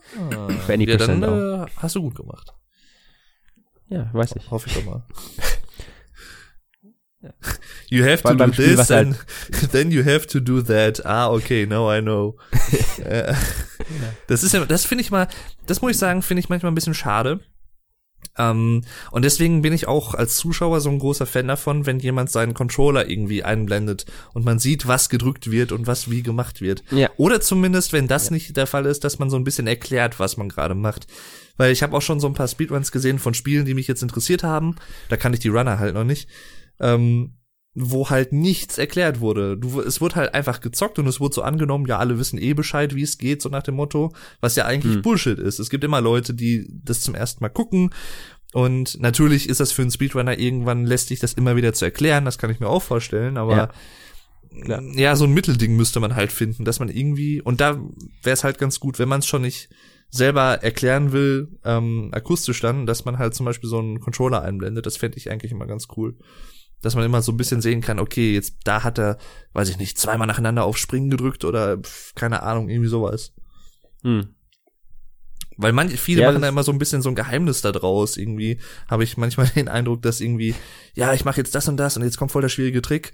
Für 0.67 0.73
any 0.75 0.89
ja, 0.89 0.97
dann 0.97 1.21
percent 1.21 1.69
äh, 1.69 1.73
hast 1.77 1.97
du 1.97 2.03
gut 2.03 2.15
gemacht. 2.15 2.55
Ja, 3.89 4.09
weiß 4.13 4.37
ich. 4.37 4.51
Hoffe 4.51 4.69
ich 4.69 4.75
doch 4.75 4.85
mal. 4.85 5.07
You 7.91 8.05
have 8.05 8.19
Vor 8.19 8.37
to 8.37 8.47
do 8.47 8.53
Spiel, 8.53 8.67
this 8.69 8.79
was 8.79 8.91
halt- 8.91 9.07
and 9.09 9.27
then 9.73 9.91
you 9.91 10.05
have 10.05 10.27
to 10.29 10.39
do 10.39 10.63
that. 10.63 11.05
Ah, 11.05 11.31
okay, 11.31 11.67
now 11.67 11.91
I 11.93 12.01
know. 12.01 12.37
Äh, 13.05 13.33
das 14.27 14.43
ist 14.43 14.53
ja, 14.53 14.65
das 14.65 14.85
finde 14.85 15.03
ich 15.03 15.11
mal, 15.13 15.29
das 15.67 15.81
muss 15.81 15.93
ich 15.93 15.99
sagen, 15.99 16.21
finde 16.21 16.41
ich 16.41 16.49
manchmal 16.49 16.73
ein 16.73 16.75
bisschen 16.75 16.95
schade. 16.95 17.41
Ähm, 18.39 18.85
und 19.11 19.25
deswegen 19.25 19.63
bin 19.63 19.73
ich 19.73 19.89
auch 19.89 20.15
als 20.15 20.37
Zuschauer 20.37 20.81
so 20.81 20.91
ein 20.91 21.01
großer 21.01 21.27
Fan 21.27 21.49
davon, 21.49 21.87
wenn 21.87 21.99
jemand 21.99 22.31
seinen 22.31 22.55
Controller 22.55 23.11
irgendwie 23.11 23.43
einblendet 23.43 24.07
und 24.33 24.45
man 24.45 24.59
sieht, 24.59 24.87
was 24.87 25.09
gedrückt 25.09 25.51
wird 25.51 25.73
und 25.73 25.87
was 25.87 26.11
wie 26.11 26.23
gemacht 26.23 26.61
wird. 26.61 26.85
Ja. 26.91 27.11
Oder 27.17 27.41
zumindest, 27.41 27.93
wenn 27.93 28.07
das 28.07 28.31
nicht 28.31 28.57
der 28.57 28.67
Fall 28.67 28.87
ist, 28.87 29.05
dass 29.05 29.19
man 29.19 29.29
so 29.29 29.37
ein 29.37 29.45
bisschen 29.45 29.67
erklärt, 29.67 30.21
was 30.21 30.37
man 30.37 30.49
gerade 30.49 30.75
macht. 30.75 31.07
Weil 31.57 31.73
ich 31.73 31.83
habe 31.83 31.97
auch 31.97 32.03
schon 32.03 32.21
so 32.21 32.29
ein 32.29 32.35
paar 32.35 32.49
Speedruns 32.49 32.93
gesehen 32.93 33.19
von 33.19 33.35
Spielen, 33.35 33.65
die 33.65 33.75
mich 33.75 33.89
jetzt 33.89 34.03
interessiert 34.03 34.45
haben. 34.45 34.77
Da 35.09 35.17
kann 35.17 35.35
ich 35.35 35.41
die 35.41 35.49
Runner 35.49 35.81
halt 35.81 35.95
noch 35.95 36.05
nicht. 36.05 36.29
Ähm, 36.79 37.33
wo 37.81 38.11
halt 38.11 38.33
nichts 38.33 38.77
erklärt 38.77 39.21
wurde. 39.21 39.57
Du, 39.57 39.81
es 39.81 40.01
wurde 40.01 40.17
halt 40.17 40.35
einfach 40.35 40.61
gezockt 40.61 40.99
und 40.99 41.07
es 41.07 41.21
wurde 41.21 41.35
so 41.37 41.43
angenommen, 41.43 41.87
ja, 41.87 41.99
alle 41.99 42.19
wissen 42.19 42.39
eh 42.39 42.53
Bescheid, 42.55 42.95
wie 42.95 43.03
es 43.03 43.19
geht, 43.19 43.41
so 43.41 43.49
nach 43.49 43.63
dem 43.63 43.77
Motto, 43.77 44.13
was 44.41 44.57
ja 44.57 44.65
eigentlich 44.65 44.95
Hm. 44.97 45.03
Bullshit 45.03 45.39
ist. 45.39 45.59
Es 45.59 45.71
gibt 45.71 45.85
immer 45.85 46.01
Leute, 46.01 46.35
die 46.35 46.69
das 46.85 47.01
zum 47.03 47.15
ersten 47.15 47.43
Mal 47.45 47.51
gucken 47.51 47.91
und 48.53 49.01
natürlich 49.01 49.49
ist 49.49 49.61
das 49.61 49.73
für 49.73 49.83
einen 49.83 49.91
Speedrunner 49.91 50.39
irgendwann 50.39 50.87
lästig, 50.87 51.21
das 51.21 51.35
immer 51.35 51.55
wieder 51.57 51.73
zu 51.73 51.85
erklären, 51.85 52.25
das 52.25 52.39
kann 52.39 52.51
ich 52.51 52.61
mir 52.61 52.69
auch 52.69 52.83
vorstellen, 52.83 53.37
aber 53.37 53.71
Ja. 54.67 54.81
ja, 54.95 55.15
so 55.17 55.25
ein 55.25 55.33
Mittelding 55.35 55.77
müsste 55.77 56.01
man 56.01 56.17
halt 56.17 56.33
finden, 56.33 56.65
dass 56.65 56.81
man 56.81 56.89
irgendwie, 56.89 57.43
und 57.43 57.61
da 57.61 57.77
wäre 58.23 58.35
es 58.35 58.45
halt 58.45 58.59
ganz 58.59 58.81
gut, 58.81 58.99
wenn 58.99 59.09
man 59.09 59.21
es 59.21 59.27
schon 59.27 59.43
nicht 59.43 59.69
selber 60.11 60.63
erklären 60.63 61.13
will, 61.13 61.49
ähm, 61.65 62.09
akustisch 62.13 62.61
dann, 62.63 62.87
dass 62.87 63.05
man 63.05 63.19
halt 63.19 63.35
zum 63.35 63.45
Beispiel 63.45 63.69
so 63.69 63.79
einen 63.79 64.01
Controller 64.01 64.41
einblendet, 64.43 64.87
das 64.87 64.97
fände 64.97 65.19
ich 65.19 65.31
eigentlich 65.31 65.53
immer 65.53 65.67
ganz 65.67 65.87
cool. 65.97 66.17
Dass 66.83 66.95
man 66.95 67.05
immer 67.05 67.23
so 67.23 67.33
ein 67.33 67.37
bisschen 67.37 67.61
sehen 67.61 67.81
kann, 67.81 67.99
okay, 67.99 68.35
jetzt 68.35 68.59
da 68.65 68.85
hat 68.85 68.99
er, 68.99 69.19
weiß 69.53 69.69
ich 69.69 69.79
nicht, 69.79 69.99
zweimal 69.99 70.27
nacheinander 70.29 70.65
auf 70.65 70.79
Springen 70.79 71.11
gedrückt 71.11 71.45
oder 71.45 71.79
keine 72.15 72.43
Ahnung, 72.43 72.69
irgendwie 72.69 72.89
sowas. 72.89 73.33
Hm. 74.03 74.35
Weil 75.57 75.73
manche, 75.73 75.97
viele 75.97 76.23
Ja, 76.23 76.29
machen 76.31 76.43
da 76.43 76.49
immer 76.49 76.63
so 76.63 76.71
ein 76.71 76.79
bisschen 76.79 77.03
so 77.03 77.09
ein 77.09 77.17
Geheimnis 77.17 77.63
da 77.63 77.73
draus. 77.73 78.17
Irgendwie 78.17 78.61
habe 78.89 79.03
ich 79.03 79.17
manchmal 79.17 79.49
den 79.57 79.69
Eindruck, 79.69 80.03
dass 80.03 80.21
irgendwie, 80.21 80.55
ja, 80.95 81.13
ich 81.15 81.25
mache 81.25 81.39
jetzt 81.39 81.55
das 81.55 81.67
und 81.69 81.77
das 81.79 81.97
und 81.97 82.05
jetzt 82.05 82.17
kommt 82.17 82.31
voll 82.31 82.43
der 82.43 82.49
schwierige 82.49 82.81
Trick. 82.81 83.13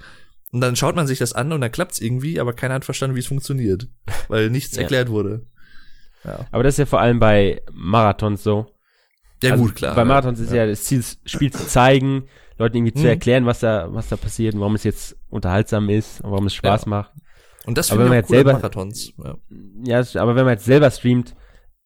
Und 0.53 0.61
dann 0.61 0.77
schaut 0.77 0.95
man 0.95 1.07
sich 1.07 1.19
das 1.19 1.33
an 1.33 1.53
und 1.53 1.63
dann 1.63 1.73
klappt's 1.73 2.01
irgendwie, 2.01 2.39
aber 2.39 2.53
keiner 2.53 2.75
hat 2.75 2.85
verstanden, 2.85 3.17
wie 3.17 3.21
es 3.21 3.27
funktioniert. 3.27 3.89
Weil 4.29 4.51
nichts 4.51 4.77
Ja. 4.77 4.83
erklärt 4.83 5.09
wurde. 5.09 5.47
Aber 6.53 6.63
das 6.63 6.75
ist 6.75 6.79
ja 6.79 6.87
vor 6.87 7.01
allem 7.01 7.19
bei 7.19 7.63
Marathons 7.73 8.43
so. 8.43 8.67
Ja, 9.43 9.53
Also 9.53 9.65
gut, 9.65 9.75
klar. 9.75 9.95
Bei 9.95 10.05
Marathons 10.05 10.39
ist 10.41 10.53
ja 10.53 10.67
das 10.67 10.85
Ziel, 10.85 10.99
das 11.01 11.19
Spiel 11.27 11.53
zu 11.53 11.67
zeigen, 11.67 12.29
Leuten 12.59 12.77
irgendwie 12.77 12.93
zu 12.95 13.01
Mhm. 13.03 13.09
erklären, 13.09 13.47
was 13.47 13.61
da, 13.61 13.93
was 13.93 14.09
da 14.09 14.17
passiert 14.17 14.55
und 14.55 14.61
warum 14.61 14.75
es 14.75 14.85
jetzt 14.85 15.17
unterhaltsam 15.29 15.89
ist 15.89 16.21
und 16.21 16.31
warum 16.31 16.47
es 16.47 16.55
Spaß 16.55 16.85
Ja. 16.85 16.89
macht. 16.91 17.13
Und 17.67 17.79
das 17.79 17.89
finde 17.89 18.05
ich 18.05 18.11
auch 18.11 18.15
jetzt 18.15 18.31
cool 18.31 18.37
selber- 18.37 18.53
Marathons. 18.53 19.13
Ja. 19.19 19.37
Ja, 19.85 20.23
aber 20.23 20.37
wenn 20.37 20.45
man 20.45 20.53
jetzt 20.55 20.65
selber 20.67 20.91
streamt, 20.91 21.35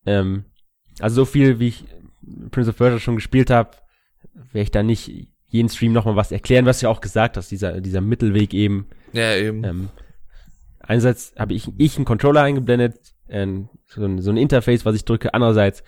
ähm, 0.06 0.44
also 1.00 1.16
so 1.16 1.24
viel 1.24 1.58
wie 1.60 1.68
ich 1.68 1.84
Prince 2.50 2.70
of 2.70 2.76
Persia 2.76 2.98
schon 2.98 3.14
gespielt 3.14 3.48
habe, 3.50 3.70
werde 4.52 4.62
ich 4.64 4.70
da 4.70 4.82
nicht 4.82 5.10
jeden 5.46 5.68
Stream 5.70 5.92
nochmal 5.92 6.16
was 6.16 6.32
erklären, 6.32 6.66
was 6.66 6.80
du 6.80 6.86
ja 6.86 6.90
auch 6.90 7.00
gesagt 7.00 7.36
hast, 7.36 7.50
dieser, 7.50 7.80
dieser 7.80 8.00
Mittelweg 8.00 8.52
eben. 8.52 8.86
ja, 9.12 9.34
eben. 9.36 9.64
Ähm, 9.64 9.88
einerseits 10.80 11.32
habe 11.38 11.54
ich, 11.54 11.70
ich 11.78 11.96
einen 11.96 12.04
Controller 12.04 12.42
eingeblendet, 12.42 12.98
ähm, 13.28 13.68
so, 13.86 14.04
ein, 14.04 14.20
so 14.20 14.30
ein 14.30 14.36
Interface, 14.36 14.84
was 14.84 14.94
ich 14.96 15.04
drücke. 15.04 15.32
Andererseits, 15.32 15.82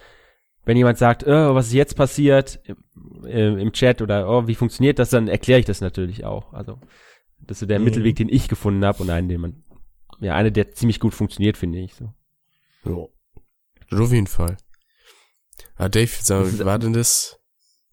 wenn 0.64 0.76
jemand 0.76 0.98
sagt, 0.98 1.26
oh, 1.26 1.54
was 1.54 1.68
ist 1.68 1.72
jetzt 1.72 1.96
passiert 1.96 2.60
im, 2.64 2.76
äh, 3.24 3.60
im 3.60 3.72
Chat 3.72 4.02
oder 4.02 4.28
oh, 4.28 4.46
wie 4.46 4.54
funktioniert 4.54 4.98
das, 4.98 5.10
dann 5.10 5.28
erkläre 5.28 5.60
ich 5.60 5.66
das 5.66 5.80
natürlich 5.80 6.24
auch. 6.24 6.52
Also 6.52 6.78
das 7.40 7.56
ist 7.56 7.60
so 7.60 7.66
der 7.66 7.78
Mhm. 7.78 7.86
Mittelweg, 7.86 8.16
den 8.16 8.28
ich 8.28 8.48
gefunden 8.48 8.84
habe 8.84 9.02
und 9.02 9.10
einen, 9.10 9.28
den 9.28 9.40
man, 9.40 9.64
ja, 10.20 10.34
einer, 10.34 10.50
der 10.50 10.72
ziemlich 10.72 11.00
gut 11.00 11.14
funktioniert, 11.14 11.56
finde 11.56 11.78
ich. 11.80 11.94
So. 11.94 12.12
Ja. 12.84 13.06
Das 13.90 14.00
auf 14.00 14.12
jeden 14.12 14.26
Fall. 14.26 14.56
Ah, 15.76 15.88
Dave, 15.88 16.10
sag 16.20 16.44
Das 16.44 16.58
wie 16.60 16.64
war 16.64 16.78
denn 16.78 16.92
das? 16.92 17.40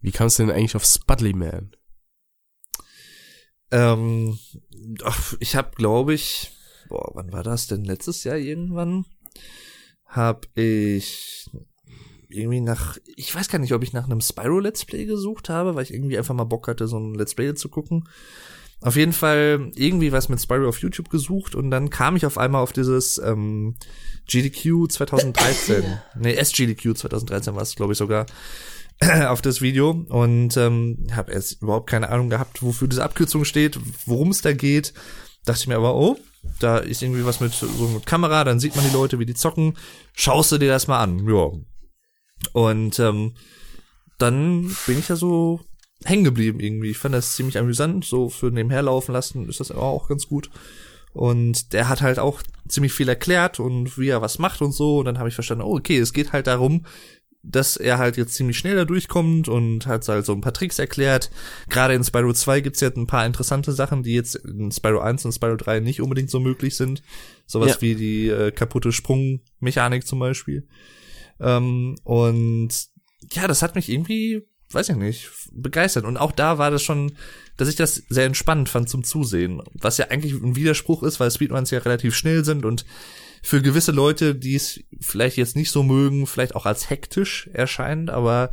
Wie 0.02 0.11
kamst 0.11 0.38
du 0.38 0.44
denn 0.45 0.56
eigentlich 0.56 0.76
auf 0.76 0.85
Spudley 0.85 1.34
Man? 1.34 1.72
Ähm, 3.72 4.38
ach, 5.03 5.34
ich 5.39 5.56
habe, 5.56 5.72
glaube 5.76 6.14
ich, 6.14 6.52
boah, 6.88 7.11
wann 7.15 7.31
war 7.31 7.44
das 7.44 7.68
denn? 7.68 7.84
Letztes 7.84 8.23
Jahr 8.23 8.38
irgendwann 8.38 9.06
hab 10.06 10.48
ich 10.56 11.49
irgendwie 12.30 12.62
nach, 12.62 12.98
ich 13.16 13.34
weiß 13.34 13.49
gar 13.49 13.60
nicht, 13.60 13.74
ob 13.74 13.84
ich 13.84 13.94
nach 13.94 14.06
einem 14.06 14.22
Spyro 14.22 14.60
Let's 14.60 14.86
Play 14.86 15.06
gesucht 15.06 15.49
habe, 15.49 15.76
weil 15.76 15.84
ich 15.84 15.94
irgendwie 15.94 16.18
einfach 16.18 16.36
mal 16.36 16.44
Bock 16.44 16.68
hatte, 16.68 16.88
so 16.88 16.99
ein 16.99 17.16
Let's 17.16 17.36
Play 17.36 17.54
zu 17.56 17.70
gucken. 17.70 18.08
Auf 18.82 18.95
jeden 18.95 19.14
Fall 19.14 19.72
irgendwie 19.76 20.12
was 20.12 20.30
mit 20.30 20.40
Spyro 20.40 20.70
auf 20.70 20.80
YouTube 20.80 21.10
gesucht 21.10 21.56
und 21.56 21.72
dann 21.72 21.90
kam 21.90 22.16
ich 22.16 22.26
auf 22.26 22.38
einmal 22.38 22.62
auf 22.62 22.74
dieses 22.74 23.18
ähm, 23.18 23.76
GDQ 24.28 24.91
2013. 24.91 25.84
nee, 26.20 26.36
SGDQ 26.36 26.95
2013 26.95 27.56
war 27.56 27.64
es, 27.64 27.76
glaube 27.76 27.94
ich, 27.94 27.98
sogar 27.98 28.28
auf 29.28 29.41
das 29.41 29.62
Video 29.62 30.06
und 30.10 30.58
ähm, 30.58 31.08
habe 31.12 31.32
erst 31.32 31.62
überhaupt 31.62 31.90
keine 31.90 32.10
Ahnung 32.10 32.30
gehabt, 32.30 32.62
wofür 32.62 32.88
diese 32.88 33.04
Abkürzung 33.04 33.45
steht, 33.45 33.80
worum 34.06 34.30
es 34.30 34.41
da 34.41 34.54
geht. 34.54 34.94
Dachte 35.45 35.62
ich 35.62 35.68
mir 35.68 35.78
aber, 35.78 35.95
oh, 35.95 36.18
da 36.60 36.78
ist 36.78 37.02
irgendwie 37.02 37.26
was 37.26 37.40
mit 37.40 37.54
so 37.54 37.68
mit 37.88 38.06
Kamera, 38.06 38.44
dann 38.44 38.60
sieht 38.60 38.76
man 38.76 38.86
die 38.86 38.94
Leute, 38.94 39.18
wie 39.18 39.26
die 39.26 39.34
zocken. 39.34 39.76
Schaust 40.14 40.52
du 40.52 40.58
dir 40.58 40.70
das 40.70 40.88
mal 40.88 40.99
an, 40.99 41.28
ja. 41.28 41.52
Und 42.53 42.99
ähm, 42.99 43.34
dann 44.18 44.76
bin 44.85 44.99
ich 44.99 45.09
ja 45.09 45.15
so 45.15 45.61
hängen 46.05 46.23
geblieben 46.23 46.59
irgendwie. 46.59 46.91
Ich 46.91 46.97
fand 46.97 47.15
das 47.15 47.35
ziemlich 47.35 47.57
amüsant, 47.57 48.05
so 48.05 48.30
für 48.30 48.51
nebenher 48.51 48.81
laufen 48.84 49.11
lassen 49.14 49.47
ist 49.49 49.59
das 49.59 49.72
aber 49.72 49.84
auch 49.84 50.07
ganz 50.07 50.27
gut. 50.27 50.49
Und 51.14 51.73
der 51.73 51.89
hat 51.89 52.01
halt 52.01 52.19
auch 52.19 52.41
ziemlich 52.68 52.93
viel 52.93 53.09
erklärt 53.09 53.59
und 53.59 53.97
wie 53.97 54.09
er 54.09 54.22
was 54.22 54.38
macht 54.38 54.61
und 54.61 54.72
so. 54.72 54.99
Und 54.99 55.05
dann 55.05 55.18
habe 55.18 55.30
ich 55.30 55.35
verstanden, 55.35 55.64
oh, 55.64 55.76
okay, 55.76 55.97
es 55.97 56.14
geht 56.14 56.31
halt 56.31 56.45
darum, 56.45 56.85
dass 57.41 57.77
er 57.77 57.97
halt 57.97 58.18
jetzt 58.18 58.34
ziemlich 58.35 58.57
schnell 58.57 58.76
da 58.76 58.85
durchkommt 58.85 59.47
und 59.47 59.88
hat 59.88 60.07
halt 60.07 60.26
so 60.26 60.34
ein 60.34 60.41
paar 60.41 60.53
Tricks 60.53 60.80
erklärt. 60.80 61.31
Gerade 61.69 61.93
in 61.93 62.03
Spyro 62.03 62.34
2 62.34 62.61
gibt's 62.61 62.81
jetzt 62.81 62.97
ein 62.97 63.07
paar 63.07 63.26
interessante 63.26 63.72
Sachen, 63.72 64.03
die 64.03 64.14
jetzt 64.14 64.35
in 64.35 64.72
Spyro 64.72 64.99
1 64.99 65.26
und 65.26 65.31
Spyro 65.31 65.55
3 65.55 65.80
nicht 65.80 66.01
unbedingt 66.01 66.30
so 66.30 66.39
möglich 66.39 66.76
sind. 66.76 67.01
Sowas 67.45 67.76
Ja. 67.76 67.81
wie 67.81 67.95
die 67.95 68.27
äh, 68.27 68.51
kaputte 68.51 68.91
Sprungmechanik 68.91 70.05
zum 70.05 70.19
Beispiel. 70.19 70.68
Ähm, 71.39 71.95
und 72.03 72.69
ja, 73.31 73.47
das 73.47 73.61
hat 73.61 73.76
mich 73.76 73.89
irgendwie, 73.89 74.43
weiß 74.72 74.89
ich 74.89 74.95
nicht, 74.95 75.30
begeistert. 75.51 76.05
Und 76.05 76.18
auch 76.18 76.31
da 76.31 76.57
war 76.57 76.72
das 76.72 76.84
schon, 76.84 77.14
dass 77.57 77.68
ich 77.69 77.76
das 77.76 78.03
sehr 78.09 78.26
entspannend 78.26 78.69
fand 78.69 78.89
zum 78.89 79.03
Zusehen. 79.03 79.61
Was 79.73 79.97
ja 79.97 80.07
eigentlich 80.09 80.34
ein 80.34 80.55
Widerspruch 80.55 81.03
ist, 81.03 81.19
weil 81.19 81.31
Speedruns 81.31 81.72
ja 81.72 81.80
relativ 81.80 82.15
schnell 82.15 82.45
sind 82.45 82.65
und 82.65 82.85
für 83.43 83.61
gewisse 83.61 83.91
Leute, 83.91 84.35
die 84.35 84.55
es 84.55 84.80
vielleicht 84.99 85.38
jetzt 85.38 85.55
nicht 85.55 85.72
so 85.72 85.84
mögen, 85.84 86.27
vielleicht 86.27 86.55
auch 86.55 86.65
als 86.65 86.89
hektisch 86.89 87.49
erscheint, 87.53 88.09
aber 88.09 88.51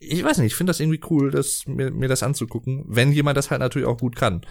ich 0.00 0.22
weiß 0.22 0.38
nicht, 0.38 0.52
ich 0.52 0.54
finde 0.54 0.70
das 0.70 0.80
irgendwie 0.80 1.00
cool, 1.10 1.30
das, 1.30 1.66
mir, 1.66 1.90
mir 1.90 2.08
das 2.08 2.22
anzugucken, 2.22 2.84
wenn 2.86 3.12
jemand 3.12 3.36
das 3.36 3.50
halt 3.50 3.60
natürlich 3.60 3.86
auch 3.86 3.98
gut 3.98 4.16
kann. 4.16 4.42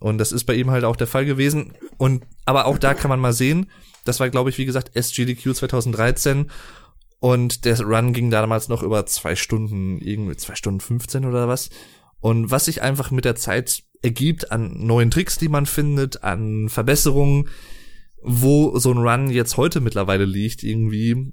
Und 0.00 0.18
das 0.18 0.32
ist 0.32 0.44
bei 0.44 0.54
ihm 0.54 0.70
halt 0.70 0.84
auch 0.84 0.96
der 0.96 1.06
Fall 1.06 1.24
gewesen. 1.24 1.72
Und 1.96 2.24
aber 2.44 2.66
auch 2.66 2.78
da 2.78 2.92
kann 2.94 3.08
man 3.08 3.20
mal 3.20 3.32
sehen, 3.32 3.70
das 4.08 4.20
war, 4.20 4.30
glaube 4.30 4.50
ich, 4.50 4.58
wie 4.58 4.64
gesagt, 4.64 4.96
SGDQ 4.96 5.54
2013 5.54 6.50
und 7.18 7.64
der 7.64 7.80
Run 7.80 8.12
ging 8.12 8.30
damals 8.30 8.68
noch 8.68 8.82
über 8.82 9.06
zwei 9.06 9.36
Stunden, 9.36 9.98
irgendwie 9.98 10.36
zwei 10.36 10.54
Stunden 10.54 10.80
15 10.80 11.24
oder 11.24 11.48
was. 11.48 11.70
Und 12.20 12.50
was 12.50 12.66
sich 12.66 12.82
einfach 12.82 13.10
mit 13.10 13.24
der 13.24 13.36
Zeit 13.36 13.82
ergibt 14.02 14.52
an 14.52 14.86
neuen 14.86 15.10
Tricks, 15.10 15.38
die 15.38 15.48
man 15.48 15.66
findet, 15.66 16.22
an 16.22 16.68
Verbesserungen, 16.68 17.48
wo 18.22 18.78
so 18.78 18.92
ein 18.92 18.98
Run 18.98 19.30
jetzt 19.30 19.56
heute 19.56 19.80
mittlerweile 19.80 20.24
liegt, 20.24 20.62
irgendwie, 20.62 21.32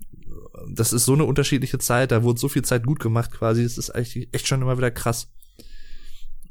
das 0.69 0.93
ist 0.93 1.05
so 1.05 1.13
eine 1.13 1.25
unterschiedliche 1.25 1.79
Zeit, 1.79 2.11
da 2.11 2.23
wurde 2.23 2.39
so 2.39 2.47
viel 2.47 2.63
Zeit 2.63 2.85
gut 2.85 2.99
gemacht 2.99 3.31
quasi, 3.31 3.63
das 3.63 3.77
ist 3.77 3.89
eigentlich 3.89 4.29
echt 4.31 4.47
schon 4.47 4.61
immer 4.61 4.77
wieder 4.77 4.91
krass. 4.91 5.31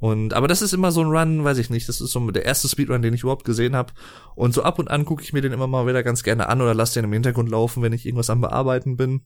Und 0.03 0.35
aber 0.35 0.49
das 0.49 0.63
ist 0.63 0.73
immer 0.73 0.91
so 0.91 1.01
ein 1.01 1.17
Run, 1.17 1.45
weiß 1.45 1.59
ich 1.59 1.71
nicht, 1.71 1.89
das 1.89 2.01
ist 2.01 2.11
so 2.11 2.31
der 2.33 2.45
erste 2.45 2.69
Speedrun, 2.69 3.03
den 3.03 3.15
ich 3.15 3.23
überhaupt 3.23 3.45
gesehen 3.45 3.77
habe. 3.77 3.93
Und 4.35 4.53
so 4.53 4.65
ab 4.65 4.81
und 4.81 4.91
an 4.91 5.05
gucke 5.05 5.23
ich 5.23 5.33
mir 5.33 5.43
den 5.43 5.53
immer 5.53 5.69
mal 5.69 5.87
wieder 5.87 6.03
ganz 6.03 6.25
gerne 6.25 6.49
an 6.49 6.61
oder 6.61 6.75
lasse 6.75 6.95
den 6.95 7.05
im 7.05 7.13
Hintergrund 7.13 7.49
laufen, 7.49 7.85
wenn 7.85 7.93
ich 7.93 8.05
irgendwas 8.05 8.29
am 8.29 8.41
Bearbeiten 8.41 8.97
bin. 8.97 9.21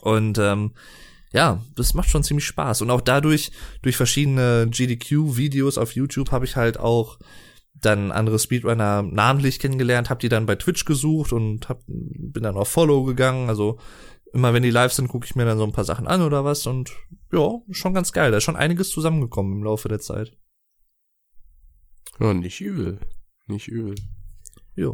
Und 0.00 0.38
ähm, 0.38 0.70
ja, 1.32 1.64
das 1.74 1.94
macht 1.94 2.10
schon 2.10 2.22
ziemlich 2.22 2.46
Spaß. 2.46 2.82
Und 2.82 2.90
auch 2.90 3.00
dadurch, 3.00 3.50
durch 3.82 3.96
verschiedene 3.96 4.68
GDQ-Videos 4.70 5.78
auf 5.78 5.96
YouTube, 5.96 6.30
habe 6.30 6.44
ich 6.44 6.54
halt 6.54 6.78
auch 6.78 7.18
dann 7.74 8.12
andere 8.12 8.38
Speedrunner 8.38 9.02
namentlich 9.02 9.58
kennengelernt, 9.58 10.10
habe 10.10 10.20
die 10.20 10.28
dann 10.28 10.46
bei 10.46 10.54
Twitch 10.54 10.84
gesucht 10.84 11.32
und 11.32 11.68
hab, 11.68 11.82
bin 11.88 12.44
dann 12.44 12.54
auf 12.54 12.68
Follow 12.68 13.02
gegangen. 13.02 13.48
Also 13.48 13.80
immer 14.32 14.52
wenn 14.54 14.62
die 14.62 14.70
live 14.70 14.92
sind, 14.92 15.08
gucke 15.08 15.26
ich 15.26 15.34
mir 15.34 15.44
dann 15.44 15.58
so 15.58 15.64
ein 15.64 15.72
paar 15.72 15.84
Sachen 15.84 16.06
an 16.06 16.22
oder 16.22 16.44
was. 16.44 16.66
Und 16.66 16.92
ja, 17.32 17.60
schon 17.70 17.94
ganz 17.94 18.12
geil. 18.12 18.30
Da 18.30 18.38
ist 18.38 18.44
schon 18.44 18.56
einiges 18.56 18.90
zusammengekommen 18.90 19.52
im 19.52 19.64
Laufe 19.64 19.88
der 19.88 20.00
Zeit. 20.00 20.36
Ja, 22.18 22.34
nicht 22.34 22.60
übel. 22.60 23.00
Nicht 23.46 23.68
übel. 23.68 23.94
Ja. 24.74 24.92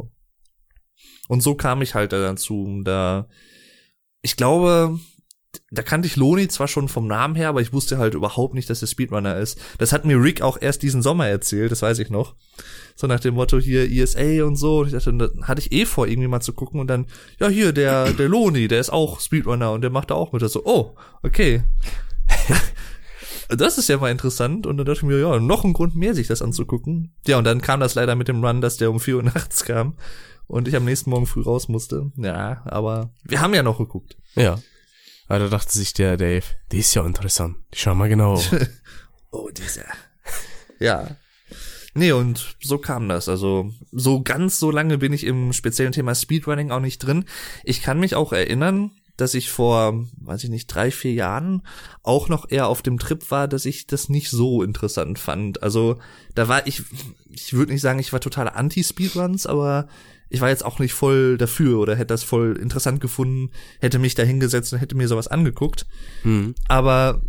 Und 1.27 1.41
so 1.41 1.55
kam 1.55 1.81
ich 1.81 1.95
halt 1.95 2.13
dazu. 2.13 2.81
Da, 2.83 3.27
ich 4.21 4.37
glaube, 4.37 4.99
da 5.71 5.81
kannte 5.81 6.07
ich 6.07 6.15
Loni 6.15 6.47
zwar 6.47 6.67
schon 6.67 6.87
vom 6.87 7.07
Namen 7.07 7.35
her, 7.35 7.49
aber 7.49 7.61
ich 7.61 7.73
wusste 7.73 7.97
halt 7.97 8.13
überhaupt 8.13 8.53
nicht, 8.53 8.69
dass 8.69 8.81
er 8.81 8.87
Speedrunner 8.87 9.37
ist. 9.37 9.59
Das 9.77 9.91
hat 9.91 10.05
mir 10.05 10.21
Rick 10.21 10.41
auch 10.41 10.57
erst 10.59 10.83
diesen 10.83 11.01
Sommer 11.01 11.27
erzählt, 11.27 11.71
das 11.71 11.81
weiß 11.81 11.99
ich 11.99 12.09
noch. 12.09 12.35
So 12.95 13.07
nach 13.07 13.19
dem 13.19 13.35
Motto 13.35 13.59
hier 13.59 13.89
ESA 13.89 14.45
und 14.45 14.55
so. 14.55 14.79
Und 14.79 14.87
ich 14.87 14.93
dachte, 14.93 15.13
da 15.13 15.29
hatte 15.47 15.61
ich 15.61 15.71
eh 15.71 15.85
vor, 15.85 16.07
irgendwie 16.07 16.27
mal 16.27 16.41
zu 16.41 16.53
gucken 16.53 16.79
und 16.79 16.87
dann, 16.87 17.07
ja, 17.39 17.49
hier, 17.49 17.73
der, 17.73 18.13
der 18.13 18.29
Loni, 18.29 18.67
der 18.67 18.79
ist 18.79 18.91
auch 18.91 19.19
Speedrunner 19.19 19.71
und 19.71 19.81
der 19.81 19.89
macht 19.89 20.11
da 20.11 20.15
auch 20.15 20.31
mit. 20.31 20.41
So, 20.49 20.65
oh, 20.65 20.95
okay. 21.23 21.63
Das 23.47 23.77
ist 23.77 23.89
ja 23.89 23.97
mal 23.97 24.09
interessant. 24.09 24.65
Und 24.65 24.77
dann 24.77 24.87
dachte 24.87 25.01
ich 25.01 25.03
mir, 25.03 25.19
ja, 25.19 25.39
noch 25.39 25.63
ein 25.63 25.73
Grund 25.73 25.95
mehr, 25.95 26.15
sich 26.15 26.25
das 26.25 26.41
anzugucken. 26.41 27.13
Ja, 27.27 27.37
und 27.37 27.43
dann 27.43 27.61
kam 27.61 27.79
das 27.79 27.93
leider 27.93 28.15
mit 28.15 28.27
dem 28.27 28.43
Run, 28.43 28.59
dass 28.59 28.77
der 28.77 28.89
um 28.89 28.99
4 28.99 29.17
Uhr 29.17 29.23
nachts 29.23 29.65
kam 29.65 29.93
und 30.47 30.67
ich 30.67 30.75
am 30.75 30.85
nächsten 30.85 31.09
Morgen 31.09 31.25
früh 31.25 31.41
raus 31.41 31.67
musste. 31.67 32.11
Ja, 32.17 32.61
aber 32.65 33.11
wir 33.23 33.41
haben 33.41 33.53
ja 33.53 33.63
noch 33.63 33.77
geguckt. 33.77 34.17
Ja. 34.35 34.59
Aber 35.27 35.39
da 35.39 35.47
dachte 35.47 35.73
sich 35.73 35.93
der 35.93 36.17
Dave, 36.17 36.45
die 36.71 36.79
ist 36.79 36.93
ja 36.93 37.05
interessant. 37.05 37.57
Schau 37.73 37.95
mal 37.95 38.09
genau. 38.09 38.41
Oh, 39.31 39.49
dieser. 39.49 39.83
Ja. 40.79 41.17
Nee, 41.93 42.13
und 42.13 42.55
so 42.61 42.77
kam 42.77 43.09
das. 43.09 43.27
Also, 43.27 43.73
so 43.91 44.21
ganz 44.21 44.59
so 44.59 44.71
lange 44.71 44.97
bin 44.97 45.11
ich 45.11 45.25
im 45.25 45.51
speziellen 45.51 45.91
Thema 45.91 46.15
Speedrunning 46.15 46.71
auch 46.71 46.79
nicht 46.79 46.99
drin. 46.99 47.25
Ich 47.65 47.81
kann 47.81 47.99
mich 47.99 48.15
auch 48.15 48.31
erinnern, 48.31 48.91
dass 49.17 49.33
ich 49.33 49.49
vor, 49.49 50.05
weiß 50.21 50.43
ich 50.45 50.49
nicht, 50.49 50.67
drei, 50.67 50.89
vier 50.91 51.13
Jahren 51.13 51.63
auch 52.01 52.29
noch 52.29 52.49
eher 52.49 52.67
auf 52.67 52.81
dem 52.81 52.97
Trip 52.97 53.29
war, 53.29 53.49
dass 53.49 53.65
ich 53.65 53.87
das 53.87 54.07
nicht 54.07 54.29
so 54.29 54.63
interessant 54.63 55.19
fand. 55.19 55.63
Also, 55.63 55.99
da 56.33 56.47
war 56.47 56.65
ich, 56.65 56.83
ich 57.29 57.53
würde 57.53 57.73
nicht 57.73 57.81
sagen, 57.81 57.99
ich 57.99 58.13
war 58.13 58.21
total 58.21 58.47
anti-Speedruns, 58.49 59.47
aber 59.47 59.87
ich 60.29 60.41
war 60.41 60.49
jetzt 60.49 60.65
auch 60.65 60.79
nicht 60.79 60.93
voll 60.93 61.37
dafür 61.37 61.79
oder 61.79 61.95
hätte 61.95 62.07
das 62.07 62.23
voll 62.23 62.57
interessant 62.59 62.99
gefunden, 62.99 63.51
hätte 63.79 63.99
mich 63.99 64.15
da 64.15 64.23
hingesetzt 64.23 64.73
und 64.73 64.79
hätte 64.79 64.95
mir 64.95 65.07
sowas 65.07 65.27
angeguckt. 65.27 65.85
Hm. 66.23 66.55
Aber 66.67 67.21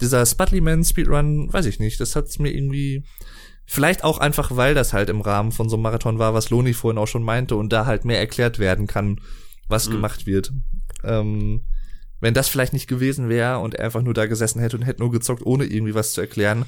dieser 0.00 0.24
Spudleyman 0.24 0.84
Speedrun, 0.84 1.52
weiß 1.52 1.66
ich 1.66 1.78
nicht, 1.78 2.00
das 2.00 2.16
hat's 2.16 2.38
mir 2.38 2.52
irgendwie 2.52 3.04
vielleicht 3.66 4.04
auch 4.04 4.18
einfach, 4.18 4.56
weil 4.56 4.74
das 4.74 4.92
halt 4.92 5.08
im 5.08 5.20
Rahmen 5.20 5.52
von 5.52 5.68
so 5.68 5.76
einem 5.76 5.82
Marathon 5.82 6.18
war, 6.18 6.34
was 6.34 6.50
Loni 6.50 6.74
vorhin 6.74 6.98
auch 6.98 7.08
schon 7.08 7.22
meinte 7.22 7.56
und 7.56 7.72
da 7.72 7.86
halt 7.86 8.04
mehr 8.04 8.18
erklärt 8.18 8.58
werden 8.58 8.86
kann, 8.86 9.20
was 9.68 9.90
gemacht 9.90 10.26
wird. 10.26 10.52
Ähm, 11.02 11.64
wenn 12.20 12.34
das 12.34 12.48
vielleicht 12.48 12.72
nicht 12.72 12.88
gewesen 12.88 13.28
wäre 13.28 13.58
und 13.58 13.74
er 13.74 13.86
einfach 13.86 14.02
nur 14.02 14.14
da 14.14 14.26
gesessen 14.26 14.60
hätte 14.60 14.76
und 14.76 14.82
hätte 14.82 15.02
nur 15.02 15.10
gezockt, 15.10 15.44
ohne 15.44 15.64
irgendwie 15.64 15.94
was 15.94 16.12
zu 16.12 16.20
erklären, 16.20 16.64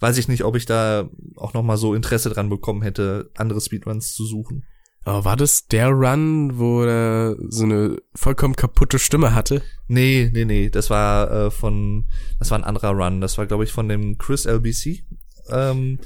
weiß 0.00 0.18
ich 0.18 0.28
nicht, 0.28 0.44
ob 0.44 0.56
ich 0.56 0.66
da 0.66 1.08
auch 1.36 1.54
noch 1.54 1.62
mal 1.62 1.76
so 1.76 1.94
Interesse 1.94 2.30
dran 2.30 2.48
bekommen 2.48 2.82
hätte, 2.82 3.30
andere 3.36 3.60
Speedruns 3.60 4.14
zu 4.14 4.24
suchen. 4.24 4.64
Aber 5.06 5.24
war 5.24 5.36
das 5.36 5.68
der 5.68 5.90
Run, 5.90 6.58
wo 6.58 6.82
er 6.82 7.36
so 7.48 7.62
eine 7.62 7.96
vollkommen 8.16 8.56
kaputte 8.56 8.98
Stimme 8.98 9.36
hatte? 9.36 9.62
Nee, 9.86 10.28
nee, 10.32 10.44
nee, 10.44 10.68
das 10.68 10.90
war 10.90 11.30
äh, 11.30 11.50
von, 11.52 12.06
das 12.40 12.50
war 12.50 12.58
ein 12.58 12.64
anderer 12.64 12.90
Run. 12.90 13.20
Das 13.20 13.38
war, 13.38 13.46
glaube 13.46 13.62
ich, 13.62 13.70
von 13.70 13.88
dem 13.88 14.18
Chris 14.18 14.46
LBC. 14.46 15.04
Ähm, 15.48 16.00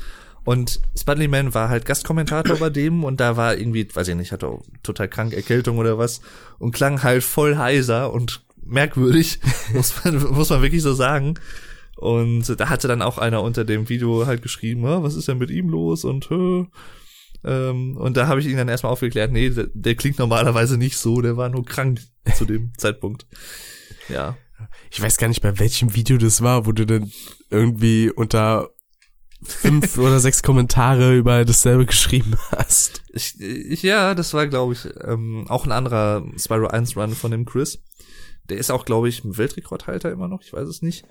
und 0.44 0.82
Spudley 0.98 1.28
Man 1.28 1.54
war 1.54 1.70
halt 1.70 1.86
Gastkommentator 1.86 2.58
bei 2.58 2.68
dem 2.68 3.02
und 3.02 3.20
da 3.20 3.38
war 3.38 3.56
irgendwie, 3.56 3.88
weiß 3.90 4.06
ich 4.08 4.16
nicht, 4.16 4.32
hatte 4.32 4.48
auch 4.48 4.62
total 4.82 5.08
krank 5.08 5.32
Erkältung 5.32 5.78
oder 5.78 5.96
was 5.96 6.20
und 6.58 6.72
klang 6.72 7.02
halt 7.02 7.24
voll 7.24 7.56
heiser 7.56 8.12
und 8.12 8.42
merkwürdig, 8.62 9.40
muss 9.72 9.94
man, 10.04 10.22
muss 10.34 10.50
man 10.50 10.60
wirklich 10.60 10.82
so 10.82 10.92
sagen. 10.92 11.38
Und 11.96 12.60
da 12.60 12.68
hatte 12.68 12.86
dann 12.86 13.00
auch 13.00 13.16
einer 13.16 13.42
unter 13.42 13.64
dem 13.64 13.88
Video 13.88 14.26
halt 14.26 14.42
geschrieben, 14.42 14.84
"Ah, 14.84 15.02
was 15.02 15.14
ist 15.14 15.26
denn 15.26 15.38
mit 15.38 15.50
ihm 15.50 15.70
los 15.70 16.04
und 16.04 16.30
äh, 16.30 16.66
ähm, 17.44 17.96
und 17.96 18.16
da 18.16 18.26
habe 18.26 18.40
ich 18.40 18.46
ihn 18.46 18.56
dann 18.56 18.68
erstmal 18.68 18.92
aufgeklärt, 18.92 19.32
nee, 19.32 19.50
der, 19.50 19.68
der 19.72 19.94
klingt 19.94 20.18
normalerweise 20.18 20.76
nicht 20.76 20.98
so, 20.98 21.20
der 21.20 21.36
war 21.36 21.48
nur 21.48 21.64
krank 21.64 22.00
zu 22.34 22.44
dem 22.44 22.72
Zeitpunkt. 22.76 23.26
Ja. 24.08 24.36
Ich 24.90 25.00
weiß 25.00 25.16
gar 25.16 25.28
nicht, 25.28 25.40
bei 25.40 25.58
welchem 25.58 25.94
Video 25.94 26.18
das 26.18 26.42
war, 26.42 26.66
wo 26.66 26.72
du 26.72 26.84
dann 26.84 27.10
irgendwie 27.48 28.10
unter 28.10 28.70
fünf 29.42 29.96
oder 29.98 30.20
sechs 30.20 30.42
Kommentare 30.42 31.16
über 31.16 31.44
dasselbe 31.44 31.86
geschrieben 31.86 32.34
hast. 32.50 33.02
Ich, 33.12 33.40
ich, 33.40 33.82
ja, 33.82 34.14
das 34.14 34.34
war, 34.34 34.46
glaube 34.46 34.74
ich, 34.74 34.86
ähm, 35.02 35.46
auch 35.48 35.64
ein 35.64 35.72
anderer 35.72 36.24
Spyro 36.36 36.66
1 36.66 36.96
Run 36.96 37.14
von 37.14 37.30
dem 37.30 37.46
Chris. 37.46 37.82
Der 38.50 38.58
ist 38.58 38.70
auch, 38.70 38.84
glaube 38.84 39.08
ich, 39.08 39.24
ein 39.24 39.38
Weltrekordhalter 39.38 40.10
immer 40.10 40.28
noch, 40.28 40.42
ich 40.42 40.52
weiß 40.52 40.68
es 40.68 40.82
nicht. 40.82 41.06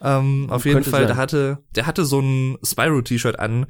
Ähm, 0.00 0.46
auf 0.50 0.64
jeden 0.64 0.84
Fall, 0.84 1.00
sein. 1.00 1.08
der 1.08 1.16
hatte, 1.16 1.58
der 1.74 1.86
hatte 1.86 2.04
so 2.04 2.20
ein 2.20 2.58
Spyro-T-Shirt 2.62 3.38
an 3.38 3.66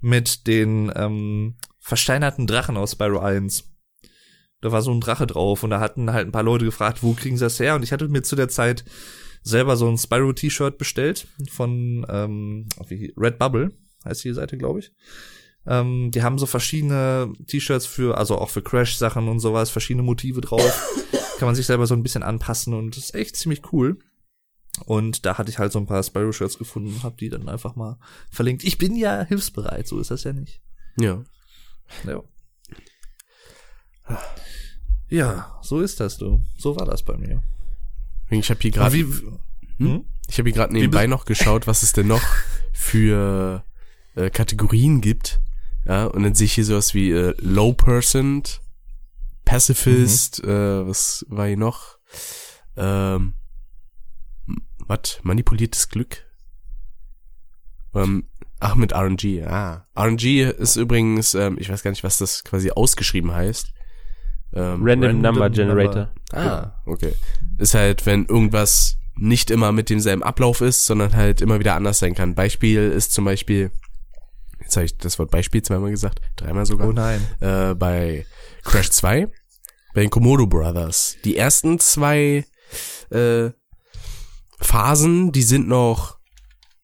mit 0.00 0.46
den 0.46 0.92
ähm, 0.94 1.56
versteinerten 1.78 2.46
Drachen 2.46 2.76
aus 2.76 2.92
Spyro 2.92 3.20
1. 3.20 3.64
Da 4.60 4.72
war 4.72 4.82
so 4.82 4.92
ein 4.92 5.00
Drache 5.00 5.26
drauf 5.26 5.62
und 5.62 5.70
da 5.70 5.80
hatten 5.80 6.12
halt 6.12 6.26
ein 6.26 6.32
paar 6.32 6.42
Leute 6.42 6.64
gefragt, 6.64 7.02
wo 7.02 7.12
kriegen 7.12 7.36
sie 7.36 7.44
das 7.44 7.60
her? 7.60 7.74
Und 7.74 7.82
ich 7.82 7.92
hatte 7.92 8.08
mir 8.08 8.22
zu 8.22 8.36
der 8.36 8.48
Zeit 8.48 8.84
selber 9.42 9.76
so 9.76 9.88
ein 9.88 9.96
Spyro-T-Shirt 9.96 10.78
bestellt 10.78 11.28
von 11.50 12.04
ähm, 12.08 12.68
Redbubble, 13.16 13.72
heißt 14.04 14.24
die 14.24 14.32
Seite, 14.32 14.58
glaube 14.58 14.80
ich. 14.80 14.92
Ähm, 15.66 16.10
die 16.10 16.22
haben 16.22 16.38
so 16.38 16.46
verschiedene 16.46 17.32
T-Shirts 17.46 17.86
für, 17.86 18.18
also 18.18 18.36
auch 18.38 18.50
für 18.50 18.62
Crash-Sachen 18.62 19.28
und 19.28 19.38
sowas, 19.38 19.70
verschiedene 19.70 20.02
Motive 20.02 20.40
drauf. 20.40 21.04
Kann 21.38 21.46
man 21.46 21.54
sich 21.54 21.66
selber 21.66 21.86
so 21.86 21.94
ein 21.94 22.02
bisschen 22.02 22.22
anpassen 22.22 22.74
und 22.74 22.96
ist 22.96 23.14
echt 23.14 23.36
ziemlich 23.36 23.72
cool. 23.72 23.98
Und 24.86 25.24
da 25.24 25.38
hatte 25.38 25.50
ich 25.50 25.58
halt 25.58 25.72
so 25.72 25.78
ein 25.78 25.86
paar 25.86 26.02
Spyro-Shirts 26.02 26.58
gefunden 26.58 26.94
und 26.94 27.02
hab 27.02 27.16
die 27.18 27.28
dann 27.28 27.48
einfach 27.48 27.76
mal 27.76 27.98
verlinkt. 28.30 28.64
Ich 28.64 28.78
bin 28.78 28.96
ja 28.96 29.22
hilfsbereit, 29.24 29.86
so 29.86 29.98
ist 30.00 30.10
das 30.10 30.24
ja 30.24 30.32
nicht. 30.32 30.60
Ja. 30.98 31.22
Ja. 32.04 32.22
Ja, 35.10 35.58
so 35.62 35.80
ist 35.80 36.00
das, 36.00 36.18
du. 36.18 36.42
So 36.56 36.76
war 36.76 36.86
das 36.86 37.02
bei 37.02 37.16
mir. 37.16 37.42
Ich 38.30 38.50
habe 38.50 38.60
hier 38.60 38.70
gerade 38.70 38.94
wie, 38.94 39.06
hm? 39.78 40.04
ich 40.28 40.38
habe 40.38 40.48
hier 40.48 40.56
gerade 40.56 40.72
nebenbei 40.72 41.06
noch 41.06 41.24
geschaut, 41.24 41.66
was 41.66 41.82
es 41.82 41.92
denn 41.92 42.06
noch 42.06 42.22
für 42.72 43.64
äh, 44.14 44.30
Kategorien 44.30 45.00
gibt. 45.00 45.40
Ja, 45.86 46.06
und 46.06 46.22
dann 46.22 46.34
sehe 46.34 46.44
ich 46.44 46.54
hier 46.54 46.64
sowas 46.64 46.92
wie 46.92 47.10
äh, 47.10 47.34
Low 47.38 47.72
Percent, 47.72 48.60
Pacifist, 49.46 50.44
äh, 50.44 50.86
was 50.86 51.24
war 51.28 51.46
hier 51.46 51.56
noch? 51.56 51.98
ähm, 52.78 53.34
was? 54.88 55.20
Manipuliertes 55.22 55.88
Glück? 55.88 56.24
Ähm, 57.94 58.24
ach, 58.60 58.74
mit 58.74 58.92
RNG, 58.92 59.44
ah. 59.46 59.86
RNG 59.96 60.50
ist 60.58 60.76
übrigens, 60.76 61.34
ähm, 61.34 61.56
ich 61.58 61.70
weiß 61.70 61.82
gar 61.82 61.90
nicht, 61.90 62.04
was 62.04 62.18
das 62.18 62.44
quasi 62.44 62.70
ausgeschrieben 62.70 63.32
heißt. 63.32 63.72
Random, 64.52 64.80
Ähm, 64.80 64.86
Random 64.88 65.20
Number 65.20 65.50
Generator. 65.50 66.10
Ah, 66.32 66.72
okay. 66.86 67.14
Ist 67.58 67.74
halt, 67.74 68.06
wenn 68.06 68.24
irgendwas 68.26 68.96
nicht 69.16 69.50
immer 69.50 69.72
mit 69.72 69.90
demselben 69.90 70.22
Ablauf 70.22 70.60
ist, 70.60 70.86
sondern 70.86 71.14
halt 71.16 71.40
immer 71.40 71.58
wieder 71.58 71.74
anders 71.74 71.98
sein 71.98 72.14
kann. 72.14 72.34
Beispiel 72.34 72.90
ist 72.90 73.12
zum 73.12 73.24
Beispiel, 73.24 73.70
jetzt 74.60 74.76
habe 74.76 74.86
ich 74.86 74.96
das 74.96 75.18
Wort 75.18 75.30
Beispiel 75.30 75.62
zweimal 75.62 75.90
gesagt, 75.90 76.20
dreimal 76.36 76.64
sogar, 76.66 76.88
Oh 76.88 76.92
nein. 76.92 77.20
äh, 77.40 77.74
bei 77.74 78.26
Crash 78.64 78.90
2, 78.90 79.28
bei 79.94 80.00
den 80.02 80.10
Komodo 80.10 80.46
Brothers. 80.46 81.16
Die 81.24 81.36
ersten 81.36 81.78
zwei 81.80 82.44
äh, 83.10 83.50
Phasen, 84.60 85.32
die 85.32 85.42
sind 85.42 85.68
noch, 85.68 86.18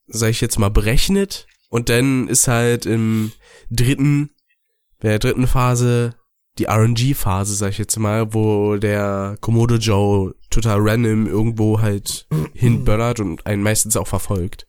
sag 0.07 0.31
ich 0.31 0.41
jetzt 0.41 0.59
mal, 0.59 0.71
berechnet 0.71 1.47
und 1.69 1.89
dann 1.89 2.29
ist 2.29 2.49
halt 2.49 2.87
im 2.87 3.33
dritten, 3.71 4.31
der 5.03 5.19
dritten 5.19 5.47
Phase 5.47 6.15
die 6.59 6.67
RNG-Phase, 6.67 7.55
sag 7.55 7.71
ich 7.71 7.79
jetzt 7.79 7.99
mal, 7.99 8.33
wo 8.33 8.77
der 8.77 9.37
Komodo 9.41 9.75
Joe 9.75 10.35
total 10.51 10.79
random 10.81 11.27
irgendwo 11.27 11.81
halt 11.81 12.29
hinböllert 12.55 13.21
und 13.21 13.45
einen 13.47 13.63
meistens 13.63 13.97
auch 13.97 14.07
verfolgt. 14.07 14.67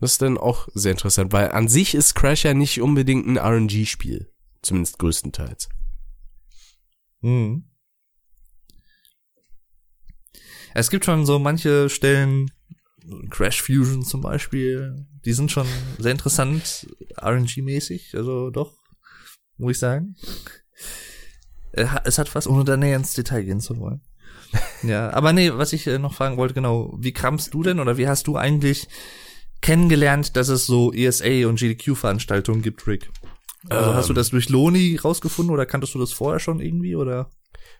Das 0.00 0.12
ist 0.12 0.22
dann 0.22 0.38
auch 0.38 0.68
sehr 0.74 0.92
interessant, 0.92 1.32
weil 1.32 1.50
an 1.50 1.68
sich 1.68 1.94
ist 1.94 2.14
Crash 2.14 2.44
ja 2.44 2.54
nicht 2.54 2.80
unbedingt 2.80 3.26
ein 3.26 3.38
RNG-Spiel. 3.38 4.30
Zumindest 4.62 4.98
größtenteils. 4.98 5.68
Mhm. 7.20 7.64
Es 10.78 10.90
gibt 10.90 11.06
schon 11.06 11.24
so 11.24 11.38
manche 11.38 11.88
Stellen, 11.88 12.50
Crash 13.30 13.62
Fusion 13.62 14.02
zum 14.04 14.20
Beispiel, 14.20 15.06
die 15.24 15.32
sind 15.32 15.50
schon 15.50 15.66
sehr 15.98 16.12
interessant, 16.12 16.86
RNG-mäßig, 17.16 18.14
also 18.14 18.50
doch, 18.50 18.74
muss 19.56 19.72
ich 19.72 19.78
sagen. 19.78 20.16
Äh, 21.72 21.86
Es 22.04 22.18
hat 22.18 22.34
was, 22.34 22.46
ohne 22.46 22.64
da 22.64 22.76
näher 22.76 22.96
ins 22.96 23.14
Detail 23.14 23.42
gehen 23.44 23.60
zu 23.60 23.78
wollen. 23.78 24.02
Ja, 24.82 25.12
aber 25.14 25.32
nee, 25.32 25.50
was 25.52 25.72
ich 25.72 25.86
äh, 25.86 25.98
noch 25.98 26.12
fragen 26.14 26.36
wollte, 26.36 26.52
genau, 26.54 26.94
wie 27.00 27.12
kamst 27.12 27.54
du 27.54 27.62
denn 27.62 27.80
oder 27.80 27.96
wie 27.96 28.06
hast 28.06 28.26
du 28.26 28.36
eigentlich 28.36 28.86
kennengelernt, 29.62 30.36
dass 30.36 30.48
es 30.48 30.66
so 30.66 30.92
ESA 30.92 31.48
und 31.48 31.58
GDQ-Veranstaltungen 31.58 32.60
gibt, 32.60 32.86
Rick? 32.86 33.08
Also 33.70 33.94
hast 33.94 34.08
du 34.08 34.12
Ähm. 34.12 34.16
das 34.16 34.28
durch 34.28 34.50
Loni 34.50 34.96
rausgefunden 34.96 35.52
oder 35.54 35.64
kanntest 35.64 35.94
du 35.94 35.98
das 35.98 36.12
vorher 36.12 36.38
schon 36.38 36.60
irgendwie 36.60 36.96
oder? 36.96 37.30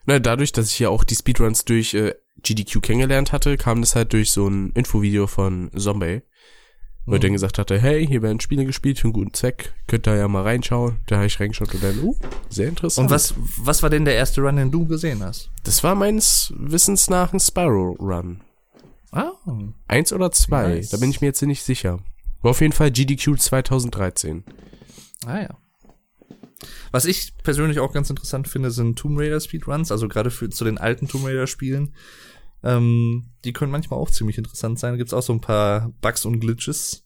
Na, 0.07 0.19
dadurch, 0.19 0.53
dass 0.53 0.71
ich 0.71 0.79
ja 0.79 0.87
auch 0.87 1.03
die 1.03 1.15
Speedruns 1.15 1.65
durch 1.65 1.93
äh, 1.93 2.15
GDQ 2.41 2.81
kennengelernt 2.81 3.33
hatte, 3.33 3.57
kam 3.57 3.81
das 3.81 3.93
halt 3.93 4.13
durch 4.13 4.31
so 4.31 4.47
ein 4.47 4.71
Infovideo 4.71 5.27
von 5.27 5.69
Zombie, 5.75 6.21
wo 7.05 7.13
er 7.13 7.19
dann 7.19 7.33
gesagt 7.33 7.57
hatte, 7.57 7.77
hey, 7.77 8.07
hier 8.07 8.21
werden 8.21 8.39
Spiele 8.39 8.65
gespielt 8.65 8.99
für 8.99 9.05
einen 9.05 9.13
guten 9.13 9.33
Zweck, 9.33 9.73
könnt 9.85 10.07
ihr 10.07 10.15
ja 10.15 10.29
mal 10.29 10.43
reinschauen. 10.43 10.99
Da 11.07 11.17
habe 11.17 11.25
ich 11.25 11.37
reingeschaut 11.41 11.73
und 11.73 11.83
dann, 11.83 11.99
uh, 11.99 12.15
sehr 12.49 12.69
interessant. 12.69 13.05
Und 13.05 13.13
was, 13.13 13.33
was 13.57 13.83
war 13.83 13.89
denn 13.89 14.05
der 14.05 14.15
erste 14.15 14.39
Run, 14.39 14.55
den 14.55 14.71
du 14.71 14.85
gesehen 14.87 15.21
hast? 15.21 15.51
Das 15.65 15.83
war 15.83 15.93
meines 15.93 16.53
Wissens 16.55 17.09
nach 17.09 17.33
ein 17.33 17.41
Spiral 17.41 17.95
Run. 17.99 18.39
Ah. 19.11 19.31
Eins 19.89 20.13
oder 20.13 20.31
zwei, 20.31 20.75
Nice. 20.75 20.89
da 20.89 20.97
bin 20.97 21.09
ich 21.09 21.19
mir 21.19 21.27
jetzt 21.27 21.41
nicht 21.41 21.63
sicher. 21.63 21.99
War 22.41 22.51
auf 22.51 22.61
jeden 22.61 22.73
Fall 22.73 22.91
GDQ 22.91 23.37
2013. 23.37 24.45
Ah 25.25 25.41
ja. 25.41 25.57
Was 26.91 27.05
ich 27.05 27.35
persönlich 27.43 27.79
auch 27.79 27.93
ganz 27.93 28.09
interessant 28.09 28.47
finde, 28.47 28.71
sind 28.71 28.97
Tomb 28.97 29.19
Raider 29.19 29.39
Speedruns, 29.39 29.91
also 29.91 30.07
gerade 30.07 30.31
für 30.31 30.49
zu 30.49 30.65
den 30.65 30.77
alten 30.77 31.07
Tomb 31.07 31.25
Raider 31.25 31.47
Spielen. 31.47 31.95
Ähm, 32.63 33.29
die 33.45 33.53
können 33.53 33.71
manchmal 33.71 33.99
auch 33.99 34.09
ziemlich 34.09 34.37
interessant 34.37 34.79
sein. 34.79 34.93
Da 34.93 34.97
gibt's 34.97 35.13
auch 35.13 35.21
so 35.21 35.33
ein 35.33 35.41
paar 35.41 35.91
Bugs 36.01 36.25
und 36.25 36.39
Glitches. 36.39 37.05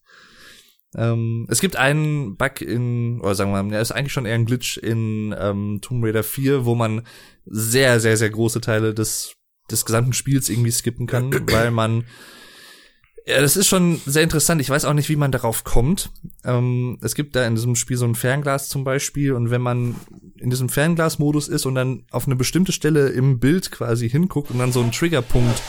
Ähm, 0.96 1.48
es 1.50 1.62
gibt 1.62 1.76
einen 1.76 2.36
Bug 2.36 2.62
in, 2.62 3.22
oder 3.22 3.36
sagen 3.36 3.52
wir 3.52 3.64
mal, 3.64 3.70
der 3.70 3.82
ist 3.82 3.92
eigentlich 3.92 4.14
schon 4.14 4.26
eher 4.26 4.36
ein 4.36 4.46
Glitch 4.46 4.78
in 4.78 5.34
ähm, 5.38 5.80
Tomb 5.82 6.04
Raider 6.04 6.24
4, 6.24 6.66
wo 6.66 6.76
man 6.76 7.06
sehr, 7.46 8.00
sehr, 8.00 8.18
sehr 8.18 8.30
große 8.30 8.62
Teile 8.62 8.94
des, 8.94 9.36
des 9.70 9.86
gesamten 9.86 10.14
Spiels 10.14 10.50
irgendwie 10.50 10.72
skippen 10.72 11.08
kann, 11.08 11.32
weil 11.52 11.72
man 11.72 12.06
ja, 13.26 13.40
das 13.40 13.56
ist 13.56 13.68
schon 13.68 14.02
sehr 14.06 14.24
interessant. 14.24 14.62
Ich 14.62 14.70
weiß 14.70 14.86
auch 14.86 14.94
nicht, 14.94 15.10
wie 15.10 15.16
man 15.16 15.32
darauf 15.32 15.64
kommt. 15.64 16.10
Ähm, 16.44 16.98
es 17.02 17.14
gibt 17.14 17.36
da 17.36 17.46
in 17.46 17.56
diesem 17.56 17.76
Spiel 17.76 17.98
so 17.98 18.06
ein 18.06 18.16
Fernglas 18.16 18.68
zum 18.68 18.84
Beispiel 18.84 19.34
und 19.34 19.52
wenn 19.52 19.62
man 19.62 19.96
in 20.38 20.50
diesem 20.50 20.70
Fernglas-Modus 20.70 21.48
ist 21.48 21.66
und 21.66 21.76
dann 21.76 22.04
auf 22.10 22.26
eine 22.26 22.36
bestimmte 22.36 22.72
Stelle 22.72 23.10
im 23.10 23.40
Bild 23.40 23.72
quasi 23.72 24.10
hinguckt 24.10 24.50
und 24.50 24.58
dann 24.58 24.72
so 24.72 24.82
einen 24.82 24.92
Triggerpunkt 24.92 25.62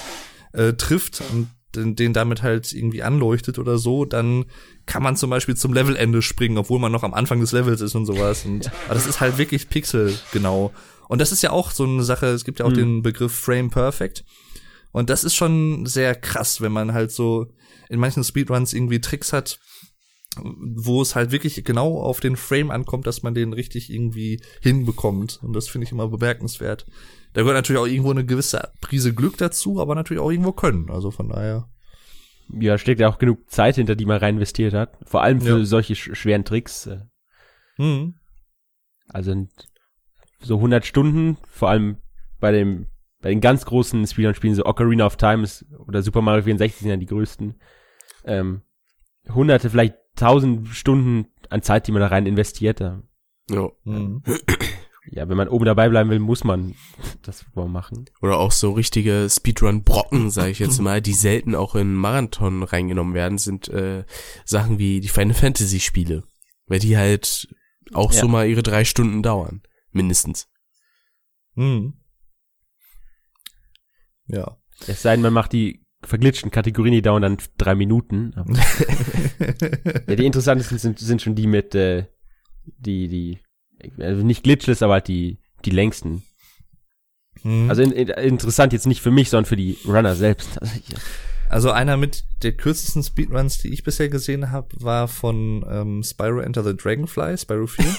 äh, 0.52 0.72
trifft 0.72 1.22
und 1.32 1.48
den, 1.74 1.96
den 1.96 2.12
damit 2.12 2.42
halt 2.42 2.72
irgendwie 2.72 3.02
anleuchtet 3.02 3.58
oder 3.58 3.78
so, 3.78 4.04
dann 4.04 4.44
kann 4.86 5.02
man 5.02 5.16
zum 5.16 5.30
Beispiel 5.30 5.56
zum 5.56 5.72
Levelende 5.72 6.22
springen, 6.22 6.58
obwohl 6.58 6.78
man 6.78 6.92
noch 6.92 7.02
am 7.02 7.14
Anfang 7.14 7.40
des 7.40 7.52
Levels 7.52 7.80
ist 7.80 7.94
und 7.94 8.06
sowas. 8.06 8.44
Und 8.44 8.70
aber 8.86 8.94
das 8.94 9.06
ist 9.06 9.20
halt 9.20 9.38
wirklich 9.38 9.68
pixelgenau. 9.68 10.72
Und 11.08 11.20
das 11.20 11.32
ist 11.32 11.42
ja 11.42 11.50
auch 11.50 11.70
so 11.70 11.84
eine 11.84 12.02
Sache, 12.02 12.26
es 12.26 12.44
gibt 12.44 12.58
ja 12.60 12.64
auch 12.64 12.72
den 12.72 13.02
Begriff 13.02 13.32
Frame 13.32 13.70
Perfect. 13.70 14.24
Und 14.92 15.10
das 15.10 15.24
ist 15.24 15.34
schon 15.34 15.86
sehr 15.86 16.14
krass, 16.14 16.60
wenn 16.60 16.72
man 16.72 16.92
halt 16.92 17.10
so 17.10 17.46
in 17.88 17.98
manchen 18.00 18.24
Speedruns 18.24 18.72
irgendwie 18.72 19.00
Tricks 19.00 19.32
hat, 19.32 19.58
wo 20.36 21.02
es 21.02 21.14
halt 21.14 21.30
wirklich 21.30 21.62
genau 21.64 21.98
auf 22.00 22.20
den 22.20 22.36
Frame 22.36 22.70
ankommt, 22.70 23.06
dass 23.06 23.22
man 23.22 23.34
den 23.34 23.52
richtig 23.52 23.90
irgendwie 23.90 24.42
hinbekommt. 24.62 25.40
Und 25.42 25.54
das 25.54 25.68
finde 25.68 25.86
ich 25.86 25.92
immer 25.92 26.08
bemerkenswert. 26.08 26.86
Da 27.34 27.42
gehört 27.42 27.56
natürlich 27.56 27.80
auch 27.80 27.86
irgendwo 27.86 28.10
eine 28.10 28.24
gewisse 28.24 28.70
Prise 28.80 29.14
Glück 29.14 29.36
dazu, 29.38 29.80
aber 29.80 29.94
natürlich 29.94 30.22
auch 30.22 30.30
irgendwo 30.30 30.52
Können. 30.52 30.90
Also 30.90 31.10
von 31.10 31.28
daher. 31.28 31.68
Ja, 32.48 32.76
steckt 32.76 33.00
ja 33.00 33.08
auch 33.08 33.18
genug 33.18 33.50
Zeit 33.50 33.76
hinter, 33.76 33.94
die 33.94 34.04
man 34.06 34.18
rein 34.18 34.34
investiert 34.34 34.74
hat. 34.74 34.98
Vor 35.06 35.22
allem 35.22 35.40
für 35.40 35.58
Ja. 35.58 35.64
solche 35.64 35.94
sch 35.94 36.10
schweren 36.14 36.44
Tricks. 36.44 36.88
Hm. 37.76 38.14
Also 39.08 39.46
so 40.40 40.56
100 40.56 40.84
Stunden, 40.84 41.38
vor 41.48 41.68
allem 41.70 41.98
bei 42.40 42.52
dem 42.52 42.86
bei 43.22 43.30
den 43.30 43.40
ganz 43.40 43.64
großen 43.64 44.06
Speedrun-Spielen, 44.06 44.54
so 44.54 44.66
Ocarina 44.66 45.06
of 45.06 45.16
Time 45.16 45.42
ist, 45.44 45.64
oder 45.86 46.02
Super 46.02 46.20
Mario 46.20 46.42
64 46.42 46.80
sind 46.80 46.90
ja 46.90 46.96
die 46.96 47.06
größten. 47.06 47.54
Ähm, 48.24 48.62
hunderte, 49.32 49.70
vielleicht 49.70 49.94
tausend 50.16 50.68
Stunden 50.68 51.28
an 51.48 51.62
Zeit, 51.62 51.86
die 51.86 51.92
man 51.92 52.00
da 52.02 52.08
rein 52.08 52.26
investiert. 52.26 52.80
Ja, 52.80 53.02
Ja. 53.48 53.68
Hm. 53.84 54.22
ja 55.10 55.28
wenn 55.28 55.36
man 55.36 55.48
oben 55.48 55.64
dabei 55.64 55.88
bleiben 55.88 56.10
will, 56.10 56.18
muss 56.18 56.44
man 56.44 56.74
das 57.22 57.44
wohl 57.54 57.68
machen. 57.68 58.04
Oder 58.20 58.38
auch 58.38 58.52
so 58.52 58.72
richtige 58.72 59.28
Speedrun-Brocken, 59.30 60.30
sage 60.30 60.50
ich 60.50 60.58
jetzt 60.58 60.80
mal, 60.82 61.00
die 61.00 61.14
selten 61.14 61.54
auch 61.54 61.74
in 61.74 61.94
Marathon 61.94 62.62
reingenommen 62.62 63.14
werden, 63.14 63.38
sind 63.38 63.68
äh, 63.68 64.04
Sachen 64.44 64.78
wie 64.78 65.00
die 65.00 65.08
Final 65.08 65.34
Fantasy 65.34 65.80
Spiele. 65.80 66.24
Weil 66.66 66.78
die 66.80 66.96
halt 66.96 67.48
auch 67.92 68.12
Ja. 68.12 68.20
so 68.20 68.28
mal 68.28 68.48
ihre 68.48 68.62
drei 68.62 68.84
Stunden 68.84 69.22
dauern. 69.22 69.62
Mindestens. 69.92 70.48
Hm. 71.54 71.94
Ja. 74.32 74.56
Es 74.86 75.02
sei 75.02 75.12
denn, 75.12 75.22
man 75.22 75.32
macht 75.32 75.52
die 75.52 75.84
verglitschten 76.02 76.50
Kategorien, 76.50 76.94
die 76.94 77.02
dauern 77.02 77.22
dann 77.22 77.38
drei 77.58 77.74
Minuten. 77.74 78.34
Ja, 80.06 80.14
die 80.14 80.26
interessantesten 80.26 80.78
sind, 80.78 80.98
sind 80.98 81.20
schon 81.22 81.34
die 81.34 81.46
mit, 81.46 81.74
äh, 81.74 82.06
die, 82.64 83.08
die, 83.08 83.38
also 83.98 84.24
nicht 84.24 84.44
glitchless, 84.44 84.82
aber 84.82 84.94
halt 84.94 85.08
die, 85.08 85.38
die 85.64 85.70
längsten. 85.70 86.22
Hm. 87.42 87.68
Also 87.68 87.82
in, 87.82 87.90
in, 87.90 88.08
interessant 88.08 88.72
jetzt 88.72 88.86
nicht 88.86 89.00
für 89.00 89.10
mich, 89.10 89.30
sondern 89.30 89.46
für 89.46 89.56
die 89.56 89.78
Runner 89.84 90.14
selbst. 90.14 90.60
Also, 90.60 90.74
ja. 90.88 90.98
Also 91.52 91.70
einer 91.70 91.98
mit 91.98 92.24
der 92.42 92.52
kürzesten 92.52 93.02
Speedruns, 93.02 93.58
die 93.58 93.74
ich 93.74 93.84
bisher 93.84 94.08
gesehen 94.08 94.50
habe, 94.50 94.68
war 94.80 95.06
von 95.06 95.62
ähm, 95.70 96.02
Spyro 96.02 96.40
Enter 96.40 96.64
the 96.64 96.74
Dragonfly, 96.74 97.36
Spyro 97.36 97.66
4. 97.66 97.84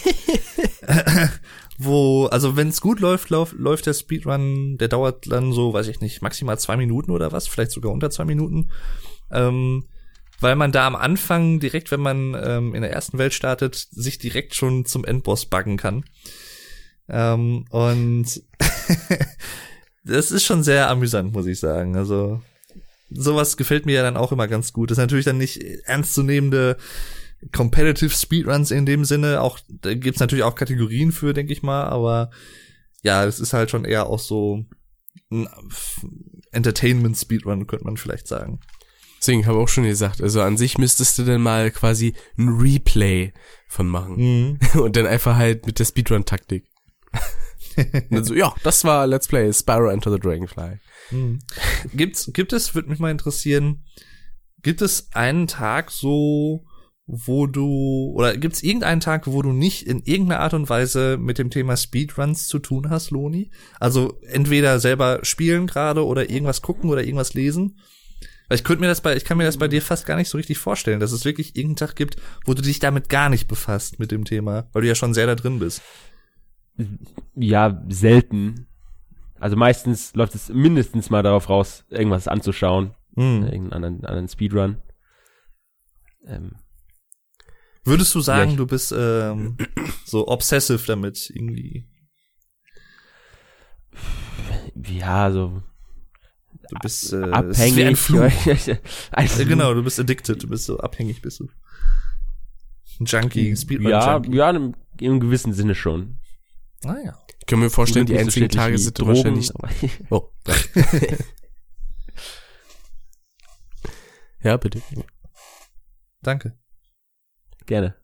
Wo, 1.78 2.26
also 2.26 2.58
wenn 2.58 2.70
es 2.70 2.82
gut 2.82 3.00
läuft, 3.00 3.30
lauf, 3.30 3.54
läuft 3.56 3.86
der 3.86 3.94
Speedrun, 3.94 4.80
der 4.80 4.88
dauert 4.88 5.32
dann 5.32 5.54
so, 5.54 5.72
weiß 5.72 5.88
ich 5.88 6.02
nicht, 6.02 6.24
maximal 6.24 6.58
zwei 6.58 6.78
Minuten 6.78 7.12
oder 7.12 7.32
was, 7.32 7.48
vielleicht 7.48 7.70
sogar 7.70 7.92
unter 7.92 8.10
zwei 8.10 8.26
Minuten. 8.26 8.72
Ähm, 9.30 9.86
weil 10.40 10.56
man 10.56 10.72
da 10.72 10.88
am 10.88 10.96
Anfang 10.96 11.60
direkt, 11.60 11.92
wenn 11.92 12.02
man 12.02 12.36
ähm, 12.36 12.74
in 12.74 12.82
der 12.82 12.92
ersten 12.92 13.20
Welt 13.20 13.36
startet, 13.36 13.76
sich 13.76 14.18
direkt 14.18 14.56
schon 14.56 14.86
zum 14.86 15.06
Endboss 15.06 15.46
buggen 15.46 15.78
kann. 15.78 16.06
Ähm, 17.08 17.66
und 17.70 18.26
das 20.04 20.32
ist 20.32 20.44
schon 20.44 20.64
sehr 20.64 20.90
amüsant, 20.90 21.34
muss 21.34 21.46
ich 21.46 21.60
sagen. 21.60 21.96
Also 21.96 22.42
sowas 23.14 23.58
gefällt 23.58 23.86
mir 23.86 23.96
ja 23.96 24.04
dann 24.04 24.18
auch 24.18 24.32
immer 24.32 24.48
ganz 24.48 24.74
gut. 24.74 24.92
Das 24.92 24.98
ist 24.98 25.02
natürlich 25.02 25.26
dann 25.26 25.38
nicht 25.38 25.62
ernstzunehmende 25.86 26.78
Competitive 27.52 28.12
Speedruns 28.12 28.72
in 28.72 28.86
dem 28.86 29.06
Sinne. 29.06 29.42
Auch 29.42 29.60
da 29.68 29.94
gibt's 29.94 30.20
natürlich 30.20 30.44
auch 30.44 30.56
Kategorien 30.56 31.12
für, 31.12 31.34
denke 31.34 31.54
ich 31.54 31.64
mal. 31.64 31.86
Aber 31.86 32.32
ja, 33.02 33.26
es 33.26 33.40
ist 33.40 33.54
halt 33.54 33.70
schon 33.70 33.86
eher 33.86 34.08
auch 34.08 34.20
so 34.20 34.66
ein 35.32 35.50
Entertainment 36.52 37.18
Speedrun, 37.18 37.68
könnte 37.68 37.86
man 37.86 37.98
vielleicht 37.98 38.28
sagen. 38.28 38.60
Deswegen 39.20 39.46
habe 39.46 39.58
ich 39.58 39.64
auch 39.64 39.70
schon 39.70 39.86
gesagt, 39.86 40.22
also 40.22 40.42
an 40.42 40.58
sich 40.58 40.78
müsstest 40.78 41.18
du 41.18 41.24
dann 41.24 41.42
mal 41.42 41.72
quasi 41.72 42.14
ein 42.38 42.50
Replay 42.50 43.34
von 43.68 43.88
machen. 43.88 44.18
Mhm. 44.18 44.60
Und 44.82 44.96
dann 44.96 45.08
einfach 45.08 45.38
halt 45.38 45.66
mit 45.66 45.80
der 45.80 45.86
Speedrun-Taktik. 45.86 46.66
also, 48.12 48.34
ja, 48.34 48.54
das 48.64 48.84
war 48.84 49.08
Let's 49.08 49.28
Play 49.28 49.52
Spyro 49.52 49.90
Enter 49.90 50.12
the 50.12 50.20
Dragonfly. 50.20 50.80
Hm. 51.10 51.40
Gibt's, 51.94 52.32
gibt 52.34 52.54
es, 52.54 52.76
würde 52.76 52.90
mich 52.90 53.00
mal 53.00 53.12
interessieren, 53.12 53.84
gibt 54.62 54.82
es 54.82 55.10
einen 55.14 55.48
Tag 55.48 55.92
so, 55.92 56.66
wo 57.06 57.48
du, 57.48 58.14
oder 58.16 58.38
gibt 58.38 58.56
es 58.56 58.64
irgendeinen 58.64 59.02
Tag, 59.02 59.28
wo 59.28 59.42
du 59.42 59.52
nicht 59.52 59.86
in 59.86 60.02
irgendeiner 60.04 60.40
Art 60.40 60.54
und 60.54 60.70
Weise 60.70 61.18
mit 61.18 61.38
dem 61.38 61.50
Thema 61.50 61.76
Speedruns 61.76 62.48
zu 62.48 62.60
tun 62.60 62.90
hast, 62.90 63.12
Loni? 63.12 63.52
Also 63.80 64.20
entweder 64.22 64.80
selber 64.80 65.20
spielen 65.24 65.68
gerade 65.68 66.06
oder 66.06 66.30
irgendwas 66.30 66.62
gucken 66.62 66.90
oder 66.90 67.04
irgendwas 67.04 67.34
lesen? 67.34 67.78
Weil 68.48 68.58
ich 68.58 68.64
könnte 68.64 68.82
mir 68.82 68.88
das 68.88 69.02
bei, 69.02 69.16
ich 69.16 69.26
kann 69.26 69.38
mir 69.38 69.46
das 69.46 69.58
bei 69.58 69.68
dir 69.68 69.82
fast 69.82 70.06
gar 70.06 70.16
nicht 70.16 70.30
so 70.30 70.38
richtig 70.38 70.58
vorstellen, 70.58 71.00
dass 71.00 71.12
es 71.12 71.26
wirklich 71.26 71.56
irgendeinen 71.56 71.88
Tag 71.88 71.96
gibt, 71.96 72.18
wo 72.46 72.54
du 72.54 72.62
dich 72.62 72.80
damit 72.80 73.10
gar 73.10 73.30
nicht 73.30 73.48
befasst 73.48 74.00
mit 74.00 74.12
dem 74.12 74.26
Thema, 74.26 74.70
weil 74.74 74.84
du 74.84 74.88
ja 74.88 74.96
schon 74.96 75.14
sehr 75.14 75.28
da 75.28 75.36
drin 75.36 75.60
bist. 75.60 75.82
Ja, 77.36 77.84
selten. 77.90 78.68
Also 79.40 79.56
meistens 79.56 80.16
läuft 80.16 80.36
es 80.36 80.50
mindestens 80.50 81.10
mal 81.10 81.22
darauf 81.24 81.50
raus, 81.50 81.86
irgendwas 81.90 82.28
anzuschauen. 82.28 82.94
Mhm. 83.16 83.44
Irgendeinen 83.44 83.74
anderen, 83.74 84.06
anderen 84.06 84.28
Speedrun. 84.28 84.78
Ähm, 86.26 86.54
Würdest 87.84 88.16
du 88.16 88.22
sagen, 88.22 88.52
Ja, 88.52 88.58
du 88.58 88.66
bist 88.68 88.94
ähm, 88.98 89.58
so 90.06 90.28
obsessive 90.28 90.84
damit 90.88 91.30
irgendwie? 91.34 91.86
ja, 94.76 95.32
so 95.32 95.62
Du 96.70 96.80
bist 96.82 97.12
äh, 97.14 97.22
abhängig. 97.30 97.86
ein 97.86 97.96
Fluch. 97.96 98.32
Ja, 98.46 99.44
genau, 99.44 99.74
du 99.74 99.84
bist 99.84 100.00
addicted, 100.00 100.42
du 100.42 100.48
bist 100.48 100.66
so 100.66 100.80
abhängig, 100.80 101.22
bist 101.22 101.42
du. 101.42 101.50
Ein 103.00 103.06
Junkie, 103.06 103.56
Speedrun 103.56 103.90
Ja, 103.90 104.14
Junkie. 104.16 104.36
ja, 104.38 104.50
im, 104.52 104.74
im 105.00 105.20
gewissen 105.20 105.54
Sinne 105.54 105.76
schon. 105.76 106.18
Naja. 106.84 107.18
Können 107.48 107.62
wir 107.62 107.70
vorstellen, 107.70 108.06
die 108.06 108.14
so 108.14 108.20
einzigen 108.20 108.50
Tage 108.50 108.78
sind 108.78 109.00
Drogen, 109.00 109.36
wahrscheinlich. 109.36 109.52
Oh. 110.10 110.30
ja, 114.44 114.58
bitte. 114.58 114.82
Danke. 116.22 116.58
Gerne. 117.66 117.96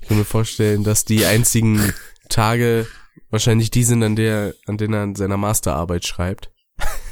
Ich 0.00 0.08
kann 0.08 0.18
mir 0.18 0.24
vorstellen, 0.24 0.84
dass 0.84 1.04
die 1.04 1.24
einzigen 1.24 1.92
Tage 2.28 2.86
wahrscheinlich 3.30 3.70
die 3.70 3.84
sind, 3.84 4.02
an 4.02 4.16
der, 4.16 4.54
an 4.66 4.78
denen 4.78 4.94
er 4.94 5.02
an 5.02 5.14
seiner 5.14 5.36
Masterarbeit 5.36 6.06
schreibt. 6.06 6.52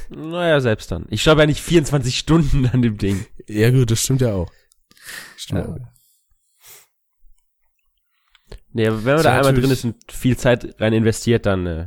Naja, 0.08 0.60
selbst 0.60 0.90
dann. 0.90 1.06
Ich 1.10 1.22
schreibe 1.22 1.42
ja 1.42 1.46
nicht 1.46 1.60
24 1.60 2.16
Stunden 2.16 2.66
an 2.66 2.82
dem 2.82 2.96
Ding. 2.96 3.26
Ja 3.48 3.70
gut, 3.70 3.90
das 3.90 4.02
stimmt 4.02 4.20
ja 4.20 4.34
auch. 4.34 4.50
Stimmt 5.36 5.66
Ja. 5.66 5.95
Nee, 8.76 8.88
aber 8.88 8.98
wenn 8.98 9.04
man 9.04 9.16
Ist 9.16 9.24
da 9.24 9.36
einmal 9.38 9.54
drin 9.54 9.70
ist 9.70 9.84
und 9.84 10.12
viel 10.12 10.36
Zeit 10.36 10.78
rein 10.78 10.92
investiert, 10.92 11.46
dann 11.46 11.66
äh, 11.66 11.86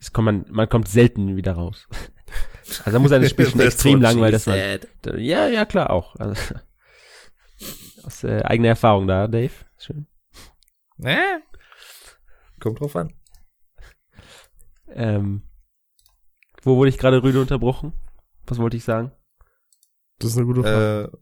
es 0.00 0.10
kommt 0.10 0.24
man, 0.24 0.46
man 0.48 0.66
kommt 0.66 0.88
selten 0.88 1.36
wieder 1.36 1.52
raus. 1.52 1.86
Also 2.84 2.90
da 2.90 2.98
muss 2.98 3.12
ein 3.12 3.28
Spiel 3.28 3.46
schon 3.46 3.60
That's 3.60 3.74
extrem 3.74 3.94
what 3.94 4.02
lang, 4.02 4.20
weil 4.20 4.32
das 4.32 4.44
da- 4.44 5.14
ja, 5.16 5.46
ja, 5.46 5.64
klar 5.66 5.90
auch. 5.90 6.16
Also, 6.16 6.54
aus 8.02 8.24
äh, 8.24 8.42
eigener 8.42 8.70
Erfahrung 8.70 9.06
da, 9.06 9.28
Dave. 9.28 9.52
Schön. 9.78 10.08
Äh? 11.04 11.38
Kommt 12.58 12.80
drauf 12.80 12.96
an. 12.96 13.14
Ähm, 14.88 15.42
wo 16.62 16.76
wurde 16.76 16.88
ich 16.88 16.98
gerade 16.98 17.22
rüde 17.22 17.40
unterbrochen? 17.40 17.92
Was 18.46 18.58
wollte 18.58 18.76
ich 18.78 18.84
sagen? 18.84 19.12
Das 20.18 20.30
ist 20.30 20.36
eine 20.36 20.46
gute 20.46 20.62
Frage. 20.62 21.12
Äh, 21.12 21.18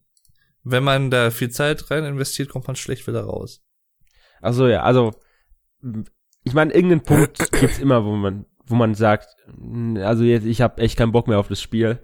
wenn 0.63 0.83
man 0.85 1.11
da 1.11 1.31
viel 1.31 1.51
Zeit 1.51 1.91
rein 1.91 2.05
investiert, 2.05 2.49
kommt 2.49 2.69
man 2.69 2.77
schlecht 2.77 3.07
wieder 3.07 3.25
raus. 3.25 3.63
Ach 4.45 4.53
so, 4.53 4.67
ja, 4.69 4.83
also 4.83 5.13
ich 6.45 6.53
meine, 6.55 6.73
irgendeinen 6.75 7.03
Punkt 7.03 7.51
gibt's 7.61 7.79
immer, 7.79 8.05
wo 8.05 8.13
man, 8.13 8.45
wo 8.67 8.75
man 8.75 8.95
sagt, 8.95 9.29
"Hm, 9.47 9.97
also 9.97 10.23
jetzt, 10.25 10.45
ich 10.45 10.61
habe 10.61 10.83
echt 10.83 10.99
keinen 10.99 11.13
Bock 11.13 11.29
mehr 11.29 11.39
auf 11.39 11.49
das 11.49 11.61
Spiel. 11.63 11.99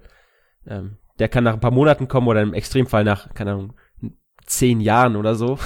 Ähm, 0.67 0.97
der 1.19 1.29
kann 1.29 1.45
nach 1.45 1.53
ein 1.55 1.61
paar 1.61 1.71
Monaten 1.71 2.09
kommen 2.09 2.29
oder 2.29 2.41
im 2.43 2.55
Extremfall 2.55 3.05
nach, 3.05 3.35
keine 3.35 3.53
Ahnung, 3.53 3.75
zehn 4.47 4.81
Jahren 4.81 5.17
oder 5.17 5.35
so. 5.35 5.59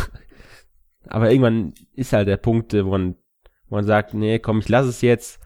Aber 1.07 1.31
irgendwann 1.31 1.75
ist 1.93 2.13
halt 2.13 2.27
der 2.29 2.39
Punkt, 2.39 2.75
äh, 2.75 2.85
wo 2.85 2.91
man, 2.91 3.17
wo 3.69 3.77
man 3.77 3.85
sagt, 3.85 4.15
nee, 4.15 4.39
komm, 4.39 4.59
ich 4.59 4.69
lasse 4.69 4.89
es 4.89 5.01
jetzt. 5.01 5.39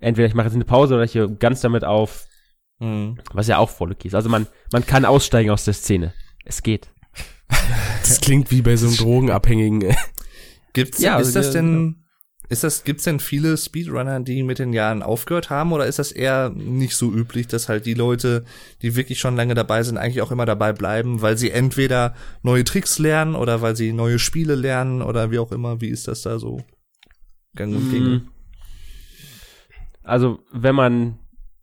Entweder 0.00 0.26
ich 0.28 0.34
mache 0.34 0.46
jetzt 0.46 0.54
eine 0.54 0.64
Pause 0.64 0.94
oder 0.94 1.04
ich 1.04 1.14
höre 1.14 1.28
ganz 1.28 1.60
damit 1.60 1.84
auf, 1.84 2.26
Mhm. 2.80 3.18
was 3.32 3.46
ja 3.46 3.58
auch 3.58 3.70
voll 3.70 3.92
okay 3.92 4.08
ist. 4.08 4.14
Also 4.16 4.28
man, 4.28 4.48
man 4.72 4.84
kann 4.84 5.04
aussteigen 5.04 5.50
aus 5.50 5.64
der 5.64 5.74
Szene. 5.74 6.12
Es 6.44 6.62
geht. 6.62 6.90
Das 8.00 8.20
klingt 8.20 8.50
wie 8.50 8.62
bei 8.62 8.76
so 8.76 8.86
einem 8.88 8.96
Drogenabhängigen. 8.98 9.94
Gibt's, 10.74 11.00
Ja, 11.00 11.18
ist 11.18 11.28
also 11.28 11.38
das 11.38 11.46
wir- 11.46 11.52
denn, 11.62 11.96
ist 12.50 12.62
das, 12.62 12.84
gibt's 12.84 13.04
denn 13.04 13.20
viele 13.20 13.56
Speedrunner, 13.56 14.20
die 14.20 14.42
mit 14.42 14.58
den 14.58 14.74
Jahren 14.74 15.02
aufgehört 15.02 15.48
haben, 15.48 15.72
oder 15.72 15.86
ist 15.86 15.98
das 15.98 16.12
eher 16.12 16.50
nicht 16.50 16.94
so 16.94 17.10
üblich, 17.10 17.46
dass 17.48 17.70
halt 17.70 17.86
die 17.86 17.94
Leute, 17.94 18.44
die 18.82 18.96
wirklich 18.96 19.18
schon 19.18 19.34
lange 19.34 19.54
dabei 19.54 19.82
sind, 19.82 19.96
eigentlich 19.96 20.20
auch 20.20 20.30
immer 20.30 20.44
dabei 20.44 20.74
bleiben, 20.74 21.22
weil 21.22 21.38
sie 21.38 21.50
entweder 21.50 22.14
neue 22.42 22.64
Tricks 22.64 22.98
lernen 22.98 23.34
oder 23.34 23.62
weil 23.62 23.76
sie 23.76 23.92
neue 23.94 24.18
Spiele 24.18 24.56
lernen 24.56 25.00
oder 25.00 25.30
wie 25.30 25.38
auch 25.38 25.52
immer, 25.52 25.80
wie 25.80 25.88
ist 25.88 26.06
das 26.06 26.20
da 26.20 26.38
so? 26.38 26.60
Gang 27.56 27.74
und 27.74 27.90
gäbe? 27.90 28.08
Mm. 28.18 28.28
Also, 30.02 30.40
wenn 30.52 30.74
man 30.74 31.18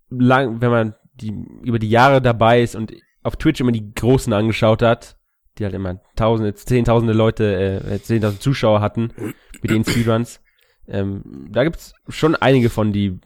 lang, 0.09 0.61
wenn 0.61 0.71
man 0.71 0.95
die, 1.13 1.33
über 1.63 1.77
die 1.79 1.89
Jahre 1.89 2.21
dabei 2.21 2.63
ist 2.63 2.75
und 2.75 2.93
auf 3.23 3.35
Twitch 3.35 3.61
immer 3.61 3.71
die 3.71 3.93
Großen 3.93 4.33
angeschaut 4.33 4.81
hat, 4.81 5.17
die 5.57 5.63
halt 5.65 5.73
immer 5.73 5.99
tausende, 6.15 6.53
zehntausende 6.53 7.13
Leute, 7.13 7.81
äh, 7.89 8.01
zehntausend 8.01 8.41
Zuschauer 8.41 8.81
hatten 8.81 9.11
mit 9.61 9.69
den 9.71 9.83
Speedruns, 9.83 10.41
ähm, 10.87 11.47
da 11.51 11.63
gibt's 11.63 11.93
schon 12.07 12.35
einige 12.35 12.69
von, 12.69 12.91
die, 12.93 13.19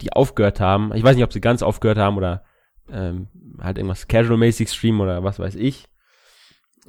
die 0.00 0.12
aufgehört 0.12 0.60
haben. 0.60 0.92
Ich 0.94 1.02
weiß 1.02 1.16
nicht, 1.16 1.24
ob 1.24 1.32
sie 1.32 1.40
ganz 1.40 1.62
aufgehört 1.62 1.98
haben 1.98 2.16
oder 2.16 2.44
ähm, 2.90 3.28
halt 3.60 3.78
irgendwas 3.78 4.08
casual-mäßig 4.08 4.68
streamen 4.72 5.00
oder 5.00 5.22
was 5.24 5.38
weiß 5.38 5.54
ich. 5.56 5.86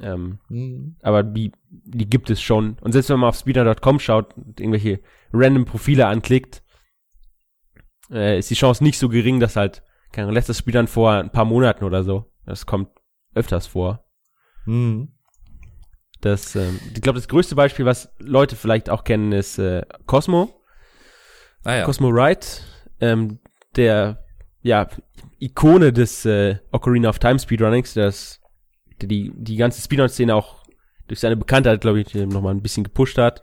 Ähm, 0.01 0.39
Mhm. 0.47 0.95
aber 1.01 1.23
die, 1.23 1.51
die 1.69 2.09
gibt 2.09 2.29
es 2.29 2.41
schon. 2.41 2.77
Und 2.81 2.93
selbst 2.93 3.09
wenn 3.09 3.19
man 3.19 3.29
auf 3.29 3.35
speedrun.com 3.37 3.99
schaut 3.99 4.35
und 4.37 4.59
irgendwelche 4.59 5.01
random 5.33 5.65
Profile 5.65 6.07
anklickt, 6.07 6.63
äh, 8.11 8.39
ist 8.39 8.49
die 8.49 8.55
Chance 8.55 8.83
nicht 8.83 8.97
so 8.97 9.09
gering, 9.09 9.39
dass 9.39 9.55
halt, 9.55 9.83
keine 10.11 10.25
Ahnung, 10.27 10.35
letztes 10.35 10.57
Speedrun 10.59 10.87
vor 10.87 11.11
ein 11.13 11.31
paar 11.31 11.45
Monaten 11.45 11.83
oder 11.83 12.03
so. 12.03 12.31
Das 12.45 12.65
kommt 12.65 12.89
öfters 13.35 13.67
vor. 13.67 14.05
Mhm. 14.69 15.09
Das, 16.21 16.55
ähm, 16.55 16.79
ich 16.93 17.01
glaube, 17.01 17.17
das 17.17 17.27
größte 17.27 17.55
Beispiel, 17.55 17.85
was 17.85 18.13
Leute 18.19 18.55
vielleicht 18.55 18.89
auch 18.89 19.03
kennen, 19.03 19.31
ist 19.31 19.57
äh, 19.57 19.83
Cosmo. 20.05 20.63
Ah 21.63 21.77
ja. 21.77 21.85
Cosmo 21.85 22.13
Wright, 22.13 22.63
ähm, 22.99 23.39
der 23.75 24.23
ja 24.61 24.87
Ikone 25.39 25.91
des 25.91 26.25
äh, 26.25 26.57
Ocarina 26.71 27.09
of 27.09 27.19
Time 27.19 27.39
Speedrunnings, 27.39 27.93
das 27.95 28.41
der 29.01 29.07
die 29.07 29.31
die 29.35 29.55
ganze 29.55 29.81
Speedrun-Szene 29.81 30.35
auch 30.35 30.63
durch 31.07 31.19
seine 31.19 31.37
Bekanntheit, 31.37 31.81
glaube 31.81 32.01
ich, 32.01 32.13
noch 32.13 32.41
mal 32.41 32.51
ein 32.51 32.61
bisschen 32.61 32.83
gepusht 32.83 33.17
hat. 33.17 33.41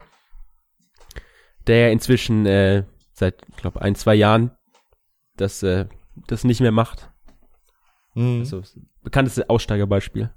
Der 1.67 1.91
inzwischen 1.91 2.47
äh, 2.47 2.85
seit, 3.13 3.43
ich 3.49 3.57
glaube, 3.57 3.83
ein 3.83 3.97
zwei 3.97 4.15
Jahren 4.15 4.53
das 5.37 5.63
äh, 5.63 5.87
das 6.29 6.45
nicht 6.45 6.61
mehr 6.61 6.73
macht. 6.73 7.11
Mhm. 8.15 8.41
Also 8.41 8.63
bekannteste 9.03 9.51
Aussteigerbeispiel. 9.51 10.31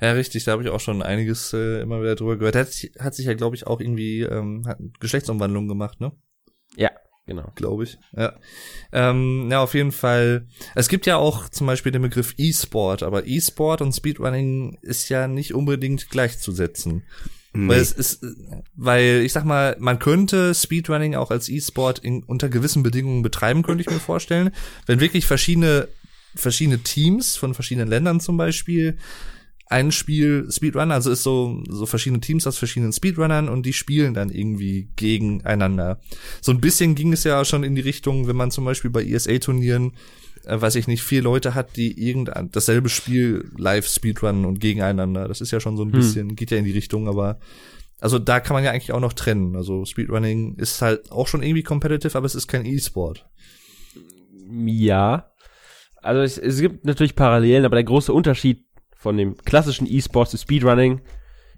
Ja, 0.00 0.12
richtig, 0.12 0.44
da 0.44 0.52
habe 0.52 0.62
ich 0.62 0.68
auch 0.70 0.80
schon 0.80 1.02
einiges 1.02 1.52
äh, 1.52 1.80
immer 1.80 2.00
wieder 2.02 2.16
drüber 2.16 2.36
gehört. 2.36 2.56
Hat, 2.56 2.72
sich- 2.72 2.92
hat 2.98 3.14
sich 3.14 3.26
ja, 3.26 3.34
glaube 3.34 3.56
ich, 3.56 3.66
auch 3.66 3.80
irgendwie 3.80 4.20
ähm, 4.22 4.64
hat 4.66 4.78
Geschlechtsumwandlung 4.98 5.68
gemacht, 5.68 6.00
ne? 6.00 6.12
Ja, 6.76 6.90
genau. 7.26 7.52
Glaube 7.54 7.84
ich. 7.84 7.98
Ja. 8.16 8.34
Ähm, 8.92 9.48
ja, 9.50 9.60
auf 9.62 9.74
jeden 9.74 9.92
Fall. 9.92 10.46
Es 10.74 10.88
gibt 10.88 11.06
ja 11.06 11.16
auch 11.16 11.48
zum 11.48 11.66
Beispiel 11.66 11.92
den 11.92 12.02
Begriff 12.02 12.34
E-Sport, 12.36 13.02
aber 13.02 13.26
E-Sport 13.26 13.82
und 13.82 13.92
Speedrunning 13.92 14.78
ist 14.82 15.08
ja 15.08 15.28
nicht 15.28 15.54
unbedingt 15.54 16.10
gleichzusetzen. 16.10 17.04
Weil 17.52 17.80
es 17.80 17.90
ist, 17.90 18.24
weil 18.76 19.22
ich 19.24 19.32
sag 19.32 19.44
mal, 19.44 19.76
man 19.80 19.98
könnte 19.98 20.54
Speedrunning 20.54 21.16
auch 21.16 21.32
als 21.32 21.48
E-Sport 21.48 21.98
in, 21.98 22.22
unter 22.22 22.48
gewissen 22.48 22.84
Bedingungen 22.84 23.22
betreiben, 23.22 23.64
könnte 23.64 23.82
ich 23.82 23.90
mir 23.90 23.98
vorstellen. 23.98 24.52
Wenn 24.86 25.00
wirklich 25.00 25.26
verschiedene, 25.26 25.88
verschiedene 26.36 26.78
Teams 26.78 27.36
von 27.36 27.54
verschiedenen 27.54 27.88
Ländern 27.88 28.20
zum 28.20 28.36
Beispiel 28.36 28.98
ein 29.70 29.92
Spiel 29.92 30.48
Speedrun, 30.50 30.90
also 30.90 31.12
ist 31.12 31.22
so, 31.22 31.62
so 31.68 31.86
verschiedene 31.86 32.20
Teams 32.20 32.44
aus 32.46 32.58
verschiedenen 32.58 32.92
Speedrunnern 32.92 33.48
und 33.48 33.64
die 33.64 33.72
spielen 33.72 34.14
dann 34.14 34.28
irgendwie 34.28 34.90
gegeneinander. 34.96 36.00
So 36.42 36.50
ein 36.50 36.60
bisschen 36.60 36.96
ging 36.96 37.12
es 37.12 37.22
ja 37.22 37.44
schon 37.44 37.62
in 37.62 37.76
die 37.76 37.80
Richtung, 37.80 38.26
wenn 38.26 38.34
man 38.34 38.50
zum 38.50 38.64
Beispiel 38.64 38.90
bei 38.90 39.04
ESA-Turnieren, 39.04 39.92
äh, 40.44 40.60
weiß 40.60 40.74
ich 40.74 40.88
nicht, 40.88 41.04
vier 41.04 41.22
Leute 41.22 41.54
hat, 41.54 41.76
die 41.76 42.04
irgendein 42.04 42.50
dasselbe 42.50 42.88
Spiel 42.88 43.48
live 43.56 43.86
Speedrunnen 43.86 44.44
und 44.44 44.58
gegeneinander. 44.58 45.28
Das 45.28 45.40
ist 45.40 45.52
ja 45.52 45.60
schon 45.60 45.76
so 45.76 45.84
ein 45.84 45.92
Hm. 45.92 45.98
bisschen, 46.00 46.34
geht 46.34 46.50
ja 46.50 46.56
in 46.56 46.64
die 46.64 46.72
Richtung, 46.72 47.06
aber 47.06 47.38
also 48.00 48.18
da 48.18 48.40
kann 48.40 48.54
man 48.54 48.64
ja 48.64 48.72
eigentlich 48.72 48.92
auch 48.92 48.98
noch 49.00 49.12
trennen. 49.12 49.54
Also 49.54 49.84
Speedrunning 49.84 50.56
ist 50.56 50.82
halt 50.82 51.12
auch 51.12 51.28
schon 51.28 51.44
irgendwie 51.44 51.62
competitive, 51.62 52.18
aber 52.18 52.26
es 52.26 52.34
ist 52.34 52.48
kein 52.48 52.66
E-Sport. 52.66 53.24
Ja. 54.66 55.30
Also 56.02 56.22
es, 56.22 56.38
es 56.38 56.60
gibt 56.60 56.84
natürlich 56.84 57.14
Parallelen, 57.14 57.64
aber 57.64 57.76
der 57.76 57.84
große 57.84 58.12
Unterschied 58.12 58.64
von 59.00 59.16
dem 59.16 59.38
klassischen 59.38 59.86
E-Sport 59.86 60.28
zu 60.28 60.36
Speedrunning 60.36 61.00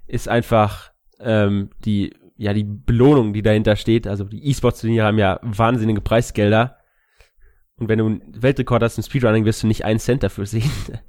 ist 0.07 0.29
einfach 0.29 0.93
ähm, 1.19 1.71
die 1.85 2.15
ja, 2.37 2.53
die 2.53 2.65
Belohnung, 2.65 3.33
die 3.33 3.43
dahinter 3.43 3.77
steht, 3.77 4.07
also 4.07 4.25
die 4.25 4.49
E-Sports-Turniere 4.49 5.07
haben 5.07 5.19
ja 5.19 5.39
wahnsinnige 5.43 6.01
Preisgelder. 6.01 6.79
Und 7.77 7.89
wenn 7.89 7.99
du 7.99 8.07
einen 8.07 8.23
Weltrekord 8.43 8.83
hast 8.83 8.97
im 8.97 9.05
Speedrunning, 9.05 9.45
wirst 9.45 9.63
du 9.63 9.67
nicht 9.67 9.85
einen 9.85 9.99
Cent 9.99 10.23
dafür 10.23 10.47
sehen. 10.47 10.71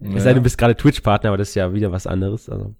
Es 0.00 0.22
sei 0.22 0.28
denn, 0.28 0.36
du 0.36 0.42
bist 0.42 0.56
gerade 0.58 0.76
Twitch-Partner, 0.76 1.30
aber 1.30 1.38
das 1.38 1.48
ist 1.48 1.56
ja 1.56 1.74
wieder 1.74 1.90
was 1.90 2.06
anderes. 2.06 2.48
Also. 2.48 2.76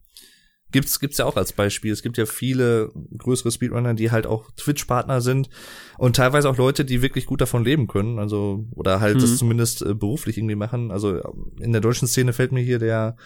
Gibt's, 0.71 1.01
gibt's 1.01 1.17
ja 1.17 1.25
auch 1.25 1.37
als 1.37 1.55
Beispiel. 1.55 1.93
Es 1.93 2.03
gibt 2.03 2.19
ja 2.19 2.27
viele 2.27 2.93
größere 3.17 3.51
Speedrunner, 3.51 3.95
die 3.95 4.11
halt 4.11 4.27
auch 4.27 4.51
Twitch-Partner 4.53 5.23
sind 5.23 5.49
und 5.97 6.15
teilweise 6.17 6.49
auch 6.51 6.59
Leute, 6.59 6.85
die 6.85 7.01
wirklich 7.01 7.25
gut 7.25 7.41
davon 7.41 7.65
leben 7.65 7.87
können. 7.87 8.19
Also, 8.19 8.67
oder 8.75 9.01
halt 9.01 9.17
Mhm. 9.17 9.21
das 9.21 9.39
zumindest 9.39 9.81
äh, 9.83 9.95
beruflich 9.95 10.37
irgendwie 10.37 10.57
machen. 10.57 10.91
Also, 10.91 11.21
in 11.59 11.73
der 11.73 11.81
deutschen 11.81 12.07
Szene 12.07 12.35
fällt 12.35 12.53
mir 12.53 12.61
hier 12.61 12.79
der, 12.79 13.17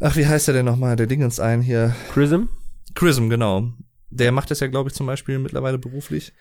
ach, 0.00 0.16
wie 0.16 0.26
heißt 0.26 0.48
der 0.48 0.54
denn 0.54 0.64
nochmal? 0.64 0.96
Der 0.96 1.06
Dingens 1.06 1.38
ein 1.38 1.60
hier. 1.60 1.94
Prism? 2.12 2.44
Chrism, 2.94 3.28
genau. 3.28 3.72
Der 4.08 4.32
macht 4.32 4.50
das 4.50 4.60
ja, 4.60 4.68
glaube 4.68 4.88
ich, 4.88 4.94
zum 4.94 5.06
Beispiel 5.06 5.38
mittlerweile 5.38 5.76
beruflich. 5.78 6.32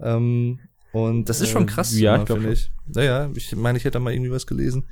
Ähm, 0.00 0.58
und 0.92 1.28
das 1.28 1.40
ist 1.40 1.50
schon 1.50 1.64
Äh, 1.64 1.66
krass, 1.66 1.96
ja, 1.96 2.16
ich 2.18 2.24
glaub 2.24 2.38
finde 2.38 2.54
ich. 2.54 2.72
Naja, 2.92 3.30
ich 3.36 3.54
meine, 3.54 3.78
ich 3.78 3.84
hätte 3.84 3.92
da 3.92 4.00
mal 4.00 4.12
irgendwie 4.12 4.32
was 4.32 4.46
gelesen. 4.46 4.86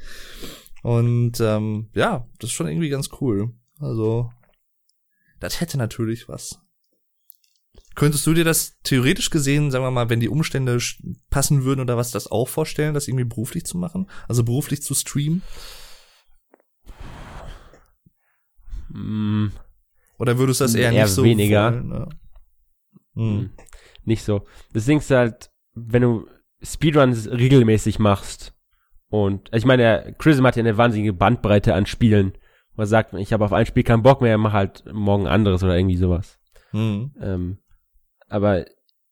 Und 0.83 1.41
ähm, 1.41 1.89
ja, 1.95 2.27
das 2.39 2.51
ist 2.51 2.55
schon 2.55 2.69
irgendwie 2.69 2.89
ganz 2.89 3.09
cool. 3.21 3.51
Also, 3.83 4.31
das 5.41 5.61
hätte 5.61 5.77
natürlich 5.77 6.29
was. 6.29 6.61
Könntest 7.95 8.27
du 8.27 8.33
dir 8.33 8.45
das 8.45 8.79
theoretisch 8.85 9.31
gesehen, 9.31 9.71
sagen 9.71 9.85
wir 9.85 9.91
mal, 9.91 10.09
wenn 10.09 10.21
die 10.21 10.29
Umstände 10.29 10.79
passen 11.31 11.65
würden 11.65 11.81
oder 11.81 11.97
was, 11.97 12.13
das 12.13 12.31
auch 12.31 12.49
vorstellen, 12.49 12.95
das 12.95 13.09
irgendwie 13.09 13.25
beruflich 13.25 13.65
zu 13.67 13.77
machen? 13.77 14.09
Also 14.29 14.45
beruflich 14.45 14.83
zu 14.83 14.95
streamen? 14.95 15.43
Mm, 18.89 19.49
Oder 20.19 20.39
würdest 20.39 20.61
du 20.61 20.65
das 20.65 20.75
eher, 20.75 20.93
Eher 20.93 21.05
nicht 21.05 21.13
so 21.13 21.25
weniger. 21.25 21.73
wollen, 21.73 21.89
ne? 21.89 22.09
Hm. 23.15 23.51
nicht 24.05 24.23
so. 24.23 24.47
Das 24.73 24.87
Ding 24.87 24.99
ist 24.99 25.11
halt, 25.11 25.51
wenn 25.75 26.03
du 26.03 26.27
Speedruns 26.63 27.29
regelmäßig 27.29 27.99
machst 27.99 28.55
und 29.09 29.51
ich 29.53 29.67
meine, 29.67 30.15
Chrism 30.19 30.47
hat 30.47 30.57
ja 30.57 30.61
eine 30.61 30.79
wahnsinnige 30.79 31.13
Bandbreite 31.13 31.75
an 31.75 31.85
Spielen, 31.85 32.33
wo 32.77 32.83
er 32.83 32.87
sagt, 32.87 33.15
ich 33.15 33.33
habe 33.33 33.45
auf 33.45 33.53
ein 33.53 33.67
Spiel 33.67 33.83
keinen 33.83 34.03
Bock 34.03 34.21
mehr, 34.21 34.39
mach 34.39 34.53
halt 34.53 34.85
morgen 34.93 35.27
anderes 35.27 35.63
oder 35.63 35.77
irgendwie 35.77 35.97
sowas. 35.97 36.39
Hm. 36.71 37.13
Ähm, 37.21 37.59
aber 38.29 38.65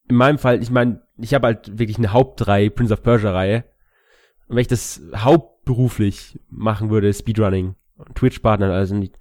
in 0.08 0.16
meinem 0.16 0.38
Fall, 0.38 0.62
ich 0.62 0.70
meine, 0.70 1.02
ich 1.18 1.34
habe 1.34 1.46
halt 1.46 1.78
wirklich 1.78 1.98
eine 1.98 2.12
Hauptreihe, 2.12 2.70
Prince 2.70 2.92
of 2.92 3.02
Persia 3.02 3.32
Reihe. 3.32 3.64
Und 4.48 4.56
wenn 4.56 4.62
ich 4.62 4.68
das 4.68 5.02
hauptberuflich 5.14 6.40
machen 6.48 6.90
würde, 6.90 7.12
Speedrunning, 7.12 7.76
Twitch-Partner, 8.14 8.72
also 8.72 8.94
nicht, 8.94 9.18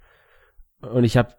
und 0.81 1.03
ich 1.03 1.17
habe 1.17 1.35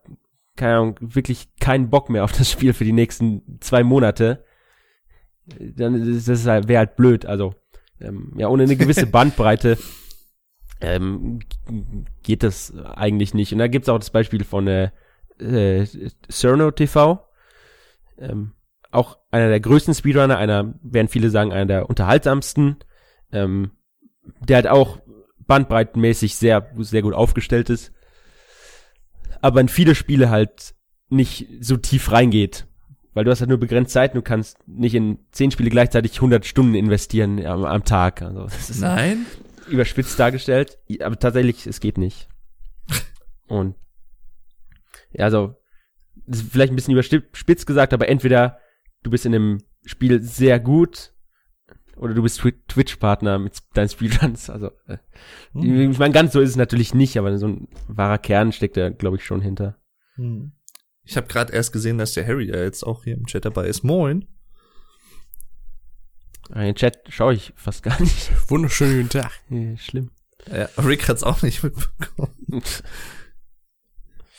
keine 0.60 0.74
Ahnung, 0.74 0.97
wirklich 1.01 1.56
keinen 1.59 1.89
Bock 1.89 2.10
mehr 2.10 2.22
auf 2.22 2.32
das 2.32 2.51
Spiel 2.51 2.74
für 2.74 2.85
die 2.85 2.93
nächsten 2.93 3.59
zwei 3.60 3.82
Monate, 3.82 4.44
dann 5.59 5.94
ist 5.94 6.28
das 6.28 6.47
halt, 6.47 6.68
wäre 6.68 6.81
halt 6.81 6.97
blöd. 6.97 7.24
Also, 7.27 7.55
ähm, 8.01 8.35
ja, 8.36 8.48
ohne 8.48 8.64
eine 8.64 8.77
gewisse 8.77 9.06
Bandbreite 9.10 9.78
ähm, 10.81 11.40
geht 12.23 12.43
das 12.43 12.74
eigentlich 12.77 13.35
nicht. 13.35 13.52
Und 13.52 13.59
da 13.59 13.69
gibt's 13.69 13.89
auch 13.89 13.98
das 13.98 14.11
Beispiel 14.11 14.44
von 14.44 14.66
äh, 14.66 14.90
äh, 15.39 15.86
Cerno 16.31 16.70
TV. 16.70 17.27
Ähm, 18.19 18.52
auch 18.90 19.19
einer 19.31 19.48
der 19.48 19.61
größten 19.61 19.94
Speedrunner, 19.94 20.36
einer, 20.36 20.74
werden 20.82 21.09
viele 21.09 21.31
sagen, 21.31 21.52
einer 21.52 21.66
der 21.66 21.89
unterhaltsamsten. 21.89 22.77
Ähm, 23.32 23.70
der 24.40 24.57
halt 24.57 24.69
auch 24.69 24.98
bandbreitenmäßig 25.47 26.36
sehr, 26.36 26.70
sehr 26.78 27.02
gut 27.02 27.15
aufgestellt 27.15 27.70
ist. 27.70 27.93
Aber 29.40 29.61
in 29.61 29.69
viele 29.69 29.94
Spiele 29.94 30.31
halt 30.31 30.74
nicht 31.09 31.48
so 31.61 31.77
tief 31.77 32.12
reingeht. 32.12 32.66
Weil 33.12 33.24
du 33.24 33.32
hast 33.32 33.40
halt 33.40 33.48
nur 33.48 33.59
begrenzt 33.59 33.93
Zeit, 33.93 34.15
du 34.15 34.23
kannst 34.23 34.57
nicht 34.69 34.94
in 34.94 35.19
zehn 35.32 35.51
Spiele 35.51 35.70
gleichzeitig 35.70 36.15
100 36.15 36.47
Stunden 36.47 36.74
investieren 36.74 37.44
am, 37.44 37.65
am 37.65 37.85
Tag. 37.85 38.23
Also 38.23 38.44
das 38.44 38.70
ist 38.70 38.81
Nein? 38.81 39.27
Überspitzt 39.71 40.19
dargestellt, 40.19 40.79
aber 41.01 41.19
tatsächlich, 41.19 41.67
es 41.67 41.81
geht 41.81 41.99
nicht. 41.99 42.29
Und 43.49 43.75
ja, 45.13 45.25
also, 45.25 45.57
das 46.27 46.41
ist 46.41 46.53
vielleicht 46.53 46.73
ein 46.73 46.77
bisschen 46.77 46.93
überspitzt 46.93 47.67
gesagt, 47.67 47.93
aber 47.93 48.09
entweder 48.09 48.59
du 49.03 49.11
bist 49.11 49.27
in 49.27 49.35
einem 49.35 49.59
Spiel 49.85 50.23
sehr 50.23 50.61
gut 50.61 51.13
oder 51.97 52.15
du 52.15 52.23
bist 52.23 52.41
Twi- 52.41 52.55
Twitch-Partner 52.69 53.39
mit 53.39 53.59
deinen 53.75 53.89
Speedruns. 53.89 54.49
Also, 54.51 54.71
äh, 54.87 54.99
Hm. 55.53 55.91
ich 55.91 55.99
meine, 55.99 56.15
ganz 56.15 56.33
so 56.33 56.41
ist 56.41 56.51
es 56.51 56.57
natürlich 56.57 56.95
nicht, 56.95 57.17
aber 57.19 57.37
so 57.39 57.49
ein 57.49 57.69
wahrer 57.89 58.19
Kern 58.19 58.53
steckt 58.53 58.77
da, 58.77 58.91
glaube 58.91 59.17
ich, 59.17 59.25
schon 59.25 59.41
hinter. 59.41 59.79
Hm. 60.15 60.53
Ich 61.03 61.17
habe 61.17 61.27
gerade 61.27 61.53
erst 61.53 61.73
gesehen, 61.73 61.99
dass 61.99 62.13
der 62.13 62.27
Harry 62.27 62.49
ja 62.49 62.57
jetzt 62.63 62.85
auch 62.85 63.05
hier 63.05 63.15
im 63.15 63.27
Chat 63.27 63.45
dabei 63.45 63.67
ist. 63.67 63.83
Moin. 63.83 64.27
Aber 66.51 66.62
Den 66.62 66.74
Chat 66.74 66.98
schaue 67.09 67.35
ich 67.35 67.52
fast 67.56 67.82
gar 67.82 68.01
nicht. 68.01 68.31
Wunderschönen 68.51 68.97
guten 68.97 69.20
Tag. 69.20 69.31
Äh, 69.51 69.77
Schlimm. 69.77 70.10
Ja, 70.51 70.68
Rick 70.78 71.09
hat's 71.09 71.22
auch 71.22 71.43
nicht 71.43 71.62
mitbekommen. 71.62 72.35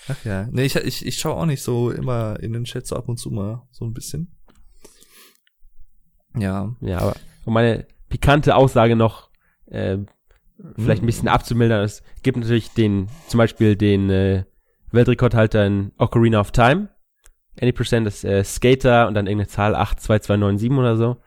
Ach 0.08 0.26
ja. 0.26 0.48
Nee, 0.52 0.66
ich, 0.66 0.76
ich, 0.76 1.06
ich 1.06 1.20
schaue 1.20 1.36
auch 1.36 1.46
nicht 1.46 1.62
so 1.62 1.92
immer 1.92 2.40
in 2.40 2.54
den 2.54 2.64
Chat 2.64 2.88
so 2.88 2.96
ab 2.96 3.08
und 3.08 3.18
zu 3.18 3.30
mal 3.30 3.68
so 3.72 3.86
ein 3.86 3.94
bisschen. 3.94 4.36
Ja. 6.36 6.76
Ja, 6.82 6.98
aber 7.00 7.16
um 7.46 7.54
meine 7.54 7.86
pikante 8.10 8.56
Aussage 8.56 8.96
noch 8.96 9.30
äh, 9.68 10.00
vielleicht 10.76 11.04
ein 11.04 11.06
bisschen 11.06 11.28
abzumildern, 11.28 11.84
es 11.84 12.04
gibt 12.24 12.38
natürlich 12.38 12.72
den, 12.72 13.10
zum 13.28 13.38
Beispiel 13.38 13.76
den 13.76 14.10
äh, 14.10 14.44
Weltrekordhalter 14.92 15.66
in 15.66 15.92
Ocarina 15.98 16.40
of 16.40 16.52
Time. 16.52 16.90
Any 17.62 17.72
Percent 17.72 18.08
ist 18.08 18.24
äh, 18.26 18.44
Skater 18.44 19.08
und 19.08 19.14
dann 19.14 19.28
irgendeine 19.28 19.50
Zahl 19.50 19.76
82297 19.76 20.72
oder 20.72 20.98
so. 20.98 21.22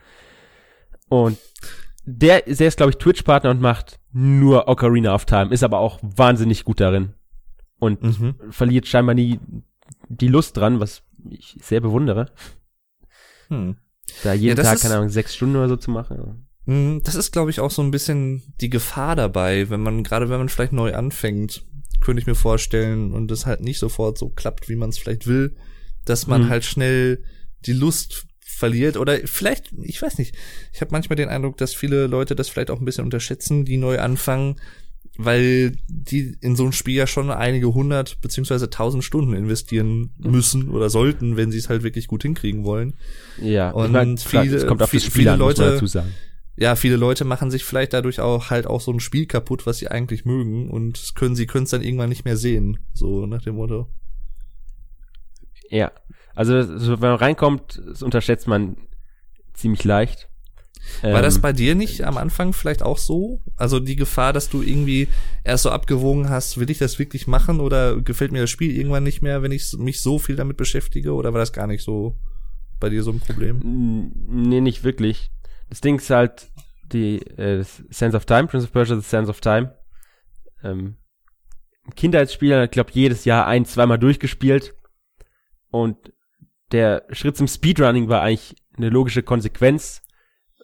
Und 1.09 1.39
der, 2.05 2.43
der 2.43 2.69
ist, 2.69 2.77
glaube 2.77 2.91
ich, 2.91 2.99
Twitch-Partner 2.99 3.51
und 3.51 3.61
macht 3.61 3.99
nur 4.13 4.69
Ocarina 4.69 5.15
of 5.15 5.25
Time, 5.25 5.53
ist 5.53 5.63
aber 5.63 5.79
auch 5.79 5.99
wahnsinnig 6.03 6.65
gut 6.65 6.81
darin. 6.81 7.15
Und 7.79 8.03
Mhm. 8.03 8.35
verliert 8.51 8.87
scheinbar 8.87 9.15
nie 9.15 9.41
die 10.09 10.29
Lust 10.29 10.57
dran, 10.57 10.81
was 10.81 11.03
ich 11.31 11.57
sehr 11.61 11.81
bewundere. 11.81 12.31
Hm. 13.49 13.77
Da 14.23 14.33
jeden 14.35 14.57
das 14.57 14.67
Tag, 14.67 14.75
ist- 14.77 14.83
keine 14.83 14.97
Ahnung, 14.97 15.09
sechs 15.09 15.35
Stunden 15.35 15.57
oder 15.57 15.69
so 15.69 15.77
zu 15.77 15.91
machen. 15.91 16.47
Mm, 16.67 16.99
Das 17.05 17.15
ist, 17.15 17.33
glaube 17.33 17.51
ich, 17.51 17.61
auch 17.61 17.71
so 17.71 17.83
ein 17.83 17.91
bisschen 17.91 18.43
die 18.61 18.71
Gefahr 18.71 19.17
dabei, 19.17 19.69
wenn 19.71 19.83
man, 19.83 20.03
gerade 20.03 20.29
wenn 20.29 20.39
man 20.39 20.49
vielleicht 20.49 20.73
neu 20.73 20.95
anfängt, 20.95 21.65
könnte 22.01 22.21
ich 22.21 22.27
mir 22.27 22.35
vorstellen, 22.35 23.13
und 23.13 23.31
es 23.31 23.47
halt 23.47 23.61
nicht 23.61 23.79
sofort 23.79 24.19
so 24.19 24.29
klappt, 24.29 24.69
wie 24.69 24.77
man 24.77 24.91
es 24.91 24.99
vielleicht 24.99 25.27
will, 25.27 25.57
dass 26.05 26.27
man 26.27 26.45
Mhm. 26.45 26.49
halt 26.51 26.65
schnell 26.65 27.25
die 27.67 27.73
Lust 27.73 28.27
verliert 28.69 28.97
oder 28.97 29.19
vielleicht, 29.25 29.73
ich 29.83 30.01
weiß 30.01 30.19
nicht, 30.19 30.35
ich 30.73 30.81
habe 30.81 30.91
manchmal 30.93 31.17
den 31.17 31.29
Eindruck, 31.29 31.57
dass 31.57 31.75
viele 31.75 32.07
Leute 32.07 32.35
das 32.35 32.49
vielleicht 32.49 32.71
auch 32.71 32.79
ein 32.81 32.85
bisschen 32.85 33.05
unterschätzen, 33.05 33.65
die 33.65 33.77
neu 33.77 33.99
anfangen, 33.99 34.57
weil 35.17 35.77
die 35.87 36.37
in 36.41 36.57
so 36.57 36.65
ein 36.65 36.73
Spiel 36.73 36.97
ja 36.97 37.07
schon 37.07 37.31
einige 37.31 37.73
hundert 37.73 38.21
beziehungsweise 38.21 38.69
tausend 38.69 39.05
Stunden 39.05 39.33
investieren 39.35 40.11
müssen 40.19 40.69
oder 40.71 40.91
sollten, 40.91 41.37
wenn 41.37 41.53
sie 41.53 41.59
es 41.59 41.69
halt 41.69 41.83
wirklich 41.85 42.09
gut 42.09 42.23
hinkriegen 42.23 42.65
wollen. 42.65 42.95
Ja, 43.41 43.71
Und 43.71 43.87
ich 43.87 43.93
mein, 43.93 44.17
klar, 44.17 44.45
viele- 44.45 44.57
es 44.57 44.67
kommt 44.67 44.83
auf 44.83 44.91
viele 44.91 45.03
Spiel 45.05 45.29
an, 45.29 45.39
Leute- 45.39 45.63
dazu 45.75 45.87
sagen. 45.87 46.13
ja, 46.57 46.75
viele 46.75 46.97
Leute 46.97 47.25
machen 47.25 47.51
sich 47.53 47.63
vielleicht 47.65 47.93
dadurch 47.93 48.19
auch 48.21 48.51
halt 48.51 48.67
auch 48.67 48.81
so 48.81 48.93
ein 48.93 48.99
Spiel 49.01 49.27
kaputt, 49.27 49.67
was 49.67 49.79
sie 49.79 49.89
eigentlich 49.89 50.25
mögen 50.25 50.69
und 50.69 51.13
können 51.15 51.37
sie 51.37 51.47
können 51.47 51.65
es 51.65 51.71
dann 51.71 51.83
irgendwann 51.83 52.09
nicht 52.09 52.25
mehr 52.25 52.37
sehen, 52.37 52.79
so 52.93 53.27
nach 53.27 53.43
dem 53.43 53.55
Motto. 53.55 53.89
Ja, 55.75 55.91
also 56.37 56.79
so, 56.79 57.01
wenn 57.01 57.11
man 57.11 57.19
reinkommt, 57.19 57.83
das 57.85 58.03
unterschätzt 58.03 58.47
man 58.47 58.77
ziemlich 59.55 59.83
leicht. 59.83 60.29
War 61.03 61.23
das 61.23 61.37
Ähm, 61.37 61.43
bei 61.43 61.53
dir 61.53 61.75
nicht 61.75 62.05
am 62.05 62.17
Anfang 62.17 62.53
vielleicht 62.53 62.83
auch 62.83 62.99
so? 62.99 63.41
Also 63.57 63.81
die 63.81 63.97
Gefahr, 63.97 64.33
dass 64.33 64.51
du 64.51 64.63
irgendwie 64.63 65.09
erst 65.43 65.65
so 65.65 65.71
abgewogen 65.71 66.29
hast, 66.29 66.59
will 66.59 66.71
ich 66.71 66.79
das 66.79 66.99
wirklich 66.99 67.27
machen 67.27 67.59
oder 67.59 68.01
gefällt 68.01 68.33
mir 68.33 68.43
das 68.43 68.51
Spiel 68.51 68.77
irgendwann 68.77 69.03
nicht 69.03 69.23
mehr, 69.23 69.43
wenn 69.43 69.51
ich 69.51 69.73
mich 69.79 70.01
so 70.01 70.19
viel 70.19 70.37
damit 70.37 70.57
beschäftige 70.57 71.13
oder 71.15 71.33
war 71.33 71.41
das 71.41 71.53
gar 71.53 71.67
nicht 71.67 71.83
so 71.83 72.17
bei 72.79 72.89
dir 72.89 73.03
so 73.03 73.11
ein 73.11 73.21
Problem? 73.21 74.13
Nee, 74.29 74.61
nicht 74.61 74.85
wirklich. 74.85 75.33
Das 75.71 75.81
Ding 75.81 75.97
ist 75.97 76.11
halt 76.11 76.51
die 76.93 77.19
äh, 77.39 77.65
Sense 77.91 78.17
of 78.17 78.27
Time, 78.27 78.47
Prince 78.47 78.67
of 78.67 78.73
Persia, 78.73 78.97
The 78.97 79.03
Sense 79.03 79.31
of 79.31 79.41
Time. 79.41 79.75
Ähm, 80.63 80.99
Kindheitsspieler, 81.97 82.65
ich 82.65 82.71
glaube, 82.71 82.91
jedes 82.93 83.25
Jahr 83.25 83.47
ein, 83.47 83.65
zweimal 83.65 83.99
durchgespielt. 83.99 84.75
Und 85.75 86.13
der 86.71 87.03
Schritt 87.11 87.37
zum 87.37 87.49
Speedrunning 87.49 88.09
war 88.09 88.23
eigentlich 88.23 88.55
eine 88.77 88.91
logische 88.91 89.25
Konsequenz, 89.25 90.03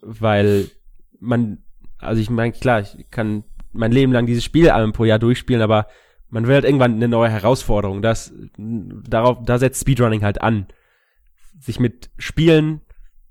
weil 0.03 0.71
man, 1.19 1.65
also 1.99 2.23
ich 2.23 2.31
meine, 2.31 2.53
klar, 2.53 2.83
ich 2.83 3.11
kann 3.11 3.43
mein 3.73 3.91
Leben 3.91 4.13
lang 4.13 4.27
dieses 4.27 4.45
Spiel 4.45 4.71
einmal 4.71 4.93
pro 4.93 5.05
Jahr 5.05 5.19
durchspielen, 5.19 5.63
aber 5.63 5.89
man 6.29 6.47
will 6.47 6.55
halt 6.55 6.65
irgendwann 6.65 6.95
eine 6.95 7.09
neue 7.09 7.29
Herausforderung. 7.29 8.03
Das, 8.03 8.33
darauf, 8.57 9.39
da 9.45 9.59
setzt 9.59 9.81
Speedrunning 9.81 10.23
halt 10.23 10.43
an. 10.43 10.69
Sich 11.59 11.81
mit 11.81 12.11
Spielen 12.17 12.81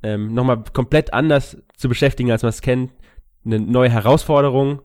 ähm, 0.03 0.34
nochmal 0.34 0.65
komplett 0.73 1.14
anders 1.14 1.64
zu 1.77 1.88
beschäftigen, 1.88 2.30
als 2.30 2.41
man 2.41 2.49
es 2.49 2.61
kennt. 2.61 2.91
Eine 3.45 3.61
neue 3.61 3.89
Herausforderung, 3.89 4.81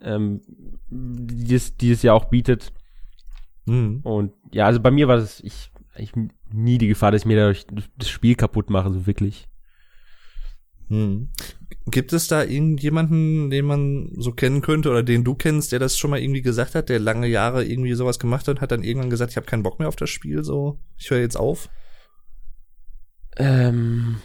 ähm, 0.00 0.42
die 0.90 1.54
es, 1.54 1.76
die 1.76 1.92
es 1.92 2.02
ja 2.02 2.12
auch 2.12 2.24
bietet. 2.24 2.72
Mhm. 3.66 4.00
Und 4.02 4.32
ja, 4.52 4.66
also 4.66 4.80
bei 4.80 4.90
mir 4.90 5.08
war 5.08 5.16
das, 5.16 5.40
ich, 5.40 5.70
ich 5.96 6.12
nie 6.50 6.78
die 6.78 6.88
Gefahr, 6.88 7.12
dass 7.12 7.22
ich 7.22 7.26
mir 7.26 7.36
dadurch 7.36 7.66
das 7.96 8.08
Spiel 8.08 8.34
kaputt 8.34 8.70
mache, 8.70 8.92
so 8.92 9.06
wirklich. 9.06 9.48
Hm. 10.88 11.28
Gibt 11.86 12.12
es 12.12 12.28
da 12.28 12.44
irgendjemanden, 12.44 13.50
den 13.50 13.64
man 13.64 14.10
so 14.16 14.32
kennen 14.32 14.60
könnte 14.60 14.90
oder 14.90 15.02
den 15.02 15.24
du 15.24 15.34
kennst, 15.34 15.72
der 15.72 15.78
das 15.78 15.96
schon 15.96 16.10
mal 16.10 16.20
irgendwie 16.20 16.42
gesagt 16.42 16.74
hat, 16.74 16.88
der 16.88 17.00
lange 17.00 17.26
Jahre 17.26 17.64
irgendwie 17.64 17.94
sowas 17.94 18.18
gemacht 18.18 18.46
hat 18.46 18.56
und 18.56 18.60
hat 18.60 18.70
dann 18.70 18.84
irgendwann 18.84 19.10
gesagt, 19.10 19.30
ich 19.32 19.36
habe 19.36 19.46
keinen 19.46 19.62
Bock 19.62 19.78
mehr 19.78 19.88
auf 19.88 19.96
das 19.96 20.10
Spiel, 20.10 20.44
so 20.44 20.78
ich 20.96 21.10
höre 21.10 21.20
jetzt 21.20 21.36
auf? 21.36 21.70
Ähm, 23.36 24.16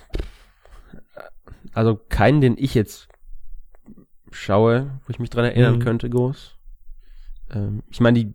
also 1.74 1.96
keinen, 2.10 2.42
den 2.42 2.58
ich 2.58 2.74
jetzt 2.74 3.08
schaue, 4.32 5.00
wo 5.06 5.12
ich 5.12 5.20
mich 5.20 5.30
dran 5.30 5.46
erinnern 5.46 5.76
Mhm. 5.76 5.84
könnte, 5.84 6.10
groß. 6.10 6.58
Ähm, 7.52 7.82
ich 7.90 8.02
meine, 8.02 8.20
die 8.20 8.34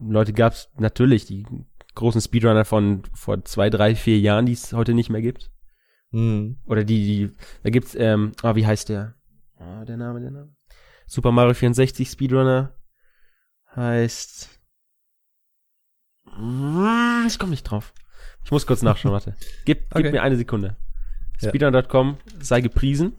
Leute 0.00 0.32
gab's 0.32 0.68
natürlich, 0.78 1.26
die 1.26 1.46
großen 1.94 2.20
Speedrunner 2.20 2.64
von 2.64 3.02
vor 3.14 3.44
zwei, 3.44 3.70
drei, 3.70 3.94
vier 3.94 4.18
Jahren, 4.18 4.46
die 4.46 4.52
es 4.52 4.72
heute 4.72 4.94
nicht 4.94 5.10
mehr 5.10 5.22
gibt. 5.22 5.50
Hm. 6.10 6.58
Oder 6.66 6.84
die, 6.84 7.06
die, 7.06 7.36
da 7.62 7.70
gibt's, 7.70 7.94
ähm, 7.94 8.32
ah, 8.42 8.54
wie 8.54 8.66
heißt 8.66 8.88
der? 8.88 9.14
Ah, 9.58 9.84
der 9.84 9.96
Name, 9.96 10.20
der 10.20 10.30
Name. 10.30 10.54
Super 11.06 11.32
Mario 11.32 11.54
64 11.54 12.08
Speedrunner 12.10 12.74
heißt. 13.74 14.50
Hm, 16.36 17.24
Ich 17.26 17.38
komme 17.38 17.50
nicht 17.50 17.64
drauf. 17.64 17.92
Ich 18.44 18.50
muss 18.50 18.66
kurz 18.66 18.82
nachschauen, 18.82 19.12
warte. 19.12 19.34
Gib, 19.64 19.88
gib 19.90 19.96
Okay. 19.96 20.12
mir 20.12 20.22
eine 20.22 20.36
Sekunde. 20.36 20.76
Ja. 21.40 21.48
Speedrun.com 21.48 22.18
sei 22.40 22.60
gepriesen. 22.60 23.14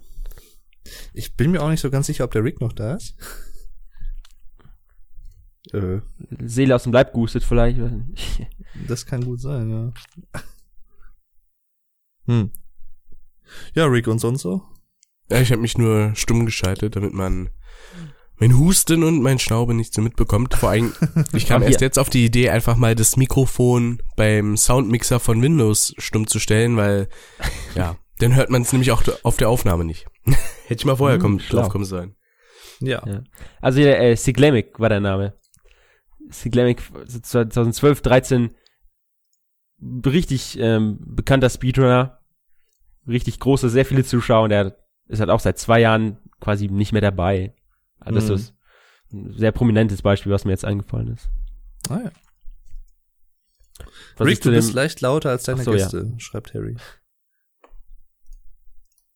Ich 1.13 1.35
bin 1.35 1.51
mir 1.51 1.61
auch 1.61 1.69
nicht 1.69 1.81
so 1.81 1.89
ganz 1.89 2.07
sicher, 2.07 2.23
ob 2.23 2.31
der 2.31 2.43
Rick 2.43 2.61
noch 2.61 2.73
da 2.73 2.95
ist. 2.95 3.15
Äh, 5.73 6.01
Seele 6.45 6.75
aus 6.75 6.83
dem 6.83 6.93
Leib 6.93 7.13
gehustet 7.13 7.43
vielleicht. 7.43 7.79
das 8.87 9.05
kann 9.05 9.23
gut 9.23 9.41
sein, 9.41 9.69
ja. 9.69 10.41
Hm. 12.25 12.51
Ja, 13.73 13.85
Rick 13.85 14.07
und 14.07 14.19
sonst 14.19 14.41
so? 14.41 14.61
Ja, 15.29 15.39
ich 15.39 15.49
habe 15.51 15.61
mich 15.61 15.77
nur 15.77 16.11
stumm 16.13 16.45
geschaltet, 16.45 16.97
damit 16.97 17.13
man 17.13 17.51
mein 18.35 18.57
Husten 18.57 19.03
und 19.03 19.21
mein 19.21 19.39
Schnaube 19.39 19.73
nicht 19.73 19.93
so 19.93 20.01
mitbekommt. 20.01 20.53
Vor 20.53 20.69
allem, 20.69 20.93
ich 21.33 21.47
kam 21.47 21.63
erst 21.63 21.81
jetzt 21.81 21.97
auf 21.97 22.09
die 22.09 22.25
Idee, 22.25 22.49
einfach 22.49 22.75
mal 22.75 22.95
das 22.95 23.17
Mikrofon 23.17 24.01
beim 24.15 24.57
Soundmixer 24.57 25.19
von 25.19 25.41
Windows 25.41 25.93
stumm 25.97 26.27
zu 26.27 26.39
stellen, 26.39 26.77
weil, 26.77 27.07
ja, 27.75 27.95
dann 28.19 28.35
hört 28.35 28.49
man 28.49 28.61
es 28.61 28.71
nämlich 28.71 28.91
auch 28.91 29.03
auf 29.23 29.37
der 29.37 29.49
Aufnahme 29.49 29.85
nicht. 29.85 30.05
Hätte 30.67 30.81
ich 30.81 30.85
mal 30.85 30.97
vorher 30.97 31.15
Hm, 31.15 31.21
kommen, 31.21 31.37
drauf 31.49 31.69
kommen 31.69 31.85
sollen. 31.85 32.15
Ja. 32.79 33.01
Ja. 33.07 33.23
Also 33.61 33.79
äh, 33.79 34.15
Siglemic 34.15 34.79
war 34.79 34.89
der 34.89 34.99
Name. 34.99 35.33
Siglemic 36.29 36.81
2012, 37.07 38.01
13 38.01 38.55
richtig 40.05 40.57
ähm, 40.59 40.97
bekannter 41.01 41.49
Speedrunner, 41.49 42.19
richtig 43.07 43.39
große, 43.39 43.69
sehr 43.69 43.85
viele 43.85 44.03
Zuschauer 44.03 44.43
und 44.43 44.49
der 44.49 44.77
ist 45.07 45.19
halt 45.19 45.29
auch 45.29 45.39
seit 45.39 45.57
zwei 45.59 45.79
Jahren 45.79 46.17
quasi 46.41 46.67
nicht 46.67 46.91
mehr 46.91 47.01
dabei. 47.01 47.55
Also 47.99 48.19
das 48.19 48.27
Mhm. 48.29 48.35
ist 48.35 48.53
ein 49.13 49.37
sehr 49.37 49.51
prominentes 49.51 50.01
Beispiel, 50.01 50.31
was 50.31 50.45
mir 50.45 50.51
jetzt 50.51 50.65
eingefallen 50.65 51.09
ist. 51.13 51.29
Ah, 51.89 51.99
ja. 52.05 52.11
Was 54.17 54.27
Rick, 54.27 54.41
du 54.41 54.49
dem- 54.49 54.55
bist 54.55 54.73
leicht 54.73 55.01
lauter 55.01 55.29
als 55.29 55.43
deine 55.43 55.63
so, 55.63 55.71
ja. 55.71 55.77
Gäste, 55.77 56.13
schreibt 56.17 56.53
Harry. 56.53 56.75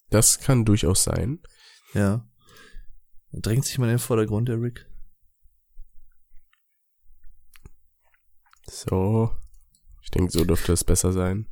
Das 0.09 0.39
kann 0.39 0.65
durchaus 0.65 1.03
sein. 1.03 1.39
Ja. 1.93 2.27
Drängt 3.31 3.65
sich 3.65 3.77
mal 3.79 3.85
in 3.85 3.91
den 3.93 3.99
Vordergrund, 3.99 4.49
der 4.49 4.61
Rick. 4.61 4.85
So. 8.73 9.31
Ich 10.01 10.11
denke, 10.11 10.31
so 10.31 10.45
dürfte 10.45 10.71
es 10.73 10.83
besser 10.83 11.11
sein. 11.11 11.45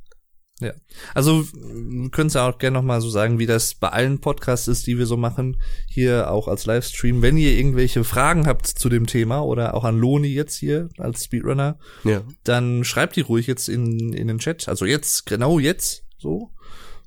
Also, 1.14 1.42
wir 1.54 2.10
können 2.10 2.26
es 2.26 2.34
ja 2.34 2.46
auch 2.46 2.58
gerne 2.58 2.74
nochmal 2.76 3.00
so 3.00 3.08
sagen, 3.08 3.38
wie 3.38 3.46
das 3.46 3.74
bei 3.74 3.88
allen 3.88 4.20
Podcasts 4.20 4.68
ist, 4.68 4.86
die 4.86 4.98
wir 4.98 5.06
so 5.06 5.16
machen, 5.16 5.58
hier 5.88 6.30
auch 6.30 6.48
als 6.48 6.66
Livestream. 6.66 7.22
Wenn 7.22 7.38
ihr 7.38 7.52
irgendwelche 7.56 8.04
Fragen 8.04 8.46
habt 8.46 8.66
zu 8.66 8.90
dem 8.90 9.06
Thema 9.06 9.40
oder 9.42 9.72
auch 9.72 9.84
an 9.84 9.98
Loni 9.98 10.28
jetzt 10.28 10.56
hier 10.56 10.90
als 10.98 11.24
Speedrunner, 11.24 11.78
Ja. 12.04 12.22
dann 12.44 12.84
schreibt 12.84 13.16
die 13.16 13.22
ruhig 13.22 13.46
jetzt 13.46 13.70
in, 13.70 14.12
in 14.12 14.28
den 14.28 14.38
Chat. 14.38 14.68
Also 14.68 14.84
jetzt, 14.84 15.24
genau 15.24 15.58
jetzt, 15.58 16.04
so. 16.18 16.50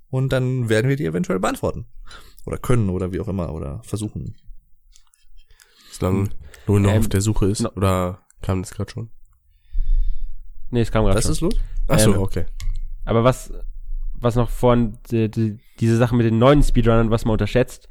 Und 0.10 0.30
dann 0.34 0.68
werden 0.69 0.90
wir 0.90 0.95
die 0.95 1.06
eventuell 1.06 1.40
beantworten. 1.40 1.85
Oder 2.48 2.57
können 2.57 2.90
oder 2.90 3.11
wie 3.14 3.19
auch 3.19 3.27
immer 3.27 3.53
oder 3.53 3.81
versuchen. 3.84 4.35
Solange 5.91 6.30
noch 6.68 6.76
Ähm, 6.91 6.99
auf 6.99 7.07
der 7.07 7.22
Suche 7.22 7.45
ist. 7.49 7.61
no- 7.61 7.72
Oder 7.76 8.26
kam 8.41 8.64
das 8.64 8.72
gerade 8.72 8.91
schon? 8.91 9.11
Nee, 10.74 10.82
es 10.82 10.91
kam 10.91 11.06
gerade 11.06 11.18
Was 11.18 11.26
schon. 11.26 11.32
ist 11.34 11.41
los? 11.41 11.54
Ach 11.88 12.00
so, 12.00 12.14
Ähm, 12.16 12.20
okay. 12.20 12.45
Aber 13.06 13.24
was, 13.24 13.54
was 14.14 14.36
noch 14.36 14.50
vorhin, 14.50 14.98
die, 15.12 15.30
die, 15.30 15.60
diese 15.80 15.98
Sache 15.98 16.16
mit 16.16 16.26
den 16.26 16.40
neuen 16.40 16.64
Speedrunnern, 16.64 17.12
was 17.12 17.26
man 17.26 17.34
unterschätzt, 17.34 17.88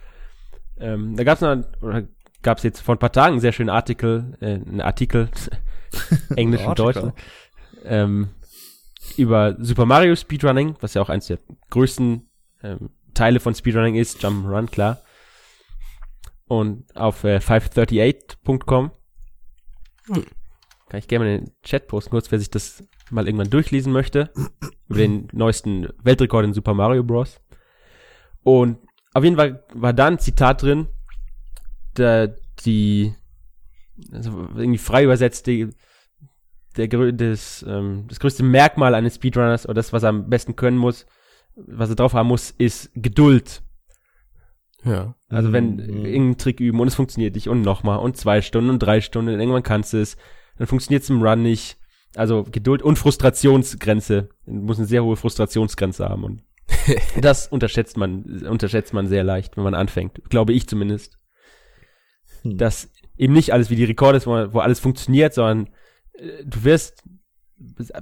ähm, 0.80 1.14
da 1.14 1.22
gab's 1.22 1.40
noch, 1.42 1.62
oder 1.80 2.02
gab's 2.42 2.64
jetzt 2.64 2.80
vor 2.80 2.96
ein 2.96 2.98
paar 2.98 3.12
Tagen 3.12 3.34
einen 3.34 3.40
sehr 3.40 3.52
schönen 3.52 3.70
Artikel, 3.70 4.36
äh, 4.40 4.54
einen 4.54 4.80
Artikel, 4.80 5.28
Englisch 6.34 6.66
und 6.66 6.76
Deutsch, 6.76 6.98
ähm, 7.84 8.30
über 9.16 9.56
Super 9.60 9.86
Mario 9.86 10.16
Speedrunning, 10.16 10.74
was 10.80 10.94
ja 10.94 11.02
auch 11.02 11.08
eins 11.08 11.28
der 11.28 11.38
größten 11.70 12.28
ähm, 12.64 12.90
Teile 13.14 13.38
von 13.38 13.54
Speedrunning 13.54 13.94
ist, 13.94 14.24
Jump'n'Run, 14.24 14.66
klar. 14.68 15.00
Und 16.48 16.96
auf 16.96 17.22
äh, 17.22 17.36
538.com 17.36 18.90
Hm. 20.08 20.24
Kann 20.92 20.98
ich 20.98 21.08
gerne 21.08 21.24
mal 21.24 21.30
in 21.30 21.44
den 21.46 21.52
Chat 21.62 21.88
posten, 21.88 22.10
kurz, 22.10 22.30
wer 22.30 22.38
sich 22.38 22.50
das 22.50 22.84
mal 23.10 23.26
irgendwann 23.26 23.48
durchlesen 23.48 23.94
möchte, 23.94 24.30
über 24.90 24.98
den 24.98 25.26
neuesten 25.32 25.88
Weltrekord 26.02 26.44
in 26.44 26.52
Super 26.52 26.74
Mario 26.74 27.02
Bros. 27.02 27.40
Und 28.42 28.76
auf 29.14 29.24
jeden 29.24 29.36
Fall 29.36 29.64
war 29.72 29.94
da 29.94 30.08
ein 30.08 30.18
Zitat 30.18 30.60
drin, 30.62 30.88
der, 31.96 32.36
die, 32.66 33.14
also 34.12 34.46
irgendwie 34.54 34.76
frei 34.76 35.04
übersetzt, 35.04 35.46
die, 35.46 35.70
der, 36.76 36.88
das, 36.88 37.64
ähm, 37.66 38.04
das 38.08 38.20
größte 38.20 38.42
Merkmal 38.42 38.94
eines 38.94 39.14
Speedrunners 39.14 39.64
oder 39.64 39.76
das, 39.76 39.94
was 39.94 40.02
er 40.02 40.10
am 40.10 40.28
besten 40.28 40.56
können 40.56 40.76
muss, 40.76 41.06
was 41.56 41.88
er 41.88 41.96
drauf 41.96 42.12
haben 42.12 42.28
muss, 42.28 42.50
ist 42.50 42.90
Geduld. 42.94 43.62
Ja. 44.84 45.14
Also 45.30 45.52
wenn 45.52 45.76
Mhm. 45.76 45.80
irgendeinen 45.80 46.36
Trick 46.36 46.60
üben 46.60 46.80
und 46.80 46.88
es 46.88 46.96
funktioniert 46.96 47.34
nicht 47.34 47.48
und 47.48 47.62
nochmal 47.62 47.98
und 47.98 48.18
zwei 48.18 48.42
Stunden 48.42 48.68
und 48.68 48.80
drei 48.80 49.00
Stunden 49.00 49.32
und 49.32 49.40
irgendwann 49.40 49.62
kannst 49.62 49.94
du 49.94 50.02
es, 50.02 50.18
dann 50.58 50.66
funktioniert 50.66 51.02
es 51.02 51.10
im 51.10 51.22
Run 51.22 51.42
nicht. 51.42 51.78
Also 52.14 52.44
Geduld 52.44 52.82
und 52.82 52.98
Frustrationsgrenze. 52.98 54.28
Du 54.46 54.52
musst 54.52 54.80
eine 54.80 54.86
sehr 54.86 55.02
hohe 55.02 55.16
Frustrationsgrenze 55.16 56.08
haben 56.08 56.24
und 56.24 56.42
das 57.20 57.48
unterschätzt 57.48 57.96
man, 57.96 58.46
unterschätzt 58.46 58.92
man 58.92 59.06
sehr 59.06 59.24
leicht, 59.24 59.56
wenn 59.56 59.64
man 59.64 59.74
anfängt. 59.74 60.20
Glaube 60.28 60.52
ich 60.52 60.66
zumindest. 60.66 61.18
Hm. 62.42 62.58
Dass 62.58 62.90
eben 63.16 63.32
nicht 63.32 63.52
alles 63.52 63.70
wie 63.70 63.76
die 63.76 63.84
Rekorde 63.84 64.18
ist, 64.18 64.26
wo, 64.26 64.52
wo 64.52 64.60
alles 64.60 64.80
funktioniert, 64.80 65.34
sondern 65.34 65.68
äh, 66.14 66.44
du 66.44 66.64
wirst 66.64 67.02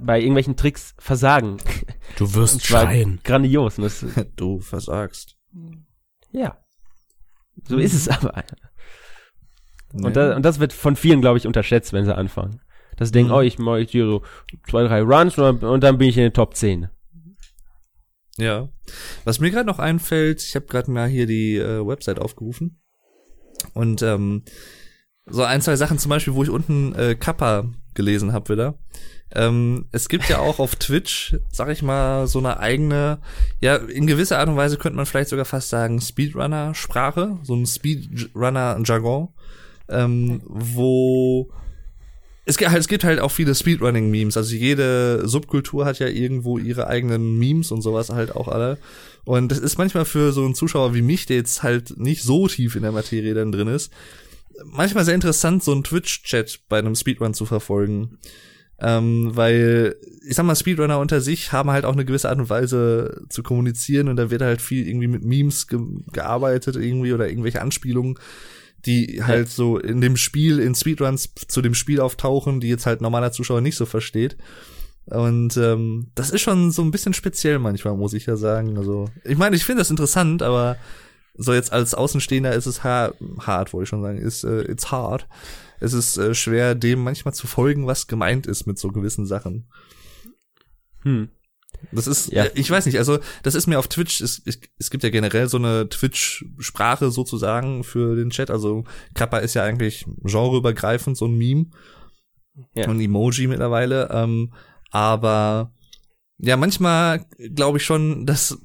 bei 0.01 0.19
irgendwelchen 0.19 0.55
Tricks 0.55 0.95
versagen. 0.97 1.57
Du 2.17 2.33
wirst 2.33 2.65
schreien. 2.65 3.19
Grandios. 3.23 3.77
Du 4.35 4.59
versagst. 4.59 5.37
ja. 6.31 6.57
So 7.67 7.77
ist 7.77 7.93
es 7.93 8.07
aber. 8.07 8.43
Nee. 9.93 10.07
Und, 10.07 10.15
da, 10.15 10.35
und 10.35 10.43
das 10.43 10.59
wird 10.59 10.73
von 10.73 10.95
vielen, 10.95 11.21
glaube 11.21 11.37
ich, 11.37 11.47
unterschätzt, 11.47 11.93
wenn 11.93 12.05
sie 12.05 12.15
anfangen. 12.15 12.61
Dass 12.97 13.09
sie 13.09 13.13
denken, 13.13 13.31
Mhm. 13.31 13.37
oh, 13.37 13.41
ich 13.41 13.57
mache 13.59 13.81
hier 13.81 14.05
so 14.05 14.21
zwei, 14.69 14.83
drei 14.83 15.01
Runs 15.01 15.37
und, 15.37 15.63
und 15.63 15.83
dann 15.83 15.97
bin 15.97 16.09
ich 16.09 16.17
in 16.17 16.23
den 16.23 16.33
Top 16.33 16.55
10. 16.55 16.89
Ja. 18.37 18.69
Was 19.23 19.39
mir 19.39 19.51
gerade 19.51 19.67
noch 19.67 19.79
einfällt, 19.79 20.41
ich 20.41 20.55
habe 20.55 20.65
gerade 20.65 20.89
mal 20.91 21.07
hier 21.07 21.25
die 21.27 21.57
äh, 21.57 21.85
Website 21.85 22.19
aufgerufen. 22.19 22.79
Und 23.73 24.01
ähm, 24.01 24.43
so 25.25 25.43
ein, 25.43 25.61
zwei 25.61 25.75
Sachen 25.75 25.99
zum 25.99 26.09
Beispiel, 26.09 26.33
wo 26.33 26.43
ich 26.43 26.49
unten 26.49 26.95
äh, 26.95 27.15
Kappa 27.15 27.65
gelesen 27.93 28.33
habe 28.33 28.53
wieder. 28.53 28.79
Ähm, 29.33 29.87
es 29.91 30.09
gibt 30.09 30.27
ja 30.27 30.39
auch 30.39 30.59
auf 30.59 30.75
Twitch, 30.75 31.37
sag 31.51 31.69
ich 31.69 31.81
mal, 31.83 32.27
so 32.27 32.39
eine 32.39 32.59
eigene, 32.59 33.19
ja, 33.61 33.75
in 33.77 34.07
gewisser 34.07 34.39
Art 34.39 34.49
und 34.49 34.57
Weise 34.57 34.77
könnte 34.77 34.97
man 34.97 35.05
vielleicht 35.05 35.29
sogar 35.29 35.45
fast 35.45 35.69
sagen, 35.69 36.01
Speedrunner-Sprache, 36.01 37.37
so 37.43 37.53
ein 37.55 37.65
Speedrunner-Jargon, 37.65 39.29
ähm, 39.91 40.41
wo 40.45 41.51
es 42.45 42.57
gibt, 42.57 42.71
halt, 42.71 42.79
es 42.79 42.87
gibt 42.87 43.03
halt 43.03 43.19
auch 43.19 43.31
viele 43.31 43.53
Speedrunning-Memes. 43.53 44.35
Also 44.35 44.55
jede 44.55 45.27
Subkultur 45.27 45.85
hat 45.85 45.99
ja 45.99 46.07
irgendwo 46.07 46.57
ihre 46.57 46.87
eigenen 46.87 47.37
Memes 47.37 47.71
und 47.71 47.81
sowas 47.81 48.09
halt 48.09 48.35
auch 48.35 48.47
alle. 48.47 48.77
Und 49.25 49.49
das 49.51 49.59
ist 49.59 49.77
manchmal 49.77 50.05
für 50.05 50.31
so 50.31 50.43
einen 50.43 50.55
Zuschauer 50.55 50.95
wie 50.95 51.03
mich, 51.03 51.27
der 51.27 51.37
jetzt 51.37 51.61
halt 51.61 51.97
nicht 51.97 52.23
so 52.23 52.47
tief 52.47 52.75
in 52.75 52.81
der 52.81 52.91
Materie 52.91 53.35
dann 53.35 53.51
drin 53.51 53.67
ist, 53.67 53.91
manchmal 54.65 55.05
sehr 55.05 55.15
interessant, 55.15 55.63
so 55.63 55.71
einen 55.71 55.83
Twitch-Chat 55.83 56.61
bei 56.67 56.79
einem 56.79 56.95
Speedrun 56.95 57.33
zu 57.33 57.45
verfolgen. 57.45 58.17
Ähm, 58.79 59.29
weil, 59.35 59.95
ich 60.27 60.35
sag 60.35 60.45
mal, 60.45 60.55
Speedrunner 60.55 60.97
unter 60.97 61.21
sich 61.21 61.51
haben 61.51 61.69
halt 61.69 61.85
auch 61.85 61.93
eine 61.93 62.05
gewisse 62.05 62.29
Art 62.29 62.39
und 62.39 62.49
Weise 62.49 63.23
zu 63.29 63.43
kommunizieren 63.43 64.07
und 64.07 64.15
da 64.15 64.31
wird 64.31 64.41
halt 64.41 64.59
viel 64.59 64.87
irgendwie 64.87 65.07
mit 65.07 65.23
Memes 65.23 65.67
ge 65.67 65.79
gearbeitet 66.11 66.75
irgendwie 66.77 67.13
oder 67.13 67.29
irgendwelche 67.29 67.61
Anspielungen 67.61 68.17
die 68.85 69.23
halt 69.23 69.49
so 69.49 69.77
in 69.77 70.01
dem 70.01 70.17
Spiel, 70.17 70.59
in 70.59 70.75
Speedruns 70.75 71.33
zu 71.47 71.61
dem 71.61 71.73
Spiel 71.73 71.99
auftauchen, 71.99 72.59
die 72.59 72.69
jetzt 72.69 72.85
halt 72.85 73.01
normaler 73.01 73.31
Zuschauer 73.31 73.61
nicht 73.61 73.75
so 73.75 73.85
versteht. 73.85 74.37
Und 75.05 75.57
ähm, 75.57 76.11
das 76.15 76.29
ist 76.29 76.41
schon 76.41 76.71
so 76.71 76.81
ein 76.81 76.91
bisschen 76.91 77.13
speziell 77.13 77.59
manchmal, 77.59 77.95
muss 77.95 78.13
ich 78.13 78.25
ja 78.25 78.37
sagen. 78.37 78.77
Also, 78.77 79.09
ich 79.23 79.37
meine, 79.37 79.55
ich 79.55 79.65
finde 79.65 79.81
das 79.81 79.89
interessant, 79.89 80.41
aber 80.41 80.77
so 81.35 81.53
jetzt 81.53 81.73
als 81.73 81.93
Außenstehender 81.93 82.53
ist 82.53 82.65
es 82.65 82.83
hart, 82.83 83.15
hart 83.39 83.73
wollte 83.73 83.83
ich 83.83 83.89
schon 83.89 84.03
sagen, 84.03 84.17
ist 84.17 84.43
äh, 84.43 84.61
it's 84.61 84.91
hard. 84.91 85.27
Es 85.79 85.93
ist 85.93 86.17
äh, 86.17 86.35
schwer, 86.35 86.75
dem 86.75 87.03
manchmal 87.03 87.33
zu 87.33 87.47
folgen, 87.47 87.87
was 87.87 88.07
gemeint 88.07 88.45
ist 88.45 88.67
mit 88.67 88.77
so 88.77 88.89
gewissen 88.89 89.25
Sachen. 89.25 89.67
Hm. 91.03 91.29
Das 91.91 92.07
ist, 92.07 92.31
Ja. 92.31 92.45
ich 92.53 92.69
weiß 92.69 92.85
nicht, 92.85 92.97
also 92.97 93.19
das 93.43 93.55
ist 93.55 93.67
mir 93.67 93.79
auf 93.79 93.87
Twitch, 93.87 94.21
es, 94.21 94.41
es, 94.45 94.59
es 94.77 94.89
gibt 94.89 95.03
ja 95.03 95.09
generell 95.09 95.49
so 95.49 95.57
eine 95.57 95.89
Twitch-Sprache 95.89 97.11
sozusagen 97.11 97.83
für 97.83 98.15
den 98.15 98.29
Chat. 98.29 98.51
Also 98.51 98.83
Kappa 99.13 99.39
ist 99.39 99.53
ja 99.53 99.63
eigentlich 99.63 100.05
genreübergreifend, 100.23 101.17
so 101.17 101.25
ein 101.25 101.37
Meme. 101.37 101.65
Ja. 102.75 102.89
Und 102.89 102.99
Emoji 102.99 103.47
mittlerweile. 103.47 104.09
Ähm, 104.11 104.53
aber 104.91 105.73
ja, 106.37 106.57
manchmal 106.57 107.25
glaube 107.55 107.77
ich 107.77 107.85
schon, 107.85 108.25
dass 108.25 108.57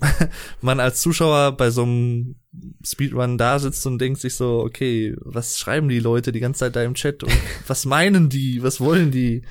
man 0.60 0.80
als 0.80 1.00
Zuschauer 1.00 1.52
bei 1.56 1.70
so 1.70 1.82
einem 1.82 2.36
Speedrun 2.84 3.38
da 3.38 3.58
sitzt 3.58 3.86
und 3.86 3.98
denkt 3.98 4.20
sich 4.20 4.34
so, 4.34 4.60
okay, 4.60 5.14
was 5.20 5.58
schreiben 5.58 5.88
die 5.88 6.00
Leute 6.00 6.32
die 6.32 6.40
ganze 6.40 6.60
Zeit 6.60 6.76
da 6.76 6.82
im 6.82 6.94
Chat 6.94 7.22
und 7.22 7.32
was 7.66 7.84
meinen 7.86 8.28
die, 8.28 8.62
was 8.62 8.80
wollen 8.80 9.10
die? 9.10 9.42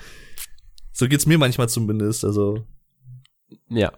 So 0.99 1.07
geht's 1.07 1.25
mir 1.25 1.37
manchmal 1.37 1.69
zumindest, 1.69 2.25
also. 2.25 2.65
Ja. 3.69 3.93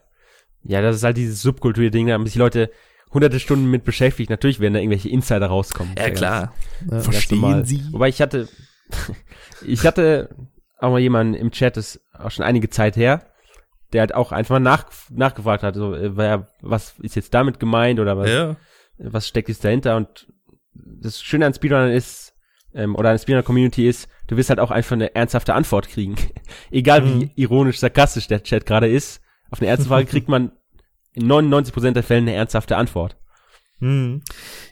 Ja, 0.64 0.82
das 0.84 0.98
ist 0.98 1.03
halt 1.03 1.18
dieses 1.18 1.41
Subkultur-Ding, 1.41 2.06
da 2.06 2.14
haben 2.14 2.28
sich 2.28 2.36
Leute 2.36 2.69
hunderte 3.11 3.40
Stunden 3.40 3.65
mit 3.72 3.84
beschäftigt. 3.84 4.30
Natürlich 4.30 4.60
werden 4.60 4.76
da 4.76 4.80
irgendwelche 4.80 5.10
Insider 5.10 5.48
rauskommen. 5.48 5.95
Ja, 5.98 6.11
klar. 6.11 6.53
Ja. 6.90 7.02
Ganz 7.02 7.32
normal. 7.32 7.65
Wobei 7.91 8.07
ich 8.07 8.22
hatte, 8.22 8.48
ich 9.65 9.84
hatte 9.84 10.30
auch 10.78 10.91
mal 10.91 10.99
jemanden 10.99 11.34
im 11.34 11.49
Chat, 11.52 11.76
das 11.76 11.95
ist 11.95 12.02
auch 12.14 12.30
schon 12.30 12.45
einige 12.45 12.69
Zeit 12.69 12.95
her, 12.95 13.26
der 13.94 14.02
halt 14.02 14.14
auch 14.14 14.32
einfach 14.32 14.56
mal 14.56 14.60
nach, 14.60 14.86
nachgefragt 15.10 15.64
hat, 15.64 15.76
so, 15.76 15.95
äh, 15.95 16.15
wer, 16.15 16.48
was 16.61 16.99
ist 16.99 17.15
jetzt 17.15 17.34
damit 17.34 17.60
gemeint 17.60 17.99
oder 17.99 18.15
was, 18.15 18.30
Ja. 18.30 18.57
was 18.99 19.28
steckt 19.28 19.49
jetzt 19.49 19.64
dahinter 19.65 19.98
und 19.98 20.32
das 20.73 21.22
Schöne 21.22 21.48
an 21.48 21.53
Speedrunnern 21.56 21.91
ist, 21.91 22.31
ähm, 22.73 22.95
oder 22.95 23.10
an 23.10 23.15
der 23.15 23.19
Speedrunner-Community 23.19 23.88
ist, 23.88 24.07
du 24.27 24.38
wirst 24.38 24.49
halt 24.49 24.60
auch 24.60 24.72
einfach 24.72 24.93
eine 24.93 25.14
ernsthafte 25.15 25.53
Antwort 25.53 25.89
kriegen. 25.89 26.15
Egal 26.72 27.06
wie 27.06 27.26
Mhm. 27.26 27.31
ironisch, 27.35 27.80
sarkastisch 27.80 28.27
der 28.27 28.43
Chat 28.43 28.65
gerade 28.65 28.88
ist, 28.89 29.22
auf 29.49 29.60
eine 29.61 29.69
ernste 29.69 29.88
Frage 29.89 30.06
kriegt 30.10 30.30
man 30.30 30.52
in 31.14 31.27
99% 31.31 31.91
der 31.91 32.03
Fälle 32.03 32.22
eine 32.22 32.34
ernsthafte 32.34 32.77
Antwort. 32.77 33.18
Hm. 33.80 34.22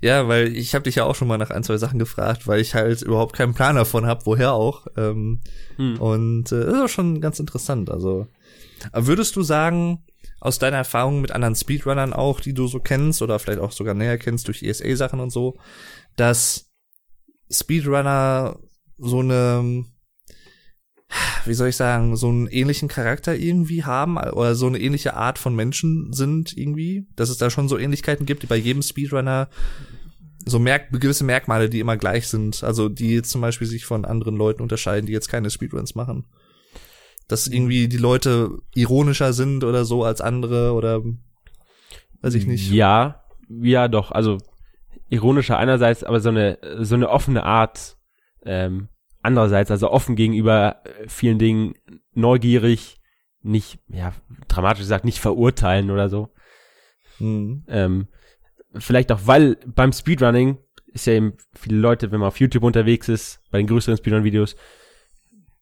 Ja, 0.02 0.28
weil 0.28 0.56
ich 0.56 0.76
habe 0.76 0.84
dich 0.84 0.96
ja 0.96 1.04
auch 1.04 1.16
schon 1.16 1.28
mal 1.28 1.40
nach 1.40 1.50
ein, 1.50 1.64
zwei 1.64 1.78
Sachen 1.78 1.98
gefragt, 1.98 2.46
weil 2.48 2.62
ich 2.62 2.76
halt 2.76 3.02
überhaupt 3.02 3.36
keinen 3.36 3.56
Plan 3.56 3.76
davon 3.76 4.06
habe, 4.06 4.26
woher 4.26 4.54
auch. 4.54 4.86
Ähm, 4.98 5.42
Hm. 5.78 6.00
Und 6.00 6.52
äh, 6.52 6.64
das 6.66 6.74
ist 6.76 6.82
auch 6.82 6.88
schon 6.90 7.20
ganz 7.20 7.40
interessant. 7.40 7.90
Also 7.90 8.28
würdest 8.94 9.36
du 9.36 9.42
sagen, 9.42 10.06
aus 10.40 10.60
deiner 10.60 10.78
Erfahrung 10.78 11.22
mit 11.22 11.32
anderen 11.32 11.56
Speedrunnern 11.56 12.14
auch, 12.14 12.40
die 12.40 12.54
du 12.54 12.68
so 12.68 12.80
kennst 12.80 13.22
oder 13.22 13.40
vielleicht 13.40 13.60
auch 13.60 13.72
sogar 13.72 13.94
näher 13.96 14.18
kennst 14.20 14.48
durch 14.48 14.62
ESA-Sachen 14.64 15.20
und 15.20 15.32
so, 15.32 15.58
dass 16.16 16.69
Speedrunner 17.52 18.60
so 18.98 19.20
eine, 19.20 19.86
wie 21.46 21.54
soll 21.54 21.70
ich 21.70 21.76
sagen, 21.76 22.16
so 22.16 22.30
einen 22.30 22.48
ähnlichen 22.48 22.88
Charakter 22.88 23.36
irgendwie 23.36 23.84
haben 23.84 24.18
oder 24.18 24.56
so 24.56 24.68
eine 24.68 24.80
ähnliche 24.80 25.16
Art 25.16 25.40
von 25.40 25.56
Menschen 25.56 26.14
sind 26.14 26.56
irgendwie, 26.56 27.08
dass 27.16 27.30
es 27.30 27.38
da 27.38 27.50
schon 27.50 27.70
so 27.70 27.78
Ähnlichkeiten 27.78 28.26
gibt, 28.26 28.44
die 28.44 28.48
bei 28.48 28.58
jedem 28.58 28.82
Speedrunner 28.82 29.50
so 30.46 30.60
Merk 30.60 30.92
gewisse 30.92 31.24
Merkmale, 31.24 31.70
die 31.70 31.80
immer 31.80 31.98
gleich 31.98 32.28
sind, 32.28 32.64
also 32.64 32.90
die 32.90 33.14
jetzt 33.14 33.32
zum 33.32 33.42
Beispiel 33.42 33.68
sich 33.68 33.86
von 33.86 34.06
anderen 34.06 34.36
Leuten 34.36 34.62
unterscheiden, 34.62 35.06
die 35.06 35.14
jetzt 35.14 35.30
keine 35.30 35.50
Speedruns 35.50 35.96
machen. 35.96 36.26
Dass 37.28 37.48
irgendwie 37.48 37.88
die 37.88 37.98
Leute 37.98 38.58
ironischer 38.74 39.34
sind 39.34 39.64
oder 39.64 39.86
so 39.86 40.04
als 40.04 40.22
andere 40.22 40.74
oder 40.74 41.04
weiß 42.22 42.34
ich 42.34 42.48
nicht. 42.48 42.72
Ja, 42.72 43.24
ja 43.50 43.88
doch. 43.88 44.12
Also 44.12 44.40
ironischer 45.10 45.58
einerseits, 45.58 46.04
aber 46.04 46.20
so 46.20 46.30
eine 46.30 46.58
so 46.82 46.96
eine 46.96 47.10
offene 47.10 47.44
Art 47.44 47.98
ähm, 48.44 48.90
andererseits, 49.22 49.72
also 49.72 49.92
offen 49.92 50.16
gegenüber 50.16 50.82
äh, 50.84 51.08
vielen 51.08 51.40
Dingen, 51.40 51.76
neugierig, 52.14 53.00
nicht, 53.42 53.80
ja, 53.88 54.14
dramatisch 54.48 54.82
gesagt, 54.82 55.06
nicht 55.06 55.20
verurteilen 55.20 55.92
oder 55.92 56.10
so. 56.10 56.30
Hm. 57.18 57.64
Ähm, 57.68 58.08
vielleicht 58.76 59.12
auch, 59.12 59.22
weil 59.26 59.58
beim 59.66 59.94
Speedrunning 59.94 60.58
ist 60.88 61.08
ja 61.08 61.14
eben 61.14 61.34
viele 61.54 61.78
Leute, 61.78 62.12
wenn 62.12 62.20
man 62.20 62.28
auf 62.28 62.40
YouTube 62.40 62.64
unterwegs 62.64 63.08
ist, 63.08 63.42
bei 63.52 63.60
den 63.60 63.68
größeren 63.68 63.98
Speedrun-Videos, 63.98 64.56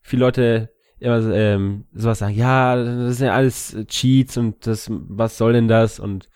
viele 0.02 0.22
Leute 0.22 0.70
immer 1.00 1.20
ähm, 1.34 1.86
sowas 1.94 2.20
sagen, 2.20 2.36
ja, 2.36 2.76
das 2.76 3.18
sind 3.18 3.28
ja 3.28 3.36
alles 3.36 3.78
Cheats 3.88 4.38
und 4.38 4.66
das, 4.66 4.88
was 4.90 5.38
soll 5.38 5.54
denn 5.54 5.68
das? 5.68 6.00
Und 6.00 6.30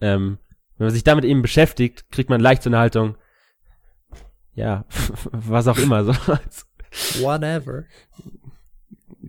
ähm, 0.00 0.38
wenn 0.78 0.86
man 0.86 0.94
sich 0.94 1.04
damit 1.04 1.24
eben 1.24 1.42
beschäftigt, 1.42 2.10
kriegt 2.10 2.30
man 2.30 2.40
leicht 2.40 2.62
so 2.62 2.70
eine 2.70 2.78
Haltung, 2.78 3.16
ja, 4.54 4.84
was 5.32 5.68
auch 5.68 5.78
immer. 5.78 6.04
So. 6.04 6.12
Whatever. 7.22 7.84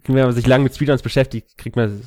Wenn 0.05 0.15
man 0.15 0.31
sich 0.31 0.47
lange 0.47 0.63
mit 0.63 0.75
Speedruns 0.75 1.01
beschäftigt, 1.01 1.57
kriegt 1.57 1.75
man 1.75 2.01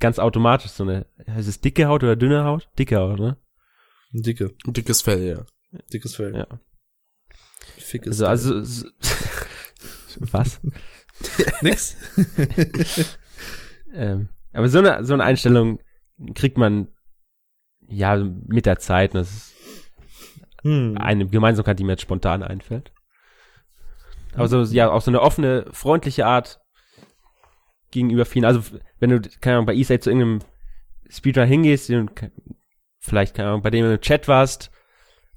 ganz 0.00 0.18
automatisch 0.18 0.70
so 0.72 0.82
eine, 0.84 1.06
heißt 1.26 1.48
es 1.48 1.60
dicke 1.60 1.86
Haut 1.86 2.02
oder 2.02 2.16
dünne 2.16 2.44
Haut? 2.44 2.68
Dicke 2.78 2.96
Haut, 2.96 3.18
ne? 3.18 3.36
Dicke, 4.12 4.54
dickes 4.66 5.02
Fell, 5.02 5.22
ja. 5.26 5.46
dickes 5.92 6.16
Fell. 6.16 6.34
Ja. 6.34 6.46
Fickes 7.78 8.22
Also, 8.22 8.56
also 8.56 8.62
so, 8.62 8.88
was? 10.18 10.60
Nix. 11.62 11.96
Ähm, 13.92 14.28
aber 14.52 14.68
so 14.68 14.78
eine, 14.78 15.04
so 15.06 15.14
eine 15.14 15.24
Einstellung 15.24 15.80
kriegt 16.34 16.58
man 16.58 16.88
ja 17.88 18.16
mit 18.16 18.66
der 18.66 18.78
Zeit. 18.78 19.14
Und 19.14 19.20
das 19.20 19.30
ist 19.30 19.56
Hm. 20.62 20.96
eine 20.98 21.26
Gemeinsamkeit, 21.26 21.78
die 21.78 21.84
mir 21.84 21.92
jetzt 21.92 22.02
spontan 22.02 22.42
einfällt. 22.42 22.90
Aber 24.34 24.48
so, 24.48 24.62
ja, 24.62 24.90
auch 24.90 25.00
so 25.00 25.10
eine 25.10 25.22
offene, 25.22 25.66
freundliche 25.70 26.26
Art 26.26 26.60
gegenüber 27.90 28.24
vielen. 28.24 28.44
Also, 28.44 28.62
wenn 28.98 29.10
du, 29.10 29.20
keine 29.40 29.56
Ahnung, 29.56 29.66
bei 29.66 29.74
E-State 29.74 30.00
zu 30.00 30.10
irgendeinem 30.10 30.40
Speedrun 31.08 31.46
hingehst 31.46 31.88
und 31.90 32.10
vielleicht, 32.98 33.34
keine 33.34 33.50
Ahnung, 33.50 33.62
bei 33.62 33.70
dem 33.70 33.84
du 33.84 33.94
im 33.94 34.00
Chat 34.00 34.28
warst 34.28 34.70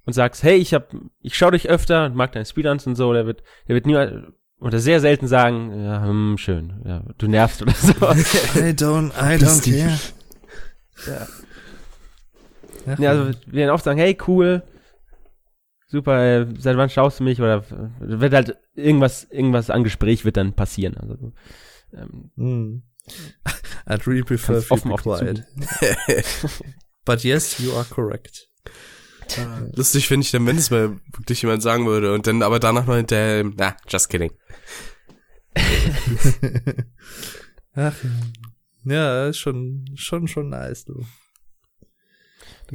und 0.06 0.14
sagst, 0.14 0.42
hey, 0.44 0.58
ich 0.58 0.74
hab, 0.74 0.94
ich 1.22 1.38
schau 1.38 1.52
dich 1.52 1.70
öfter 1.70 2.08
und 2.08 2.16
mag 2.16 2.32
deine 2.32 2.46
Speedruns 2.46 2.88
und 2.88 2.96
so, 2.96 3.14
der 3.14 3.26
wird, 3.28 3.44
der 3.68 3.76
wird 3.76 3.86
nie 3.86 3.96
oder 4.60 4.80
sehr 4.80 5.00
selten 5.00 5.28
sagen, 5.28 5.84
ja, 5.84 6.04
hm, 6.04 6.38
schön, 6.38 6.82
ja, 6.86 7.04
du 7.18 7.28
nervst 7.28 7.62
oder 7.62 7.74
so. 7.74 7.92
I 8.60 8.74
don't, 8.74 9.12
I 9.12 9.38
don't 9.38 9.64
care. 9.64 10.00
Ja. 11.08 11.28
Ja, 12.86 13.12
also 13.12 13.32
wir 13.46 13.54
werden 13.54 13.72
oft 13.72 13.84
sagen, 13.84 14.00
hey, 14.00 14.18
cool, 14.28 14.64
super, 15.88 16.24
äh, 16.24 16.48
seit 16.58 16.78
wann 16.78 16.90
schaust 16.90 17.20
du 17.20 17.24
mich? 17.24 17.40
Oder 17.42 17.58
äh, 17.58 17.90
wird 18.00 18.34
halt 18.34 18.58
irgendwas, 18.76 19.26
irgendwas 19.26 19.70
an 19.70 19.84
Gespräch 19.84 20.26
wird 20.26 20.38
dann 20.38 20.54
passieren. 20.54 20.98
Also, 20.98 21.34
ähm, 21.94 22.32
Hm. 22.36 22.84
I'd 23.88 24.06
really 24.06 24.24
prefer 24.24 24.64
offen 24.70 24.92
be 24.92 24.98
quiet. 24.98 25.44
But 27.06 27.24
yes, 27.24 27.60
you 27.60 27.74
are 27.74 27.86
correct. 27.86 28.48
Lustig 29.76 30.08
finde 30.08 30.26
ich 30.26 30.32
dann, 30.32 30.46
wenn 30.46 30.58
es 30.58 30.72
mal 30.72 31.00
wirklich 31.14 31.42
jemand 31.42 31.62
sagen 31.62 31.86
würde 31.86 32.14
und 32.14 32.28
dann 32.28 32.42
aber 32.44 32.60
danach 32.60 32.86
noch 32.86 32.96
hinterher, 32.96 33.44
na, 33.44 33.76
just 33.88 34.10
kidding. 34.10 34.32
Ach, 37.74 37.96
ja, 38.86 39.28
ist 39.28 39.38
schon, 39.38 39.86
schon, 39.96 40.28
schon 40.28 40.50
nice, 40.50 40.86
du. 40.86 41.06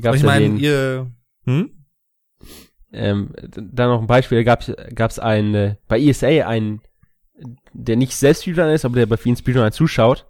Gab's 0.00 0.16
ich 0.16 0.22
ja 0.22 0.28
meine, 0.28 0.56
ihr, 0.58 1.10
hm? 1.44 1.70
ähm, 2.92 3.32
da 3.72 3.86
noch 3.88 4.00
ein 4.00 4.06
Beispiel, 4.06 4.38
da 4.38 4.44
gab's 4.44 4.72
gab's 4.94 5.18
einen, 5.18 5.54
äh, 5.54 5.76
bei 5.88 6.00
ESA 6.00 6.26
einen, 6.46 6.80
der 7.72 7.96
nicht 7.96 8.14
selbst 8.16 8.42
Speedrunner 8.42 8.74
ist, 8.74 8.84
aber 8.84 8.96
der 8.96 9.06
bei 9.06 9.16
vielen 9.16 9.36
Speedrunnern 9.36 9.72
zuschaut 9.72 10.26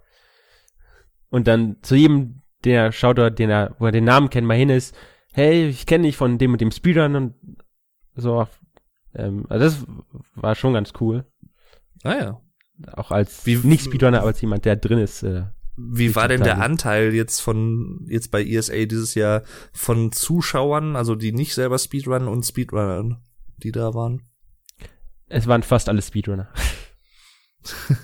und 1.29 1.47
dann 1.47 1.77
zu 1.81 1.95
jedem, 1.95 2.41
der 2.63 2.91
schaut 2.91 3.19
oder 3.19 3.31
den 3.31 3.49
er, 3.49 3.75
wo 3.79 3.85
er 3.85 3.91
den 3.91 4.05
Namen 4.05 4.29
kennt, 4.29 4.47
mal 4.47 4.57
hin 4.57 4.69
ist, 4.69 4.95
hey, 5.33 5.67
ich 5.67 5.85
kenne 5.85 6.05
dich 6.05 6.17
von 6.17 6.37
dem 6.37 6.53
und 6.53 6.61
dem 6.61 6.71
Speedrun 6.71 7.15
und 7.15 7.33
so, 8.15 8.47
ähm, 9.13 9.45
also 9.49 9.65
das 9.65 9.85
war 10.35 10.55
schon 10.55 10.73
ganz 10.73 10.93
cool. 10.99 11.25
Ah 12.03 12.15
ja. 12.15 12.41
Auch 12.93 13.11
als 13.11 13.45
Wie- 13.45 13.55
nicht 13.57 13.85
Speedrunner, 13.85 14.19
aber 14.19 14.27
als 14.27 14.41
jemand, 14.41 14.65
der 14.65 14.75
drin 14.75 14.99
ist. 14.99 15.23
Äh, 15.23 15.43
Wie 15.77 16.15
war 16.15 16.27
denn 16.27 16.43
der. 16.43 16.61
Anteil 16.61 17.13
jetzt 17.13 17.41
von, 17.41 18.05
jetzt 18.09 18.31
bei 18.31 18.43
ESA 18.43 18.85
dieses 18.85 19.13
Jahr 19.15 19.43
von 19.73 20.11
Zuschauern, 20.11 20.95
also 20.95 21.15
die 21.15 21.33
nicht 21.33 21.53
selber 21.53 21.77
Speedrunnen 21.77 22.29
und 22.29 22.43
Speedrunnern, 22.43 23.21
die 23.57 23.71
da 23.71 23.93
waren? 23.93 24.21
es 25.27 25.47
waren 25.47 25.63
fast 25.63 25.89
alle 25.89 26.01
Speedrunner. 26.01 26.49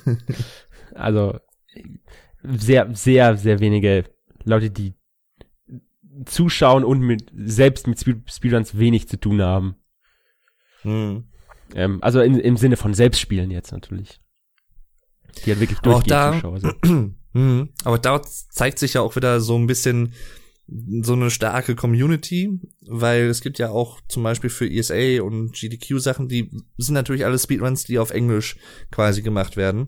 also 0.96 1.40
sehr, 2.44 2.94
sehr, 2.96 3.38
sehr 3.38 3.60
wenige 3.60 4.06
Leute, 4.44 4.72
die 4.72 4.96
zuschauen 6.26 6.84
und 6.84 7.00
mit 7.00 7.32
selbst 7.34 7.88
mit 7.88 8.00
Speed, 8.00 8.32
Speedruns 8.32 8.78
wenig 8.78 9.08
zu 9.08 9.20
tun 9.20 9.42
haben. 9.42 9.76
Hm. 10.82 11.26
Ähm, 11.74 12.00
also 12.02 12.22
in, 12.22 12.40
im 12.40 12.58
Sinne 12.58 12.76
von 12.76 12.94
Selbstspielen 12.94 13.52
jetzt 13.52 13.72
natürlich. 13.72 14.20
Die 15.46 15.52
halt 15.52 15.62
wirklich 15.62 15.80
durchgehend 15.80 16.36
Zuschauer 16.36 16.60
sind. 16.60 17.16
Mhm. 17.34 17.70
Aber 17.84 17.98
da 17.98 18.22
zeigt 18.22 18.80
sich 18.80 18.94
ja 18.96 19.02
auch 19.02 19.16
wieder 19.16 19.40
so 19.42 19.58
ein 19.58 19.68
bisschen 19.68 20.14
so 21.02 21.14
eine 21.14 21.32
starke 21.32 21.76
Community, 21.76 22.50
weil 22.88 23.24
es 23.26 23.42
gibt 23.42 23.60
ja 23.60 23.70
auch 23.72 24.00
zum 24.08 24.24
Beispiel 24.24 24.50
für 24.50 24.70
ESA 24.70 25.22
und 25.22 25.52
GDQ 25.54 26.00
Sachen, 26.00 26.30
die 26.30 26.50
sind 26.78 26.94
natürlich 26.94 27.26
alle 27.26 27.38
Speedruns, 27.38 27.84
die 27.84 28.00
auf 28.00 28.12
Englisch 28.12 28.56
quasi 28.90 29.22
gemacht 29.22 29.58
werden. 29.58 29.88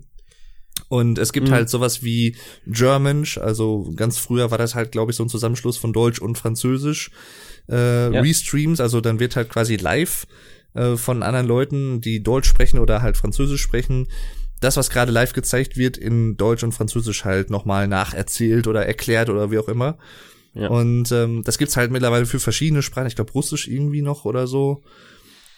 Und 0.89 1.19
es 1.19 1.31
gibt 1.31 1.47
Mhm. 1.49 1.53
halt 1.53 1.69
sowas 1.69 2.03
wie 2.03 2.35
Germansch, 2.65 3.37
also 3.37 3.93
ganz 3.95 4.17
früher 4.17 4.51
war 4.51 4.57
das 4.57 4.75
halt, 4.75 4.91
glaube 4.91 5.11
ich, 5.11 5.15
so 5.17 5.23
ein 5.23 5.29
Zusammenschluss 5.29 5.77
von 5.77 5.93
Deutsch 5.93 6.19
und 6.19 6.37
Französisch. 6.37 7.11
Äh, 7.69 8.11
Ja. 8.13 8.19
Restreams, 8.21 8.81
also 8.81 8.99
dann 8.99 9.19
wird 9.19 9.35
halt 9.37 9.49
quasi 9.49 9.77
live 9.77 10.27
äh, 10.73 10.97
von 10.97 11.23
anderen 11.23 11.47
Leuten, 11.47 12.01
die 12.01 12.21
Deutsch 12.23 12.49
sprechen 12.49 12.79
oder 12.79 13.01
halt 13.01 13.15
Französisch 13.15 13.61
sprechen, 13.61 14.07
das, 14.63 14.77
was 14.77 14.89
gerade 14.89 15.11
live 15.11 15.33
gezeigt 15.33 15.77
wird, 15.77 15.97
in 15.97 16.37
Deutsch 16.37 16.63
und 16.63 16.71
Französisch 16.71 17.25
halt 17.25 17.49
nochmal 17.49 17.87
nacherzählt 17.87 18.67
oder 18.67 18.85
erklärt 18.85 19.29
oder 19.29 19.51
wie 19.51 19.59
auch 19.59 19.67
immer. 19.67 19.97
Ja. 20.53 20.69
Und 20.69 21.11
ähm, 21.11 21.43
das 21.43 21.57
gibt's 21.57 21.77
halt 21.77 21.91
mittlerweile 21.91 22.25
für 22.25 22.39
verschiedene 22.39 22.81
Sprachen. 22.81 23.07
Ich 23.07 23.15
glaube 23.15 23.31
Russisch 23.31 23.67
irgendwie 23.67 24.01
noch 24.01 24.25
oder 24.25 24.47
so. 24.47 24.83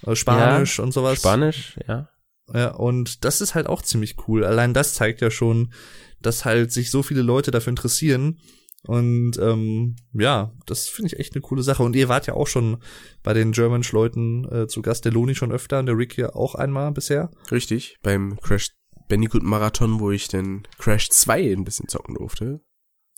Äh, 0.05 0.15
Spanisch 0.15 0.79
und 0.79 0.93
sowas. 0.93 1.19
Spanisch, 1.19 1.77
ja. 1.87 2.09
Ja, 2.53 2.71
und 2.75 3.25
das 3.25 3.41
ist 3.41 3.55
halt 3.55 3.67
auch 3.67 3.81
ziemlich 3.81 4.15
cool. 4.27 4.43
Allein 4.43 4.73
das 4.73 4.93
zeigt 4.93 5.21
ja 5.21 5.31
schon, 5.31 5.73
dass 6.21 6.45
halt 6.45 6.71
sich 6.71 6.91
so 6.91 7.01
viele 7.01 7.21
Leute 7.21 7.51
dafür 7.51 7.71
interessieren. 7.71 8.39
Und 8.83 9.39
ähm, 9.39 9.95
ja, 10.13 10.53
das 10.67 10.87
finde 10.87 11.07
ich 11.07 11.19
echt 11.19 11.33
eine 11.33 11.41
coole 11.41 11.63
Sache. 11.63 11.81
Und 11.81 11.95
ihr 11.95 12.07
wart 12.07 12.27
ja 12.27 12.35
auch 12.35 12.47
schon 12.47 12.77
bei 13.23 13.33
den 13.33 13.51
German-Leuten 13.51 14.45
äh, 14.51 14.67
zu 14.67 14.83
Gast, 14.83 15.05
der 15.05 15.11
Loni 15.11 15.33
schon 15.33 15.51
öfter 15.51 15.79
und 15.79 15.87
der 15.87 15.97
Rick 15.97 16.17
ja 16.17 16.35
auch 16.35 16.53
einmal 16.53 16.91
bisher. 16.91 17.31
Richtig, 17.51 17.97
beim 18.03 18.37
Crash 18.41 18.75
Bandicoot 19.07 19.43
Marathon, 19.43 19.99
wo 19.99 20.11
ich 20.11 20.27
den 20.27 20.67
Crash 20.79 21.09
2 21.09 21.51
ein 21.53 21.63
bisschen 21.63 21.87
zocken 21.87 22.15
durfte, 22.15 22.61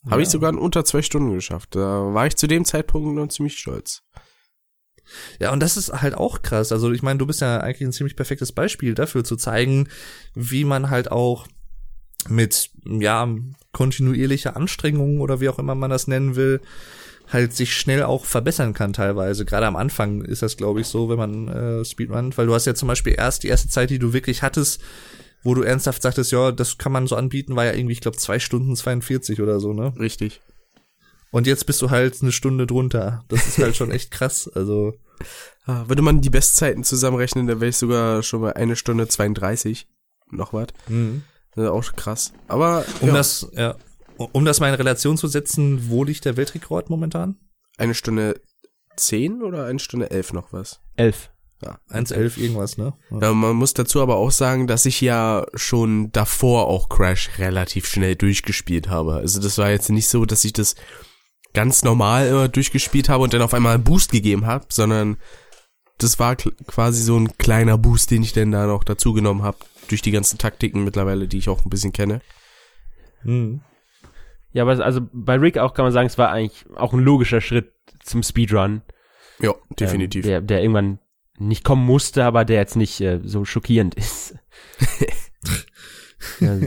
habe 0.06 0.16
Ja. 0.16 0.22
ich 0.22 0.28
sogar 0.28 0.50
in 0.50 0.58
unter 0.58 0.84
zwei 0.84 1.02
Stunden 1.02 1.32
geschafft. 1.34 1.74
Da 1.74 2.12
war 2.14 2.26
ich 2.26 2.36
zu 2.36 2.46
dem 2.46 2.64
Zeitpunkt 2.64 3.14
noch 3.16 3.28
ziemlich 3.28 3.58
stolz. 3.58 4.02
Ja, 5.40 5.52
und 5.52 5.60
das 5.60 5.76
ist 5.78 5.90
halt 6.02 6.14
auch 6.14 6.42
krass. 6.42 6.70
Also 6.70 6.92
ich 6.92 7.02
meine, 7.02 7.18
du 7.18 7.26
bist 7.26 7.40
ja 7.40 7.58
eigentlich 7.60 7.88
ein 7.88 7.92
ziemlich 7.92 8.14
perfektes 8.16 8.52
Beispiel 8.52 8.94
dafür 8.94 9.24
zu 9.24 9.36
zeigen, 9.36 9.88
wie 10.34 10.64
man 10.64 10.90
halt 10.90 11.10
auch 11.10 11.46
mit, 12.28 12.70
ja, 12.84 13.26
kontinuierlicher 13.72 14.56
Anstrengung 14.56 15.20
oder 15.20 15.40
wie 15.40 15.48
auch 15.48 15.58
immer 15.58 15.74
man 15.74 15.90
das 15.90 16.08
nennen 16.08 16.36
will, 16.36 16.60
halt 17.32 17.54
sich 17.54 17.74
schnell 17.74 18.02
auch 18.02 18.24
verbessern 18.26 18.74
kann 18.74 18.92
teilweise. 18.92 19.44
Gerade 19.46 19.66
am 19.66 19.76
Anfang 19.76 20.22
ist 20.22 20.42
das, 20.42 20.56
glaube 20.56 20.80
ich, 20.82 20.86
so, 20.88 21.08
wenn 21.08 21.18
man 21.18 21.48
äh, 21.48 21.84
Speedrun, 21.84 22.36
weil 22.36 22.46
du 22.46 22.54
hast 22.54 22.66
ja 22.66 22.74
zum 22.74 22.88
Beispiel 22.88 23.14
erst 23.16 23.44
die 23.44 23.48
erste 23.48 23.68
Zeit, 23.68 23.90
die 23.90 23.98
du 23.98 24.12
wirklich 24.12 24.42
hattest, 24.42 24.80
wo 25.42 25.54
du 25.54 25.62
ernsthaft 25.62 26.02
sagtest, 26.02 26.32
ja, 26.32 26.52
das 26.52 26.78
kann 26.78 26.92
man 26.92 27.06
so 27.06 27.16
anbieten, 27.16 27.56
war 27.56 27.64
ja 27.64 27.72
irgendwie, 27.72 27.92
ich 27.92 28.00
glaube, 28.00 28.16
zwei 28.16 28.38
Stunden 28.38 28.74
42 28.76 29.40
oder 29.40 29.60
so, 29.60 29.72
ne? 29.72 29.92
Richtig. 29.98 30.40
Und 31.30 31.46
jetzt 31.46 31.66
bist 31.66 31.82
du 31.82 31.90
halt 31.90 32.20
eine 32.22 32.32
Stunde 32.32 32.66
drunter. 32.66 33.24
Das 33.28 33.46
ist 33.46 33.58
halt 33.58 33.76
schon 33.76 33.90
echt 33.90 34.10
krass. 34.10 34.50
Also, 34.54 34.94
Ah, 35.66 35.84
Würde 35.88 36.00
man 36.02 36.20
die 36.22 36.30
Bestzeiten 36.30 36.82
zusammenrechnen, 36.84 37.46
dann 37.46 37.60
wäre 37.60 37.68
ich 37.68 37.76
sogar 37.76 38.22
schon 38.22 38.40
bei 38.40 38.56
eine 38.56 38.76
Stunde 38.76 39.06
32. 39.08 39.86
Noch 40.30 40.52
was. 40.52 40.68
mhm. 40.88 41.24
Das 41.54 41.64
ist 41.64 41.70
auch 41.70 41.96
krass. 41.96 42.32
Aber 42.46 42.84
Um 43.00 43.08
ja, 43.08 43.14
das, 43.14 43.48
ja, 43.52 43.76
um 44.16 44.44
das 44.44 44.60
mal 44.60 44.68
in 44.68 44.74
Relation 44.76 45.16
zu 45.18 45.26
setzen, 45.26 45.90
wo 45.90 46.04
liegt 46.04 46.24
der 46.24 46.36
Weltrekord 46.36 46.88
momentan? 46.88 47.36
eine 47.76 47.94
Stunde 47.94 48.40
10 48.96 49.42
oder 49.42 49.66
eine 49.66 49.78
Stunde 49.78 50.10
11 50.10 50.32
noch 50.32 50.52
was? 50.52 50.80
Elf. 50.96 51.30
Ja. 51.62 51.78
1,11 51.90 52.38
irgendwas, 52.38 52.78
ne? 52.78 52.92
Ja. 53.10 53.18
Ja, 53.20 53.32
man 53.32 53.56
muss 53.56 53.74
dazu 53.74 54.00
aber 54.00 54.16
auch 54.16 54.30
sagen, 54.30 54.66
dass 54.66 54.86
ich 54.86 55.00
ja 55.00 55.44
schon 55.54 56.12
davor 56.12 56.68
auch 56.68 56.88
Crash 56.88 57.30
relativ 57.38 57.86
schnell 57.86 58.14
durchgespielt 58.14 58.88
habe. 58.88 59.14
Also 59.14 59.40
das 59.40 59.58
war 59.58 59.70
jetzt 59.70 59.90
nicht 59.90 60.08
so, 60.08 60.24
dass 60.24 60.44
ich 60.44 60.52
das 60.52 60.76
ganz 61.54 61.82
normal 61.82 62.28
immer 62.28 62.48
durchgespielt 62.48 63.08
habe 63.08 63.24
und 63.24 63.34
dann 63.34 63.42
auf 63.42 63.54
einmal 63.54 63.74
einen 63.74 63.84
Boost 63.84 64.12
gegeben 64.12 64.46
habe, 64.46 64.66
sondern 64.68 65.16
das 65.98 66.20
war 66.20 66.36
quasi 66.36 67.02
so 67.02 67.18
ein 67.18 67.36
kleiner 67.38 67.76
Boost, 67.76 68.12
den 68.12 68.22
ich 68.22 68.32
dann 68.32 68.52
da 68.52 68.66
noch 68.66 68.84
dazu 68.84 69.12
genommen 69.12 69.42
habe, 69.42 69.58
durch 69.88 70.02
die 70.02 70.12
ganzen 70.12 70.38
Taktiken 70.38 70.84
mittlerweile, 70.84 71.26
die 71.26 71.38
ich 71.38 71.48
auch 71.48 71.64
ein 71.64 71.70
bisschen 71.70 71.92
kenne. 71.92 72.20
Hm. 73.22 73.62
Ja, 74.52 74.62
aber 74.62 74.84
also 74.84 75.00
bei 75.12 75.34
Rick 75.34 75.58
auch 75.58 75.74
kann 75.74 75.84
man 75.84 75.92
sagen, 75.92 76.06
es 76.06 76.18
war 76.18 76.30
eigentlich 76.30 76.66
auch 76.76 76.92
ein 76.92 77.00
logischer 77.00 77.40
Schritt 77.40 77.72
zum 78.04 78.22
Speedrun. 78.22 78.82
Ja, 79.40 79.54
definitiv. 79.78 80.24
Ähm, 80.24 80.30
der, 80.30 80.40
der 80.40 80.60
irgendwann 80.62 81.00
nicht 81.40 81.64
kommen 81.64 81.84
musste, 81.84 82.24
aber 82.24 82.44
der 82.44 82.58
jetzt 82.58 82.76
nicht 82.76 83.00
äh, 83.00 83.20
so 83.22 83.44
schockierend 83.44 83.94
ist. 83.94 84.34
ja, 86.40 86.58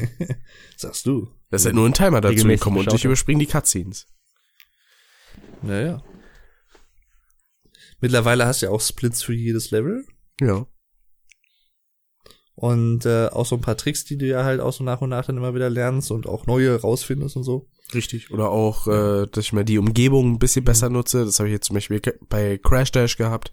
Sagst 0.78 1.06
du. 1.06 1.30
da 1.50 1.58
ist 1.58 1.66
halt 1.66 1.76
nur 1.76 1.86
ein 1.86 1.94
Timer 1.94 2.22
dazu 2.22 2.48
gekommen 2.48 2.78
und 2.78 2.94
ich 2.94 3.06
überspringe 3.06 3.40
die 3.40 3.52
Cutscenes. 3.52 4.08
Naja. 5.62 6.04
Mittlerweile 8.00 8.46
hast 8.46 8.62
du 8.62 8.66
ja 8.66 8.72
auch 8.72 8.82
Splits 8.82 9.22
für 9.22 9.34
jedes 9.34 9.72
Level. 9.72 10.06
Ja. 10.40 10.66
Und 12.56 13.06
äh, 13.06 13.28
auch 13.28 13.46
so 13.46 13.56
ein 13.56 13.62
paar 13.62 13.78
Tricks, 13.78 14.06
die 14.06 14.18
du 14.18 14.28
ja 14.28 14.44
halt 14.44 14.60
auch 14.60 14.74
so 14.74 14.84
nach 14.84 15.02
und 15.02 15.10
nach 15.10 15.26
dann 15.26 15.38
immer 15.38 15.56
wieder 15.56 15.70
lernst 15.70 16.12
und 16.12 16.28
auch 16.28 16.46
neue 16.48 16.80
rausfindest 16.80 17.36
und 17.38 17.44
so. 17.44 17.70
Richtig. 17.94 18.32
Oder 18.32 18.50
auch, 18.50 18.88
äh, 18.88 19.28
dass 19.28 19.46
ich 19.46 19.54
mal 19.54 19.66
die 19.66 19.78
Umgebung 19.78 20.34
ein 20.34 20.40
bisschen 20.40 20.66
besser 20.66 20.90
nutze. 20.90 21.26
Das 21.26 21.40
habe 21.40 21.50
ich 21.50 21.54
jetzt 21.54 21.68
zum 21.68 21.76
Beispiel 21.76 22.02
bei 22.30 22.58
Crash 22.58 22.92
Dash 22.92 23.18
gehabt. 23.18 23.52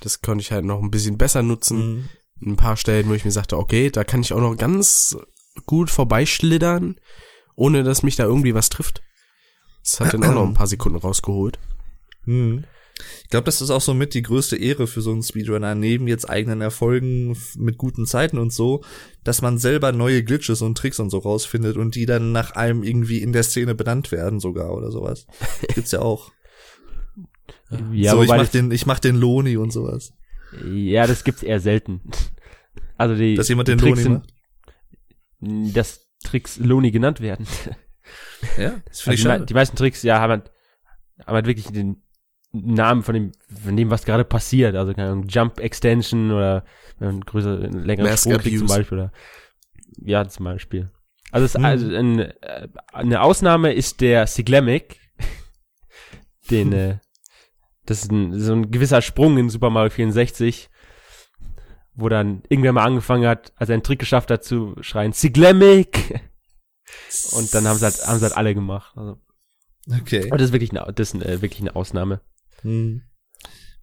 Das 0.00 0.22
konnte 0.22 0.42
ich 0.42 0.52
halt 0.52 0.64
noch 0.64 0.82
ein 0.82 0.90
bisschen 0.90 1.18
besser 1.18 1.42
nutzen. 1.42 2.08
Mhm. 2.40 2.52
Ein 2.52 2.56
paar 2.56 2.76
Stellen, 2.76 3.08
wo 3.08 3.14
ich 3.14 3.24
mir 3.24 3.30
sagte, 3.30 3.58
okay, 3.58 3.90
da 3.90 4.04
kann 4.04 4.22
ich 4.22 4.32
auch 4.32 4.40
noch 4.40 4.56
ganz 4.56 5.16
gut 5.66 5.90
vorbeischlittern, 5.90 6.98
ohne 7.54 7.82
dass 7.82 8.02
mich 8.02 8.16
da 8.16 8.24
irgendwie 8.24 8.54
was 8.54 8.70
trifft. 8.70 9.02
Das 9.82 10.00
hat 10.00 10.14
dann 10.14 10.24
auch 10.24 10.34
noch 10.34 10.46
ein 10.46 10.54
paar 10.54 10.66
Sekunden 10.66 10.98
rausgeholt. 10.98 11.58
Mhm. 12.24 12.64
Ich 13.22 13.30
glaube, 13.30 13.44
das 13.44 13.62
ist 13.62 13.70
auch 13.70 13.80
so 13.80 13.94
mit 13.94 14.12
die 14.12 14.22
größte 14.22 14.56
Ehre 14.56 14.86
für 14.86 15.00
so 15.00 15.12
einen 15.12 15.22
Speedrunner, 15.22 15.74
neben 15.74 16.06
jetzt 16.06 16.28
eigenen 16.28 16.60
Erfolgen 16.60 17.36
mit 17.56 17.78
guten 17.78 18.06
Zeiten 18.06 18.38
und 18.38 18.52
so, 18.52 18.82
dass 19.24 19.40
man 19.40 19.58
selber 19.58 19.92
neue 19.92 20.22
Glitches 20.22 20.60
und 20.60 20.76
Tricks 20.76 21.00
und 21.00 21.10
so 21.10 21.18
rausfindet 21.18 21.76
und 21.76 21.94
die 21.94 22.06
dann 22.06 22.32
nach 22.32 22.52
einem 22.52 22.82
irgendwie 22.82 23.22
in 23.22 23.32
der 23.32 23.42
Szene 23.42 23.74
benannt 23.74 24.12
werden 24.12 24.40
sogar 24.40 24.74
oder 24.74 24.90
sowas. 24.90 25.26
Gibt's 25.74 25.92
ja 25.92 26.00
auch. 26.00 26.30
Ja, 27.92 28.12
so, 28.12 28.22
ich 28.22 28.28
mach 28.28 28.48
den, 28.48 28.70
ich 28.70 28.86
mach 28.86 28.98
den 28.98 29.16
Loni 29.16 29.56
und 29.56 29.70
sowas. 29.72 30.12
ja, 30.72 31.06
das 31.06 31.24
gibt's 31.24 31.42
eher 31.42 31.60
selten. 31.60 32.00
Also 32.96 33.14
die, 33.14 33.34
Dass 33.34 33.48
jemand 33.48 33.68
den 33.68 33.78
Tricks 33.78 34.04
Loni 34.04 34.20
sind, 35.40 35.74
dass 35.76 36.06
Tricks 36.24 36.58
Loni 36.58 36.90
genannt 36.90 37.20
werden. 37.20 37.46
Ja, 38.58 38.80
das 38.86 39.00
finde 39.00 39.10
Also 39.10 39.12
ich 39.12 39.20
schade. 39.22 39.46
die 39.46 39.54
meisten 39.54 39.76
Tricks, 39.76 40.02
ja, 40.02 40.20
haben 40.20 40.30
halt, 40.30 40.50
haben 41.26 41.34
halt 41.34 41.46
wirklich 41.46 41.66
den 41.66 42.02
Namen 42.52 43.02
von 43.02 43.14
dem, 43.14 43.32
von 43.62 43.76
dem, 43.76 43.90
was 43.90 44.04
gerade 44.04 44.24
passiert. 44.24 44.74
Also 44.74 44.92
keine 44.92 45.10
Ahnung, 45.12 45.28
Jump 45.28 45.60
Extension 45.60 46.30
oder 46.32 46.64
wenn 46.98 47.08
man 47.08 47.20
größer, 47.20 47.54
einen 47.62 47.84
längeren 47.84 48.10
Mask 48.10 48.30
Sprung 48.32 48.58
zum. 48.58 48.66
Beispiel. 48.66 48.98
Oder, 48.98 49.12
ja, 50.04 50.26
zum 50.28 50.44
Beispiel. 50.44 50.90
Also, 51.30 51.44
es, 51.46 51.54
Hm. 51.54 51.64
also 51.64 51.94
ein, 51.94 52.18
äh, 52.18 52.68
eine 52.92 53.22
Ausnahme 53.22 53.72
ist 53.72 54.00
der 54.00 54.26
Siglemic. 54.26 54.98
Den, 56.50 56.72
äh, 56.72 56.98
das 57.90 58.02
ist 58.04 58.12
ein, 58.12 58.38
so 58.38 58.52
ein 58.52 58.70
gewisser 58.70 59.02
Sprung 59.02 59.36
in 59.36 59.50
Super 59.50 59.68
Mario 59.68 59.90
64, 59.90 60.70
wo 61.94 62.08
dann 62.08 62.44
irgendwer 62.48 62.72
mal 62.72 62.84
angefangen 62.84 63.26
hat, 63.26 63.52
als 63.56 63.68
er 63.68 63.74
einen 63.74 63.82
Trick 63.82 63.98
geschafft 63.98 64.30
hat, 64.30 64.44
zu 64.44 64.76
schreien, 64.80 65.12
Siglemic! 65.12 66.20
Und 67.32 67.52
dann 67.52 67.66
haben 67.66 67.78
sie 67.78 67.84
halt, 67.84 68.06
haben 68.06 68.18
sie 68.18 68.24
halt 68.24 68.36
alle 68.36 68.54
gemacht. 68.54 68.96
Also, 68.96 69.18
Okay. 70.02 70.26
aber 70.28 70.38
das 70.38 70.48
ist 70.48 70.52
wirklich 70.52 70.70
eine, 70.70 70.92
das 70.92 71.12
ist 71.12 71.14
eine, 71.20 71.42
wirklich 71.42 71.62
eine 71.62 71.74
Ausnahme. 71.74 72.20
Hm. 72.62 73.02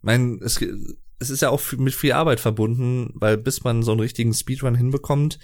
Mein, 0.01 0.39
es, 0.41 0.61
es 1.19 1.29
ist 1.29 1.41
ja 1.41 1.49
auch 1.49 1.61
mit 1.73 1.93
viel 1.93 2.13
Arbeit 2.13 2.39
verbunden, 2.39 3.11
weil 3.15 3.37
bis 3.37 3.65
man 3.65 3.83
so 3.83 3.91
einen 3.91 3.99
richtigen 3.99 4.33
Speedrun 4.33 4.75
hinbekommt, 4.75 5.37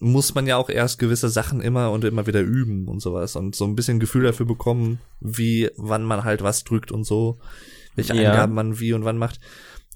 muss 0.00 0.34
man 0.34 0.46
ja 0.48 0.56
auch 0.56 0.70
erst 0.70 0.98
gewisse 0.98 1.28
Sachen 1.28 1.60
immer 1.60 1.92
und 1.92 2.04
immer 2.04 2.26
wieder 2.26 2.40
üben 2.40 2.88
und 2.88 2.98
sowas 3.00 3.36
und 3.36 3.54
so 3.54 3.64
ein 3.64 3.76
bisschen 3.76 4.00
Gefühl 4.00 4.24
dafür 4.24 4.46
bekommen, 4.46 4.98
wie, 5.20 5.70
wann 5.76 6.02
man 6.02 6.24
halt 6.24 6.42
was 6.42 6.64
drückt 6.64 6.90
und 6.90 7.04
so, 7.04 7.38
welche 7.96 8.14
Ja. 8.14 8.30
Eingaben 8.30 8.54
man 8.54 8.78
wie 8.78 8.92
und 8.92 9.04
wann 9.04 9.18
macht. 9.18 9.40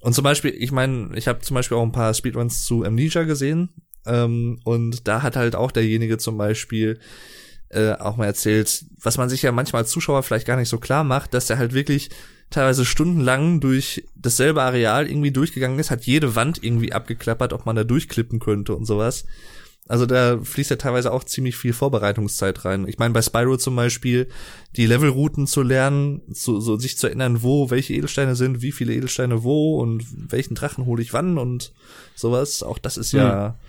Und 0.01 0.13
zum 0.13 0.23
Beispiel, 0.23 0.53
ich 0.57 0.71
meine, 0.71 1.15
ich 1.15 1.27
habe 1.27 1.39
zum 1.39 1.55
Beispiel 1.55 1.77
auch 1.77 1.83
ein 1.83 1.91
paar 1.91 2.13
Speedruns 2.13 2.65
zu 2.65 2.83
Amnesia 2.83 3.23
gesehen 3.23 3.69
ähm, 4.05 4.59
und 4.63 5.07
da 5.07 5.21
hat 5.21 5.35
halt 5.35 5.55
auch 5.55 5.71
derjenige 5.71 6.17
zum 6.17 6.37
Beispiel 6.37 6.99
äh, 7.69 7.93
auch 7.93 8.17
mal 8.17 8.25
erzählt, 8.25 8.85
was 9.01 9.17
man 9.17 9.29
sich 9.29 9.43
ja 9.43 9.51
manchmal 9.51 9.83
als 9.83 9.91
Zuschauer 9.91 10.23
vielleicht 10.23 10.47
gar 10.47 10.57
nicht 10.57 10.69
so 10.69 10.77
klar 10.77 11.03
macht, 11.03 11.33
dass 11.33 11.49
er 11.49 11.57
halt 11.57 11.73
wirklich 11.73 12.09
teilweise 12.49 12.83
stundenlang 12.83 13.61
durch 13.61 14.03
dasselbe 14.15 14.61
Areal 14.61 15.07
irgendwie 15.07 15.31
durchgegangen 15.31 15.79
ist, 15.79 15.89
hat 15.89 16.03
jede 16.03 16.35
Wand 16.35 16.61
irgendwie 16.61 16.91
abgeklappert, 16.91 17.53
ob 17.53 17.65
man 17.65 17.75
da 17.75 17.83
durchklippen 17.83 18.39
könnte 18.39 18.75
und 18.75 18.85
sowas. 18.85 19.25
Also 19.87 20.05
da 20.05 20.39
fließt 20.39 20.69
ja 20.69 20.75
teilweise 20.77 21.11
auch 21.11 21.23
ziemlich 21.23 21.57
viel 21.57 21.73
Vorbereitungszeit 21.73 22.63
rein. 22.63 22.87
Ich 22.87 22.97
meine, 22.97 23.13
bei 23.13 23.21
Spyro 23.21 23.57
zum 23.57 23.75
Beispiel, 23.75 24.29
die 24.77 24.85
Levelrouten 24.85 25.47
zu 25.47 25.63
lernen, 25.63 26.21
so, 26.29 26.59
so 26.59 26.77
sich 26.77 26.97
zu 26.97 27.07
erinnern, 27.07 27.43
wo 27.43 27.69
welche 27.71 27.93
Edelsteine 27.93 28.35
sind, 28.35 28.61
wie 28.61 28.71
viele 28.71 28.93
Edelsteine 28.93 29.43
wo 29.43 29.79
und 29.79 30.05
welchen 30.31 30.55
Drachen 30.55 30.85
hole 30.85 31.01
ich 31.01 31.13
wann 31.13 31.37
und 31.37 31.73
sowas. 32.15 32.63
Auch 32.63 32.77
das 32.77 32.97
ist 32.97 33.11
ja 33.11 33.59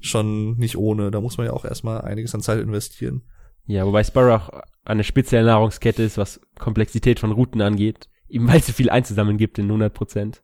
schon 0.00 0.56
nicht 0.56 0.76
ohne. 0.76 1.10
Da 1.10 1.20
muss 1.20 1.38
man 1.38 1.46
ja 1.46 1.52
auch 1.52 1.64
erstmal 1.64 2.02
einiges 2.02 2.34
an 2.34 2.42
Zeit 2.42 2.60
investieren. 2.60 3.22
Ja, 3.66 3.86
wobei 3.86 4.02
Spyro 4.04 4.34
auch 4.34 4.50
eine 4.84 5.04
spezielle 5.04 5.46
Nahrungskette 5.46 6.02
ist, 6.02 6.18
was 6.18 6.40
Komplexität 6.58 7.20
von 7.20 7.32
Routen 7.32 7.62
angeht. 7.62 8.08
Eben 8.28 8.48
weil 8.48 8.58
es 8.60 8.66
so 8.66 8.72
viel 8.72 8.90
einzusammeln 8.90 9.38
gibt 9.38 9.58
in 9.58 9.66
100 9.66 9.92
Prozent. 9.94 10.42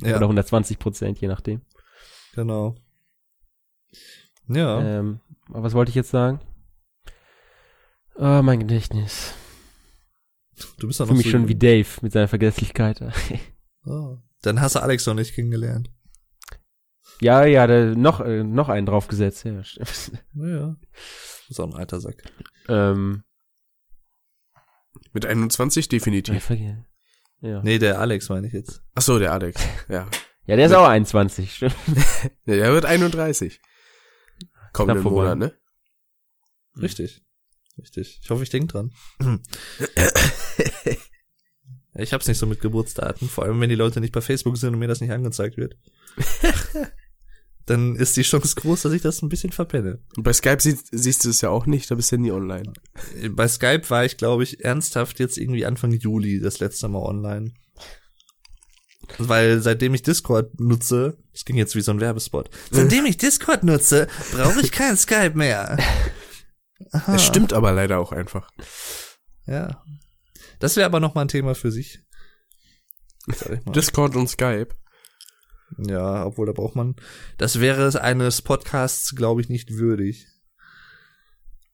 Ja, 0.00 0.16
Oder 0.16 0.26
120 0.26 0.78
Prozent, 0.78 1.20
je 1.20 1.28
nachdem. 1.28 1.62
genau. 2.34 2.76
Ja, 4.48 4.80
Ähm, 4.80 5.20
aber 5.48 5.62
was 5.62 5.74
wollte 5.74 5.90
ich 5.90 5.94
jetzt 5.94 6.10
sagen? 6.10 6.40
Oh, 8.14 8.42
mein 8.42 8.58
Gedächtnis. 8.60 9.34
du 10.78 10.86
bist 10.88 10.98
doch 11.00 11.06
Für 11.06 11.12
noch 11.12 11.18
mich 11.18 11.26
so 11.26 11.32
schon 11.32 11.48
wie 11.48 11.54
Dave 11.54 11.86
mit 12.02 12.12
seiner 12.12 12.28
Vergesslichkeit. 12.28 13.00
Ah, 13.84 14.18
dann 14.42 14.60
hast 14.60 14.74
du 14.74 14.82
Alex 14.82 15.06
noch 15.06 15.14
nicht 15.14 15.34
kennengelernt. 15.34 15.88
ja, 17.20 17.46
ja, 17.46 17.66
da, 17.66 17.86
noch, 17.94 18.20
äh, 18.20 18.42
noch 18.44 18.68
einen 18.68 18.84
draufgesetzt. 18.86 19.44
Ja, 19.44 19.62
stimmt. 19.64 20.12
Ja, 20.34 20.76
ist 21.48 21.58
auch 21.60 21.68
ein 21.72 21.74
alter 21.78 22.00
Sack. 22.00 22.22
ähm, 22.68 23.22
Mit 25.12 25.24
21 25.24 25.84
ich 25.84 25.88
definitiv. 25.88 26.50
ja. 27.40 27.62
Nee, 27.62 27.78
der 27.78 27.98
Alex 28.00 28.28
meine 28.28 28.48
ich 28.48 28.52
jetzt. 28.52 28.82
Ach 28.94 29.00
so, 29.02 29.18
der 29.18 29.32
Alex. 29.32 29.62
Ja. 29.88 30.06
ja, 30.44 30.56
der 30.56 30.66
ist 30.66 30.74
auch 30.74 30.86
21. 30.88 31.54
Stimmt. 31.54 31.76
ja 32.44 32.56
der 32.56 32.72
wird 32.72 32.84
31. 32.84 33.60
Kommenden 34.72 35.02
vorbei. 35.02 35.34
Monat, 35.34 35.38
ne? 35.38 35.54
Richtig. 36.80 37.22
Richtig. 37.78 38.20
Ich 38.22 38.30
hoffe, 38.30 38.42
ich 38.42 38.50
denke 38.50 38.72
dran. 38.72 38.92
ich 41.94 42.12
hab's 42.12 42.26
nicht 42.26 42.38
so 42.38 42.46
mit 42.46 42.60
Geburtsdaten, 42.60 43.28
vor 43.28 43.44
allem 43.44 43.60
wenn 43.60 43.68
die 43.68 43.76
Leute 43.76 44.00
nicht 44.00 44.12
bei 44.12 44.20
Facebook 44.20 44.56
sind 44.56 44.74
und 44.74 44.80
mir 44.80 44.88
das 44.88 45.00
nicht 45.00 45.12
angezeigt 45.12 45.56
wird. 45.56 45.76
Dann 47.66 47.96
ist 47.96 48.16
die 48.16 48.22
Chance 48.22 48.54
groß, 48.56 48.82
dass 48.82 48.94
ich 48.94 49.02
das 49.02 49.20
ein 49.20 49.28
bisschen 49.28 49.52
verpenne. 49.52 50.02
Und 50.16 50.22
bei 50.22 50.32
Skype 50.32 50.60
sie, 50.60 50.78
siehst 50.90 51.24
du 51.24 51.30
es 51.30 51.42
ja 51.42 51.50
auch 51.50 51.66
nicht, 51.66 51.90
da 51.90 51.96
bist 51.96 52.10
du 52.10 52.16
ja 52.16 52.22
nie 52.22 52.32
online. 52.32 52.72
Bei 53.30 53.46
Skype 53.46 53.88
war 53.90 54.06
ich, 54.06 54.16
glaube 54.16 54.42
ich, 54.42 54.64
ernsthaft 54.64 55.20
jetzt 55.20 55.36
irgendwie 55.36 55.66
Anfang 55.66 55.92
Juli 55.92 56.40
das 56.40 56.60
letzte 56.60 56.88
Mal 56.88 57.02
online. 57.02 57.52
Weil 59.18 59.60
seitdem 59.60 59.92
ich 59.92 60.02
Discord 60.02 60.58
nutze, 60.58 61.18
das 61.38 61.44
ging 61.44 61.56
jetzt 61.56 61.76
wie 61.76 61.80
so 61.82 61.92
ein 61.92 62.00
Werbespot, 62.00 62.50
seitdem 62.72 63.06
ich 63.06 63.16
Discord 63.16 63.62
nutze, 63.62 64.08
brauche 64.32 64.60
ich 64.60 64.72
kein 64.72 64.96
Skype 64.96 65.34
mehr. 65.36 65.78
Aha. 66.90 67.14
Es 67.14 67.24
stimmt 67.24 67.52
aber 67.52 67.70
leider 67.70 68.00
auch 68.00 68.10
einfach. 68.10 68.50
Ja. 69.46 69.84
Das 70.58 70.74
wäre 70.74 70.86
aber 70.86 70.98
noch 70.98 71.14
mal 71.14 71.22
ein 71.22 71.28
Thema 71.28 71.54
für 71.54 71.70
sich. 71.70 72.00
Ich. 73.28 73.36
Discord 73.72 74.16
und 74.16 74.28
Skype. 74.28 74.70
ja, 75.76 76.26
obwohl 76.26 76.46
da 76.46 76.52
braucht 76.52 76.74
man. 76.74 76.96
Das 77.36 77.60
wäre 77.60 77.82
es 77.82 77.94
eines 77.94 78.42
Podcasts, 78.42 79.14
glaube 79.14 79.40
ich, 79.40 79.48
nicht 79.48 79.76
würdig. 79.76 80.26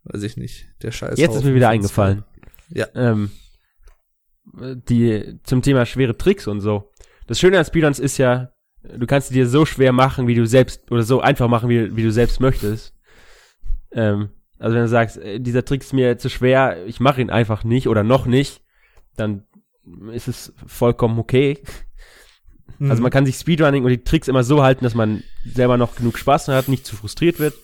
Weiß 0.02 0.24
ich 0.24 0.36
nicht. 0.36 0.68
Der 0.82 0.92
Scheiß. 0.92 1.18
Jetzt 1.18 1.36
ist 1.36 1.44
mir 1.44 1.54
wieder 1.54 1.70
eingefallen. 1.70 2.24
Ja. 2.68 2.88
Ähm, 2.94 3.30
die, 4.52 5.40
zum 5.44 5.62
Thema 5.62 5.86
schwere 5.86 6.18
Tricks 6.18 6.46
und 6.46 6.60
so. 6.60 6.92
Das 7.26 7.38
Schöne 7.40 7.58
an 7.58 7.64
Speedruns 7.64 7.98
ist 7.98 8.18
ja, 8.18 8.53
du 8.96 9.06
kannst 9.06 9.34
dir 9.34 9.48
so 9.48 9.64
schwer 9.64 9.92
machen, 9.92 10.26
wie 10.26 10.34
du 10.34 10.46
selbst, 10.46 10.90
oder 10.90 11.02
so 11.02 11.20
einfach 11.20 11.48
machen, 11.48 11.68
wie, 11.68 11.96
wie 11.96 12.02
du 12.02 12.12
selbst 12.12 12.40
möchtest. 12.40 12.94
Ähm, 13.92 14.30
also 14.58 14.74
wenn 14.74 14.82
du 14.82 14.88
sagst, 14.88 15.18
äh, 15.18 15.40
dieser 15.40 15.64
Trick 15.64 15.82
ist 15.82 15.92
mir 15.92 16.18
zu 16.18 16.28
schwer, 16.28 16.86
ich 16.86 17.00
mache 17.00 17.20
ihn 17.20 17.30
einfach 17.30 17.64
nicht 17.64 17.88
oder 17.88 18.02
noch 18.02 18.26
nicht, 18.26 18.62
dann 19.16 19.44
ist 20.12 20.28
es 20.28 20.52
vollkommen 20.66 21.18
okay. 21.18 21.58
Mhm. 22.78 22.90
Also 22.90 23.02
man 23.02 23.10
kann 23.10 23.26
sich 23.26 23.36
Speedrunning 23.36 23.84
und 23.84 23.90
die 23.90 24.04
Tricks 24.04 24.28
immer 24.28 24.44
so 24.44 24.62
halten, 24.62 24.84
dass 24.84 24.94
man 24.94 25.22
selber 25.44 25.76
noch 25.76 25.96
genug 25.96 26.18
Spaß 26.18 26.48
hat, 26.48 26.68
nicht 26.68 26.86
zu 26.86 26.96
frustriert 26.96 27.38
wird, 27.38 27.54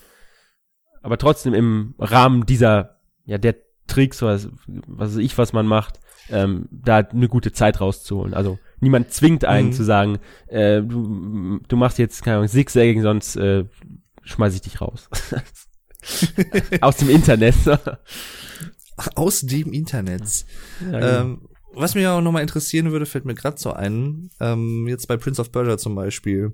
aber 1.02 1.18
trotzdem 1.18 1.54
im 1.54 1.94
Rahmen 1.98 2.46
dieser, 2.46 3.00
ja, 3.24 3.38
der 3.38 3.56
Tricks, 3.86 4.22
was, 4.22 4.48
was 4.66 5.12
weiß 5.12 5.16
ich, 5.18 5.36
was 5.38 5.52
man 5.52 5.66
macht, 5.66 6.00
ähm, 6.30 6.68
da 6.70 6.98
eine 6.98 7.28
gute 7.28 7.52
Zeit 7.52 7.80
rauszuholen. 7.80 8.34
Also 8.34 8.58
niemand 8.80 9.12
zwingt 9.12 9.44
einen 9.44 9.68
Mhm. 9.68 9.72
zu 9.72 9.84
sagen, 9.84 10.18
äh, 10.48 10.82
du, 10.82 11.60
du 11.66 11.76
machst 11.76 11.98
jetzt, 11.98 12.22
keine 12.22 12.36
Ahnung, 12.38 12.48
Zigzagging, 12.48 13.02
sonst 13.02 13.36
äh, 13.36 13.64
schmeiß 14.24 14.54
ich 14.54 14.62
dich 14.62 14.80
raus. 14.80 15.08
Aus 16.80 16.96
dem 16.96 17.10
Internet. 17.10 17.54
Aus 19.14 19.40
dem 19.42 19.72
Internet. 19.72 20.44
Ja, 20.80 20.90
genau. 20.92 21.20
Ähm, 21.20 21.48
was 21.72 21.94
mich 21.94 22.06
auch 22.06 22.20
nochmal 22.20 22.42
interessieren 22.42 22.90
würde, 22.90 23.06
fällt 23.06 23.24
mir 23.24 23.34
gerade 23.34 23.58
so 23.58 23.72
ein, 23.72 24.30
ähm, 24.40 24.86
jetzt 24.88 25.06
bei 25.06 25.16
Prince 25.16 25.40
of 25.40 25.52
Persia 25.52 25.78
zum 25.78 25.94
Beispiel. 25.94 26.52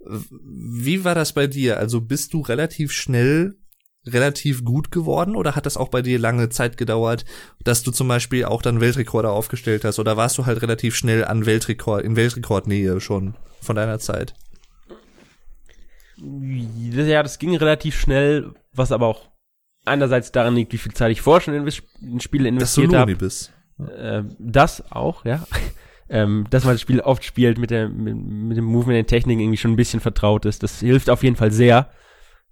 Wie 0.00 1.04
war 1.04 1.14
das 1.14 1.34
bei 1.34 1.46
dir? 1.46 1.78
Also 1.78 2.00
bist 2.00 2.32
du 2.32 2.40
relativ 2.40 2.90
schnell 2.90 3.56
relativ 4.06 4.64
gut 4.64 4.90
geworden 4.90 5.36
oder 5.36 5.54
hat 5.56 5.66
das 5.66 5.76
auch 5.76 5.88
bei 5.88 6.02
dir 6.02 6.18
lange 6.18 6.48
Zeit 6.48 6.76
gedauert, 6.76 7.24
dass 7.64 7.82
du 7.82 7.90
zum 7.90 8.08
Beispiel 8.08 8.44
auch 8.44 8.62
dann 8.62 8.80
Weltrekorde 8.80 9.30
aufgestellt 9.30 9.84
hast 9.84 9.98
oder 9.98 10.16
warst 10.16 10.38
du 10.38 10.46
halt 10.46 10.62
relativ 10.62 10.96
schnell 10.96 11.24
an 11.24 11.44
Weltrekord, 11.44 12.04
in 12.04 12.16
Weltrekordnähe 12.16 13.00
schon 13.00 13.34
von 13.60 13.76
deiner 13.76 13.98
Zeit? 13.98 14.34
Ja, 16.16 17.22
das 17.22 17.38
ging 17.38 17.54
relativ 17.56 17.98
schnell, 17.98 18.54
was 18.72 18.92
aber 18.92 19.06
auch 19.06 19.28
einerseits 19.84 20.32
daran 20.32 20.54
liegt, 20.54 20.72
wie 20.72 20.78
viel 20.78 20.92
Zeit 20.92 21.12
ich 21.12 21.22
vorher 21.22 21.40
schon 21.40 21.54
in, 21.54 22.20
Spiele 22.20 22.52
Dass 22.52 22.74
du 22.74 22.82
investiert 22.82 22.86
Loni 22.86 22.98
habe. 22.98 23.16
bist. 23.16 23.52
Äh, 23.78 24.22
das 24.38 24.90
auch, 24.92 25.24
ja. 25.24 25.46
ähm, 26.08 26.46
dass 26.50 26.64
man 26.64 26.74
das 26.74 26.80
Spiel 26.80 27.00
oft 27.00 27.24
spielt, 27.24 27.58
mit, 27.58 27.70
der, 27.70 27.88
mit, 27.88 28.16
mit 28.16 28.56
dem 28.56 28.64
Movement, 28.64 28.96
den 28.96 29.06
Techniken 29.06 29.40
irgendwie 29.40 29.56
schon 29.56 29.72
ein 29.72 29.76
bisschen 29.76 30.00
vertraut 30.00 30.44
ist. 30.44 30.62
Das 30.62 30.80
hilft 30.80 31.08
auf 31.08 31.22
jeden 31.22 31.36
Fall 31.36 31.52
sehr. 31.52 31.90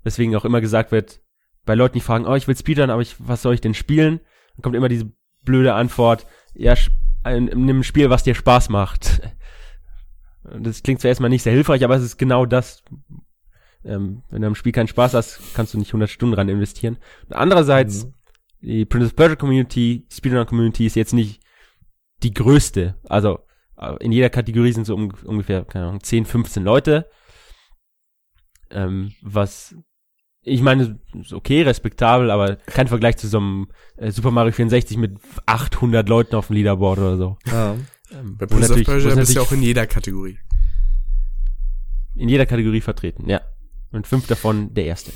Weswegen 0.04 0.34
auch 0.36 0.44
immer 0.44 0.60
gesagt 0.60 0.92
wird, 0.92 1.20
bei 1.68 1.76
Leuten, 1.76 1.94
die 1.94 2.00
fragen, 2.00 2.26
oh, 2.26 2.34
ich 2.34 2.48
will 2.48 2.56
Speedrun, 2.56 2.90
aber 2.90 3.02
ich, 3.02 3.14
was 3.18 3.42
soll 3.42 3.54
ich 3.54 3.60
denn 3.60 3.74
spielen? 3.74 4.18
Dann 4.56 4.62
kommt 4.62 4.74
immer 4.74 4.88
diese 4.88 5.12
blöde 5.44 5.74
Antwort, 5.74 6.26
ja, 6.54 6.74
ein, 7.22 7.44
nimm 7.44 7.80
ein 7.80 7.84
Spiel, 7.84 8.10
was 8.10 8.24
dir 8.24 8.34
Spaß 8.34 8.68
macht. 8.70 9.20
Das 10.60 10.82
klingt 10.82 11.02
zwar 11.02 11.10
erstmal 11.10 11.28
nicht 11.28 11.42
sehr 11.42 11.52
hilfreich, 11.52 11.84
aber 11.84 11.96
es 11.96 12.02
ist 12.02 12.16
genau 12.16 12.46
das. 12.46 12.82
Ähm, 13.84 14.22
wenn 14.30 14.40
du 14.40 14.46
am 14.48 14.54
Spiel 14.54 14.72
keinen 14.72 14.88
Spaß 14.88 15.12
hast, 15.12 15.40
kannst 15.52 15.74
du 15.74 15.78
nicht 15.78 15.90
100 15.90 16.08
Stunden 16.08 16.34
ran 16.34 16.48
investieren. 16.48 16.96
Und 17.26 17.34
andererseits, 17.34 18.06
Mhm. 18.06 18.14
die 18.62 18.84
Princess 18.86 19.12
Persia 19.12 19.36
Community, 19.36 20.06
Speedrun 20.10 20.46
Community 20.46 20.86
ist 20.86 20.96
jetzt 20.96 21.12
nicht 21.12 21.42
die 22.22 22.32
größte. 22.32 22.94
Also 23.04 23.40
äh, 23.76 23.96
in 24.02 24.10
jeder 24.10 24.30
Kategorie 24.30 24.72
sind 24.72 24.86
so 24.86 24.94
um, 24.94 25.12
ungefähr, 25.24 25.66
keine 25.66 25.88
Ahnung, 25.88 26.02
10, 26.02 26.24
15 26.24 26.64
Leute. 26.64 27.10
Ähm, 28.70 29.12
was 29.20 29.76
ich 30.42 30.62
meine, 30.62 30.98
ist 31.20 31.32
okay, 31.32 31.62
respektabel, 31.62 32.30
aber 32.30 32.56
kein 32.56 32.88
Vergleich 32.88 33.16
zu 33.16 33.28
so 33.28 33.38
einem 33.38 33.68
äh, 33.96 34.10
Super 34.10 34.30
Mario 34.30 34.52
64 34.52 34.96
mit 34.96 35.16
800 35.46 36.08
Leuten 36.08 36.36
auf 36.36 36.46
dem 36.46 36.56
Leaderboard 36.56 36.98
oder 36.98 37.16
so. 37.16 37.38
Ja. 37.46 37.76
Ähm, 38.12 38.36
Bei 38.38 38.46
Prince 38.46 38.72
of 38.72 38.84
Persia 38.84 39.14
bist 39.14 39.36
du 39.36 39.40
auch 39.42 39.52
in 39.52 39.62
jeder 39.62 39.86
Kategorie. 39.86 40.38
in 42.14 42.28
jeder 42.28 42.46
Kategorie 42.46 42.80
vertreten, 42.80 43.28
ja. 43.28 43.40
Und 43.90 44.06
fünf 44.06 44.26
davon 44.26 44.74
der 44.74 44.86
erste. 44.86 45.12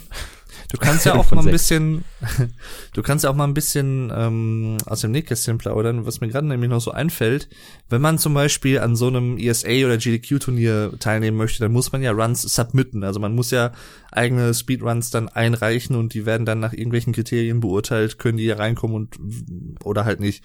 Du 0.72 0.78
kannst 0.78 1.04
ja 1.04 1.14
auch 1.14 1.30
mal 1.30 1.40
ein 1.40 1.44
sechs. 1.44 1.68
bisschen, 1.68 2.04
du 2.94 3.02
kannst 3.02 3.24
ja 3.24 3.30
auch 3.30 3.34
mal 3.34 3.44
ein 3.44 3.52
bisschen 3.52 4.10
ähm, 4.14 4.78
aus 4.86 5.02
dem 5.02 5.10
Nähkästchen 5.10 5.58
plaudern, 5.58 6.06
was 6.06 6.22
mir 6.22 6.28
gerade 6.28 6.46
nämlich 6.46 6.70
noch 6.70 6.80
so 6.80 6.92
einfällt. 6.92 7.50
Wenn 7.90 8.00
man 8.00 8.18
zum 8.18 8.32
Beispiel 8.32 8.78
an 8.78 8.96
so 8.96 9.06
einem 9.08 9.36
ESA 9.36 9.68
oder 9.68 9.98
GDQ-Turnier 9.98 10.94
teilnehmen 10.98 11.36
möchte, 11.36 11.58
dann 11.60 11.72
muss 11.72 11.92
man 11.92 12.02
ja 12.02 12.12
Runs 12.12 12.40
submitten. 12.40 13.04
Also 13.04 13.20
man 13.20 13.34
muss 13.34 13.50
ja 13.50 13.72
eigene 14.10 14.54
Speedruns 14.54 15.10
dann 15.10 15.28
einreichen 15.28 15.94
und 15.94 16.14
die 16.14 16.24
werden 16.24 16.46
dann 16.46 16.60
nach 16.60 16.72
irgendwelchen 16.72 17.12
Kriterien 17.12 17.60
beurteilt, 17.60 18.18
können 18.18 18.38
die 18.38 18.44
hier 18.44 18.58
reinkommen 18.58 18.96
und 18.96 19.18
oder 19.84 20.06
halt 20.06 20.20
nicht. 20.20 20.42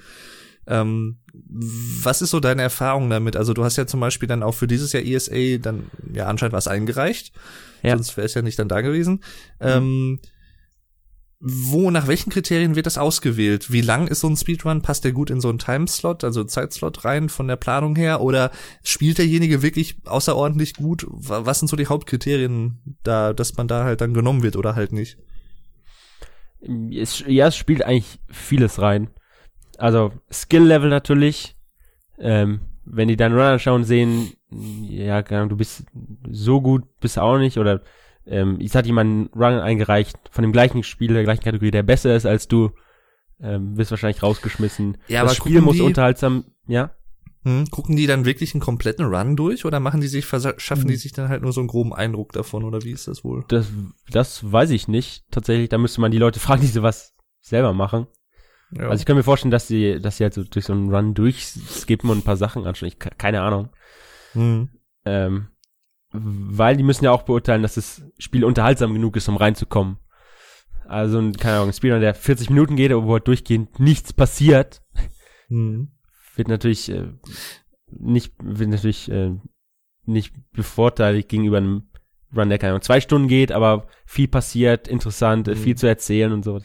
Ähm, 0.68 1.18
was 1.34 2.22
ist 2.22 2.32
so 2.32 2.40
deine 2.40 2.62
Erfahrung 2.62 3.10
damit? 3.10 3.36
Also 3.36 3.54
du 3.54 3.64
hast 3.64 3.78
ja 3.78 3.88
zum 3.88 4.00
Beispiel 4.00 4.28
dann 4.28 4.44
auch 4.44 4.54
für 4.54 4.68
dieses 4.68 4.92
Jahr 4.94 5.04
ESA 5.04 5.58
dann 5.60 5.90
ja 6.14 6.26
anscheinend 6.28 6.54
was 6.54 6.68
eingereicht. 6.68 7.32
Ja. 7.84 7.96
Sonst 7.96 8.18
wäre 8.18 8.26
es 8.26 8.34
ja 8.34 8.42
nicht 8.42 8.60
dann 8.60 8.68
da 8.68 8.82
gewesen. 8.82 9.24
Ähm, 9.62 10.20
wo, 11.40 11.92
nach 11.92 12.08
welchen 12.08 12.32
Kriterien 12.32 12.76
wird 12.76 12.88
das 12.88 12.98
ausgewählt? 12.98 13.72
Wie 13.72 13.82
lang 13.82 14.08
ist 14.08 14.22
so 14.22 14.28
ein 14.28 14.36
Speedrun? 14.36 14.82
Passt 14.82 15.04
der 15.04 15.12
gut 15.12 15.30
in 15.30 15.40
so 15.40 15.50
einen 15.50 15.60
Timeslot, 15.60 16.24
also 16.24 16.44
Zeitslot 16.44 17.06
rein 17.06 17.30
von 17.30 17.48
der 17.48 17.58
Planung 17.58 17.96
her? 17.96 18.22
Oder 18.22 18.50
spielt 18.84 19.20
derjenige 19.20 19.62
wirklich 19.62 19.98
außerordentlich 20.06 20.74
gut? 20.74 21.06
Wa- 21.08 21.46
Was 21.46 21.60
sind 21.60 21.68
so 21.68 21.78
die 21.78 21.88
Hauptkriterien 21.88 22.98
da, 23.04 23.34
dass 23.34 23.56
man 23.56 23.68
da 23.68 23.84
halt 23.84 24.02
dann 24.02 24.16
genommen 24.16 24.42
wird 24.42 24.56
oder 24.56 24.76
halt 24.76 24.92
nicht? 24.92 25.18
Es, 26.92 27.24
ja, 27.28 27.48
es 27.48 27.56
spielt 27.56 27.84
eigentlich 27.84 28.20
vieles 28.32 28.82
rein. 28.82 29.10
Also 29.78 30.12
Skill-Level 30.32 30.90
natürlich. 30.90 31.56
Ähm, 32.20 32.62
wenn 32.90 33.08
die 33.10 33.18
dann 33.18 33.34
Runner 33.34 33.60
schauen 33.60 33.84
sehen, 33.84 34.32
ja, 34.90 35.22
du 35.22 35.58
bist 35.58 35.86
so 36.30 36.62
gut, 36.62 36.84
bist 37.00 37.20
auch 37.20 37.38
nicht 37.38 37.58
oder 37.58 37.82
ähm, 38.26 38.60
jetzt 38.60 38.76
hat 38.76 38.86
jemand 38.86 39.10
einen 39.10 39.30
Run 39.36 39.60
eingereicht 39.60 40.18
von 40.32 40.42
dem 40.42 40.52
gleichen 40.52 40.84
Spiel, 40.84 41.14
der 41.14 41.24
gleichen 41.24 41.44
Kategorie, 41.44 41.72
der 41.72 41.84
besser 41.84 42.16
ist 42.16 42.26
als 42.26 42.48
du, 42.48 42.72
ähm, 43.42 43.78
wirst 43.78 43.92
wahrscheinlich 43.92 44.24
rausgeschmissen. 44.24 44.98
Ja, 45.10 45.24
das 45.24 45.36
Spiel 45.36 45.62
muss 45.62 45.76
die- 45.76 45.82
unterhaltsam, 45.82 46.46
ja? 46.66 46.92
Hm, 47.44 47.66
gucken 47.70 47.96
die 47.96 48.08
dann 48.08 48.26
wirklich 48.26 48.54
einen 48.54 48.62
kompletten 48.62 49.06
Run 49.06 49.36
durch 49.36 49.64
oder 49.66 49.80
machen 49.80 50.02
die 50.02 50.08
sich, 50.08 50.26
schaffen 50.26 50.88
die 50.88 50.96
sich 50.96 51.14
dann 51.14 51.30
halt 51.30 51.44
nur 51.44 51.54
so 51.54 51.62
einen 51.62 51.68
groben 51.70 51.94
Eindruck 51.94 52.34
davon 52.34 52.64
oder 52.64 52.84
wie 52.84 52.92
ist 52.92 53.08
das 53.08 53.24
wohl? 53.24 53.46
Das, 53.48 53.68
das 54.10 54.50
weiß 54.52 54.72
ich 54.72 54.88
nicht. 54.88 55.24
Tatsächlich, 55.32 55.70
da 55.70 55.78
müsste 55.78 56.02
man 56.02 56.12
die 56.12 56.18
Leute 56.18 56.40
fragen, 56.40 56.62
die 56.62 56.68
sowas 56.68 57.14
selber 57.42 57.74
machen. 57.74 58.08
Ja. 58.72 58.90
Also 58.90 59.02
ich 59.02 59.06
kann 59.06 59.16
mir 59.16 59.24
vorstellen, 59.24 59.52
dass 59.52 59.68
sie, 59.68 60.00
dass 60.00 60.18
sie 60.18 60.24
halt 60.24 60.34
so 60.34 60.44
durch 60.44 60.66
so 60.66 60.74
einen 60.74 60.94
Run 60.94 61.14
durchskippen 61.14 62.10
und 62.10 62.20
ein 62.20 62.24
paar 62.24 62.38
Sachen 62.38 62.66
anschauen. 62.66 62.88
Ich, 62.90 63.00
keine 63.00 63.42
Ahnung. 63.42 63.70
hm. 64.34 64.70
Ähm, 65.06 65.48
weil 66.12 66.76
die 66.78 66.84
müssen 66.84 67.04
ja 67.06 67.12
auch 67.12 67.24
beurteilen, 67.24 67.62
dass 67.62 67.76
das 67.76 68.02
Spiel 68.18 68.44
unterhaltsam 68.46 68.94
genug 68.94 69.16
ist, 69.18 69.28
um 69.30 69.38
reinzukommen. 69.38 69.98
Also, 70.86 71.20
ein, 71.20 71.34
keine 71.34 71.58
Ahnung, 71.58 71.70
ein 71.70 71.74
Spieler, 71.74 72.00
der 72.00 72.14
40 72.16 72.50
Minuten 72.50 72.76
geht, 72.78 72.94
wo 72.94 73.14
halt 73.14 73.28
durchgehend 73.28 73.80
nichts 73.80 74.14
passiert, 74.14 74.82
Hm. 75.50 75.92
wird 76.36 76.48
natürlich 76.48 76.90
äh, 76.90 77.08
nicht, 77.92 78.34
wird 78.42 78.70
natürlich 78.70 79.10
äh, 79.12 79.32
nicht 80.06 80.34
bevorteiligt 80.52 81.30
gegenüber 81.30 81.58
einem 81.58 81.90
Run, 82.36 82.50
der 82.50 82.58
keine 82.58 82.72
Ahnung, 82.74 82.82
zwei 82.82 83.00
Stunden 83.02 83.28
geht, 83.28 83.52
aber 83.52 83.88
viel 84.06 84.28
passiert, 84.28 84.88
interessant, 84.88 85.48
äh, 85.48 85.52
Mhm. 85.52 85.58
viel 85.58 85.76
zu 85.78 85.88
erzählen 85.88 86.32
und 86.34 86.44
so. 86.44 86.60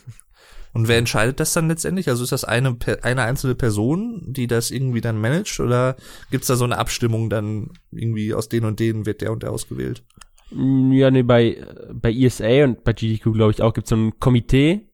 Und 0.73 0.89
wer 0.89 0.97
entscheidet 0.99 1.39
das 1.39 1.53
dann 1.53 1.69
letztendlich? 1.69 2.09
Also 2.09 2.25
ist 2.25 2.33
das 2.33 2.45
eine, 2.45 2.77
eine 3.03 3.23
einzelne 3.23 3.55
Person, 3.55 4.33
die 4.33 4.47
das 4.47 4.71
irgendwie 4.71 5.03
dann 5.03 5.21
managt 5.21 5.61
oder 5.61 5.97
gibt's 6.31 6.47
da 6.47 6.57
so 6.57 6.65
eine 6.65 6.79
Abstimmung 6.79 7.29
dann 7.29 7.71
irgendwie 7.91 8.33
aus 8.33 8.49
den 8.49 8.65
und 8.65 8.81
denen 8.81 9.05
wird 9.05 9.21
der 9.21 9.33
und 9.33 9.43
der 9.43 9.53
ausgewählt? 9.53 10.03
Mm, 10.51 10.93
Ja, 10.93 11.11
nee, 11.11 11.23
bei, 11.23 11.65
bei 11.93 12.13
ESA 12.13 12.65
und 12.65 12.85
bei 12.85 12.93
GDQ, 12.93 13.33
glaube 13.33 13.53
ich, 13.53 13.63
auch 13.63 13.75
gibt 13.75 13.87
es 13.87 13.91
so 13.91 13.97
ein 13.97 14.19
Komitee 14.19 14.89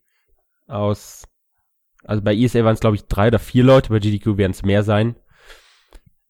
aus, 0.66 1.24
also 2.04 2.22
bei 2.22 2.34
ESA 2.34 2.64
waren 2.64 2.74
es, 2.74 2.80
glaube 2.80 2.96
ich, 2.96 3.04
drei 3.04 3.28
oder 3.28 3.38
vier 3.38 3.64
Leute, 3.64 3.90
bei 3.90 3.98
GDQ 4.00 4.36
werden 4.36 4.52
es 4.52 4.62
mehr 4.62 4.82
sein, 4.82 5.16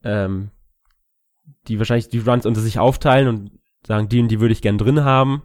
ähm, 0.05 0.51
die 1.69 1.79
wahrscheinlich 1.79 2.09
die 2.09 2.19
Runs 2.19 2.47
unter 2.47 2.61
sich 2.61 2.79
aufteilen 2.79 3.29
und 3.29 3.51
sagen, 3.87 4.09
die 4.09 4.21
und 4.21 4.29
die 4.29 4.41
würde 4.41 4.53
ich 4.53 4.63
gern 4.63 4.79
drin 4.79 5.05
haben. 5.05 5.43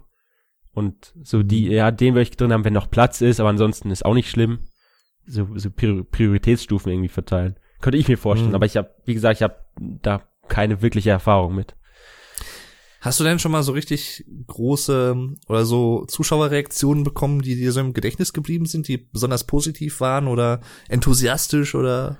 Und 0.74 1.14
so 1.24 1.44
die, 1.44 1.68
ja, 1.68 1.92
den 1.92 2.14
würde 2.16 2.24
ich 2.24 2.32
drin 2.32 2.52
haben, 2.52 2.66
wenn 2.66 2.74
noch 2.74 2.90
Platz 2.90 3.22
ist, 3.22 3.40
aber 3.40 3.50
ansonsten 3.50 3.92
ist 3.92 4.06
auch 4.06 4.14
nicht 4.16 4.30
schlimm. 4.30 4.60
So, 5.26 5.48
so 5.56 5.70
Prior- 5.70 6.04
Prioritätsstufen 6.04 6.92
irgendwie 6.92 7.10
verteilen. 7.10 7.56
Könnte 7.82 7.98
ich 7.98 8.08
mir 8.08 8.18
vorstellen, 8.18 8.50
Mhm. 8.50 8.56
aber 8.56 8.66
ich 8.66 8.76
habe, 8.78 8.90
wie 9.06 9.14
gesagt, 9.14 9.38
ich 9.40 9.44
habe 9.44 9.56
da 9.78 10.24
keine 10.48 10.82
wirkliche 10.82 11.12
Erfahrung 11.12 11.56
mit. 11.56 11.76
Hast 13.02 13.20
du 13.20 13.24
denn 13.26 13.38
schon 13.40 13.52
mal 13.52 13.64
so 13.64 13.74
richtig 13.74 14.24
große 14.48 15.16
oder 15.50 15.66
so 15.66 16.06
Zuschauerreaktionen 16.06 17.04
bekommen, 17.04 17.42
die 17.42 17.56
dir 17.56 17.72
so 17.74 17.82
im 17.82 17.94
Gedächtnis 17.94 18.32
geblieben 18.32 18.66
sind, 18.66 18.88
die 18.88 18.98
besonders 18.98 19.44
positiv 19.44 20.00
waren 20.00 20.28
oder 20.28 20.62
enthusiastisch 20.90 21.76
oder 21.76 22.18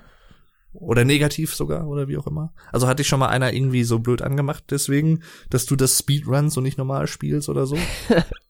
oder 0.74 1.06
negativ 1.06 1.54
sogar 1.56 1.88
oder 1.88 2.08
wie 2.08 2.18
auch 2.18 2.28
immer? 2.28 2.54
Also 2.74 2.88
hat 2.88 3.00
dich 3.00 3.08
schon 3.08 3.20
mal 3.20 3.28
einer 3.30 3.54
irgendwie 3.54 3.84
so 3.84 4.00
blöd 4.00 4.22
angemacht 4.22 4.66
deswegen, 4.72 5.22
dass 5.50 5.66
du 5.66 5.76
das 5.78 6.00
Speedruns 6.00 6.58
und 6.58 6.64
nicht 6.64 6.78
normal 6.78 7.08
spielst 7.08 7.48
oder 7.48 7.66
so? 7.66 7.78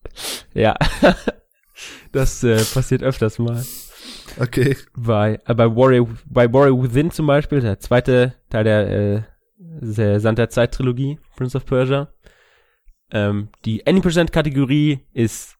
Ja, 0.53 0.75
das 2.11 2.43
äh, 2.43 2.63
passiert 2.63 3.03
öfters 3.03 3.39
mal. 3.39 3.63
Okay. 4.39 4.77
Bei, 4.95 5.39
äh, 5.45 5.53
bei, 5.53 5.75
Warrior, 5.75 6.07
bei 6.25 6.51
Warrior 6.51 6.83
Within 6.83 7.11
zum 7.11 7.27
Beispiel, 7.27 7.61
der 7.61 7.79
zweite 7.79 8.35
Teil 8.49 8.63
der, 8.63 8.89
äh, 8.89 9.21
der 9.57 10.19
Sand 10.19 10.37
der 10.37 10.49
Zeit 10.49 10.73
Trilogie, 10.73 11.19
Prince 11.35 11.57
of 11.57 11.65
Persia. 11.65 12.09
Ähm, 13.11 13.49
die 13.65 13.85
Any% 13.85 14.31
Kategorie 14.31 15.01
ist 15.13 15.57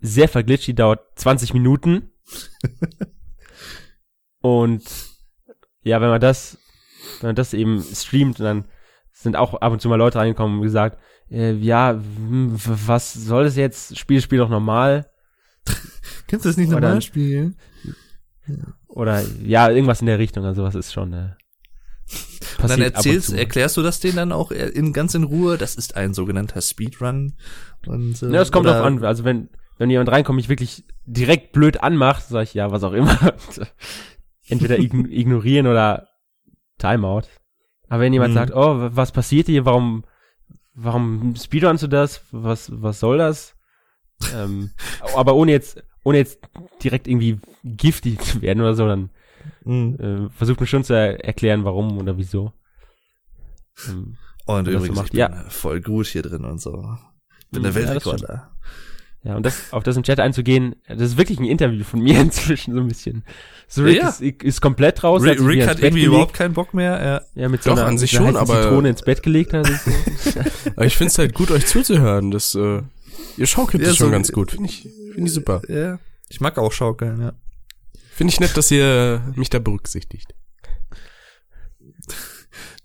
sehr 0.00 0.28
verglitscht, 0.28 0.66
die 0.66 0.74
dauert 0.74 1.00
20 1.16 1.54
Minuten. 1.54 2.10
Und 4.40 4.84
ja, 5.82 6.00
wenn 6.00 6.08
man 6.08 6.20
das, 6.20 6.58
wenn 7.20 7.28
man 7.28 7.36
das 7.36 7.54
eben 7.54 7.82
streamt, 7.82 8.40
dann 8.40 8.66
sind 9.12 9.36
auch 9.36 9.54
ab 9.54 9.72
und 9.72 9.80
zu 9.80 9.88
mal 9.88 9.96
Leute 9.96 10.18
reingekommen 10.18 10.58
und 10.58 10.62
gesagt, 10.62 10.98
äh, 11.30 11.52
ja, 11.54 11.92
hm, 11.92 12.52
was 12.86 13.12
soll 13.14 13.44
das 13.44 13.56
jetzt? 13.56 13.98
Spiel, 13.98 14.20
spiel 14.20 14.38
doch 14.38 14.48
normal. 14.50 15.10
Kannst 16.28 16.44
du 16.44 16.48
das 16.50 16.56
nicht 16.56 16.68
Oder- 16.68 16.80
normal 16.80 17.02
spielen? 17.02 17.56
Oder 18.88 19.22
ja, 19.42 19.70
irgendwas 19.70 20.00
in 20.00 20.06
der 20.06 20.18
Richtung, 20.18 20.44
also 20.44 20.62
was 20.62 20.74
ist 20.74 20.92
schon. 20.92 21.12
Äh, 21.14 21.30
Und 22.60 22.70
dann 22.70 22.80
und 22.80 22.82
erzählst, 22.82 23.28
zu. 23.30 23.38
erklärst 23.38 23.76
du 23.76 23.82
das 23.82 24.00
denen 24.00 24.16
dann 24.16 24.32
auch 24.32 24.50
in 24.50 24.92
ganz 24.92 25.14
in 25.14 25.24
Ruhe, 25.24 25.56
das 25.56 25.74
ist 25.76 25.96
ein 25.96 26.12
sogenannter 26.14 26.60
Speedrun 26.60 27.34
und 27.86 28.22
äh, 28.22 28.30
Ja, 28.30 28.42
es 28.42 28.52
kommt 28.52 28.66
drauf 28.66 28.84
an. 28.84 29.02
Also 29.04 29.24
wenn, 29.24 29.48
wenn 29.78 29.88
jemand 29.90 30.10
reinkommt, 30.10 30.36
mich 30.36 30.50
wirklich 30.50 30.84
direkt 31.06 31.52
blöd 31.52 31.82
anmacht, 31.82 32.26
sage 32.28 32.44
ich 32.44 32.54
ja, 32.54 32.70
was 32.70 32.84
auch 32.84 32.92
immer. 32.92 33.18
Entweder 34.48 34.78
ign 34.78 35.10
ignorieren 35.10 35.66
oder 35.66 36.08
Timeout. 36.78 37.22
Aber 37.88 38.02
wenn 38.02 38.12
jemand 38.12 38.32
Mhm. 38.32 38.38
sagt, 38.38 38.52
oh, 38.54 38.88
was 38.94 39.12
passiert 39.12 39.46
hier? 39.46 39.64
Warum, 39.64 40.04
warum 40.74 41.34
speedrunst 41.36 41.82
du 41.82 41.88
das? 41.88 42.22
Was, 42.30 42.70
was 42.72 43.00
soll 43.00 43.18
das? 43.18 43.54
ähm, 44.34 44.70
aber 45.16 45.34
ohne 45.34 45.52
jetzt, 45.52 45.82
ohne 46.02 46.18
jetzt 46.18 46.38
direkt 46.82 47.08
irgendwie 47.08 47.38
giftig 47.64 48.20
zu 48.20 48.42
werden 48.42 48.60
oder 48.60 48.74
so, 48.74 48.86
dann 48.86 49.10
Mhm. 49.64 49.96
äh, 49.98 50.30
versucht 50.30 50.60
man 50.60 50.66
schon 50.66 50.84
zu 50.84 50.94
er 50.94 51.24
erklären, 51.24 51.64
warum 51.64 51.98
oder 51.98 52.16
wieso. 52.16 52.52
Ähm, 53.88 54.16
Und 54.46 54.68
übrigens, 54.68 54.96
macht, 54.96 55.06
ich 55.06 55.12
bin 55.12 55.20
ja. 55.20 55.50
voll 55.50 55.80
gut 55.80 56.06
hier 56.06 56.22
drin 56.22 56.44
und 56.44 56.60
so. 56.60 56.96
Bin 57.50 57.62
Mhm, 57.62 57.62
der 57.62 57.74
Weltrekorder. 57.74 58.32
Ja, 58.34 58.50
und 59.24 59.44
das, 59.46 59.72
auf 59.72 59.82
das 59.82 59.96
im 59.96 60.02
Chat 60.02 60.20
einzugehen, 60.20 60.76
das 60.86 61.00
ist 61.00 61.16
wirklich 61.16 61.38
ein 61.40 61.46
Interview 61.46 61.82
von 61.82 62.00
mir 62.00 62.20
inzwischen 62.20 62.74
so 62.74 62.80
ein 62.80 62.88
bisschen. 62.88 63.24
So 63.68 63.80
Ja, 63.82 63.86
Rick 63.88 63.98
ja. 64.02 64.08
ist, 64.10 64.20
ist 64.42 64.60
komplett 64.60 65.02
raus. 65.02 65.22
Rick, 65.22 65.38
hat 65.40 65.46
Rick 65.46 65.60
hat 65.62 65.68
Bett 65.76 65.84
irgendwie 65.84 66.00
gelegt. 66.02 66.06
überhaupt 66.08 66.34
keinen 66.34 66.52
Bock 66.52 66.74
mehr. 66.74 67.24
ja, 67.34 67.48
mit 67.48 67.62
so 67.62 67.70
Doch, 67.70 67.78
einer, 67.78 67.86
an 67.86 67.96
sich 67.98 68.10
schon, 68.10 68.36
aber- 68.36 68.62
Zitrone 68.62 68.90
ins 68.90 69.00
Bett 69.02 69.22
gelegt 69.22 69.54
hat. 69.54 69.66
so. 69.66 70.30
Aber 70.76 70.84
ich 70.84 70.96
find's 70.96 71.16
halt 71.18 71.32
gut, 71.34 71.50
euch 71.50 71.66
zuzuhören. 71.66 72.30
Das, 72.30 72.54
äh, 72.54 72.82
ihr 73.38 73.46
schaukelt 73.46 73.82
Ja, 73.82 73.88
das 73.88 73.96
schon 73.96 74.08
so- 74.08 74.12
ganz 74.12 74.30
gut. 74.32 74.50
Finde 74.52 74.68
ich, 74.68 74.82
finde 75.14 75.28
ich 75.28 75.32
super. 75.32 75.62
Ja. 75.68 75.76
ja. 75.78 75.98
Ich 76.28 76.40
mag 76.40 76.58
auch 76.58 76.72
Schaukeln, 76.72 77.20
ja. 77.20 77.32
Finde 78.14 78.32
ich 78.32 78.40
nett, 78.40 78.56
dass 78.56 78.70
ihr 78.70 79.22
mich 79.36 79.48
da 79.50 79.58
berücksichtigt. 79.58 80.34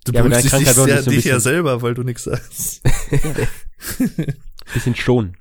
Du 0.06 0.14
Ja, 0.14 0.22
berücksichtigst 0.24 0.78
ja 0.88 1.02
so 1.04 1.10
dich 1.12 1.26
ja 1.26 1.40
selber, 1.40 1.82
weil 1.82 1.94
du 1.94 2.04
nichts 2.04 2.24
sagst. 2.24 2.82
Bisschen 4.74 4.96
schon. 4.96 5.36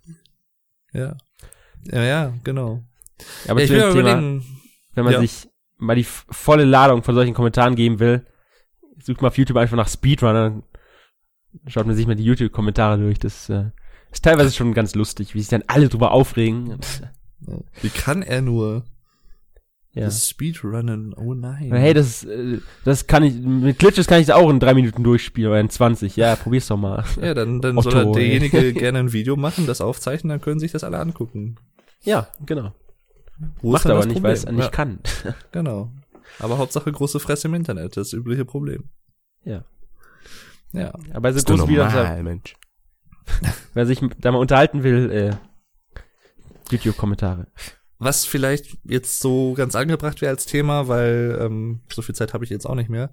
Ja. 0.98 1.16
Ja, 1.90 2.02
ja, 2.02 2.34
genau. 2.44 2.82
Ja, 3.44 3.52
aber 3.52 3.60
ja, 3.60 3.64
ich 3.64 3.70
zu 3.70 3.76
will 3.76 3.80
dem 3.80 3.88
mal 3.88 3.94
Thema, 3.94 4.10
überlegen. 4.10 4.46
wenn 4.94 5.04
man 5.04 5.12
ja. 5.14 5.20
sich 5.20 5.48
mal 5.76 5.96
die 5.96 6.04
volle 6.04 6.64
Ladung 6.64 7.02
von 7.02 7.14
solchen 7.14 7.34
Kommentaren 7.34 7.76
geben 7.76 7.98
will, 8.00 8.26
sucht 9.02 9.22
mal 9.22 9.28
auf 9.28 9.38
YouTube 9.38 9.56
einfach 9.56 9.76
nach 9.76 9.88
Speedrunner, 9.88 10.62
schaut 11.66 11.86
man 11.86 11.96
sich 11.96 12.06
mal 12.06 12.16
die 12.16 12.24
YouTube-Kommentare 12.24 12.98
durch. 12.98 13.18
Das 13.18 13.48
äh, 13.48 13.70
ist 14.10 14.24
teilweise 14.24 14.52
schon 14.52 14.74
ganz 14.74 14.94
lustig, 14.94 15.34
wie 15.34 15.40
sich 15.40 15.48
dann 15.48 15.64
alle 15.66 15.88
drüber 15.88 16.12
aufregen. 16.12 16.72
Äh, 16.72 17.58
Wie 17.82 17.90
kann 17.90 18.22
er 18.22 18.42
nur 18.42 18.84
ja. 19.98 20.04
das 20.06 20.28
Speedrunnen? 20.28 21.14
Oh 21.14 21.34
nein. 21.34 21.72
Hey, 21.72 21.94
das, 21.94 22.24
äh, 22.24 22.58
das 22.84 23.06
kann 23.06 23.22
ich, 23.22 23.34
mit 23.34 23.78
Glitches 23.78 24.06
kann 24.06 24.20
ich 24.20 24.26
das 24.26 24.36
auch 24.36 24.50
in 24.50 24.60
drei 24.60 24.74
Minuten 24.74 25.02
durchspielen 25.02 25.50
oder 25.50 25.60
in 25.60 25.70
20. 25.70 26.16
Ja, 26.16 26.36
probier's 26.36 26.66
doch 26.68 26.76
mal. 26.76 27.04
ja, 27.22 27.34
dann, 27.34 27.60
dann 27.60 27.78
Otto, 27.78 27.90
soll 27.90 28.06
ey. 28.06 28.12
derjenige 28.12 28.72
gerne 28.72 28.98
ein 28.98 29.12
Video 29.12 29.36
machen, 29.36 29.66
das 29.66 29.80
aufzeichnen, 29.80 30.30
dann 30.30 30.40
können 30.40 30.60
sich 30.60 30.72
das 30.72 30.84
alle 30.84 30.98
angucken. 30.98 31.56
Ja, 32.02 32.28
genau. 32.46 32.72
Wo 33.60 33.72
Macht 33.72 33.86
aber 33.86 34.06
nicht, 34.06 34.22
weil 34.22 34.32
es 34.32 34.46
nicht 34.46 34.58
ja, 34.58 34.68
kann. 34.68 35.00
Genau. 35.52 35.90
Aber 36.40 36.58
Hauptsache 36.58 36.92
große 36.92 37.20
Fresse 37.20 37.48
im 37.48 37.54
Internet, 37.54 37.96
das 37.96 38.12
übliche 38.12 38.44
Problem. 38.44 38.84
Ja. 39.44 39.64
Ja. 40.72 40.92
Aber 41.14 41.32
so 41.32 41.38
Ist 41.38 41.48
doch 41.48 41.58
groß 41.58 41.68
wie 41.68 41.76
normal, 41.76 42.22
Mensch. 42.22 42.54
wer 43.74 43.86
sich 43.86 44.00
da 44.18 44.32
mal 44.32 44.38
unterhalten 44.38 44.82
will, 44.82 45.10
äh, 45.10 45.36
YouTube-Kommentare. 46.70 47.46
Was 48.00 48.24
vielleicht 48.24 48.78
jetzt 48.84 49.20
so 49.20 49.54
ganz 49.54 49.74
angebracht 49.74 50.20
wäre 50.20 50.30
als 50.30 50.46
Thema, 50.46 50.86
weil 50.86 51.36
ähm, 51.40 51.80
so 51.92 52.00
viel 52.00 52.14
Zeit 52.14 52.32
habe 52.32 52.44
ich 52.44 52.50
jetzt 52.50 52.64
auch 52.64 52.76
nicht 52.76 52.88
mehr. 52.88 53.10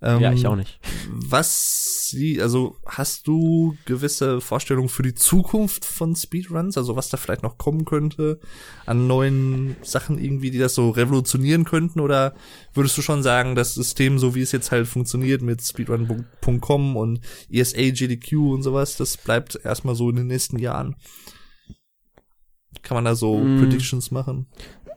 Ähm, 0.00 0.20
ja, 0.20 0.32
ich 0.32 0.46
auch 0.46 0.54
nicht. 0.54 0.78
Was 1.10 2.06
sie, 2.08 2.40
also 2.40 2.76
hast 2.86 3.26
du 3.26 3.76
gewisse 3.84 4.40
Vorstellungen 4.40 4.88
für 4.88 5.02
die 5.02 5.14
Zukunft 5.14 5.84
von 5.84 6.14
Speedruns, 6.14 6.78
also 6.78 6.94
was 6.94 7.08
da 7.08 7.16
vielleicht 7.16 7.42
noch 7.42 7.58
kommen 7.58 7.84
könnte 7.84 8.38
an 8.86 9.08
neuen 9.08 9.76
Sachen 9.82 10.18
irgendwie, 10.18 10.52
die 10.52 10.58
das 10.58 10.74
so 10.74 10.90
revolutionieren 10.90 11.64
könnten, 11.64 11.98
oder 11.98 12.34
würdest 12.74 12.96
du 12.96 13.02
schon 13.02 13.24
sagen, 13.24 13.56
das 13.56 13.74
System, 13.74 14.20
so 14.20 14.36
wie 14.36 14.42
es 14.42 14.52
jetzt 14.52 14.70
halt 14.70 14.86
funktioniert 14.86 15.42
mit 15.42 15.62
speedrun.com 15.62 16.96
und 16.96 17.20
ESA, 17.50 17.90
GDQ 17.90 18.52
und 18.52 18.62
sowas, 18.62 18.96
das 18.96 19.16
bleibt 19.16 19.58
erstmal 19.64 19.96
so 19.96 20.10
in 20.10 20.16
den 20.16 20.26
nächsten 20.28 20.58
Jahren? 20.60 20.94
Kann 22.82 22.94
man 22.96 23.04
da 23.04 23.14
so 23.14 23.38
Mm. 23.38 23.58
Predictions 23.60 24.10
machen? 24.10 24.46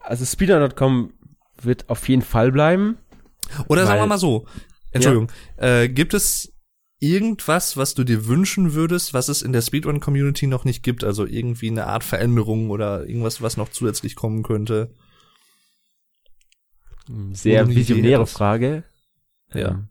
Also 0.01 0.25
Speedrun.com 0.25 1.13
wird 1.61 1.89
auf 1.89 2.07
jeden 2.09 2.21
Fall 2.21 2.51
bleiben. 2.51 2.97
Oder 3.67 3.85
sagen 3.85 3.99
wir 4.01 4.07
mal 4.07 4.17
so, 4.17 4.45
Entschuldigung, 4.91 5.31
äh, 5.57 5.87
gibt 5.89 6.13
es 6.13 6.53
irgendwas, 6.99 7.77
was 7.77 7.93
du 7.95 8.03
dir 8.03 8.27
wünschen 8.27 8.73
würdest, 8.73 9.13
was 9.13 9.27
es 9.29 9.41
in 9.41 9.53
der 9.53 9.61
Speedrun-Community 9.61 10.47
noch 10.47 10.65
nicht 10.65 10.83
gibt? 10.83 11.03
Also 11.03 11.25
irgendwie 11.25 11.69
eine 11.69 11.87
Art 11.87 12.03
Veränderung 12.03 12.69
oder 12.69 13.05
irgendwas, 13.07 13.41
was 13.41 13.57
noch 13.57 13.69
zusätzlich 13.69 14.15
kommen 14.15 14.43
könnte? 14.43 14.93
Sehr 17.33 17.67
visionäre. 17.67 18.25
Frage. 18.27 18.83
Ja. 19.53 19.69
ähm, 19.71 19.89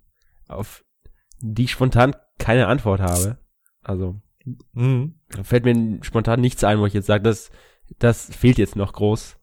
Auf 0.48 0.84
die 1.40 1.64
ich 1.64 1.70
spontan 1.72 2.14
keine 2.38 2.66
Antwort 2.66 3.00
habe. 3.00 3.38
Also, 3.82 4.20
Mhm. 4.72 5.14
da 5.30 5.42
fällt 5.42 5.64
mir 5.64 5.98
spontan 6.02 6.40
nichts 6.40 6.64
ein, 6.64 6.78
wo 6.78 6.86
ich 6.86 6.94
jetzt 6.94 7.06
sage, 7.06 7.22
das, 7.24 7.50
das 7.98 8.34
fehlt 8.34 8.58
jetzt 8.58 8.76
noch 8.76 8.92
groß. 8.92 9.36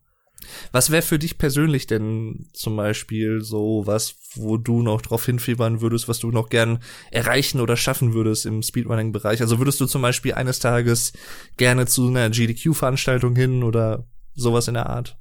Was 0.72 0.92
wäre 0.92 1.02
für 1.02 1.20
dich 1.20 1.38
persönlich 1.38 1.88
denn 1.88 2.48
zum 2.54 2.78
Beispiel 2.78 3.42
so 3.42 3.84
was, 3.86 4.16
wo 4.36 4.58
du 4.58 4.82
noch 4.82 5.02
drauf 5.02 5.26
hinfiebern 5.26 5.82
würdest, 5.82 6.08
was 6.08 6.20
du 6.20 6.32
noch 6.32 6.50
gern 6.50 6.80
erreichen 7.12 7.60
oder 7.60 7.76
schaffen 7.76 8.14
würdest 8.14 8.46
im 8.46 8.62
Speedrunning-Bereich? 8.62 9.42
Also 9.42 9.60
würdest 9.60 9.82
du 9.82 9.86
zum 9.86 10.02
Beispiel 10.02 10.34
eines 10.34 10.60
Tages 10.60 11.14
gerne 11.58 11.86
zu 11.86 12.08
einer 12.08 12.30
GDQ-Veranstaltung 12.30 13.36
hin 13.36 13.64
oder 13.64 14.08
sowas 14.34 14.68
in 14.68 14.76
der 14.76 14.90
Art? 14.90 15.18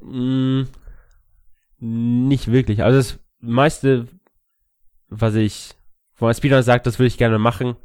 Mm, 0.00 0.62
nicht 1.78 2.50
wirklich. 2.50 2.82
Also 2.82 2.98
das 2.98 3.18
meiste, 3.40 4.08
was 5.08 5.34
ich 5.34 5.70
von 6.14 6.32
Speedrun 6.34 6.62
sagt, 6.62 6.86
das 6.86 6.98
würde 6.98 7.08
ich 7.08 7.18
gerne 7.18 7.38
machen, 7.38 7.76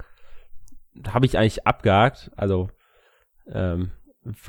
habe 1.08 1.26
ich 1.26 1.38
eigentlich 1.38 1.66
abgehakt. 1.68 2.32
Also 2.36 2.70
ähm, 3.52 3.92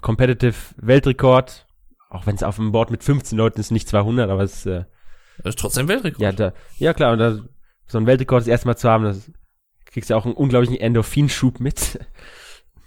Competitive 0.01 0.55
Weltrekord, 0.77 1.67
auch 2.11 2.27
wenn 2.27 2.35
es 2.37 2.43
auf 2.43 2.57
dem 2.57 2.73
Board 2.73 2.91
mit 2.91 3.03
15 3.03 3.39
Leuten 3.39 3.61
ist, 3.61 3.71
nicht 3.71 3.89
200, 3.89 4.29
aber 4.31 4.43
es 4.43 4.67
äh, 4.67 4.85
Das 5.39 5.51
ist 5.55 5.59
trotzdem 5.59 5.89
Weltrekord. 5.89 6.21
ja 6.21 6.33
da, 6.33 6.53
ja 6.79 6.93
klar, 6.95 7.13
und 7.13 7.19
da, 7.19 7.39
so 7.87 7.99
ein 7.99 8.07
Weltrekord 8.07 8.43
das 8.43 8.49
erste 8.49 8.67
Mal 8.69 8.77
zu 8.77 8.89
haben, 8.91 9.05
das 9.05 9.31
kriegst 9.87 10.11
du 10.11 10.15
auch 10.15 10.25
einen 10.27 10.35
unglaublichen 10.35 10.77
Endorphinschub 10.77 11.61
mit. 11.61 11.99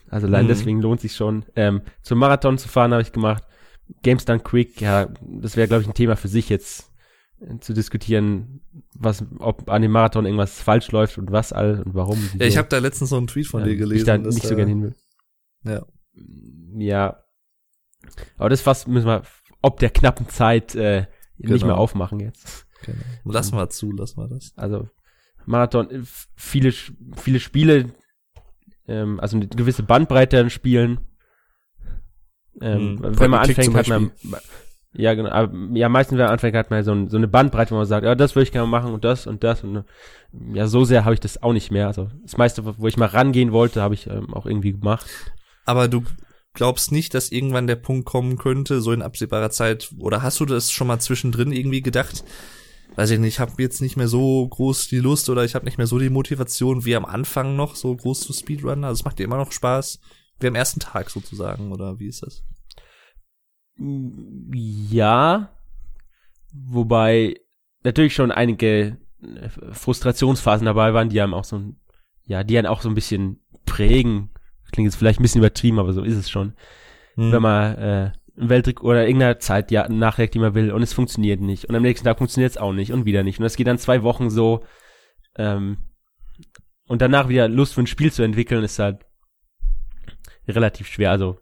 Also 0.07 0.27
allein 0.27 0.45
Mhm. 0.45 0.49
deswegen 0.49 0.81
lohnt 0.81 1.01
sich 1.01 1.15
schon. 1.15 1.45
Ähm, 1.55 1.81
zum 2.03 2.19
Marathon 2.19 2.59
zu 2.59 2.69
fahren 2.69 2.91
habe 2.93 3.01
ich 3.01 3.11
gemacht. 3.11 3.43
Games 4.03 4.23
Done 4.23 4.39
Quick, 4.39 4.79
ja, 4.79 5.07
das 5.19 5.57
wäre 5.57 5.67
glaube 5.67 5.81
ich 5.81 5.87
ein 5.89 5.95
Thema 5.95 6.15
für 6.15 6.27
sich 6.27 6.47
jetzt 6.47 6.91
zu 7.59 7.73
diskutieren, 7.73 8.61
was, 8.93 9.23
ob 9.39 9.69
an 9.69 9.81
dem 9.81 9.91
Marathon 9.91 10.25
irgendwas 10.25 10.59
falsch 10.61 10.91
läuft 10.91 11.17
und 11.17 11.31
was 11.31 11.53
all 11.53 11.81
und 11.85 11.93
warum. 11.93 12.17
und 12.17 12.33
Ja, 12.35 12.41
ich 12.41 12.53
wieso. 12.53 12.57
habe 12.59 12.69
da 12.69 12.77
letztens 12.79 13.09
so 13.11 13.17
einen 13.17 13.27
Tweet 13.27 13.47
von 13.47 13.61
Ähm, 13.61 13.67
dir 13.69 13.75
gelesen. 13.77 13.97
Ich 13.99 14.03
da 14.05 14.17
nicht 14.17 14.41
so 14.43 14.49
da- 14.49 14.55
gern 14.55 14.67
hin 14.67 14.81
will. 14.83 14.95
Ja. 15.63 15.85
Ja. 16.77 17.23
Aber 18.37 18.49
das 18.49 18.61
fast 18.61 18.87
müssen 18.87 19.07
wir 19.07 19.23
ob 19.61 19.79
der 19.79 19.89
knappen 19.89 20.29
Zeit 20.29 20.75
äh, 20.75 21.07
nicht 21.37 21.49
Genau. 21.53 21.65
mehr 21.67 21.77
aufmachen 21.77 22.19
jetzt. 22.19 22.67
Genau. 22.83 22.99
Lassen 23.25 23.55
wir 23.57 23.67
zu, 23.69 23.91
lassen 23.91 24.17
wir 24.21 24.27
das. 24.27 24.53
Also 24.55 24.89
Marathon, 25.45 25.89
äh, 25.89 26.01
viele, 26.35 26.71
viele 26.71 27.39
Spiele, 27.39 27.91
ähm, 28.87 29.19
also 29.19 29.37
eine 29.37 29.47
gewisse 29.47 29.81
Bandbreite 29.83 30.39
an 30.39 30.49
Spielen. 30.49 30.99
Ähm, 32.61 32.99
Hm. 33.01 33.19
Wenn 33.19 33.31
man 33.31 33.39
anfängt, 33.41 33.75
hat 33.75 33.87
man, 33.87 34.11
ja 34.97 35.13
genau, 35.13 35.29
aber, 35.29 35.53
ja 35.73 35.89
meistens, 35.89 36.17
man 36.17 36.27
anfängt, 36.27 36.55
hat 36.55 36.71
man 36.71 36.83
so, 36.83 36.91
ein, 36.91 37.09
so 37.09 37.17
eine 37.17 37.27
Bandbreite, 37.27 37.71
wo 37.71 37.75
man 37.75 37.85
sagt, 37.85 38.05
ja, 38.05 38.15
das 38.15 38.35
würde 38.35 38.43
ich 38.43 38.51
gerne 38.51 38.67
machen 38.67 38.93
und 38.93 39.03
das 39.03 39.27
und 39.27 39.43
das 39.43 39.63
und 39.63 39.83
ja, 40.53 40.67
so 40.67 40.85
sehr 40.85 41.05
habe 41.05 41.13
ich 41.13 41.19
das 41.19 41.41
auch 41.41 41.53
nicht 41.53 41.71
mehr. 41.71 41.87
Also 41.87 42.09
das 42.23 42.37
meiste, 42.37 42.63
wo 42.77 42.87
ich 42.87 42.97
mal 42.97 43.07
rangehen 43.07 43.51
wollte, 43.51 43.81
habe 43.81 43.93
ich 43.93 44.07
ähm, 44.07 44.33
auch 44.33 44.45
irgendwie 44.45 44.73
gemacht. 44.73 45.05
Aber 45.65 45.87
du 45.87 46.03
glaubst 46.53 46.91
nicht, 46.91 47.13
dass 47.13 47.31
irgendwann 47.31 47.67
der 47.67 47.75
Punkt 47.75 48.05
kommen 48.05 48.37
könnte, 48.37 48.81
so 48.81 48.91
in 48.91 49.01
absehbarer 49.01 49.49
Zeit, 49.49 49.91
oder 49.99 50.21
hast 50.21 50.39
du 50.39 50.45
das 50.45 50.71
schon 50.71 50.87
mal 50.87 50.99
zwischendrin 50.99 51.51
irgendwie 51.51 51.81
gedacht? 51.81 52.23
Weiß 52.95 53.09
ich 53.11 53.19
nicht, 53.19 53.35
ich 53.35 53.39
habe 53.39 53.61
jetzt 53.61 53.81
nicht 53.81 53.97
mehr 53.97 54.07
so 54.07 54.47
groß 54.47 54.87
die 54.87 54.99
Lust 54.99 55.29
oder 55.29 55.43
ich 55.43 55.55
habe 55.55 55.65
nicht 55.65 55.77
mehr 55.77 55.87
so 55.87 55.99
die 55.99 56.09
Motivation 56.09 56.85
wie 56.85 56.95
am 56.95 57.05
Anfang 57.05 57.55
noch, 57.55 57.75
so 57.75 57.93
groß 57.95 58.21
zu 58.21 58.33
Speedrunnen. 58.33 58.85
Also 58.85 59.01
es 59.01 59.05
macht 59.05 59.19
dir 59.19 59.25
immer 59.25 59.37
noch 59.37 59.51
Spaß, 59.51 59.99
wie 60.39 60.47
am 60.47 60.55
ersten 60.55 60.79
Tag 60.79 61.09
sozusagen, 61.09 61.71
oder 61.71 61.99
wie 61.99 62.07
ist 62.07 62.23
das? 62.23 62.43
Ja, 63.77 65.49
wobei 66.53 67.35
natürlich 67.83 68.13
schon 68.13 68.31
einige 68.31 68.97
äh, 69.21 69.49
Frustrationsphasen 69.71 70.65
dabei 70.65 70.93
waren, 70.93 71.09
die 71.09 71.21
einem 71.21 71.33
auch 71.33 71.43
so 71.43 71.57
ein, 71.57 71.79
ja, 72.25 72.43
die 72.43 72.57
einen 72.57 72.67
auch 72.67 72.81
so 72.81 72.89
ein 72.89 72.95
bisschen 72.95 73.41
prägen. 73.65 74.29
Klingt 74.71 74.87
jetzt 74.87 74.95
vielleicht 74.97 75.19
ein 75.19 75.23
bisschen 75.23 75.41
übertrieben, 75.41 75.79
aber 75.79 75.93
so 75.93 76.03
ist 76.03 76.15
es 76.15 76.29
schon. 76.29 76.53
Hm. 77.15 77.31
Wenn 77.31 77.41
man 77.41 77.75
äh, 77.75 78.11
ein 78.37 78.49
Weltrekord 78.49 78.85
oder 78.85 79.07
irgendeiner 79.07 79.39
Zeit 79.39 79.71
ja 79.71 79.87
nachlegt, 79.87 80.33
die 80.33 80.39
man 80.39 80.55
will 80.55 80.71
und 80.71 80.81
es 80.81 80.93
funktioniert 80.93 81.41
nicht 81.41 81.65
und 81.65 81.75
am 81.75 81.83
nächsten 81.83 82.05
Tag 82.05 82.17
funktioniert 82.17 82.51
es 82.51 82.57
auch 82.57 82.73
nicht 82.73 82.91
und 82.91 83.05
wieder 83.05 83.23
nicht 83.23 83.39
und 83.39 83.43
das 83.43 83.55
geht 83.55 83.67
dann 83.67 83.77
zwei 83.77 84.03
Wochen 84.03 84.29
so 84.29 84.63
ähm, 85.37 85.77
und 86.87 87.01
danach 87.01 87.29
wieder 87.29 87.47
Lust 87.47 87.73
für 87.73 87.81
ein 87.81 87.87
Spiel 87.87 88.11
zu 88.11 88.23
entwickeln 88.23 88.63
ist 88.63 88.79
halt 88.79 89.05
relativ 90.47 90.87
schwer. 90.87 91.11
Also 91.11 91.39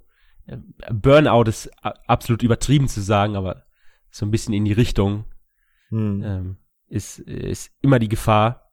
Burnout 0.92 1.44
ist 1.44 1.72
absolut 1.82 2.44
übertrieben 2.44 2.88
zu 2.88 3.02
sagen, 3.02 3.36
aber 3.36 3.64
so 4.12 4.26
ein 4.26 4.32
bisschen 4.32 4.54
in 4.54 4.66
die 4.66 4.74
Richtung 4.74 5.26
Hm. 5.90 6.24
ähm, 6.24 6.58
ist, 6.88 7.20
ist 7.20 7.72
immer 7.82 8.00
die 8.00 8.10
Gefahr, 8.10 8.72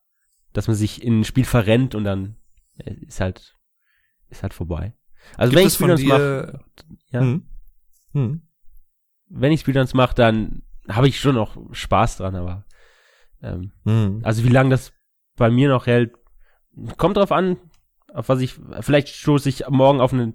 dass 0.53 0.67
man 0.67 0.77
sich 0.77 1.03
in 1.03 1.21
ein 1.21 1.25
Spiel 1.25 1.45
verrennt 1.45 1.95
und 1.95 2.05
dann 2.05 2.37
äh, 2.79 2.95
ist 3.07 3.21
halt 3.21 3.57
ist 4.29 4.43
halt 4.43 4.55
vorbei. 4.55 4.95
Also 5.37 5.51
Gibt 5.51 5.61
wenn 5.61 5.67
ich 5.67 5.75
Speedruns 5.75 6.05
mache, 6.05 6.65
ja, 7.11 7.21
Hm. 7.21 7.47
Hm. 8.13 8.43
wenn 9.29 9.53
ich 9.53 9.61
Speedruns 9.61 9.95
mache, 9.95 10.15
dann 10.15 10.63
habe 10.89 11.09
ich 11.09 11.21
schon 11.21 11.35
noch 11.35 11.57
Spaß 11.73 12.17
dran, 12.19 12.35
aber 12.35 12.65
ähm, 13.43 13.73
Hm. 13.85 14.21
also 14.25 14.45
wie 14.45 14.49
lange 14.49 14.71
das 14.71 14.93
bei 15.37 15.51
mir 15.51 15.69
noch 15.69 15.87
hält, 15.87 16.15
kommt 16.97 17.17
drauf 17.17 17.33
an, 17.33 17.57
auf 18.13 18.29
was 18.29 18.41
ich, 18.41 18.59
vielleicht 18.81 19.09
stoße 19.09 19.49
ich 19.49 19.69
morgen 19.69 20.01
auf 20.01 20.13
eine, 20.13 20.35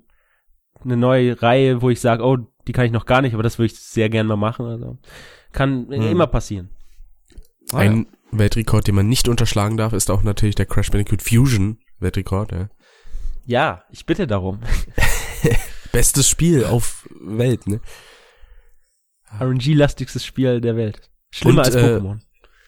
eine 0.84 0.98
neue 0.98 1.42
Reihe, 1.42 1.82
wo 1.82 1.90
ich 1.90 2.00
sage, 2.02 2.24
oh, 2.24 2.38
die 2.68 2.72
kann 2.72 2.86
ich 2.86 2.92
noch 2.92 3.06
gar 3.06 3.22
nicht, 3.22 3.34
aber 3.34 3.44
das 3.44 3.58
würde 3.58 3.74
ich 3.74 3.80
sehr 3.80 4.10
gern 4.10 4.28
mal 4.28 4.36
machen. 4.36 4.66
Also 4.66 4.98
kann 5.52 5.88
Hm. 5.90 6.02
immer 6.12 6.28
passieren. 6.28 6.70
Ah, 7.72 7.84
ja. 7.84 7.92
Ein 7.92 8.08
Weltrekord, 8.32 8.88
den 8.88 8.96
man 8.96 9.08
nicht 9.08 9.28
unterschlagen 9.28 9.78
darf, 9.78 9.94
ist 9.94 10.12
auch 10.12 10.24
natürlich 10.24 10.56
der 10.56 10.66
Crash 10.66 10.92
Bandicoot 10.92 11.22
Fusion 11.22 11.80
Weltrekord. 12.00 12.52
Ja. 12.52 12.70
Ja, 13.46 13.84
ich 13.92 14.06
bitte 14.06 14.28
darum. 14.28 14.60
Bestes 15.92 16.28
Spiel 16.28 16.66
auf 16.66 17.08
Welt, 17.22 17.68
ne? 17.68 17.80
RNG-lastigstes 19.40 20.26
Spiel 20.26 20.62
der 20.62 20.76
Welt. 20.76 21.10
Schlimmer 21.32 21.60
Und, 21.60 21.66
als 21.66 21.76
äh, 21.76 21.80
Pokémon. 21.80 22.20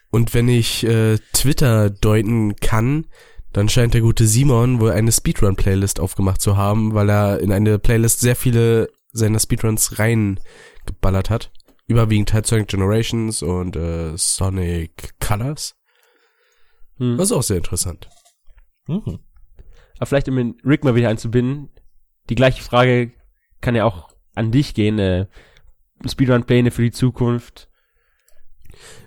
Und 0.10 0.34
wenn 0.34 0.48
ich 0.48 0.86
äh, 0.86 1.18
Twitter 1.34 1.90
deuten 1.90 2.56
kann, 2.56 3.08
dann 3.54 3.70
scheint 3.70 3.94
der 3.94 4.02
gute 4.02 4.28
Simon 4.28 4.80
wohl 4.80 4.92
eine 4.92 5.12
Speedrun-Playlist 5.12 6.00
aufgemacht 6.00 6.42
zu 6.42 6.58
haben, 6.58 6.94
weil 6.94 7.10
er 7.10 7.40
in 7.40 7.52
eine 7.52 7.80
Playlist 7.80 8.20
sehr 8.20 8.36
viele 8.36 8.90
seiner 9.12 9.40
Speedruns 9.40 10.00
reingeballert 10.00 11.30
hat. 11.30 11.52
Überwiegend 11.88 12.34
halt 12.34 12.46
Sonic 12.46 12.68
Generations 12.68 13.42
und 13.42 13.76
äh, 13.76 14.18
Sonic 14.18 15.14
Colors. 15.20 15.76
Hm. 16.98 17.18
Das 17.18 17.28
ist 17.28 17.32
auch 17.32 17.44
sehr 17.44 17.58
interessant. 17.58 18.10
Mhm. 18.88 19.20
Aber 19.98 20.06
vielleicht, 20.06 20.30
um 20.30 20.36
den 20.36 20.56
Rick 20.66 20.84
mal 20.84 20.96
wieder 20.96 21.10
einzubinden, 21.10 21.70
die 22.30 22.36
gleiche 22.36 22.62
Frage 22.62 23.14
kann 23.62 23.76
ja 23.76 23.86
auch 23.86 24.10
an 24.36 24.52
dich 24.52 24.74
gehen. 24.74 25.00
Äh, 25.00 25.28
Speedrun-Pläne 26.06 26.72
für 26.72 26.84
die 26.84 26.92
Zukunft. 26.92 27.70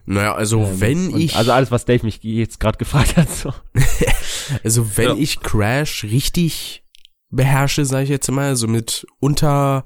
Naja, 0.06 0.34
also 0.34 0.60
Ähm, 0.64 0.80
wenn 0.80 1.16
ich, 1.16 1.36
Also 1.36 1.52
alles, 1.52 1.70
was 1.70 1.84
Dave 1.84 2.04
mich 2.04 2.20
jetzt 2.22 2.58
gerade 2.60 2.78
gefragt 2.78 3.16
hat. 3.16 3.30
So. 3.30 3.52
also 4.64 4.96
wenn 4.96 5.08
Ja. 5.08 5.14
ich 5.16 5.40
Crash 5.40 6.04
richtig 6.04 6.84
beherrsche, 7.30 7.84
sage 7.84 8.04
ich 8.04 8.10
jetzt 8.10 8.30
mal, 8.30 8.56
so 8.56 8.66
mit 8.66 9.06
unter 9.20 9.84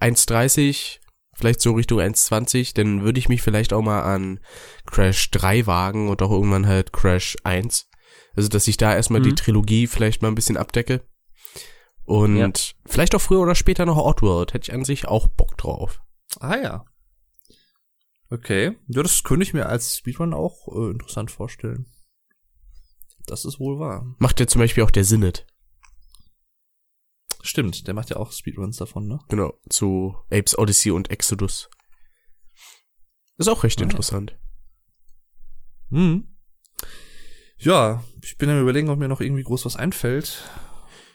1,30, 0.00 0.98
vielleicht 1.34 1.60
so 1.60 1.72
Richtung 1.72 2.00
1,20, 2.00 2.74
dann 2.74 3.02
würde 3.02 3.18
ich 3.18 3.28
mich 3.28 3.42
vielleicht 3.42 3.72
auch 3.72 3.82
mal 3.82 4.02
an 4.02 4.40
Crash 4.86 5.30
3 5.30 5.66
wagen 5.66 6.08
und 6.08 6.20
auch 6.22 6.30
irgendwann 6.30 6.66
halt 6.66 6.92
Crash 6.92 7.36
1. 7.44 7.88
Also, 8.36 8.48
dass 8.48 8.66
ich 8.68 8.76
da 8.76 8.94
erstmal 8.94 9.20
die 9.22 9.30
Mhm. 9.30 9.36
Trilogie 9.36 9.86
vielleicht 9.86 10.22
mal 10.22 10.28
ein 10.28 10.34
bisschen 10.34 10.56
abdecke. 10.56 11.02
Und 12.04 12.36
Ja. 12.38 12.50
vielleicht 12.86 13.14
auch 13.14 13.20
früher 13.20 13.40
oder 13.40 13.54
später 13.54 13.86
noch 13.86 13.96
Outworld. 13.98 14.52
Hätte 14.54 14.70
ich 14.70 14.74
an 14.74 14.84
sich 14.84 15.06
auch 15.06 15.28
Bock 15.28 15.56
drauf. 15.58 16.00
Ah 16.40 16.56
ja. 16.56 16.84
Okay. 18.30 18.76
Ja, 18.88 19.02
das 19.02 19.22
könnte 19.24 19.42
ich 19.44 19.54
mir 19.54 19.66
als 19.66 19.96
Speedrun 19.96 20.32
auch 20.34 20.68
äh, 20.68 20.90
interessant 20.90 21.30
vorstellen. 21.30 21.86
Das 23.26 23.44
ist 23.44 23.58
wohl 23.60 23.78
wahr. 23.78 24.14
Macht 24.18 24.40
ja 24.40 24.46
zum 24.46 24.60
Beispiel 24.60 24.82
auch 24.84 24.90
der 24.90 25.04
Sinnet. 25.04 25.46
Stimmt, 27.42 27.86
der 27.86 27.94
macht 27.94 28.10
ja 28.10 28.16
auch 28.16 28.32
Speedruns 28.32 28.76
davon, 28.76 29.06
ne? 29.08 29.18
Genau, 29.28 29.54
zu 29.68 30.14
Apes 30.30 30.56
Odyssey 30.58 30.90
und 30.92 31.10
Exodus. 31.10 31.68
Ist 33.38 33.48
auch 33.48 33.64
recht 33.64 33.78
Ah, 33.80 33.82
ja. 33.82 33.90
interessant. 33.90 34.38
Hm. 35.90 36.28
Ja, 37.58 38.04
ich 38.22 38.36
bin 38.36 38.48
am 38.50 38.60
überlegen, 38.60 38.90
ob 38.90 38.98
mir 38.98 39.08
noch 39.08 39.20
irgendwie 39.20 39.42
groß 39.42 39.64
was 39.64 39.76
einfällt 39.76 40.48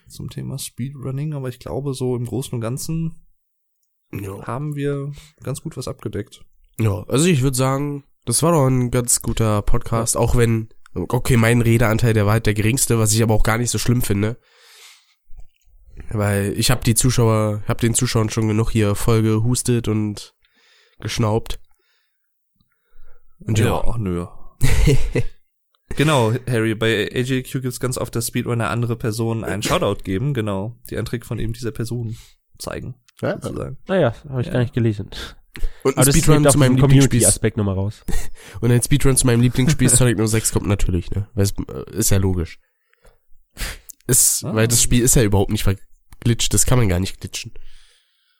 zum 0.07 0.29
Thema 0.29 0.57
Speedrunning, 0.59 1.33
aber 1.33 1.49
ich 1.49 1.59
glaube, 1.59 1.93
so 1.93 2.15
im 2.15 2.25
Großen 2.25 2.53
und 2.53 2.61
Ganzen 2.61 3.25
Ja. 4.11 4.45
haben 4.45 4.75
wir 4.75 5.11
ganz 5.43 5.61
gut 5.61 5.77
was 5.77 5.87
abgedeckt. 5.87 6.43
Ja, 6.79 7.03
also 7.07 7.25
ich 7.25 7.41
würde 7.41 7.57
sagen, 7.57 8.03
Das 8.25 8.41
war 8.41 8.51
doch 8.53 8.65
ein 8.67 8.89
ganz 8.89 9.21
guter 9.21 9.61
Podcast, 9.61 10.17
auch 10.17 10.35
wenn, 10.35 10.69
okay, 10.95 11.37
mein 11.37 11.61
Redeanteil, 11.61 12.13
der 12.13 12.25
war 12.25 12.33
halt 12.33 12.47
der 12.47 12.55
geringste, 12.55 12.97
was 12.97 13.13
ich 13.13 13.21
aber 13.21 13.35
auch 13.35 13.43
gar 13.43 13.59
nicht 13.59 13.69
so 13.69 13.77
schlimm 13.77 14.01
finde. 14.01 14.37
Weil 16.09 16.53
ich 16.57 16.71
habe 16.71 16.83
die 16.83 16.95
Zuschauer, 16.95 17.61
hab 17.67 17.79
den 17.81 17.93
Zuschauern 17.93 18.29
schon 18.31 18.47
genug 18.47 18.71
hier 18.71 18.95
voll 18.95 19.21
gehustet 19.21 19.87
und 19.87 20.33
geschnaubt. 20.99 21.59
Und 23.39 23.59
ja, 23.59 23.79
ach 23.85 23.97
nö. 23.97 24.25
genau, 25.95 26.33
Harry, 26.47 26.73
bei 26.75 27.09
AJQ 27.13 27.61
gibt's 27.61 27.79
ganz 27.79 27.97
oft, 27.97 28.15
dass 28.15 28.27
Speedrunner 28.27 28.69
andere 28.69 28.95
Personen 28.95 29.43
einen 29.43 29.61
Shoutout 29.63 30.03
geben, 30.03 30.33
genau, 30.33 30.77
die 30.89 30.97
einen 30.97 31.05
Trick 31.05 31.25
von 31.25 31.37
eben 31.39 31.53
dieser 31.53 31.71
Person 31.71 32.17
zeigen, 32.57 32.95
Ja. 33.21 33.39
sozusagen. 33.39 33.77
Naja, 33.87 34.15
habe 34.29 34.41
ich 34.41 34.47
Ja. 34.47 34.53
gar 34.53 34.59
nicht 34.61 34.73
gelesen. 34.73 35.09
und 35.83 35.97
ein 35.97 36.03
Speedrun 36.11 36.49
zu 36.49 36.57
meinem 36.57 36.75
Lieblingsspiel. 36.75 37.01
Community-Aspekt 37.01 37.57
nochmal 37.57 37.75
raus. 37.75 38.03
Und 38.61 38.71
ein 38.71 38.81
Speedrun 38.81 39.15
zu 39.17 39.25
meinem 39.25 39.41
Lieblingsspiel 39.41 39.89
Sonic 39.89 40.17
06 40.27 40.51
kommt 40.51 40.67
natürlich, 40.67 41.11
ne? 41.11 41.29
Weil 41.33 41.43
es 41.43 41.53
äh, 41.57 41.97
ist 41.97 42.11
ja 42.11 42.17
logisch. 42.17 42.59
Ist, 44.07 44.43
Ah. 44.43 44.53
weil 44.53 44.67
das 44.67 44.81
Spiel 44.83 45.01
ist 45.03 45.15
ja 45.15 45.23
überhaupt 45.23 45.51
nicht 45.51 45.63
verglitscht, 45.63 46.53
das 46.53 46.65
kann 46.65 46.77
man 46.77 46.89
gar 46.89 46.99
nicht 46.99 47.19
glitschen. 47.19 47.53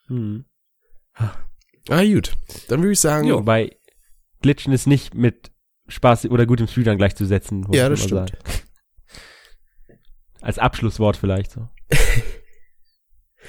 Hm. 0.08 0.46
Ah, 1.14 2.04
gut. 2.04 2.34
Dann 2.68 2.82
würde 2.82 2.92
ich 2.94 3.00
sagen, 3.00 3.32
Wobei, 3.32 3.78
Glitchen 4.42 4.74
ist 4.74 4.86
nicht 4.88 5.14
mit 5.16 5.52
Spaß 5.88 6.26
oder 6.26 6.46
gutem 6.46 6.68
Speedrun 6.68 6.98
gleichzusetzen. 6.98 7.66
Ja, 7.72 7.90
das 7.90 8.04
stimmt. 8.04 8.30
sagen. 8.30 8.38
Als 10.42 10.60
Abschlusswort 10.60 11.18
vielleicht 11.18 11.52
so. 11.52 11.68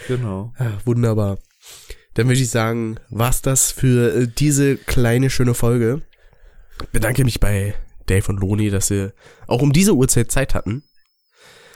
Genau. 0.08 0.52
Ah, 0.58 0.72
wunderbar. 0.84 1.38
Dann 2.16 2.26
würde 2.28 2.40
ich 2.40 2.50
sagen, 2.50 2.98
war's 3.10 3.42
das 3.42 3.70
für 3.72 4.14
äh, 4.14 4.26
diese 4.28 4.76
kleine 4.76 5.30
schöne 5.30 5.54
Folge. 5.54 6.02
Bedanke 6.92 7.24
mich 7.24 7.40
bei 7.40 7.74
Dave 8.06 8.28
und 8.28 8.40
Loni, 8.40 8.70
dass 8.70 8.88
sie 8.88 9.12
auch 9.46 9.62
um 9.62 9.72
diese 9.72 9.94
Uhrzeit 9.94 10.30
Zeit 10.30 10.54
hatten. 10.54 10.82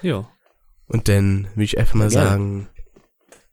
Ja. 0.03 0.29
Und 0.87 1.09
dann 1.09 1.45
würde 1.55 1.65
ich 1.65 1.79
einfach 1.79 1.95
mal 1.95 2.05
Ja, 2.05 2.25
sagen, 2.25 2.69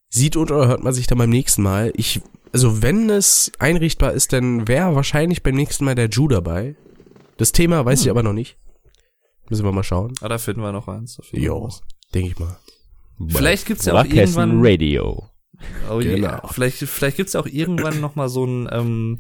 sieht 0.10 0.36
und 0.36 0.50
oder 0.52 0.68
hört 0.68 0.84
man 0.84 0.94
sich 0.94 1.08
dann 1.08 1.18
beim 1.18 1.30
nächsten 1.30 1.62
Mal. 1.62 1.92
Ich, 1.96 2.22
also 2.54 2.82
wenn 2.82 3.10
es 3.10 3.52
einrichtbar 3.60 4.14
ist, 4.14 4.34
dann 4.34 4.68
wäre 4.68 4.96
wahrscheinlich 4.96 5.44
beim 5.44 5.56
nächsten 5.56 5.86
Mal 5.86 5.96
der 5.96 6.10
Ju 6.10 6.28
dabei. 6.28 6.76
Das 7.38 7.52
Thema 7.52 7.86
weiß 7.86 8.02
ich 8.02 8.10
aber 8.10 8.24
noch 8.24 8.34
nicht. 8.34 8.58
Müssen 9.50 9.64
wir 9.66 9.72
mal 9.72 9.84
schauen. 9.84 10.14
Ah, 10.22 10.28
da 10.30 10.38
finden 10.38 10.62
wir 10.62 10.72
noch 10.72 10.88
eins. 10.88 11.20
auf 11.20 11.32
jeden 11.32 11.46
Jo, 11.46 11.70
denke 12.14 12.30
ich 12.32 12.40
mal. 12.40 12.58
Vielleicht 13.30 13.66
gibt's 13.66 13.86
ja 13.86 13.94
auch 13.94 14.06
irgendwann- 14.06 14.60
Radio. 14.66 15.30
Oh 15.90 15.98
Genau. 16.00 16.28
yeah. 16.28 16.48
Vielleicht, 16.52 16.78
vielleicht 16.78 17.18
gibt's 17.18 17.36
auch 17.36 17.46
irgendwann 17.48 18.00
noch 18.00 18.16
mal 18.16 18.30
so 18.30 18.46
ein, 18.46 18.70
ähm, 18.72 19.20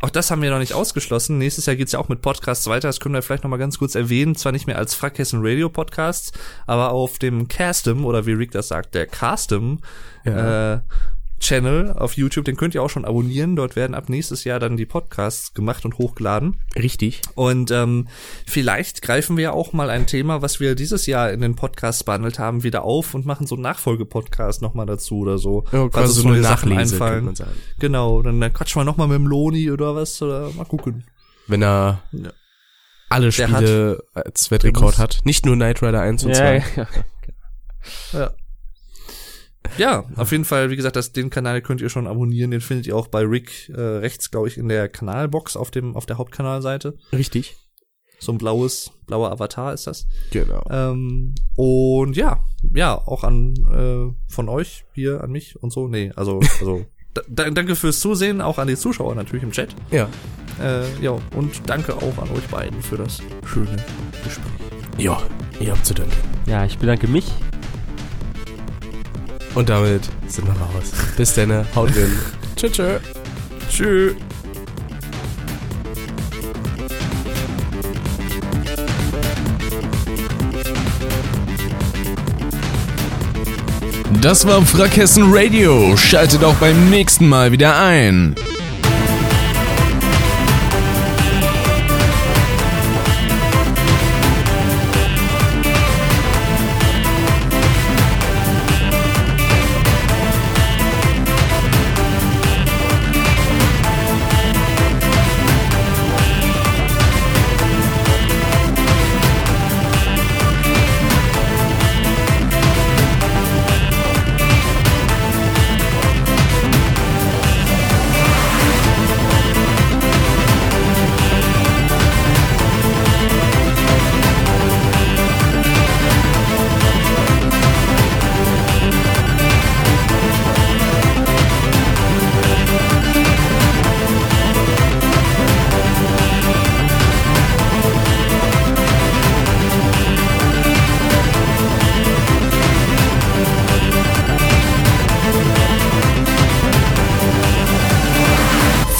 auch 0.00 0.10
das 0.10 0.30
haben 0.30 0.42
wir 0.42 0.50
noch 0.50 0.58
nicht 0.58 0.74
ausgeschlossen. 0.74 1.38
Nächstes 1.38 1.66
Jahr 1.66 1.76
geht's 1.76 1.92
ja 1.92 1.98
auch 1.98 2.08
mit 2.08 2.20
Podcasts 2.22 2.66
weiter. 2.68 2.88
Das 2.88 3.00
können 3.00 3.14
wir 3.14 3.22
vielleicht 3.22 3.42
noch 3.42 3.50
mal 3.50 3.56
ganz 3.56 3.78
kurz 3.78 3.94
erwähnen. 3.94 4.36
Zwar 4.36 4.52
nicht 4.52 4.66
mehr 4.66 4.78
als 4.78 4.94
Frackhessen 4.94 5.40
Radio 5.42 5.68
Podcasts, 5.70 6.32
aber 6.66 6.90
auf 6.92 7.18
dem 7.18 7.48
Castem 7.48 8.04
oder 8.04 8.26
wie 8.26 8.32
Rick 8.32 8.52
das 8.52 8.68
sagt, 8.68 8.94
der 8.94 9.06
Castem 9.06 9.78
Ja. 10.24 10.74
äh, 10.74 10.80
Channel 11.40 11.92
auf 11.92 12.16
YouTube, 12.16 12.44
den 12.44 12.56
könnt 12.56 12.74
ihr 12.74 12.82
auch 12.82 12.90
schon 12.90 13.04
abonnieren. 13.04 13.56
Dort 13.56 13.76
werden 13.76 13.94
ab 13.94 14.08
nächstes 14.08 14.44
Jahr 14.44 14.58
dann 14.58 14.76
die 14.76 14.86
Podcasts 14.86 15.54
gemacht 15.54 15.84
und 15.84 15.98
hochgeladen. 15.98 16.56
Richtig. 16.76 17.22
Und 17.34 17.70
ähm, 17.70 18.08
vielleicht 18.46 19.02
greifen 19.02 19.36
wir 19.36 19.52
auch 19.54 19.72
mal 19.72 19.90
ein 19.90 20.06
Thema, 20.06 20.42
was 20.42 20.60
wir 20.60 20.74
dieses 20.74 21.06
Jahr 21.06 21.30
in 21.32 21.40
den 21.40 21.54
Podcasts 21.56 22.04
behandelt 22.04 22.38
haben, 22.38 22.62
wieder 22.64 22.82
auf 22.84 23.14
und 23.14 23.26
machen 23.26 23.46
so 23.46 23.54
einen 23.54 23.62
Nachfolgepodcast 23.62 24.62
nochmal 24.62 24.86
dazu 24.86 25.20
oder 25.20 25.38
so. 25.38 25.64
Ja, 25.72 25.88
Falls 25.90 25.92
quasi 25.92 26.04
uns 26.06 26.14
so 26.16 26.22
eine 26.22 26.30
neue 26.32 26.42
Sachen 26.42 26.68
Nachlese, 26.70 26.98
könnte 26.98 27.20
man 27.22 27.34
sagen. 27.34 27.50
Genau, 27.78 28.22
dann, 28.22 28.40
dann 28.40 28.52
quatschen 28.52 28.80
wir 28.80 28.84
nochmal 28.84 29.08
mit 29.08 29.16
dem 29.16 29.26
Loni 29.26 29.70
oder 29.70 29.94
was, 29.94 30.20
oder 30.22 30.50
mal 30.52 30.64
gucken. 30.64 31.04
Wenn 31.46 31.62
er 31.62 32.02
Ja. 32.12 32.30
alle 33.08 33.32
Spiele 33.32 34.02
als 34.14 34.48
Der 34.48 34.50
Wettrekord 34.56 34.98
hat. 34.98 35.20
Nicht 35.24 35.46
nur 35.46 35.54
Knight 35.54 35.82
Rider 35.82 36.00
1 36.00 36.24
und 36.24 36.34
2. 36.34 36.64
Ja, 36.76 36.86
ja. 38.12 38.30
Ja. 39.76 40.04
Auf 40.16 40.32
jeden 40.32 40.44
Fall, 40.44 40.70
wie 40.70 40.76
gesagt, 40.76 40.96
das, 40.96 41.12
den 41.12 41.30
Kanal 41.30 41.62
könnt 41.62 41.80
ihr 41.80 41.88
schon 41.88 42.06
abonnieren. 42.06 42.50
Den 42.50 42.60
findet 42.60 42.86
ihr 42.86 42.96
auch 42.96 43.08
bei 43.08 43.22
Rick 43.22 43.68
äh, 43.68 43.80
rechts, 43.80 44.30
glaube 44.30 44.48
ich, 44.48 44.58
in 44.58 44.68
der 44.68 44.88
Kanalbox 44.88 45.56
auf 45.56 45.70
dem 45.70 45.96
auf 45.96 46.06
der 46.06 46.18
Hauptkanalseite. 46.18 46.96
Richtig. 47.12 47.56
So 48.20 48.32
ein 48.32 48.38
blaues, 48.38 48.90
blauer 49.06 49.30
Avatar 49.30 49.72
ist 49.72 49.86
das. 49.86 50.06
Genau. 50.32 50.64
Ähm, 50.70 51.34
und 51.54 52.16
ja, 52.16 52.40
ja, 52.74 52.94
auch 52.94 53.22
an 53.22 53.54
äh, 53.72 54.32
von 54.32 54.48
euch 54.48 54.84
hier 54.92 55.22
an 55.22 55.30
mich 55.30 55.62
und 55.62 55.72
so. 55.72 55.86
Nee, 55.86 56.12
also, 56.16 56.40
also 56.60 56.84
da, 57.14 57.22
da, 57.28 57.50
danke 57.50 57.76
fürs 57.76 58.00
Zusehen, 58.00 58.40
auch 58.40 58.58
an 58.58 58.68
die 58.68 58.76
Zuschauer 58.76 59.14
natürlich 59.14 59.44
im 59.44 59.52
Chat. 59.52 59.74
Ja. 59.90 60.08
Äh, 60.60 60.82
ja, 61.00 61.16
und 61.36 61.68
danke 61.68 61.94
auch 61.94 62.18
an 62.18 62.30
euch 62.30 62.46
beiden 62.50 62.82
für 62.82 62.96
das 62.96 63.20
schöne 63.46 63.76
Gespräch. 64.24 64.52
Ja, 64.98 65.22
ihr 65.60 65.70
habt 65.70 65.86
zu 65.86 65.94
danken. 65.94 66.12
ja, 66.46 66.64
ich 66.64 66.76
bedanke 66.78 67.06
mich. 67.06 67.32
Und 69.54 69.68
damit 69.68 70.02
sind 70.28 70.46
wir 70.46 70.54
raus. 70.54 70.92
Bis 71.16 71.34
dann, 71.34 71.66
haut 71.74 71.90
rein. 71.90 72.18
tschö, 72.56 72.70
tschö. 72.70 72.98
Tschüss. 73.70 74.14
Das 84.20 84.46
war 84.46 84.60
Frackhessen 84.62 85.26
Radio. 85.28 85.96
Schaltet 85.96 86.42
auch 86.42 86.56
beim 86.56 86.90
nächsten 86.90 87.28
Mal 87.28 87.52
wieder 87.52 87.78
ein. 87.78 88.34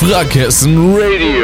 Frackhessen 0.09 0.97
Radio. 0.97 1.38